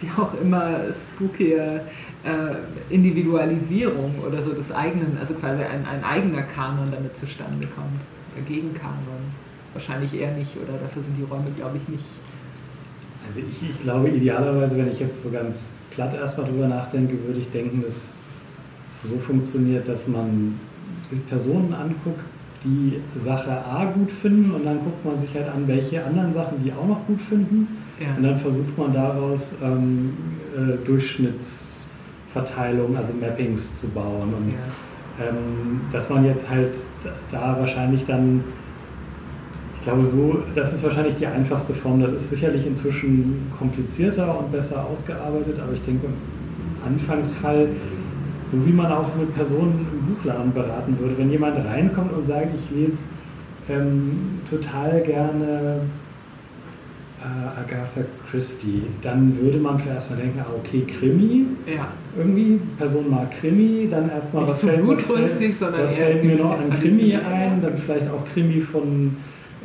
wie 0.00 0.10
auch 0.16 0.34
immer, 0.40 0.80
spookier 0.92 1.82
äh, 2.24 2.92
Individualisierung 2.94 4.16
oder 4.26 4.42
so 4.42 4.52
des 4.52 4.72
eigenen, 4.72 5.18
also 5.18 5.34
quasi 5.34 5.62
ein, 5.62 5.86
ein 5.86 6.04
eigener 6.04 6.42
Kanon 6.42 6.90
damit 6.90 7.16
zustande 7.16 7.66
kommt. 7.66 8.00
Gegenkanon. 8.46 9.34
Wahrscheinlich 9.72 10.14
eher 10.14 10.32
nicht, 10.32 10.56
oder 10.56 10.78
dafür 10.78 11.02
sind 11.02 11.16
die 11.16 11.24
Räume, 11.24 11.50
glaube 11.56 11.76
ich, 11.76 11.88
nicht. 11.88 12.04
Also 13.26 13.40
ich, 13.40 13.70
ich 13.70 13.80
glaube 13.80 14.08
idealerweise, 14.08 14.76
wenn 14.78 14.90
ich 14.90 14.98
jetzt 14.98 15.22
so 15.22 15.30
ganz 15.30 15.76
platt 15.90 16.14
erstmal 16.14 16.46
drüber 16.46 16.68
nachdenke, 16.68 17.14
würde 17.26 17.40
ich 17.40 17.50
denken, 17.50 17.82
dass 17.82 17.94
es 17.94 19.10
so 19.10 19.18
funktioniert, 19.18 19.86
dass 19.88 20.08
man 20.08 20.58
sich 21.04 21.24
Personen 21.26 21.74
anguckt, 21.74 22.20
die 22.64 23.00
Sache 23.18 23.50
A 23.50 23.86
gut 23.86 24.12
finden 24.12 24.50
und 24.52 24.64
dann 24.66 24.78
guckt 24.84 25.04
man 25.04 25.18
sich 25.18 25.34
halt 25.34 25.48
an, 25.48 25.66
welche 25.66 26.04
anderen 26.04 26.32
Sachen 26.32 26.62
die 26.62 26.72
auch 26.72 26.86
noch 26.86 27.04
gut 27.06 27.20
finden 27.22 27.66
Ja. 27.98 28.14
und 28.16 28.22
dann 28.22 28.36
versucht 28.36 28.76
man 28.76 28.92
daraus 28.92 29.54
ähm, 29.62 30.12
äh, 30.56 30.76
Durchschnittsverteilung, 30.86 32.96
also 32.96 33.12
Mappings 33.14 33.74
zu 33.76 33.88
bauen 33.88 34.34
und 34.34 34.50
ja. 34.50 34.58
ähm, 35.28 35.80
dass 35.92 36.08
man 36.10 36.24
jetzt 36.24 36.48
halt 36.48 36.76
da 37.32 37.56
wahrscheinlich 37.58 38.04
dann 38.04 38.44
ich 39.76 39.82
glaube 39.84 40.04
so, 40.04 40.42
das 40.54 40.72
ist 40.74 40.82
wahrscheinlich 40.84 41.14
die 41.14 41.26
einfachste 41.26 41.72
Form. 41.72 42.02
Das 42.02 42.12
ist 42.12 42.28
sicherlich 42.28 42.66
inzwischen 42.66 43.50
komplizierter 43.58 44.38
und 44.38 44.52
besser 44.52 44.84
ausgearbeitet, 44.84 45.58
aber 45.58 45.72
ich 45.72 45.82
denke, 45.86 46.06
im 46.06 46.12
Anfangsfall, 46.86 47.68
so 48.44 48.64
wie 48.66 48.72
man 48.72 48.90
auch 48.92 49.14
mit 49.16 49.34
Personen 49.34 49.86
im 49.92 50.14
Buchladen 50.14 50.52
beraten 50.52 50.98
würde, 50.98 51.16
wenn 51.18 51.30
jemand 51.30 51.64
reinkommt 51.64 52.12
und 52.12 52.24
sagt, 52.24 52.48
ich 52.54 52.76
lese 52.76 52.98
ähm, 53.68 54.40
total 54.48 55.00
gerne 55.02 55.82
äh, 57.20 57.60
Agatha 57.60 58.00
Christie, 58.30 58.82
dann 59.02 59.38
würde 59.40 59.58
man 59.58 59.78
vielleicht 59.78 59.96
erstmal 59.96 60.20
denken, 60.20 60.40
ah, 60.40 60.52
okay, 60.58 60.86
Krimi. 60.86 61.46
Ja. 61.66 61.88
Irgendwie, 62.16 62.60
Person 62.78 63.10
mag 63.10 63.30
Krimi, 63.40 63.88
dann 63.90 64.10
erstmal, 64.10 64.48
was 64.48 64.62
fällt, 64.62 64.86
was 64.86 65.02
fällt, 65.02 65.60
was 65.60 65.94
fällt 65.94 66.24
mir 66.24 66.36
noch 66.36 66.58
an 66.58 66.70
Krimi 66.80 67.14
ein, 67.14 67.60
dann 67.60 67.76
vielleicht 67.76 68.08
auch 68.08 68.24
Krimi 68.32 68.60
von 68.60 69.16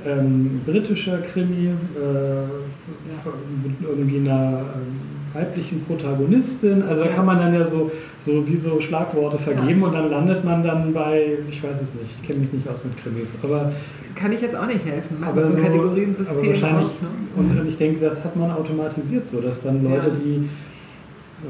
ähm, 0.06 0.62
britischer 0.66 1.20
Krimi 1.20 1.68
äh, 1.68 1.74
ja. 1.74 3.34
mit 3.64 3.76
irgendwie 3.82 4.18
einer 4.18 4.60
ähm, 4.76 5.16
weiblichen 5.34 5.84
Protagonistin. 5.86 6.84
Also 6.84 7.04
da 7.04 7.10
kann 7.10 7.26
man 7.26 7.38
dann 7.38 7.54
ja 7.54 7.68
so, 7.68 7.92
so 8.20 8.48
wie 8.48 8.58
so 8.58 8.80
Schlagworte 8.80 9.38
vergeben 9.38 9.82
ja. 9.82 9.88
und 9.88 9.94
dann 9.94 10.10
landet 10.10 10.44
man 10.44 10.64
dann 10.64 10.94
bei, 10.94 11.38
ich 11.50 11.62
weiß 11.62 11.82
es 11.82 11.94
nicht, 11.94 12.10
ich 12.22 12.28
kenne 12.28 12.40
mich 12.40 12.54
nicht 12.54 12.68
aus 12.68 12.84
mit 12.84 12.98
Krimis, 12.98 13.34
aber 13.44 13.72
kann 14.16 14.32
ich 14.32 14.42
jetzt 14.42 14.56
auch 14.56 14.66
nicht 14.66 14.86
helfen. 14.86 15.24
Aber 15.24 15.52
so, 15.52 15.62
Kategoriensystem 15.62 16.38
aber 16.38 16.48
wahrscheinlich, 16.48 16.88
auch, 16.88 17.42
ne? 17.42 17.60
und 17.60 17.68
ich 17.68 17.78
denke, 17.78 18.00
das 18.00 18.24
hat 18.24 18.36
man 18.36 18.52
automatisiert 18.52 19.26
so, 19.26 19.42
dass 19.42 19.62
dann 19.62 19.84
Leute, 19.84 20.08
ja. 20.08 20.14
die 20.14 20.50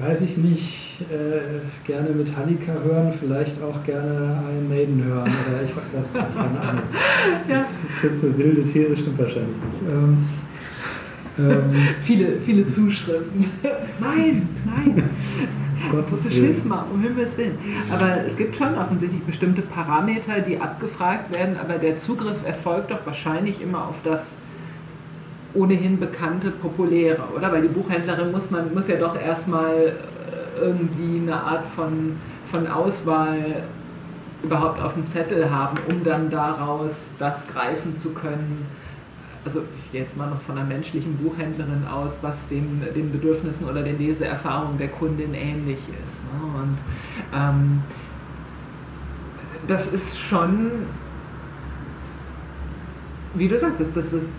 weiß 0.02 0.22
ich 0.22 0.38
nicht, 0.38 1.02
äh, 1.12 1.60
gerne 1.86 2.10
Metallica 2.10 2.74
hören, 2.74 3.14
vielleicht 3.20 3.62
auch 3.62 3.84
gerne 3.84 4.44
Iron 4.52 4.70
Maiden 4.70 5.04
hören 5.04 5.32
oder 5.48 5.64
ich 5.64 5.76
weiß 5.76 6.14
nicht, 6.14 6.36
keine 6.36 6.60
Ahnung. 6.60 6.84
Das, 7.40 7.50
ja. 7.50 7.62
ist, 7.62 8.04
jetzt 8.04 8.24
eine 8.24 8.38
wilde 8.38 8.64
These, 8.64 8.96
stimmt 8.96 9.18
wahrscheinlich 9.18 9.56
nicht. 9.56 9.92
Ähm, 9.92 10.18
ähm, 11.38 11.76
viele, 12.04 12.40
viele 12.42 12.68
Zuschriften. 12.68 13.46
nein, 14.00 14.48
nein. 14.66 15.10
Gottes 15.92 16.34
Schisma, 16.34 16.88
um 16.92 17.02
Himmels 17.02 17.38
Willen. 17.38 17.58
Aber 17.92 18.26
es 18.26 18.36
gibt 18.38 18.56
schon 18.56 18.76
offensichtlich 18.76 19.22
bestimmte 19.24 19.62
Parameter, 19.62 20.40
die 20.40 20.58
abgefragt 20.60 21.34
werden, 21.34 21.58
aber 21.58 21.78
der 21.78 21.98
Zugriff 21.98 22.38
erfolgt 22.46 22.92
doch 22.92 23.06
wahrscheinlich 23.06 23.62
immer 23.62 23.90
auf 23.90 23.96
das 24.04 24.40
ohnehin 25.56 25.99
bekannte, 25.99 26.52
populäre, 26.52 27.23
oder? 27.36 27.52
Weil 27.52 27.64
die 27.64 27.68
Buchhändlerin 27.69 28.32
muss 28.32 28.52
man 28.52 28.73
muss 28.73 28.88
ja 28.88 28.98
doch 28.98 29.19
erstmal 29.19 29.73
äh, 29.73 30.61
irgendwie 30.61 31.19
eine 31.19 31.36
Art 31.36 31.65
von, 31.76 32.18
von 32.52 32.68
Auswahl 32.68 33.64
überhaupt 34.44 34.82
auf 34.82 34.94
dem 34.94 35.07
Zettel 35.07 35.49
haben, 35.49 35.77
um 35.90 36.03
dann 36.03 36.30
daraus 36.30 37.07
das 37.18 37.48
greifen 37.48 37.95
zu 37.95 38.11
können. 38.11 38.65
Also 39.44 39.61
ich 39.77 39.91
gehe 39.91 40.02
jetzt 40.02 40.18
mal 40.18 40.30
noch 40.30 40.41
von 40.41 40.57
einer 40.57 40.68
menschlichen 40.68 41.18
Buchhändlerin 41.18 41.86
aus, 41.88 42.18
was 42.22 42.48
den, 42.48 42.82
den 42.95 43.11
Bedürfnissen 43.11 43.68
oder 43.68 43.84
den 43.84 43.98
Leseerfahrungen 43.98 44.77
der 44.77 44.88
Kundin 44.88 45.34
ähnlich 45.34 45.80
ist. 45.80 46.22
Ne? 46.23 46.61
Und 46.61 46.77
ähm, 47.34 47.84
das 49.68 49.88
ist 49.88 50.18
schon, 50.18 50.72
wie 53.36 53.48
du 53.48 53.60
sagst, 53.60 53.80
das 53.95 54.14
ist 54.14 54.38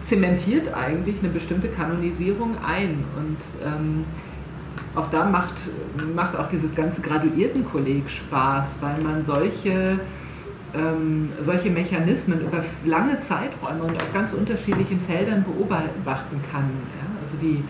zementiert 0.00 0.72
eigentlich 0.72 1.16
eine 1.20 1.28
bestimmte 1.28 1.68
Kanonisierung 1.68 2.56
ein. 2.64 3.04
Und 3.16 3.38
ähm, 3.64 4.04
auch 4.94 5.08
da 5.10 5.24
macht, 5.24 5.54
macht 6.14 6.36
auch 6.36 6.48
dieses 6.48 6.74
ganze 6.74 7.00
Graduiertenkolleg 7.00 8.08
Spaß, 8.08 8.76
weil 8.80 9.00
man 9.02 9.22
solche, 9.22 9.98
ähm, 10.74 11.32
solche 11.40 11.70
Mechanismen 11.70 12.40
über 12.40 12.64
lange 12.84 13.20
Zeiträume 13.20 13.84
und 13.84 13.96
auf 13.96 14.12
ganz 14.12 14.32
unterschiedlichen 14.32 15.00
Feldern 15.00 15.44
beobachten 15.44 16.40
kann. 16.50 16.70
Ja? 16.98 17.20
Also 17.20 17.36
die, 17.36 17.62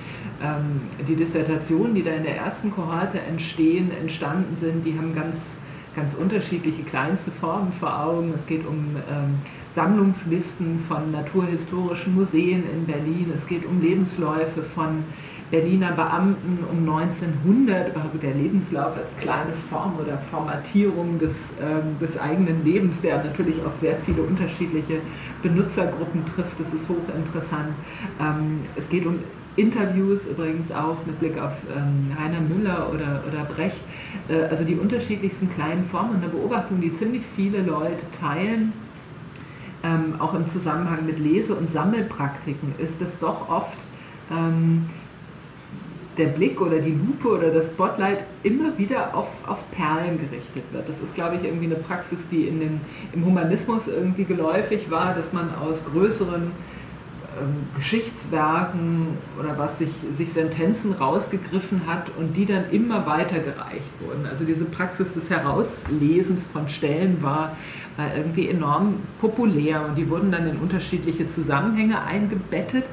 ähm, 0.42 0.82
die 1.06 1.16
Dissertationen, 1.16 1.94
die 1.94 2.02
da 2.02 2.12
in 2.12 2.24
der 2.24 2.36
ersten 2.36 2.70
Kohorte 2.70 3.20
entstehen, 3.20 3.90
entstanden 3.90 4.56
sind, 4.56 4.84
die 4.84 4.96
haben 4.96 5.14
ganz 5.14 5.56
ganz 5.94 6.14
unterschiedliche 6.14 6.82
kleinste 6.82 7.30
Formen 7.30 7.72
vor 7.78 8.00
Augen. 8.00 8.32
Es 8.34 8.46
geht 8.46 8.66
um 8.66 8.96
ähm, 9.08 9.38
Sammlungslisten 9.74 10.78
von 10.86 11.10
naturhistorischen 11.10 12.14
Museen 12.14 12.62
in 12.70 12.86
Berlin. 12.86 13.32
Es 13.34 13.44
geht 13.44 13.66
um 13.66 13.80
Lebensläufe 13.80 14.62
von 14.62 15.02
Berliner 15.50 15.92
Beamten 15.92 16.60
um 16.70 16.88
1900, 16.88 17.88
überhaupt 17.88 18.22
der 18.22 18.34
Lebenslauf 18.34 18.96
als 18.96 19.14
kleine 19.16 19.52
Form 19.68 19.94
oder 20.00 20.18
Formatierung 20.30 21.18
des, 21.18 21.34
ähm, 21.60 21.98
des 22.00 22.16
eigenen 22.16 22.64
Lebens, 22.64 23.00
der 23.00 23.24
natürlich 23.24 23.56
auf 23.64 23.74
sehr 23.74 23.96
viele 24.06 24.22
unterschiedliche 24.22 25.00
Benutzergruppen 25.42 26.24
trifft. 26.24 26.58
Das 26.58 26.72
ist 26.72 26.88
hochinteressant. 26.88 27.74
Ähm, 28.20 28.60
es 28.76 28.88
geht 28.88 29.04
um 29.04 29.18
Interviews 29.56 30.26
übrigens 30.26 30.70
auch 30.70 31.04
mit 31.04 31.18
Blick 31.18 31.40
auf 31.40 31.52
ähm, 31.76 32.16
Heiner 32.18 32.40
Müller 32.40 32.90
oder, 32.92 33.22
oder 33.28 33.44
Brecht, 33.44 33.82
äh, 34.28 34.44
also 34.44 34.64
die 34.64 34.76
unterschiedlichsten 34.76 35.50
kleinen 35.52 35.84
Formen 35.86 36.16
eine 36.16 36.28
Beobachtung, 36.28 36.80
die 36.80 36.92
ziemlich 36.92 37.22
viele 37.36 37.62
Leute 37.62 38.04
teilen, 38.20 38.72
ähm, 39.84 40.14
auch 40.18 40.34
im 40.34 40.48
Zusammenhang 40.48 41.06
mit 41.06 41.18
Lese- 41.18 41.54
und 41.54 41.70
Sammelpraktiken, 41.70 42.74
ist 42.78 43.00
es 43.02 43.18
doch 43.18 43.48
oft 43.48 43.78
ähm, 44.30 44.86
der 46.16 46.26
Blick 46.26 46.60
oder 46.60 46.78
die 46.78 46.92
Lupe 46.92 47.28
oder 47.28 47.50
das 47.50 47.66
Spotlight 47.66 48.24
immer 48.44 48.76
wieder 48.78 49.14
auf, 49.14 49.28
auf 49.46 49.58
Perlen 49.72 50.18
gerichtet 50.18 50.64
wird. 50.72 50.88
Das 50.88 51.00
ist, 51.00 51.14
glaube 51.14 51.36
ich, 51.36 51.44
irgendwie 51.44 51.66
eine 51.66 51.76
Praxis, 51.76 52.28
die 52.28 52.46
in 52.46 52.60
den, 52.60 52.80
im 53.12 53.24
Humanismus 53.24 53.88
irgendwie 53.88 54.24
geläufig 54.24 54.90
war, 54.90 55.14
dass 55.14 55.32
man 55.32 55.54
aus 55.54 55.84
größeren 55.84 56.52
ähm, 57.40 57.66
Geschichtswerken 57.76 59.18
oder 59.38 59.58
was 59.58 59.78
sich, 59.78 59.92
sich 60.12 60.32
Sentenzen 60.32 60.92
rausgegriffen 60.92 61.86
hat 61.86 62.10
und 62.18 62.36
die 62.36 62.46
dann 62.46 62.70
immer 62.70 63.06
weitergereicht 63.06 63.84
wurden. 64.00 64.26
Also 64.26 64.44
diese 64.44 64.64
Praxis 64.64 65.12
des 65.14 65.30
Herauslesens 65.30 66.46
von 66.46 66.68
Stellen 66.68 67.22
war, 67.22 67.56
war 67.96 68.16
irgendwie 68.16 68.48
enorm 68.48 68.96
populär 69.20 69.84
und 69.86 69.96
die 69.96 70.08
wurden 70.08 70.30
dann 70.30 70.46
in 70.48 70.56
unterschiedliche 70.58 71.28
Zusammenhänge 71.28 72.02
eingebettet, 72.02 72.84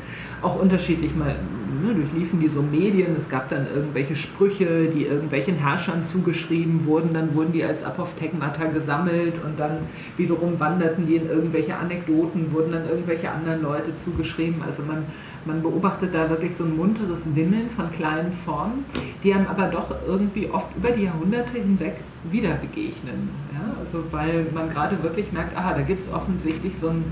auch 0.41 0.59
unterschiedlich 0.59 1.15
mal 1.15 1.35
ne, 1.72 1.93
durchliefen 1.93 2.39
die 2.39 2.48
so 2.48 2.61
Medien, 2.61 3.15
es 3.15 3.30
gab 3.30 3.49
dann 3.49 3.68
irgendwelche 3.68 4.15
Sprüche, 4.15 4.88
die 4.88 5.06
irgendwelchen 5.06 5.56
Herrschern 5.56 6.03
zugeschrieben 6.03 6.85
wurden, 6.85 7.14
dann 7.14 7.34
wurden 7.35 7.52
die 7.52 7.64
als 7.64 7.84
Apophthegmata 7.84 8.65
gesammelt 8.65 9.35
und 9.43 9.60
dann 9.60 9.77
wiederum 10.18 10.60
wanderten 10.60 11.07
die 11.07 11.15
in 11.15 11.30
irgendwelche 11.30 11.76
Anekdoten, 11.76 12.53
wurden 12.53 12.72
dann 12.72 12.88
irgendwelche 12.88 13.31
anderen 13.31 13.61
Leute 13.61 13.95
zugeschrieben, 13.95 14.61
also 14.61 14.84
man 14.84 15.06
man 15.45 15.61
beobachtet 15.61 16.14
da 16.14 16.30
wirklich 16.30 16.56
so 16.56 16.64
ein 16.64 16.76
munteres 16.76 17.26
Wimmeln 17.35 17.69
von 17.72 17.91
kleinen 17.91 18.31
Formen, 18.45 18.85
die 19.23 19.34
einem 19.34 19.48
aber 19.48 19.68
doch 19.68 19.91
irgendwie 20.07 20.49
oft 20.49 20.68
über 20.76 20.91
die 20.91 21.03
Jahrhunderte 21.03 21.53
hinweg 21.53 21.95
wieder 22.30 22.53
begegnen. 22.56 23.30
Ja? 23.53 23.76
Also 23.80 24.03
weil 24.11 24.45
man 24.53 24.69
gerade 24.69 25.02
wirklich 25.02 25.31
merkt, 25.31 25.57
aha, 25.57 25.73
da 25.73 25.81
gibt 25.81 26.02
es 26.02 26.14
offensichtlich 26.14 26.77
so 26.77 26.89
einen 26.89 27.06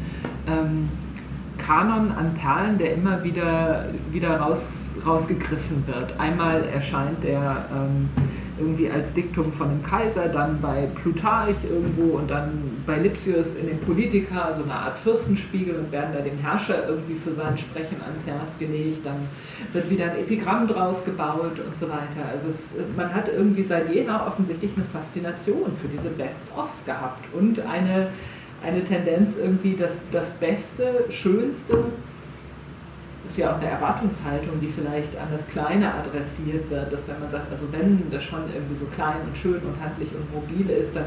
ähm, 0.48 0.90
Kanon 1.60 2.12
an 2.12 2.34
Perlen, 2.34 2.78
der 2.78 2.94
immer 2.94 3.24
wieder, 3.24 3.86
wieder 4.12 4.38
raus, 4.38 4.60
rausgegriffen 5.06 5.86
wird. 5.86 6.20
Einmal 6.20 6.64
erscheint 6.66 7.24
der 7.24 7.66
ähm, 7.72 8.10
irgendwie 8.60 8.90
als 8.90 9.14
Diktum 9.14 9.52
von 9.54 9.70
einem 9.70 9.84
Kaiser, 9.84 10.28
dann 10.28 10.60
bei 10.62 10.88
Plutarch 11.02 11.56
irgendwo 11.64 12.18
und 12.18 12.30
dann 12.30 12.84
bei 12.86 12.98
Lipsius 12.98 13.56
in 13.56 13.68
den 13.68 13.80
Politiker, 13.80 14.46
also 14.46 14.64
eine 14.64 14.74
Art 14.74 14.98
Fürstenspiegel 15.00 15.76
und 15.76 15.92
werden 15.92 16.14
da 16.14 16.22
dem 16.22 16.38
Herrscher 16.38 16.88
irgendwie 16.88 17.16
für 17.16 17.34
sein 17.34 17.58
Sprechen 17.58 18.02
ans 18.02 18.26
Herz 18.26 18.58
gelegt. 18.60 19.06
Dann 19.06 19.28
wird 19.74 19.90
wieder 19.90 20.12
ein 20.12 20.20
Epigramm 20.20 20.68
draus 20.68 21.04
gebaut 21.06 21.60
und 21.66 21.78
so 21.80 21.88
weiter. 21.88 22.28
Also 22.32 22.48
es, 22.50 22.72
man 22.96 23.14
hat 23.14 23.30
irgendwie 23.30 23.64
seit 23.64 23.94
jeher 23.94 24.26
offensichtlich 24.28 24.72
eine 24.76 24.86
Faszination 24.86 25.72
für 25.82 25.88
diese 25.88 26.10
Best-ofs 26.10 26.86
gehabt 26.86 27.26
und 27.34 27.60
eine, 27.62 28.10
eine 28.64 28.84
Tendenz 28.84 29.38
irgendwie 29.38 29.76
das, 29.76 30.00
das 30.12 30.30
Beste, 30.32 31.06
Schönste 31.10 31.86
ist 33.28 33.38
ja 33.38 33.54
auch 33.54 33.60
eine 33.60 33.70
Erwartungshaltung, 33.70 34.60
die 34.60 34.70
vielleicht 34.70 35.16
an 35.18 35.28
das 35.32 35.48
Kleine 35.48 35.94
adressiert 35.94 36.70
wird, 36.70 36.92
dass 36.92 37.08
wenn 37.08 37.20
man 37.20 37.30
sagt, 37.30 37.52
also 37.52 37.66
wenn 37.72 38.10
das 38.10 38.24
schon 38.24 38.42
irgendwie 38.54 38.76
so 38.76 38.86
klein 38.96 39.18
und 39.28 39.38
schön 39.38 39.62
und 39.62 39.80
handlich 39.80 40.10
und 40.16 40.34
mobil 40.34 40.70
ist, 40.72 40.96
dann 40.96 41.06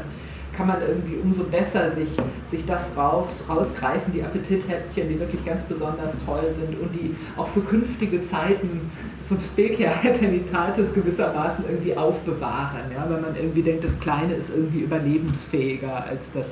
kann 0.55 0.67
man 0.67 0.81
irgendwie 0.81 1.17
umso 1.17 1.43
besser 1.43 1.89
sich, 1.89 2.09
sich 2.49 2.65
das 2.65 2.95
raus, 2.95 3.29
rausgreifen, 3.49 4.13
die 4.13 4.23
Appetithäppchen, 4.23 5.09
die 5.09 5.19
wirklich 5.19 5.43
ganz 5.43 5.63
besonders 5.63 6.15
toll 6.25 6.51
sind 6.51 6.79
und 6.79 6.93
die 6.93 7.15
auch 7.35 7.47
für 7.47 7.61
künftige 7.61 8.21
Zeiten 8.21 8.91
zum 9.23 9.39
Specia 9.39 9.91
Eternitatis 10.03 10.93
gewissermaßen 10.93 11.65
irgendwie 11.67 11.97
aufbewahren, 11.97 12.91
ja, 12.93 13.05
weil 13.09 13.21
man 13.21 13.35
irgendwie 13.35 13.63
denkt, 13.63 13.83
das 13.83 13.99
Kleine 13.99 14.35
ist 14.35 14.49
irgendwie 14.49 14.81
überlebensfähiger 14.81 16.05
als 16.05 16.21
das, 16.33 16.47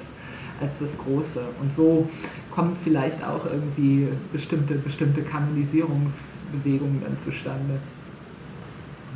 als 0.62 0.80
das 0.80 0.98
Große. 0.98 1.42
Und 1.60 1.74
so 1.74 2.10
kommt 2.52 2.78
vielleicht 2.84 3.24
auch 3.24 3.46
irgendwie 3.46 4.08
bestimmte, 4.32 4.76
bestimmte 4.76 5.22
Kanonisierungsbewegungen 5.22 7.02
dann 7.04 7.18
zustande. 7.20 7.80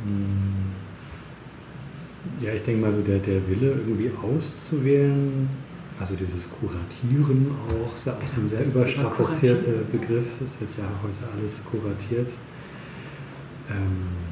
Hm. 0.04 0.66
Ja, 2.40 2.52
ich 2.52 2.62
denke 2.62 2.82
mal 2.82 2.92
so, 2.92 3.02
der, 3.02 3.18
der 3.18 3.46
Wille 3.48 3.70
irgendwie 3.86 4.10
auszuwählen, 4.20 5.48
Also 5.98 6.14
dieses 6.14 6.50
Kuratieren 6.50 7.52
auch, 7.68 7.94
ist 7.94 8.06
ja 8.06 8.12
auch 8.12 8.26
so 8.26 8.40
ein 8.40 8.46
sehr 8.46 8.66
überstrapazierter 8.66 9.84
Begriff. 9.90 10.26
Es 10.44 10.60
wird 10.60 10.70
ja 10.76 10.84
heute 11.02 11.22
alles 11.32 11.64
kuratiert. 11.64 12.32
Ähm, 13.70 14.25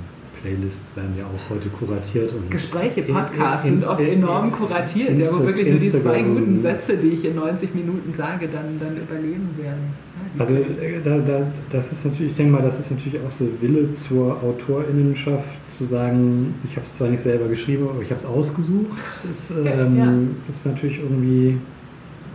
Playlists 0.45 0.95
werden 0.95 1.15
ja 1.16 1.25
auch 1.25 1.51
heute 1.51 1.71
kuratiert. 1.71 2.35
Und 2.35 2.51
Gespräche, 2.51 3.03
Podcasts 3.03 3.65
sind 3.65 3.87
oft 3.87 4.01
enorm 4.01 4.53
kuratiert, 4.53 5.09
Insta 5.09 5.33
ja, 5.33 5.41
wo 5.41 5.47
wirklich 5.47 5.69
nur 5.69 5.79
die 5.79 5.91
zwei 5.91 6.23
guten 6.23 6.61
Sätze, 6.61 6.99
die 6.99 7.09
ich 7.09 7.25
in 7.25 7.37
90 7.37 7.75
Minuten 7.75 8.12
sage, 8.12 8.49
dann, 8.49 8.79
dann 8.79 8.95
überleben 8.95 9.49
werden. 9.57 9.95
Ja, 10.35 10.41
also 10.41 10.55
da, 11.03 11.19
da, 11.19 11.47
das 11.71 11.93
ist 11.93 12.05
natürlich, 12.05 12.33
ich 12.33 12.37
denke 12.37 12.53
mal, 12.53 12.62
das 12.62 12.79
ist 12.79 12.91
natürlich 12.91 13.19
auch 13.27 13.31
so 13.31 13.49
Wille 13.62 13.91
zur 13.95 14.43
AutorInnenschaft, 14.43 15.49
zu 15.73 15.87
sagen, 15.87 16.55
ich 16.65 16.73
habe 16.73 16.83
es 16.83 16.95
zwar 16.95 17.09
nicht 17.09 17.23
selber 17.23 17.49
geschrieben, 17.49 17.89
aber 17.89 18.03
ich 18.03 18.11
habe 18.11 18.21
es 18.21 18.27
ausgesucht. 18.27 18.99
Das 19.27 19.51
ähm, 19.65 19.99
ja. 19.99 20.51
ist 20.51 20.66
natürlich 20.66 20.99
irgendwie 20.99 21.59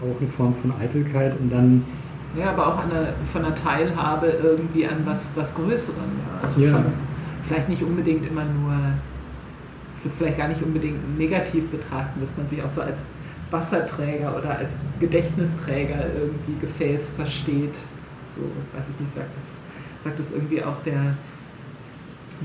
auch 0.02 0.19
eine 0.19 0.30
Form 0.31 0.56
von 0.56 0.73
Eitelkeit 0.81 1.40
und 1.40 1.52
dann 1.53 1.84
ja, 2.38 2.52
aber 2.52 2.68
auch 2.68 2.77
eine, 2.84 3.14
von 3.34 3.44
einer 3.44 3.56
Teilhabe 3.56 4.27
irgendwie 4.44 4.86
an 4.86 4.98
was, 5.03 5.30
was 5.36 5.53
Größerem. 5.56 5.98
Ja. 5.98 6.48
Also 6.48 6.61
ja. 6.61 6.72
schon 6.72 6.86
vielleicht 7.47 7.69
nicht 7.69 7.83
unbedingt 7.83 8.27
immer 8.27 8.45
nur, 8.45 8.73
ich 9.97 10.05
würde 10.05 10.09
es 10.09 10.15
vielleicht 10.15 10.37
gar 10.37 10.47
nicht 10.47 10.61
unbedingt 10.61 11.17
negativ 11.17 11.69
betrachten, 11.69 12.21
dass 12.21 12.29
man 12.37 12.47
sich 12.47 12.61
auch 12.61 12.69
so 12.69 12.81
als 12.81 12.99
Wasserträger 13.51 14.37
oder 14.37 14.57
als 14.57 14.75
Gedächtnisträger 14.99 16.05
irgendwie 16.15 16.59
Gefäß 16.61 17.09
versteht. 17.15 17.75
So, 18.35 18.43
weiß 18.77 18.87
ich 18.89 18.99
nicht, 18.99 19.15
sagt 19.15 19.35
das, 19.35 20.03
sagt 20.03 20.19
das 20.19 20.31
irgendwie 20.31 20.63
auch 20.63 20.81
der, 20.83 21.15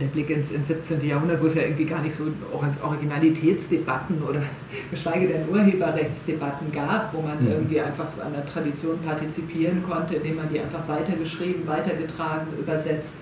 der 0.01 0.07
Blick 0.07 0.31
ins, 0.31 0.51
ins 0.51 0.69
17. 0.69 1.07
Jahrhundert, 1.07 1.43
wo 1.43 1.47
es 1.47 1.55
ja 1.55 1.63
irgendwie 1.63 1.85
gar 1.85 2.01
nicht 2.01 2.15
so 2.15 2.25
Originalitätsdebatten 2.83 4.23
oder 4.23 4.43
geschweige 4.91 5.29
denn 5.29 5.49
Urheberrechtsdebatten 5.49 6.73
gab, 6.73 7.13
wo 7.13 7.21
man 7.21 7.43
mhm. 7.43 7.51
irgendwie 7.51 7.81
einfach 7.81 8.09
an 8.25 8.33
der 8.33 8.47
Tradition 8.47 8.99
partizipieren 9.01 9.83
konnte, 9.83 10.17
indem 10.17 10.37
man 10.37 10.49
die 10.49 10.59
einfach 10.59 10.89
weitergeschrieben, 10.89 11.67
weitergetragen, 11.67 12.47
übersetzt 12.59 13.15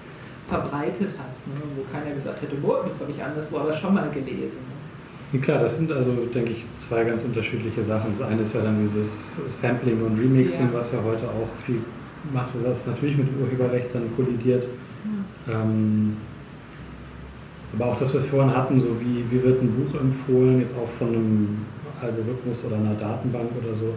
verbreitet 0.49 1.11
hat, 1.19 1.33
ne? 1.47 1.61
wo 1.77 1.85
keiner 1.93 2.15
gesagt 2.15 2.43
hätte, 2.43 2.57
oh, 2.63 2.87
das 2.87 3.01
habe 3.01 3.11
ich 3.11 3.23
anderswo 3.23 3.59
aber 3.59 3.73
schon 3.73 3.95
mal 3.95 4.09
gelesen. 4.11 4.59
Ja, 5.33 5.41
klar, 5.41 5.59
das 5.61 5.77
sind 5.77 5.91
also, 5.91 6.13
denke 6.35 6.53
ich, 6.53 6.65
zwei 6.87 7.05
ganz 7.05 7.25
unterschiedliche 7.25 7.83
Sachen. 7.83 8.13
Das 8.13 8.29
eine 8.29 8.43
ist 8.43 8.55
ja 8.55 8.61
dann 8.61 8.81
dieses 8.81 9.37
Sampling 9.49 10.03
und 10.03 10.19
Remixing, 10.19 10.67
ja. 10.67 10.79
was 10.79 10.93
ja 10.93 10.99
heute 11.03 11.27
auch 11.27 11.49
viel 11.65 11.81
macht, 12.33 12.51
was 12.63 12.87
natürlich 12.87 13.17
mit 13.17 13.29
Urheberrecht 13.41 13.95
dann 13.95 14.15
kollidiert. 14.15 14.67
Ja. 15.47 15.55
Ähm, 15.55 16.17
aber 17.75 17.87
auch 17.87 17.99
das, 17.99 18.15
was 18.15 18.25
wir 18.25 18.31
vorhin 18.31 18.55
hatten, 18.55 18.79
so 18.79 19.01
wie, 19.01 19.25
wie 19.31 19.43
wird 19.43 19.63
ein 19.63 19.73
Buch 19.73 19.99
empfohlen, 19.99 20.61
jetzt 20.61 20.75
auch 20.77 20.89
von 20.99 21.09
einem 21.09 21.59
Algorithmus 22.03 22.65
oder 22.67 22.77
einer 22.77 22.95
Datenbank 22.95 23.49
oder 23.63 23.75
so, 23.75 23.95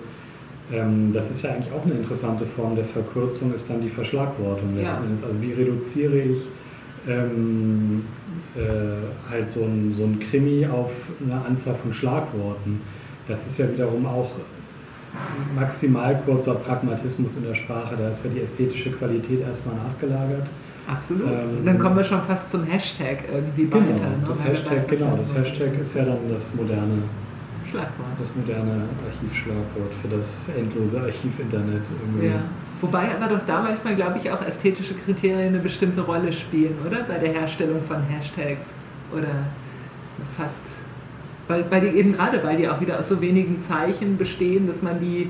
das 1.14 1.30
ist 1.30 1.44
ja 1.44 1.52
eigentlich 1.52 1.72
auch 1.72 1.86
eine 1.86 1.94
interessante 1.94 2.46
Form 2.46 2.76
der 2.76 2.86
Verkürzung, 2.86 3.54
ist 3.54 3.70
dann 3.70 3.82
die 3.82 3.90
Verschlagwortung 3.90 4.76
letzten 4.76 5.02
ja. 5.02 5.04
Endes. 5.04 5.24
Also 5.24 5.40
wie 5.42 5.54
reduziere 5.54 6.18
ich 6.18 6.48
ähm, 7.08 8.06
äh, 8.56 9.30
halt 9.30 9.52
so 9.52 9.64
ein, 9.64 9.94
so 9.96 10.04
ein 10.04 10.20
Krimi 10.20 10.66
auf 10.66 10.92
eine 11.24 11.46
Anzahl 11.46 11.76
von 11.76 11.94
Schlagworten. 11.94 12.82
Das 13.28 13.46
ist 13.46 13.58
ja 13.60 13.72
wiederum 13.72 14.06
auch 14.06 14.32
maximal 15.56 16.20
kurzer 16.26 16.56
Pragmatismus 16.56 17.38
in 17.38 17.44
der 17.44 17.56
Sprache. 17.56 17.96
Da 17.98 18.10
ist 18.10 18.24
ja 18.26 18.32
die 18.32 18.42
ästhetische 18.42 18.92
Qualität 18.92 19.42
erstmal 19.42 19.76
nachgelagert. 19.76 20.48
Absolut. 20.88 21.24
Ähm, 21.24 21.58
Und 21.60 21.66
dann 21.66 21.80
kommen 21.80 21.98
wir 21.98 22.04
schon 22.04 22.22
fast 22.24 22.52
zum 22.52 22.64
Hashtag 22.64 23.24
irgendwie 23.32 23.66
genau, 23.66 23.78
weiter. 23.78 24.10
Ne? 24.10 24.26
Das 24.28 24.44
Hashtag, 24.44 24.88
genau, 24.88 25.16
das 25.18 25.34
Hashtag 25.34 25.80
ist 25.80 25.96
ja 25.96 26.06
dann 26.06 26.18
das 26.32 26.54
moderne 26.54 27.04
Schlagwort. 27.70 28.16
Das 28.20 28.36
moderne 28.36 28.88
Archivschlagwort 29.06 29.94
für 30.02 30.08
das 30.08 30.50
endlose 30.50 31.02
Archivinternet. 31.02 31.84
Ja. 32.22 32.44
Wobei 32.82 33.16
aber 33.16 33.34
doch 33.34 33.46
da 33.46 33.62
manchmal, 33.62 33.96
glaube 33.96 34.20
ich, 34.20 34.30
auch 34.32 34.42
ästhetische 34.42 34.94
Kriterien 34.94 35.48
eine 35.48 35.60
bestimmte 35.60 36.02
Rolle 36.02 36.32
spielen, 36.34 36.76
oder? 36.86 37.04
Bei 37.04 37.18
der 37.18 37.34
Herstellung 37.34 37.82
von 37.88 38.02
Hashtags 38.04 38.68
oder 39.12 39.46
fast. 40.38 40.64
Weil, 41.48 41.70
weil 41.70 41.82
die 41.82 41.98
eben 41.98 42.14
gerade, 42.14 42.44
weil 42.44 42.58
die 42.58 42.68
auch 42.68 42.82
wieder 42.82 43.00
aus 43.00 43.10
so 43.10 43.22
wenigen 43.22 43.60
Zeichen 43.60 44.18
bestehen, 44.18 44.68
dass 44.68 44.82
man 44.82 45.00
die 45.00 45.30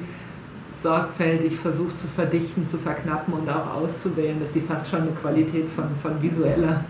sorgfältig 0.82 1.58
versucht 1.58 2.00
zu 2.00 2.08
verdichten, 2.08 2.68
zu 2.68 2.78
verknappen 2.78 3.34
und 3.34 3.50
auch 3.50 3.76
auszuwählen, 3.76 4.40
dass 4.40 4.54
die 4.54 4.62
fast 4.62 4.88
schon 4.88 5.02
eine 5.02 5.12
Qualität 5.12 5.66
von, 5.76 5.86
von 6.02 6.22
visueller 6.22 6.86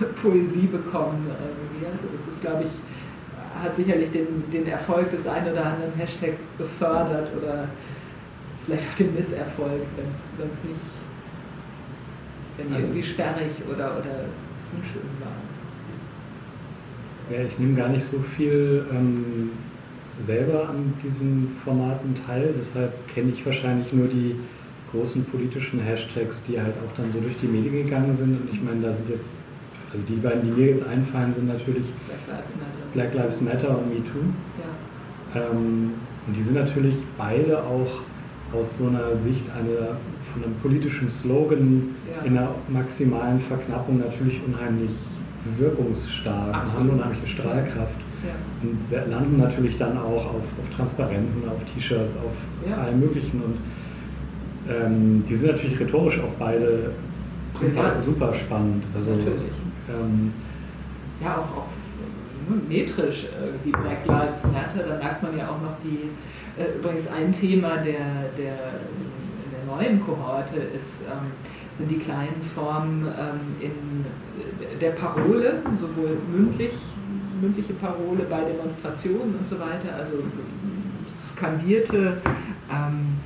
Poesie 0.22 0.66
bekommen. 0.66 1.26
Also 1.28 2.04
das 2.12 2.32
ist, 2.32 2.40
glaube 2.40 2.64
ich, 2.64 2.70
hat 3.62 3.74
sicherlich 3.74 4.10
den, 4.10 4.44
den 4.52 4.66
Erfolg 4.66 5.10
des 5.10 5.26
einen 5.26 5.52
oder 5.52 5.64
anderen 5.64 5.92
Hashtags 5.94 6.38
befördert 6.58 7.28
oder 7.36 7.68
vielleicht 8.64 8.88
auch 8.88 8.94
den 8.96 9.14
Misserfolg, 9.14 9.82
wenn 9.96 10.50
es 10.50 10.64
nicht, 10.64 10.80
wenn 12.56 12.74
also, 12.74 12.86
irgendwie 12.88 13.02
sperrig 13.02 13.52
oder, 13.68 13.98
oder 13.98 14.26
unschön 14.74 15.02
waren. 15.20 15.56
Ja, 17.30 17.44
ich 17.44 17.58
nehme 17.58 17.76
gar 17.76 17.88
nicht 17.88 18.04
so 18.04 18.18
viel 18.36 18.84
ähm, 18.90 19.50
selber 20.18 20.68
an 20.68 20.94
diesen 21.02 21.56
Formaten 21.64 22.14
teil, 22.26 22.54
deshalb 22.58 22.92
kenne 23.12 23.32
ich 23.32 23.44
wahrscheinlich 23.44 23.92
nur 23.92 24.06
die 24.06 24.36
großen 24.92 25.24
politischen 25.24 25.80
Hashtags, 25.80 26.42
die 26.44 26.60
halt 26.60 26.74
auch 26.76 26.96
dann 26.96 27.10
so 27.12 27.20
durch 27.20 27.36
die 27.38 27.46
Medien 27.46 27.84
gegangen 27.84 28.14
sind. 28.14 28.40
Und 28.40 28.48
ich 28.52 28.62
meine, 28.62 28.80
da 28.80 28.92
sind 28.92 29.08
jetzt 29.08 29.30
also 29.96 30.06
die 30.08 30.20
beiden, 30.20 30.42
die 30.42 30.50
mir 30.50 30.72
jetzt 30.72 30.86
einfallen, 30.86 31.32
sind 31.32 31.48
natürlich 31.48 31.86
Black 32.06 32.20
Lives 32.28 32.52
Matter, 32.54 32.92
Black 32.92 33.14
Lives 33.14 33.40
Matter 33.40 33.78
und 33.78 33.88
Me 33.88 34.00
Too. 34.04 35.34
Ja. 35.34 35.40
Ähm, 35.40 35.92
und 36.26 36.36
die 36.36 36.42
sind 36.42 36.54
natürlich 36.54 36.96
beide 37.16 37.62
auch 37.62 38.02
aus 38.52 38.76
so 38.78 38.88
einer 38.88 39.14
Sicht 39.16 39.44
einer, 39.50 39.96
von 40.32 40.44
einem 40.44 40.54
politischen 40.62 41.08
Slogan 41.08 41.94
ja. 42.10 42.24
in 42.24 42.36
einer 42.36 42.50
maximalen 42.68 43.40
Verknappung 43.40 43.98
natürlich 43.98 44.40
unheimlich 44.46 44.90
wirkungsstark 45.58 46.54
Absolut. 46.54 46.66
und 46.66 46.74
haben 46.74 46.98
unheimliche 46.98 47.26
Strahlkraft. 47.26 48.00
Ja. 48.24 48.34
Und 48.62 48.78
wir 48.90 49.06
landen 49.06 49.38
natürlich 49.38 49.78
dann 49.78 49.96
auch 49.96 50.26
auf, 50.26 50.42
auf 50.60 50.76
Transparenten, 50.76 51.48
auf 51.48 51.62
T-Shirts, 51.72 52.16
auf 52.16 52.32
ja. 52.68 52.76
allem 52.76 53.00
Möglichen. 53.00 53.40
Und 53.42 53.56
ähm, 54.68 55.24
die 55.28 55.34
sind 55.34 55.52
natürlich 55.52 55.78
rhetorisch 55.78 56.18
auch 56.18 56.34
beide 56.38 56.92
super, 57.54 58.00
super 58.00 58.34
spannend. 58.34 58.84
Also, 58.94 59.12
natürlich 59.12 59.52
ähm, 59.88 60.32
ja 61.20 61.38
auch, 61.38 61.56
auch 61.56 61.68
ne, 62.48 62.60
metrisch 62.68 63.24
äh, 63.24 63.64
wie 63.64 63.70
Black 63.70 64.06
Lives 64.06 64.44
Matter, 64.44 64.86
da 64.86 64.96
merkt 64.96 65.22
man 65.22 65.36
ja 65.36 65.48
auch 65.48 65.60
noch 65.60 65.76
die, 65.82 66.10
äh, 66.60 66.78
übrigens 66.78 67.06
ein 67.08 67.32
Thema 67.32 67.76
der, 67.78 68.30
der, 68.36 68.80
der 69.52 69.64
neuen 69.66 70.04
Kohorte 70.04 70.56
ist, 70.56 71.02
ähm, 71.02 71.32
sind 71.74 71.90
die 71.90 71.98
kleinen 71.98 72.42
Formen 72.54 73.06
ähm, 73.06 73.56
in 73.60 74.80
der 74.80 74.90
Parole, 74.92 75.62
sowohl 75.78 76.16
mündlich, 76.30 76.72
mündliche 77.40 77.74
Parole 77.74 78.24
bei 78.30 78.40
Demonstrationen 78.44 79.36
und 79.38 79.48
so 79.48 79.58
weiter, 79.58 79.94
also 79.94 80.14
skandierte, 81.20 82.16
ähm, 82.70 83.18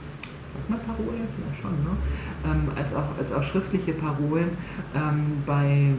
sagt 0.71 0.87
man 0.87 0.97
Parole? 0.97 1.19
Ja 1.19 1.55
schon, 1.61 1.73
ne? 1.85 1.97
Ähm, 2.45 2.69
als, 2.77 2.95
auch, 2.95 3.19
als 3.19 3.33
auch 3.33 3.43
schriftliche 3.43 3.93
Parolen 3.93 4.51
ähm, 4.95 5.43
bei 5.47 5.95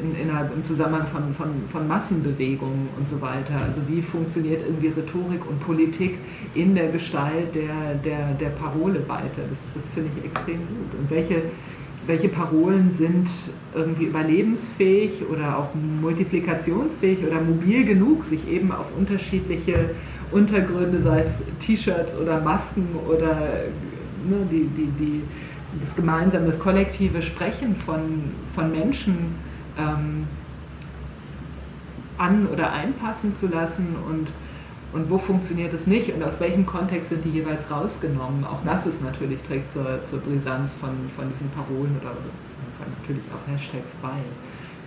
in, 0.00 0.14
innerhalb, 0.14 0.54
im 0.54 0.64
Zusammenhang 0.64 1.06
von, 1.08 1.34
von, 1.34 1.48
von 1.70 1.88
Massenbewegungen 1.88 2.88
und 2.96 3.08
so 3.08 3.20
weiter. 3.20 3.54
Also 3.66 3.80
wie 3.88 4.00
funktioniert 4.00 4.62
irgendwie 4.62 4.88
Rhetorik 4.88 5.44
und 5.48 5.60
Politik 5.60 6.18
in 6.54 6.74
der 6.74 6.88
Gestalt 6.92 7.54
der, 7.54 7.94
der, 8.04 8.34
der 8.34 8.50
Parole 8.50 9.06
weiter? 9.08 9.42
Das, 9.50 9.58
das 9.74 9.86
finde 9.94 10.10
ich 10.16 10.24
extrem 10.24 10.58
gut. 10.58 11.00
Und 11.00 11.10
welche, 11.10 11.42
welche 12.08 12.30
Parolen 12.30 12.90
sind 12.90 13.28
irgendwie 13.74 14.06
überlebensfähig 14.06 15.22
oder 15.30 15.58
auch 15.58 15.68
multiplikationsfähig 15.74 17.18
oder 17.24 17.38
mobil 17.40 17.84
genug, 17.84 18.24
sich 18.24 18.48
eben 18.48 18.72
auf 18.72 18.86
unterschiedliche 18.96 19.90
Untergründe, 20.32 21.02
sei 21.02 21.20
es 21.20 21.42
T-Shirts 21.60 22.16
oder 22.16 22.40
Masken 22.40 22.88
oder 23.06 23.34
ne, 24.26 24.36
die, 24.50 24.68
die, 24.68 24.86
die, 24.98 25.22
das 25.80 25.94
gemeinsame, 25.94 26.46
das 26.46 26.58
kollektive 26.58 27.20
Sprechen 27.20 27.76
von, 27.76 28.32
von 28.54 28.72
Menschen 28.72 29.34
ähm, 29.78 30.26
an- 32.16 32.46
oder 32.46 32.72
einpassen 32.72 33.34
zu 33.34 33.48
lassen 33.48 33.96
und, 34.08 34.28
und 34.92 35.10
wo 35.10 35.18
funktioniert 35.18 35.72
es 35.74 35.86
nicht 35.86 36.12
und 36.12 36.22
aus 36.22 36.40
welchem 36.40 36.64
Kontext 36.64 37.10
sind 37.10 37.24
die 37.24 37.30
jeweils 37.30 37.70
rausgenommen. 37.70 38.44
Auch 38.44 38.60
das 38.64 38.86
ist 38.86 39.02
natürlich, 39.02 39.42
trägt 39.42 39.68
zur, 39.68 40.00
zur 40.08 40.20
Brisanz 40.20 40.72
von, 40.74 40.90
von 41.14 41.28
diesen 41.30 41.50
Parolen 41.50 41.96
oder, 42.00 42.12
natürlich 43.00 43.24
auch 43.32 43.52
Hashtags 43.52 43.94
bei. 44.00 44.16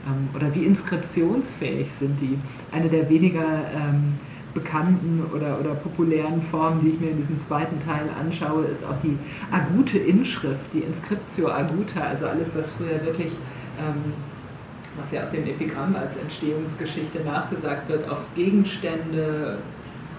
Ähm, 0.07 0.29
oder 0.33 0.53
wie 0.55 0.65
inskriptionsfähig 0.65 1.91
sind 1.91 2.19
die? 2.19 2.39
Eine 2.71 2.89
der 2.89 3.09
weniger 3.09 3.45
ähm, 3.75 4.17
bekannten 4.53 5.23
oder, 5.33 5.59
oder 5.59 5.75
populären 5.75 6.41
Formen, 6.49 6.81
die 6.81 6.89
ich 6.89 6.99
mir 6.99 7.11
in 7.11 7.17
diesem 7.17 7.39
zweiten 7.41 7.79
Teil 7.79 8.09
anschaue, 8.19 8.65
ist 8.65 8.83
auch 8.83 8.99
die 9.03 9.17
agute 9.51 9.99
Inschrift, 9.99 10.73
die 10.73 10.79
Inscriptio 10.79 11.49
aguta, 11.49 12.01
also 12.01 12.25
alles, 12.27 12.55
was 12.55 12.69
früher 12.71 13.05
wirklich 13.05 13.31
ähm, 13.79 14.13
was 14.99 15.11
ja 15.11 15.23
auch 15.23 15.31
dem 15.31 15.47
Epigramm 15.47 15.95
als 15.95 16.17
Entstehungsgeschichte 16.17 17.21
nachgesagt 17.21 17.87
wird, 17.89 18.09
auf 18.09 18.19
Gegenstände, 18.35 19.59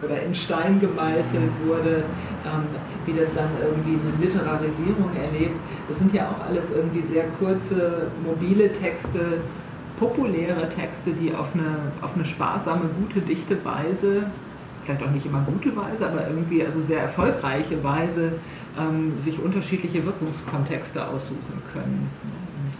oder 0.02 0.20
in 0.20 0.34
Stein 0.34 0.80
gemeißelt 0.80 1.50
wurde, 1.64 2.04
ähm, 2.44 2.64
wie 3.06 3.12
das 3.12 3.32
dann 3.34 3.50
irgendwie 3.62 3.98
eine 4.00 4.24
Literarisierung 4.24 5.10
erlebt. 5.16 5.56
Das 5.88 5.98
sind 5.98 6.12
ja 6.12 6.28
auch 6.28 6.48
alles 6.48 6.70
irgendwie 6.70 7.02
sehr 7.02 7.24
kurze, 7.38 8.08
mobile 8.24 8.72
Texte, 8.72 9.38
populäre 9.98 10.68
Texte, 10.68 11.12
die 11.12 11.32
auf 11.34 11.54
eine, 11.54 11.92
auf 12.00 12.14
eine 12.14 12.24
sparsame, 12.24 12.90
gute, 12.98 13.20
dichte 13.20 13.64
Weise, 13.64 14.24
vielleicht 14.84 15.02
auch 15.02 15.10
nicht 15.10 15.26
immer 15.26 15.42
gute 15.42 15.74
Weise, 15.76 16.08
aber 16.08 16.26
irgendwie 16.26 16.64
also 16.64 16.82
sehr 16.82 17.00
erfolgreiche 17.00 17.82
Weise, 17.84 18.32
ähm, 18.78 19.18
sich 19.18 19.38
unterschiedliche 19.40 20.04
Wirkungskontexte 20.04 21.06
aussuchen 21.06 21.62
können. 21.72 22.10
Und 22.24 22.72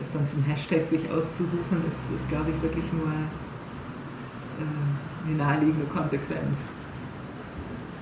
das 0.00 0.10
dann 0.12 0.26
zum 0.26 0.44
Hashtag 0.44 0.86
sich 0.86 1.10
auszusuchen, 1.10 1.84
ist, 1.88 2.10
ist 2.14 2.28
glaube 2.28 2.50
ich, 2.50 2.62
wirklich 2.62 2.84
nur 2.92 3.08
äh, 4.60 4.91
eine 5.26 5.36
naheliegende 5.36 5.86
Konsequenz. 5.86 6.68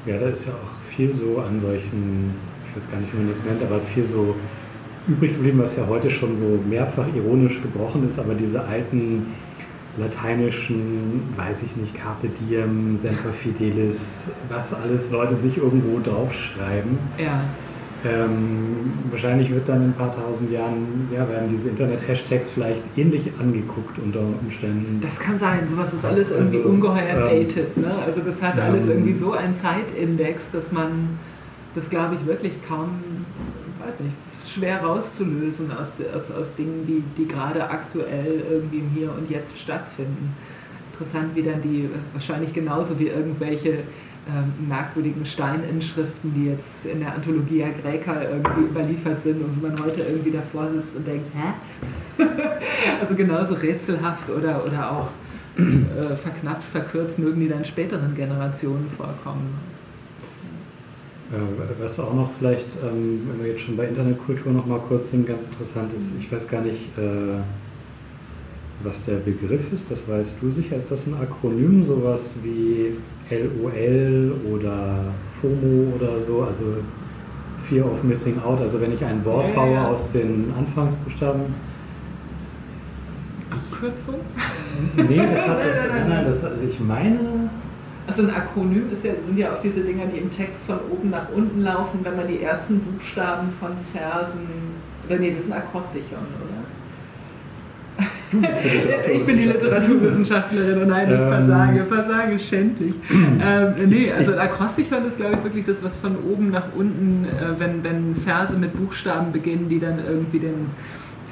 Ja, 0.07 0.19
da 0.19 0.29
ist 0.29 0.47
ja 0.47 0.53
auch 0.53 0.95
viel 0.95 1.11
so 1.11 1.39
an 1.41 1.61
solchen, 1.61 2.35
ich 2.69 2.77
weiß 2.77 2.91
gar 2.91 3.01
nicht, 3.01 3.13
wie 3.13 3.19
man 3.19 3.29
das 3.29 3.45
nennt, 3.45 3.63
aber 3.63 3.81
viel 3.81 4.05
so 4.05 4.35
übrig 5.07 5.35
geblieben, 5.35 5.59
was 5.59 5.77
ja 5.77 5.87
heute 5.87 6.11
schon 6.11 6.37
so 6.37 6.59
mehrfach 6.69 7.07
ironisch 7.15 7.61
gebrochen 7.63 8.09
ist, 8.09 8.19
aber 8.19 8.35
diese 8.35 8.63
alten 8.65 9.27
lateinischen, 9.99 11.23
weiß 11.37 11.63
ich 11.63 11.77
nicht, 11.77 11.95
Carpe 11.95 12.29
Diem, 12.29 12.97
Semper 12.97 13.33
Fidelis, 13.33 14.31
was 14.49 14.73
alles 14.73 15.11
Leute 15.11 15.35
sich 15.35 15.59
irgendwo 15.59 15.99
draufschreiben. 16.01 16.99
Ja. 17.19 17.45
Ähm, 18.05 18.93
wahrscheinlich 19.11 19.53
wird 19.53 19.69
dann 19.69 19.83
in 19.83 19.89
ein 19.91 19.95
paar 19.95 20.15
tausend 20.15 20.51
Jahren, 20.51 21.09
ja, 21.13 21.29
werden 21.29 21.49
diese 21.51 21.69
Internet-Hashtags 21.69 22.51
vielleicht 22.51 22.83
ähnlich 22.97 23.31
angeguckt 23.39 23.99
unter 23.99 24.21
Umständen. 24.21 25.01
Das 25.03 25.19
kann 25.19 25.37
sein, 25.37 25.69
sowas 25.69 25.93
ist 25.93 26.05
alles 26.05 26.31
irgendwie 26.31 26.57
also, 26.57 26.69
ungeheuer 26.69 27.19
ähm, 27.19 27.25
dated. 27.25 27.77
Ne? 27.77 27.95
Also 28.07 28.21
das 28.21 28.41
hat 28.41 28.59
alles 28.59 28.85
ähm, 28.85 28.91
irgendwie 28.91 29.15
so 29.15 29.33
einen 29.33 29.55
Zeitindex, 29.55 30.51
dass 30.51 30.73
man 30.73 31.19
das, 31.75 31.91
glaube 31.91 32.15
ich, 32.15 32.27
wirklich 32.27 32.55
kaum, 32.67 33.03
weiß 33.85 34.01
nicht, 34.01 34.15
schwer 34.53 34.83
rauszulösen 34.83 35.71
aus, 35.71 35.93
aus, 36.15 36.31
aus 36.31 36.55
Dingen, 36.55 36.87
die, 36.87 37.03
die 37.17 37.29
gerade 37.29 37.69
aktuell 37.69 38.43
irgendwie 38.51 38.79
im 38.79 38.91
Hier 38.95 39.13
und 39.13 39.31
Jetzt 39.31 39.59
stattfinden. 39.59 40.35
Interessant, 40.93 41.35
wie 41.35 41.43
dann 41.43 41.63
die, 41.63 41.89
wahrscheinlich 42.13 42.53
genauso 42.53 42.99
wie 42.99 43.09
irgendwelche 43.09 43.85
ähm, 44.31 44.69
merkwürdigen 44.69 45.27
Steininschriften, 45.27 46.35
die 46.35 46.47
jetzt 46.47 46.87
in 46.87 47.01
der 47.01 47.15
Anthologia 47.15 47.69
Graeca 47.83 48.23
irgendwie 48.23 48.63
überliefert 48.63 49.21
sind 49.21 49.43
und 49.43 49.61
man 49.61 49.83
heute 49.83 50.03
irgendwie 50.03 50.31
davor 50.31 50.71
sitzt 50.71 50.95
und 50.95 51.07
denkt, 51.07 51.27
hä? 51.35 52.25
also 53.01 53.15
genauso 53.15 53.55
rätselhaft 53.55 54.31
oder, 54.31 54.65
oder 54.65 54.93
auch 54.93 55.09
äh, 55.59 56.15
verknappt, 56.17 56.65
verkürzt 56.65 57.19
mögen 57.19 57.41
die 57.41 57.49
dann 57.49 57.65
späteren 57.65 58.15
Generationen 58.15 58.89
vorkommen. 58.97 59.59
Äh, 61.33 61.83
was 61.83 61.99
auch 61.99 62.15
noch 62.15 62.31
vielleicht, 62.39 62.67
ähm, 62.83 63.29
wenn 63.29 63.45
wir 63.45 63.53
jetzt 63.53 63.63
schon 63.63 63.77
bei 63.77 63.87
Internetkultur 63.87 64.53
noch 64.53 64.67
mal 64.67 64.81
kurz 64.81 65.11
sind, 65.11 65.27
ganz 65.27 65.45
interessant 65.45 65.93
ist, 65.93 66.13
ich 66.19 66.31
weiß 66.31 66.47
gar 66.49 66.63
nicht, 66.63 66.97
äh, 66.99 67.41
was 68.83 69.05
der 69.05 69.17
Begriff 69.17 69.73
ist, 69.73 69.91
das 69.91 70.09
weißt 70.09 70.37
du 70.41 70.51
sicher. 70.51 70.77
Ist 70.77 70.91
das 70.91 71.07
ein 71.07 71.15
Akronym, 71.15 71.85
sowas 71.85 72.35
wie 72.43 72.97
LOL 73.31 74.35
oder 74.53 75.05
FOMO 75.41 75.95
oder 75.97 76.21
so, 76.21 76.43
also 76.43 76.65
Fear 77.69 77.87
of 77.87 78.03
Missing 78.03 78.41
Out, 78.43 78.61
also 78.61 78.81
wenn 78.81 78.93
ich 78.93 79.05
ein 79.05 79.25
Wort 79.25 79.49
ja, 79.49 79.55
baue 79.55 79.73
ja. 79.73 79.89
aus 79.89 80.13
den 80.13 80.53
Anfangsbuchstaben. 80.57 81.43
Abkürzung? 83.51 84.17
Nee, 84.97 85.17
das 85.17 85.49
hat 85.49 85.59
das, 85.65 85.77
nein, 85.89 86.09
nein, 86.09 86.25
das, 86.27 86.45
also 86.45 86.65
ich 86.65 86.81
meine, 86.81 87.19
also 88.07 88.23
ein 88.23 88.31
Akronym 88.31 88.93
ist 88.93 89.05
ja, 89.05 89.13
sind 89.23 89.39
ja 89.39 89.53
auch 89.53 89.61
diese 89.61 89.83
Dinger, 89.83 90.07
die 90.07 90.19
im 90.19 90.33
Text 90.33 90.65
von 90.65 90.79
oben 90.91 91.11
nach 91.11 91.29
unten 91.35 91.63
laufen, 91.63 92.01
wenn 92.03 92.17
man 92.17 92.27
die 92.27 92.43
ersten 92.43 92.81
Buchstaben 92.81 93.51
von 93.61 93.71
Versen. 93.93 94.49
Oder 95.07 95.19
nee, 95.19 95.33
das 95.33 95.45
ist 95.45 95.53
ein 95.53 95.59
Akrostichon, 95.59 96.19
oder? 96.19 96.50
Du 98.31 98.41
bist 98.41 98.65
die 98.65 99.13
ich 99.13 99.25
bin 99.25 99.37
die 99.37 99.45
Literaturwissenschaftlerin 99.45 100.83
und 100.83 100.89
nein, 100.89 101.09
ich 101.09 101.21
ähm. 101.21 101.29
versage, 101.29 101.85
versage 101.85 102.39
schändlich. 102.39 102.95
ähm, 103.11 103.75
nee, 103.89 104.13
also 104.13 104.33
ein 104.33 104.39
Akrostichon 104.39 105.05
ist, 105.07 105.17
glaube 105.17 105.35
ich, 105.35 105.45
wirklich 105.45 105.67
das, 105.67 105.83
was 105.83 105.97
von 105.97 106.17
oben 106.31 106.51
nach 106.51 106.69
unten, 106.77 107.25
äh, 107.25 107.59
wenn, 107.59 107.83
wenn 107.83 108.17
Verse 108.25 108.57
mit 108.57 108.73
Buchstaben 108.77 109.33
beginnen, 109.33 109.69
die 109.69 109.81
dann 109.81 109.99
irgendwie 109.99 110.39
den, 110.39 110.71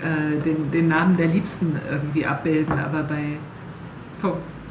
äh, 0.02 0.42
den, 0.44 0.70
den 0.72 0.88
Namen 0.88 1.16
der 1.16 1.28
Liebsten 1.28 1.76
irgendwie 1.90 2.26
abbilden. 2.26 2.78
Aber 2.78 3.02
bei 3.04 3.38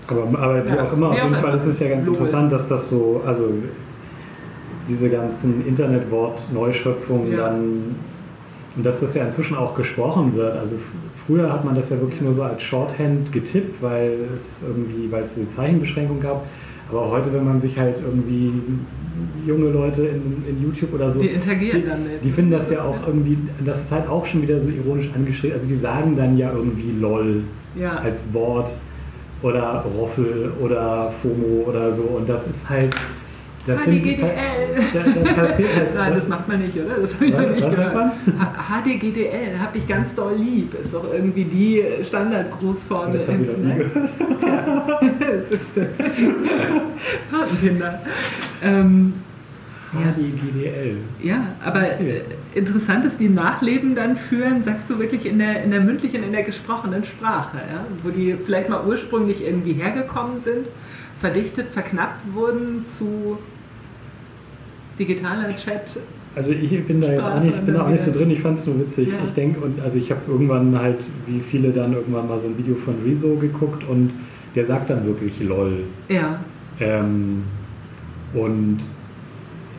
aber, 0.10 0.40
aber 0.40 0.65
wie 0.65 0.69
ja, 0.69 0.84
auch 0.84 0.94
immer, 0.94 1.10
auf 1.10 1.22
jeden 1.22 1.36
Fall 1.36 1.56
ist 1.56 1.65
es 1.65 1.80
ja 1.80 1.90
ganz 1.90 2.06
Logisch. 2.06 2.22
interessant, 2.22 2.52
dass 2.52 2.68
das 2.68 2.90
so, 2.90 3.22
also 3.26 3.52
diese 4.88 5.10
ganzen 5.10 5.65
Internetwort-Neuschöpfungen 5.68 7.32
ja. 7.32 7.38
dann, 7.38 7.95
und 8.78 8.86
dass 8.86 8.99
das 8.99 9.16
ja 9.16 9.26
inzwischen 9.26 9.56
auch 9.56 9.74
gesprochen 9.74 10.36
wird. 10.36 10.56
Also 10.56 10.76
früher 11.26 11.52
hat 11.52 11.66
man 11.66 11.76
das 11.76 11.90
ja 11.90 11.99
wirklich 11.99 12.22
nur 12.22 12.32
so 12.32 12.44
als 12.44 12.62
Shorthand 12.62 13.32
getippt, 13.32 13.82
weil 13.82 14.20
es 14.36 14.62
irgendwie, 14.66 15.12
weil 15.12 15.24
es 15.24 15.34
so 15.34 15.41
eine 15.41 15.49
Zeichenbeschränkung 15.49 16.20
gab. 16.20 16.45
Aber 16.90 17.10
heute, 17.10 17.34
wenn 17.34 17.44
man 17.44 17.60
sich 17.60 17.78
halt 17.78 17.98
irgendwie 18.02 18.54
junge 19.45 19.72
Leute 19.72 20.04
in, 20.04 20.44
in 20.48 20.64
YouTube 20.64 20.94
oder 20.94 21.10
so. 21.10 21.20
Die 21.20 21.28
interagieren 21.28 21.82
die, 21.82 21.88
damit. 21.88 22.24
Die 22.24 22.32
finden 22.32 22.52
das 22.52 22.70
ja 22.70 22.84
auch 22.84 22.95
irgendwie, 23.06 23.38
das 23.66 23.82
ist 23.82 23.91
halt 23.91 24.08
auch 24.08 24.26
schon 24.26 24.44
wieder 24.44 24.60
so 24.60 24.70
ironisch 24.70 25.10
angeschrieben. 25.14 25.56
Also 25.56 25.68
die 25.68 25.76
sagen 25.76 26.16
dann 26.16 26.38
ja 26.38 26.52
irgendwie 26.54 26.91
LOL 26.91 27.44
ja. 27.76 27.98
als 27.98 28.32
Wort 28.32 28.72
oder 29.41 29.84
Roffel 29.98 30.52
oder 30.62 31.12
FOMO 31.22 31.68
oder 31.68 31.91
so. 31.91 32.04
Und 32.04 32.30
das 32.30 32.48
ist 32.48 32.70
halt. 32.70 32.95
Da 33.68 33.76
HDGDL. 33.76 34.76
Da, 34.94 35.03
da 35.03 35.34
passiert 35.34 35.76
halt, 35.76 35.94
Nein, 35.95 36.15
das 36.15 36.27
macht 36.27 36.48
man 36.48 36.61
nicht, 36.61 36.77
oder? 36.77 36.95
Das 37.02 37.14
habe 37.15 37.26
ich 37.26 37.34
was, 37.34 37.49
nicht 37.49 37.64
was 37.64 37.76
gehört. 37.76 38.14
HDGDL, 38.85 39.60
hab 39.60 39.76
ich 39.76 39.88
ganz 39.88 40.15
doll 40.15 40.35
lieb, 40.38 40.73
ist 40.80 40.94
doch 40.94 41.11
irgendwie 41.11 41.44
die 41.44 41.84
Standardgrußformel. 42.06 43.18
Das 43.18 43.27
habe 43.27 43.44
ich 43.44 43.49
noch 43.49 43.57
nie 43.57 43.76
gehört. 43.76 44.10
Ja, 44.41 45.02
das 45.19 45.60
ist 45.60 45.76
Patenkinder. 47.30 48.02
Ähm, 48.64 49.14
HDGDL. 49.91 50.98
Ja, 51.22 51.48
aber 51.64 51.80
okay. 51.80 52.22
Äh, 52.53 52.57
interessant 52.57 53.06
ist, 53.06 53.19
die 53.19 53.30
Nachleben 53.30 53.95
dann 53.95 54.18
führen, 54.18 54.64
sagst 54.64 54.89
du 54.89 54.99
wirklich 54.99 55.26
in 55.26 55.39
der, 55.39 55.64
in 55.64 55.72
der 55.72 55.81
mündlichen, 55.81 56.23
in 56.23 56.31
der 56.31 56.44
gesprochenen 56.44 57.03
Sprache, 57.03 57.57
ja? 57.57 57.85
wo 58.03 58.10
die 58.10 58.35
vielleicht 58.45 58.69
mal 58.69 58.85
ursprünglich 58.85 59.44
irgendwie 59.44 59.73
hergekommen 59.73 60.39
sind, 60.39 60.68
verdichtet, 61.19 61.69
verknappt 61.73 62.34
wurden 62.34 62.85
zu 62.85 63.38
digitaler 64.99 65.56
Chat. 65.56 65.84
Also 66.36 66.52
ich 66.52 66.86
bin 66.86 67.02
da 67.02 67.11
jetzt 67.11 67.26
auch 67.26 67.41
nicht, 67.41 67.65
bin 67.65 67.74
da 67.74 67.86
auch 67.86 67.90
nicht 67.90 68.03
so 68.03 68.11
drin, 68.11 68.30
ich 68.30 68.41
fand 68.41 68.60
es 68.60 68.68
nur 68.68 68.80
witzig. 68.80 69.10
Ja. 69.10 69.15
Ich 69.26 69.34
denke, 69.34 69.60
und 69.60 69.82
also 69.82 69.98
ich 69.98 70.11
habe 70.11 70.22
irgendwann 70.28 70.78
halt, 70.80 70.99
wie 71.26 71.40
viele 71.40 71.72
dann 71.72 71.94
irgendwann 71.94 72.28
mal 72.28 72.40
so 72.40 72.48
ein 72.48 72.57
Video 72.57 72.76
von 72.76 72.95
Rezo 73.03 73.36
geguckt 73.36 73.84
und 73.88 74.11
der 74.53 74.65
sagt 74.65 74.90
dann 74.90 75.06
wirklich 75.06 75.40
LOL. 75.40 75.84
Ja. 76.10 76.40
Ähm, 76.80 77.44
und 78.34 78.80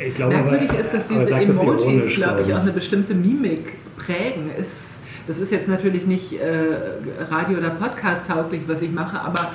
ich 0.01 0.15
glaube, 0.15 0.35
Merkwürdig 0.35 0.71
aber, 0.71 0.81
ist, 0.81 0.95
dass 0.95 1.09
diese 1.09 1.35
Emojis, 1.35 2.15
glaube 2.15 2.43
ich, 2.43 2.55
auch 2.55 2.61
eine 2.61 2.73
bestimmte 2.73 3.15
Mimik 3.15 3.75
prägen. 3.97 4.51
Ist, 4.59 4.99
das 5.27 5.39
ist 5.39 5.53
jetzt 5.53 5.69
natürlich 5.69 6.07
nicht 6.07 6.33
äh, 6.33 7.25
Radio- 7.31 7.59
oder 7.59 7.71
Podcast-tauglich, 7.71 8.63
was 8.67 8.83
ich 8.83 8.91
mache, 8.91 9.21
aber 9.21 9.53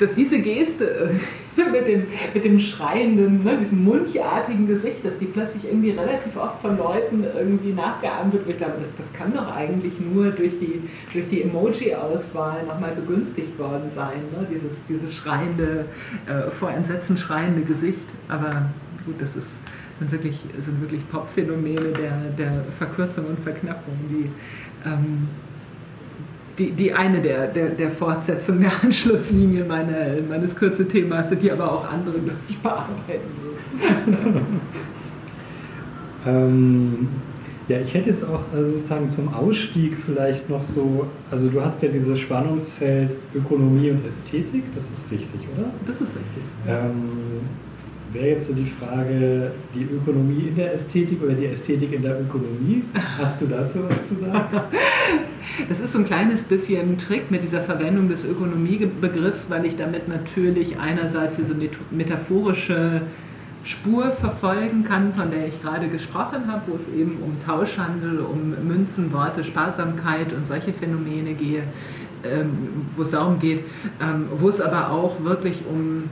dass 0.00 0.14
diese 0.14 0.40
Geste 0.40 1.20
mit 1.56 1.86
dem, 1.86 2.06
mit 2.34 2.44
dem 2.44 2.58
schreienden, 2.58 3.44
ne, 3.44 3.58
diesem 3.58 3.84
munchartigen 3.84 4.66
Gesicht, 4.66 5.04
dass 5.04 5.18
die 5.18 5.26
plötzlich 5.26 5.64
irgendwie 5.64 5.90
relativ 5.90 6.36
oft 6.36 6.60
von 6.60 6.78
Leuten 6.78 7.24
irgendwie 7.36 7.72
nachgeahmt 7.72 8.32
wird. 8.32 8.48
Ich 8.48 8.56
glaube, 8.56 8.74
das, 8.80 8.94
das 8.96 9.12
kann 9.12 9.32
doch 9.32 9.54
eigentlich 9.54 9.92
nur 10.00 10.30
durch 10.30 10.58
die, 10.58 10.82
durch 11.12 11.28
die 11.28 11.42
Emoji-Auswahl 11.42 12.64
nochmal 12.66 12.92
begünstigt 12.92 13.58
worden 13.58 13.90
sein. 13.90 14.22
Ne? 14.32 14.46
Dieses, 14.50 14.84
dieses 14.86 15.14
schreiende, 15.14 15.84
äh, 16.26 16.50
vor 16.58 16.70
Entsetzen 16.70 17.16
schreiende 17.16 17.62
Gesicht. 17.62 17.98
Aber 18.28 18.70
gut, 19.04 19.16
das 19.20 19.36
ist 19.36 19.50
sind 20.00 20.12
wirklich, 20.12 20.40
sind 20.64 20.80
wirklich 20.80 21.06
Pop-Phänomene 21.10 21.92
der, 21.92 22.16
der 22.38 22.64
Verkürzung 22.78 23.26
und 23.26 23.40
Verknappung, 23.40 23.94
die, 24.08 24.30
ähm, 24.86 25.28
die, 26.58 26.72
die 26.72 26.92
eine 26.92 27.20
der, 27.20 27.46
der, 27.48 27.70
der 27.70 27.90
Fortsetzung 27.90 28.60
der 28.60 28.72
Anschlusslinie 28.82 29.64
meiner, 29.64 30.20
meines 30.28 30.54
Kürze-Themas 30.54 31.28
sind, 31.28 31.42
die 31.42 31.50
aber 31.50 31.72
auch 31.72 31.90
andere, 31.90 32.18
glaube 32.18 32.40
ich, 32.48 32.58
bearbeiten 32.58 33.40
ähm, 36.26 37.08
ja, 37.68 37.78
ich 37.78 37.94
hätte 37.94 38.10
jetzt 38.10 38.24
auch 38.24 38.40
also 38.52 38.72
sozusagen 38.72 39.08
zum 39.10 39.32
Ausstieg 39.32 39.96
vielleicht 40.04 40.50
noch 40.50 40.62
so, 40.62 41.06
also 41.30 41.48
du 41.48 41.60
hast 41.60 41.80
ja 41.82 41.88
dieses 41.88 42.18
Spannungsfeld 42.18 43.12
Ökonomie 43.32 43.92
und 43.92 44.04
Ästhetik, 44.04 44.64
das 44.74 44.90
ist 44.90 45.08
richtig, 45.10 45.40
oder? 45.56 45.70
Das 45.86 46.00
ist 46.00 46.12
richtig. 46.16 46.42
Ähm, 46.66 47.42
wäre 48.12 48.28
jetzt 48.28 48.46
so 48.46 48.54
die 48.54 48.66
Frage, 48.66 49.52
die 49.74 49.84
Ökonomie 49.84 50.48
in 50.48 50.56
der 50.56 50.74
Ästhetik 50.74 51.22
oder 51.22 51.34
die 51.34 51.46
Ästhetik 51.46 51.92
in 51.92 52.02
der 52.02 52.20
Ökonomie. 52.20 52.84
Hast 53.18 53.40
du 53.40 53.46
dazu 53.46 53.80
was 53.88 54.06
zu 54.06 54.16
sagen? 54.16 54.60
Das 55.68 55.80
ist 55.80 55.92
so 55.92 55.98
ein 55.98 56.04
kleines 56.04 56.42
bisschen 56.42 56.92
ein 56.92 56.98
Trick 56.98 57.30
mit 57.30 57.42
dieser 57.42 57.62
Verwendung 57.62 58.08
des 58.08 58.24
Ökonomiebegriffs, 58.24 59.50
weil 59.50 59.66
ich 59.66 59.76
damit 59.76 60.06
natürlich 60.06 60.78
einerseits 60.78 61.36
diese 61.36 61.54
metaphorische 61.90 63.02
Spur 63.64 64.12
verfolgen 64.12 64.84
kann, 64.84 65.12
von 65.12 65.30
der 65.30 65.48
ich 65.48 65.60
gerade 65.60 65.88
gesprochen 65.88 66.46
habe, 66.46 66.62
wo 66.68 66.76
es 66.76 66.88
eben 66.88 67.18
um 67.22 67.36
Tauschhandel, 67.44 68.20
um 68.20 68.54
Münzen, 68.66 69.12
Worte, 69.12 69.44
Sparsamkeit 69.44 70.32
und 70.32 70.46
solche 70.46 70.72
Phänomene 70.72 71.34
gehe, 71.34 71.64
ähm, 72.24 72.86
wo 72.96 73.02
es 73.02 73.10
darum 73.10 73.38
geht, 73.38 73.64
ähm, 74.00 74.26
wo 74.38 74.48
es 74.48 74.60
aber 74.60 74.90
auch 74.90 75.22
wirklich 75.24 75.62
um 75.68 76.04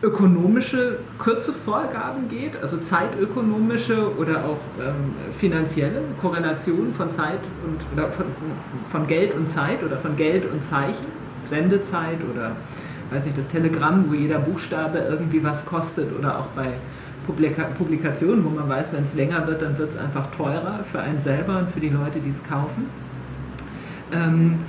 ökonomische 0.00 0.98
Kürzevorgaben 1.18 2.28
geht, 2.28 2.52
also 2.62 2.76
zeitökonomische 2.78 4.16
oder 4.16 4.44
auch 4.44 4.60
ähm, 4.80 5.14
finanzielle 5.38 6.02
Korrelation 6.20 6.92
von 6.96 7.10
Zeit 7.10 7.40
und 7.66 7.80
oder 7.92 8.08
von, 8.12 8.26
von 8.90 9.06
Geld 9.08 9.34
und 9.34 9.50
Zeit 9.50 9.82
oder 9.82 9.96
von 9.96 10.16
Geld 10.16 10.50
und 10.50 10.64
Zeichen, 10.64 11.06
Sendezeit 11.50 12.18
oder 12.32 12.52
weiß 13.10 13.24
nicht, 13.24 13.38
das 13.38 13.48
Telegramm, 13.48 14.04
wo 14.08 14.14
jeder 14.14 14.38
Buchstabe 14.38 14.98
irgendwie 14.98 15.42
was 15.42 15.64
kostet 15.66 16.16
oder 16.16 16.38
auch 16.38 16.46
bei 16.54 16.74
Publika 17.26 17.64
Publikationen, 17.64 18.44
wo 18.44 18.50
man 18.50 18.68
weiß, 18.68 18.92
wenn 18.92 19.02
es 19.02 19.14
länger 19.14 19.46
wird, 19.48 19.62
dann 19.62 19.76
wird 19.78 19.90
es 19.90 19.96
einfach 19.96 20.30
teurer 20.30 20.80
für 20.92 21.00
einen 21.00 21.18
selber 21.18 21.58
und 21.58 21.70
für 21.72 21.80
die 21.80 21.88
Leute, 21.88 22.20
die 22.20 22.30
es 22.30 22.42
kaufen. 22.44 22.86
Ähm, 24.12 24.60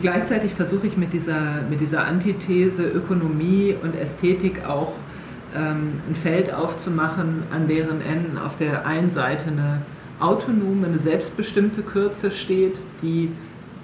gleichzeitig 0.00 0.54
versuche 0.54 0.86
ich 0.86 0.96
mit 0.96 1.12
dieser, 1.12 1.62
mit 1.68 1.80
dieser 1.80 2.04
Antithese 2.04 2.84
Ökonomie 2.84 3.74
und 3.82 3.94
Ästhetik 3.96 4.64
auch 4.64 4.92
ähm, 5.54 6.00
ein 6.08 6.14
Feld 6.14 6.52
aufzumachen, 6.52 7.44
an 7.50 7.68
deren 7.68 8.00
Enden 8.00 8.38
auf 8.38 8.56
der 8.58 8.86
einen 8.86 9.10
Seite 9.10 9.48
eine 9.48 9.82
autonome, 10.20 10.86
eine 10.86 10.98
selbstbestimmte 10.98 11.82
Kürze 11.82 12.30
steht, 12.30 12.76
die 13.02 13.30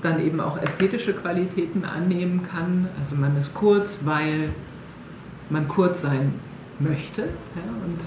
dann 0.03 0.25
eben 0.25 0.41
auch 0.41 0.61
ästhetische 0.61 1.13
Qualitäten 1.13 1.85
annehmen 1.85 2.43
kann. 2.51 2.89
Also 2.99 3.17
man 3.17 3.37
ist 3.37 3.55
kurz, 3.55 3.99
weil 4.05 4.51
man 5.51 5.69
kurz 5.69 6.03
sein 6.03 6.35
möchte. 6.79 7.23
Ja? 7.23 7.73
Und 7.85 8.01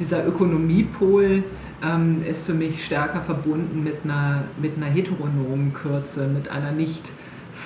dieser 0.00 0.26
Ökonomiepol 0.26 1.44
ähm, 1.84 2.22
ist 2.28 2.44
für 2.44 2.54
mich 2.54 2.84
stärker 2.84 3.20
verbunden 3.20 3.84
mit 3.84 3.96
einer, 4.04 4.44
mit 4.60 4.76
einer 4.76 4.86
heteronomen 4.86 5.72
Kürze, 5.72 6.26
mit 6.26 6.48
einer 6.48 6.72
nicht 6.72 7.04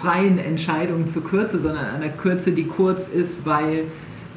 freien 0.00 0.38
Entscheidung 0.38 1.08
zur 1.08 1.24
Kürze, 1.24 1.58
sondern 1.58 1.84
einer 1.86 2.08
Kürze, 2.08 2.52
die 2.52 2.64
kurz 2.64 3.08
ist, 3.08 3.44
weil 3.44 3.84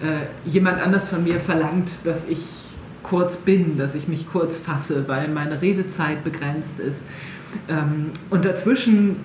äh, 0.01 0.49
jemand 0.49 0.81
anders 0.81 1.07
von 1.07 1.23
mir 1.23 1.39
verlangt, 1.39 1.89
dass 2.03 2.27
ich 2.27 2.39
kurz 3.03 3.37
bin, 3.37 3.77
dass 3.77 3.95
ich 3.95 4.07
mich 4.07 4.29
kurz 4.31 4.57
fasse, 4.57 5.07
weil 5.07 5.27
meine 5.27 5.61
Redezeit 5.61 6.23
begrenzt 6.23 6.79
ist. 6.79 7.03
Ähm, 7.69 8.11
und 8.29 8.45
dazwischen 8.45 9.17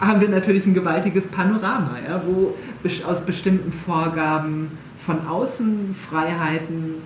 haben 0.00 0.20
wir 0.20 0.28
natürlich 0.28 0.66
ein 0.66 0.74
gewaltiges 0.74 1.26
Panorama, 1.26 1.96
ja, 2.06 2.22
wo 2.26 2.54
aus 3.06 3.20
bestimmten 3.22 3.72
Vorgaben 3.72 4.70
von 5.04 5.26
außen 5.26 5.94
Freiheiten 6.08 6.96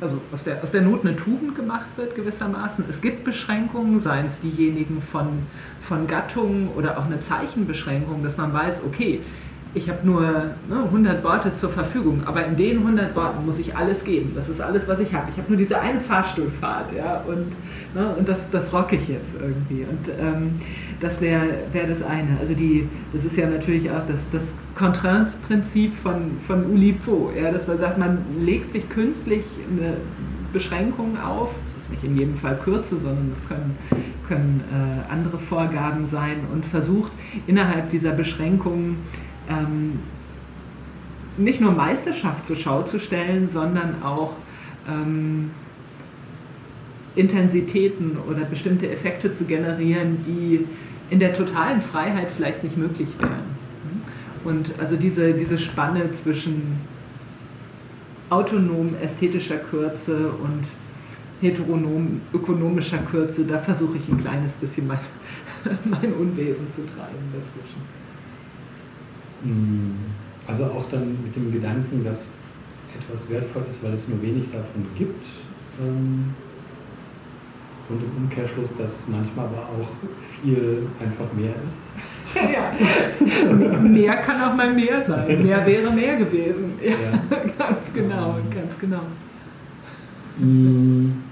also 0.00 0.20
aus 0.32 0.42
der, 0.42 0.62
aus 0.62 0.70
der 0.70 0.82
Not 0.82 1.04
eine 1.04 1.16
Tugend 1.16 1.54
gemacht 1.54 1.86
wird 1.96 2.14
gewissermaßen. 2.14 2.84
Es 2.88 3.00
gibt 3.00 3.24
Beschränkungen, 3.24 3.98
seien 4.00 4.26
es 4.26 4.40
diejenigen 4.40 5.00
von, 5.00 5.46
von 5.80 6.06
Gattungen 6.06 6.68
oder 6.76 6.98
auch 6.98 7.06
eine 7.06 7.20
Zeichenbeschränkung, 7.20 8.22
dass 8.22 8.36
man 8.36 8.52
weiß, 8.52 8.82
okay, 8.84 9.22
ich 9.74 9.90
habe 9.90 10.06
nur 10.06 10.20
ne, 10.22 10.84
100 10.84 11.22
Worte 11.22 11.52
zur 11.52 11.70
Verfügung, 11.70 12.22
aber 12.24 12.46
in 12.46 12.56
den 12.56 12.78
100 12.78 13.14
Worten 13.14 13.44
muss 13.44 13.58
ich 13.58 13.76
alles 13.76 14.04
geben. 14.04 14.32
Das 14.34 14.48
ist 14.48 14.60
alles, 14.60 14.88
was 14.88 15.00
ich 15.00 15.12
habe. 15.12 15.30
Ich 15.30 15.36
habe 15.36 15.48
nur 15.48 15.58
diese 15.58 15.78
eine 15.78 16.00
Fahrstuhlfahrt, 16.00 16.92
ja, 16.92 17.22
und, 17.26 17.52
ne, 17.94 18.14
und 18.16 18.28
das, 18.28 18.48
das 18.50 18.72
rocke 18.72 18.96
ich 18.96 19.08
jetzt 19.08 19.36
irgendwie. 19.38 19.84
Und 19.84 20.08
ähm, 20.18 20.52
das 21.00 21.20
wäre 21.20 21.46
wär 21.72 21.86
das 21.86 22.02
eine. 22.02 22.38
Also 22.40 22.54
die, 22.54 22.88
das 23.12 23.24
ist 23.24 23.36
ja 23.36 23.46
natürlich 23.46 23.90
auch 23.90 24.06
das, 24.08 24.28
das 24.30 24.54
Contrainte-Prinzip 24.76 25.94
von, 25.96 26.38
von 26.46 26.70
Ulipo, 26.70 27.30
ja, 27.38 27.50
dass 27.50 27.66
man 27.66 27.78
sagt, 27.78 27.98
man 27.98 28.18
legt 28.38 28.72
sich 28.72 28.88
künstlich 28.88 29.44
eine 29.70 29.98
Beschränkung 30.52 31.18
auf. 31.18 31.50
Das 31.74 31.84
ist 31.84 31.90
nicht 31.90 32.04
in 32.04 32.16
jedem 32.16 32.36
Fall 32.36 32.56
Kürze, 32.56 32.98
sondern 32.98 33.30
es 33.32 33.46
können, 33.46 33.76
können 34.26 34.64
äh, 34.72 35.12
andere 35.12 35.38
Vorgaben 35.38 36.06
sein 36.06 36.38
und 36.52 36.64
versucht 36.64 37.12
innerhalb 37.46 37.90
dieser 37.90 38.12
Beschränkungen 38.12 38.98
ähm, 39.48 40.00
nicht 41.36 41.60
nur 41.60 41.72
Meisterschaft 41.72 42.46
zur 42.46 42.56
Schau 42.56 42.82
zu 42.82 42.98
stellen, 42.98 43.48
sondern 43.48 44.02
auch 44.02 44.32
ähm, 44.88 45.50
Intensitäten 47.14 48.16
oder 48.28 48.44
bestimmte 48.44 48.90
Effekte 48.90 49.32
zu 49.32 49.44
generieren, 49.44 50.24
die 50.26 50.66
in 51.10 51.18
der 51.18 51.34
totalen 51.34 51.80
Freiheit 51.82 52.28
vielleicht 52.36 52.62
nicht 52.64 52.76
möglich 52.76 53.08
wären. 53.18 53.56
Und 54.44 54.78
also 54.78 54.96
diese, 54.96 55.32
diese 55.32 55.58
Spanne 55.58 56.12
zwischen 56.12 56.78
autonom 58.30 58.94
ästhetischer 59.02 59.58
Kürze 59.58 60.30
und 60.30 60.64
heteronom 61.40 62.20
ökonomischer 62.32 62.98
Kürze, 62.98 63.44
da 63.44 63.58
versuche 63.58 63.96
ich 63.96 64.08
ein 64.08 64.18
kleines 64.18 64.52
bisschen 64.54 64.86
mein, 64.86 64.98
mein 65.84 66.12
Unwesen 66.12 66.70
zu 66.70 66.82
treiben 66.82 67.32
dazwischen. 67.32 67.95
Mm, 69.42 69.92
also 70.46 70.64
auch 70.64 70.88
dann 70.90 71.22
mit 71.24 71.34
dem 71.34 71.52
Gedanken, 71.52 72.04
dass 72.04 72.28
etwas 72.98 73.28
wertvoll 73.28 73.64
ist, 73.68 73.82
weil 73.82 73.94
es 73.94 74.08
nur 74.08 74.20
wenig 74.22 74.44
davon 74.50 74.86
gibt. 74.96 75.26
Ähm, 75.80 76.34
und 77.88 78.02
im 78.02 78.24
Umkehrschluss, 78.24 78.76
dass 78.76 79.04
manchmal 79.06 79.46
aber 79.46 79.58
auch 79.58 79.88
viel 80.42 80.88
einfach 81.00 81.32
mehr 81.32 81.54
ist. 81.66 81.88
Ja, 82.34 82.72
mehr 83.80 84.16
kann 84.16 84.42
auch 84.42 84.54
mal 84.54 84.74
mehr 84.74 85.00
sein. 85.04 85.44
Mehr 85.44 85.64
wäre 85.64 85.90
mehr 85.92 86.16
gewesen. 86.16 86.72
Ja, 86.82 86.90
ja. 86.90 87.44
ganz 87.56 87.92
genau, 87.94 88.36
ganz 88.52 88.76
genau. 88.78 89.02
Mm. 90.36 91.22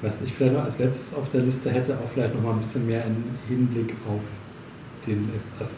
Was 0.00 0.22
ich 0.22 0.32
vielleicht 0.32 0.54
noch 0.54 0.64
als 0.64 0.78
letztes 0.78 1.14
auf 1.14 1.28
der 1.28 1.42
Liste 1.42 1.70
hätte, 1.70 1.94
auch 1.94 2.10
vielleicht 2.12 2.34
noch 2.34 2.42
mal 2.42 2.52
ein 2.52 2.58
bisschen 2.58 2.86
mehr 2.86 3.04
im 3.04 3.24
Hinblick 3.46 3.94
auf 4.08 4.22
den 5.06 5.30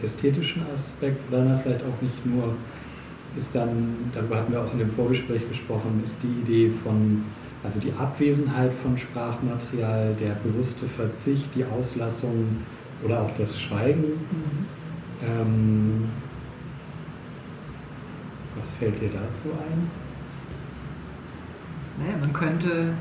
ästhetischen 0.02 0.62
Aspekt, 0.74 1.20
oder 1.30 1.44
na, 1.44 1.58
vielleicht 1.58 1.82
auch 1.82 2.02
nicht 2.02 2.24
nur, 2.26 2.54
ist 3.38 3.54
dann, 3.54 3.96
darüber 4.14 4.36
hatten 4.38 4.52
wir 4.52 4.62
auch 4.62 4.72
in 4.72 4.78
dem 4.78 4.90
Vorgespräch 4.90 5.48
gesprochen, 5.48 6.02
ist 6.04 6.16
die 6.22 6.40
Idee 6.40 6.72
von, 6.82 7.24
also 7.62 7.80
die 7.80 7.92
Abwesenheit 7.92 8.72
von 8.82 8.96
Sprachmaterial, 8.96 10.14
der 10.20 10.34
bewusste 10.36 10.86
Verzicht, 10.86 11.46
die 11.54 11.64
Auslassung 11.64 12.58
oder 13.04 13.22
auch 13.22 13.30
das 13.36 13.60
Schweigen. 13.60 14.02
Mhm. 14.02 14.66
Ähm, 15.22 16.04
was 18.56 18.70
fällt 18.72 19.00
dir 19.00 19.10
dazu 19.10 19.48
ein? 19.50 19.90
Naja, 21.98 22.16
man 22.20 22.32
könnte, 22.32 22.94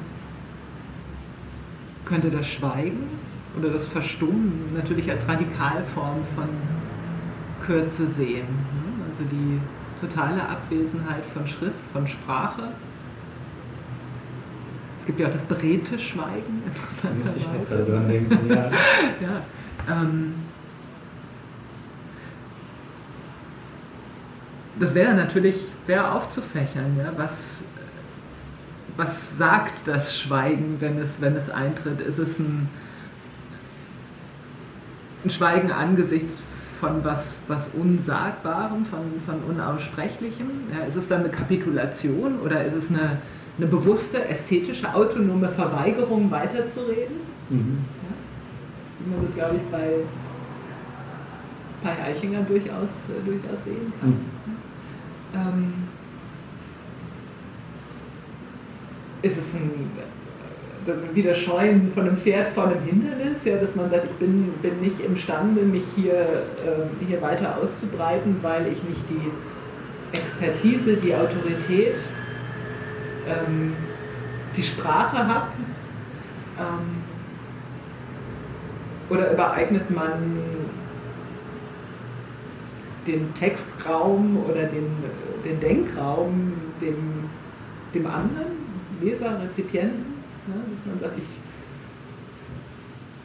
könnte 2.06 2.30
das 2.30 2.48
Schweigen 2.48 3.08
oder 3.58 3.70
das 3.70 3.86
Verstummen 3.88 4.74
natürlich 4.76 5.10
als 5.10 5.28
Radikalform 5.28 6.24
von 6.36 6.50
Kürze 7.66 8.08
sehen. 8.08 8.48
Ne? 8.48 9.06
Also 9.10 9.24
die 9.24 9.60
totale 10.00 10.48
Abwesenheit 10.48 11.24
von 11.34 11.48
Schrift, 11.48 11.80
von 11.94 12.08
Sprache. 12.08 12.70
Es 15.00 15.06
gibt 15.06 15.20
ja 15.20 15.28
auch 15.28 15.34
das 15.34 15.44
beredte 15.44 16.00
Schweigen, 16.00 16.64
interessanterweise. 17.14 17.66
Da 17.70 17.80
ich 17.80 17.88
dran 17.88 18.08
denken, 18.08 18.50
ja. 18.50 18.56
ja 19.22 19.42
ähm, 19.90 20.34
das 24.80 24.94
wäre 24.94 25.14
natürlich, 25.14 25.60
wäre 25.86 26.12
aufzufächern, 26.12 26.98
ja, 26.98 27.12
was, 27.16 27.64
was 28.98 29.38
sagt 29.38 29.88
das 29.88 30.18
Schweigen, 30.18 30.78
wenn 30.80 30.98
es, 30.98 31.22
wenn 31.22 31.36
es 31.36 31.50
eintritt? 31.50 32.02
Ist 32.02 32.18
es 32.18 32.40
ein 32.40 32.70
ein 35.26 35.30
Schweigen 35.30 35.72
angesichts 35.72 36.42
von 36.80 37.04
was, 37.04 37.38
was 37.48 37.68
Unsagbarem, 37.74 38.86
von, 38.86 39.00
von 39.26 39.44
Unaussprechlichem? 39.50 40.48
Ja, 40.72 40.86
ist 40.86 40.96
es 40.96 41.08
dann 41.08 41.22
eine 41.22 41.30
Kapitulation 41.30 42.40
oder 42.40 42.64
ist 42.64 42.76
es 42.76 42.90
eine, 42.90 43.18
eine 43.58 43.68
bewusste, 43.68 44.24
ästhetische, 44.28 44.94
autonome 44.94 45.50
Verweigerung, 45.50 46.30
weiterzureden? 46.30 47.18
Mhm. 47.50 47.86
Ja, 48.04 49.06
wie 49.06 49.12
man 49.12 49.22
das, 49.26 49.34
glaube 49.34 49.56
ich, 49.56 49.62
bei, 49.72 49.90
bei 51.84 52.04
Eichinger 52.04 52.42
durchaus, 52.42 52.92
äh, 53.10 53.26
durchaus 53.26 53.64
sehen 53.64 53.94
kann. 54.00 54.10
Mhm. 54.10 54.26
Ähm, 55.34 55.74
ist 59.22 59.38
es 59.38 59.56
ein 59.56 59.90
wieder 61.14 61.34
scheuen 61.34 61.92
von 61.94 62.08
einem 62.08 62.18
Pferd 62.18 62.50
vor 62.50 62.68
einem 62.68 62.84
Hindernis, 62.84 63.44
ja, 63.44 63.58
dass 63.58 63.76
man 63.76 63.90
sagt, 63.90 64.06
ich 64.06 64.16
bin, 64.18 64.54
bin 64.62 64.82
nicht 64.82 65.00
imstande, 65.00 65.62
mich 65.62 65.84
hier, 65.96 66.14
äh, 66.14 67.06
hier 67.06 67.22
weiter 67.22 67.58
auszubreiten, 67.58 68.38
weil 68.42 68.68
ich 68.68 68.84
nicht 68.84 69.02
die 69.10 70.18
Expertise, 70.18 70.98
die 70.98 71.16
Autorität, 71.16 71.98
ähm, 73.28 73.74
die 74.56 74.64
Sprache 74.64 75.18
habe. 75.18 75.48
Ähm, 76.60 77.04
oder 79.10 79.32
übereignet 79.32 79.90
man 79.90 80.14
den 83.06 83.34
Textraum 83.36 84.44
oder 84.50 84.64
den, 84.64 84.88
den 85.44 85.60
Denkraum 85.60 86.54
dem, 86.82 87.30
dem 87.94 88.08
anderen, 88.08 88.66
Leser, 89.02 89.40
Rezipienten? 89.42 90.15
Ne? 90.48 90.56
Dass 90.76 90.86
man 90.86 91.00
sagt, 91.00 91.18
ich 91.18 91.26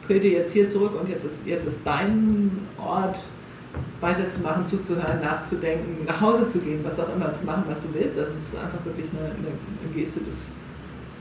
trete 0.07 0.27
jetzt 0.27 0.53
hier 0.53 0.67
zurück 0.67 0.99
und 0.99 1.09
jetzt 1.09 1.25
ist, 1.25 1.45
jetzt 1.45 1.67
ist 1.67 1.81
dein 1.85 2.51
Ort, 2.77 3.19
weiterzumachen, 4.01 4.65
zuzuhören, 4.65 5.21
nachzudenken, 5.21 6.05
nach 6.05 6.19
Hause 6.19 6.47
zu 6.47 6.59
gehen, 6.59 6.79
was 6.83 6.99
auch 6.99 7.13
immer, 7.15 7.33
zu 7.33 7.45
machen, 7.45 7.63
was 7.67 7.79
du 7.81 7.87
willst. 7.93 8.17
Also 8.17 8.31
es 8.41 8.47
ist 8.47 8.57
einfach 8.57 8.83
wirklich 8.83 9.05
eine, 9.13 9.29
eine, 9.29 9.93
Geste 9.93 10.19
des 10.21 10.47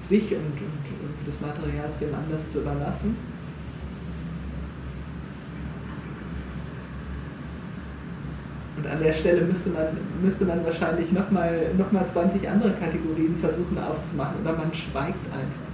sich 0.08 0.32
und, 0.32 0.38
und, 0.38 0.58
und 0.58 1.26
des 1.26 1.40
Materials 1.40 1.94
wem 2.00 2.14
anders 2.14 2.50
zu 2.50 2.60
überlassen. 2.60 3.16
Und 8.76 8.86
an 8.86 9.02
der 9.02 9.12
Stelle 9.12 9.42
müsste 9.42 9.68
man, 9.68 9.88
müsste 10.22 10.44
man 10.46 10.64
wahrscheinlich 10.64 11.12
nochmal 11.12 11.74
noch 11.76 11.92
mal 11.92 12.06
20 12.06 12.48
andere 12.48 12.72
Kategorien 12.72 13.36
versuchen 13.38 13.78
aufzumachen 13.78 14.40
oder 14.40 14.54
man 14.54 14.72
schweigt 14.72 15.26
einfach. 15.26 15.69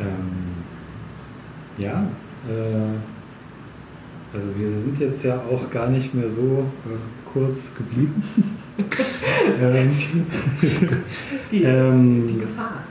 Ähm, 0.00 0.54
ja, 1.78 2.06
äh, 2.48 2.98
also 4.34 4.48
wir 4.56 4.68
sind 4.80 4.98
jetzt 4.98 5.22
ja 5.22 5.36
auch 5.36 5.70
gar 5.70 5.88
nicht 5.88 6.14
mehr 6.14 6.28
so 6.28 6.64
äh, 6.86 7.32
kurz 7.32 7.72
geblieben. 7.76 8.22
ähm, 9.60 9.90
die, 11.50 11.62
ähm, 11.62 12.26
die 12.26 12.40
Gefahr. 12.40 12.84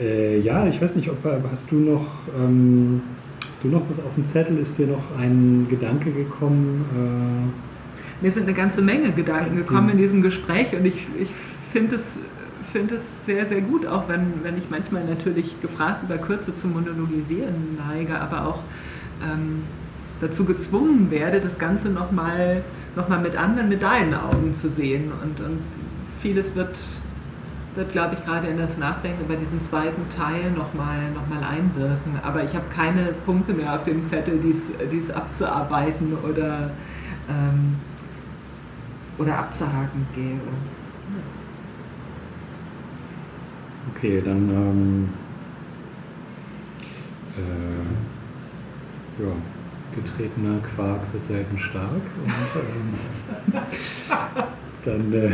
Äh, 0.00 0.40
ja, 0.40 0.66
ich 0.66 0.80
weiß 0.80 0.96
nicht, 0.96 1.10
ob 1.10 1.18
hast 1.50 1.70
du 1.70 1.76
noch 1.76 2.06
ähm, 2.38 3.02
hast 3.42 3.62
du 3.62 3.68
noch 3.68 3.82
was 3.90 3.98
auf 3.98 4.14
dem 4.14 4.26
Zettel? 4.26 4.58
Ist 4.58 4.78
dir 4.78 4.86
noch 4.86 5.04
ein 5.18 5.66
Gedanke 5.68 6.12
gekommen? 6.12 6.84
Äh, 6.94 8.24
Mir 8.24 8.32
sind 8.32 8.44
eine 8.44 8.54
ganze 8.54 8.80
Menge 8.80 9.10
Gedanken 9.12 9.56
gekommen 9.56 9.90
in 9.90 9.98
diesem 9.98 10.22
Gespräch 10.22 10.74
und 10.74 10.84
ich, 10.86 11.06
ich 11.20 11.30
finde 11.72 11.96
es 11.96 12.16
finde 12.68 12.96
es 12.96 13.24
sehr, 13.26 13.46
sehr 13.46 13.60
gut, 13.60 13.86
auch 13.86 14.08
wenn, 14.08 14.42
wenn 14.42 14.58
ich 14.58 14.70
manchmal 14.70 15.04
natürlich 15.04 15.60
gefragt 15.60 16.02
über 16.04 16.18
Kürze 16.18 16.54
zu 16.54 16.66
monologisieren 16.68 17.78
neige, 17.78 18.18
aber 18.18 18.46
auch 18.46 18.60
ähm, 19.22 19.64
dazu 20.20 20.44
gezwungen 20.44 21.10
werde, 21.10 21.40
das 21.40 21.58
Ganze 21.58 21.88
nochmal 21.88 22.62
noch 22.96 23.08
mal 23.08 23.20
mit 23.20 23.36
anderen, 23.36 23.68
mit 23.68 23.82
deinen 23.82 24.14
Augen 24.14 24.52
zu 24.54 24.68
sehen. 24.70 25.12
Und, 25.22 25.40
und 25.40 25.60
vieles 26.20 26.54
wird, 26.54 26.76
wird 27.74 27.92
glaube 27.92 28.16
ich, 28.16 28.24
gerade 28.24 28.48
in 28.48 28.58
das 28.58 28.76
Nachdenken 28.76 29.24
über 29.24 29.36
diesen 29.36 29.62
zweiten 29.62 30.02
Teil 30.14 30.50
nochmal 30.50 31.10
noch 31.14 31.26
mal 31.28 31.42
einwirken. 31.46 32.18
Aber 32.22 32.42
ich 32.42 32.54
habe 32.54 32.64
keine 32.74 33.12
Punkte 33.24 33.52
mehr 33.52 33.74
auf 33.74 33.84
dem 33.84 34.02
Zettel, 34.04 34.40
die 34.40 34.98
es 34.98 35.10
abzuarbeiten 35.10 36.16
oder, 36.28 36.70
ähm, 37.28 37.76
oder 39.18 39.38
abzuhaken 39.38 40.06
gäbe. 40.14 40.40
Okay, 43.94 44.22
dann 44.24 44.48
ähm, 44.50 45.08
äh, 47.36 49.22
ja, 49.22 49.32
getretener 49.94 50.58
Quark 50.60 51.00
wird 51.12 51.24
selten 51.24 51.58
stark. 51.58 52.02
Und, 52.24 52.32
ähm, 53.54 53.62
dann 54.84 55.12
äh, 55.12 55.32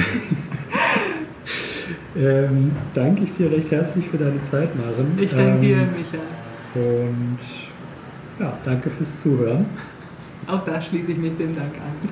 ähm, 2.46 2.72
danke 2.94 3.24
ich 3.24 3.36
dir 3.36 3.50
recht 3.50 3.70
herzlich 3.70 4.08
für 4.08 4.18
deine 4.18 4.42
Zeit, 4.44 4.76
Maren. 4.76 5.18
Ich 5.18 5.30
danke 5.30 5.60
dir, 5.60 5.76
ähm, 5.78 5.88
Michael. 5.96 6.20
Und 6.74 7.38
ja, 8.38 8.58
danke 8.64 8.90
fürs 8.90 9.14
Zuhören. 9.16 9.66
Auch 10.46 10.64
da 10.64 10.80
schließe 10.80 11.12
ich 11.12 11.18
mich 11.18 11.36
dem 11.36 11.54
Dank 11.54 11.74
an. 11.74 12.08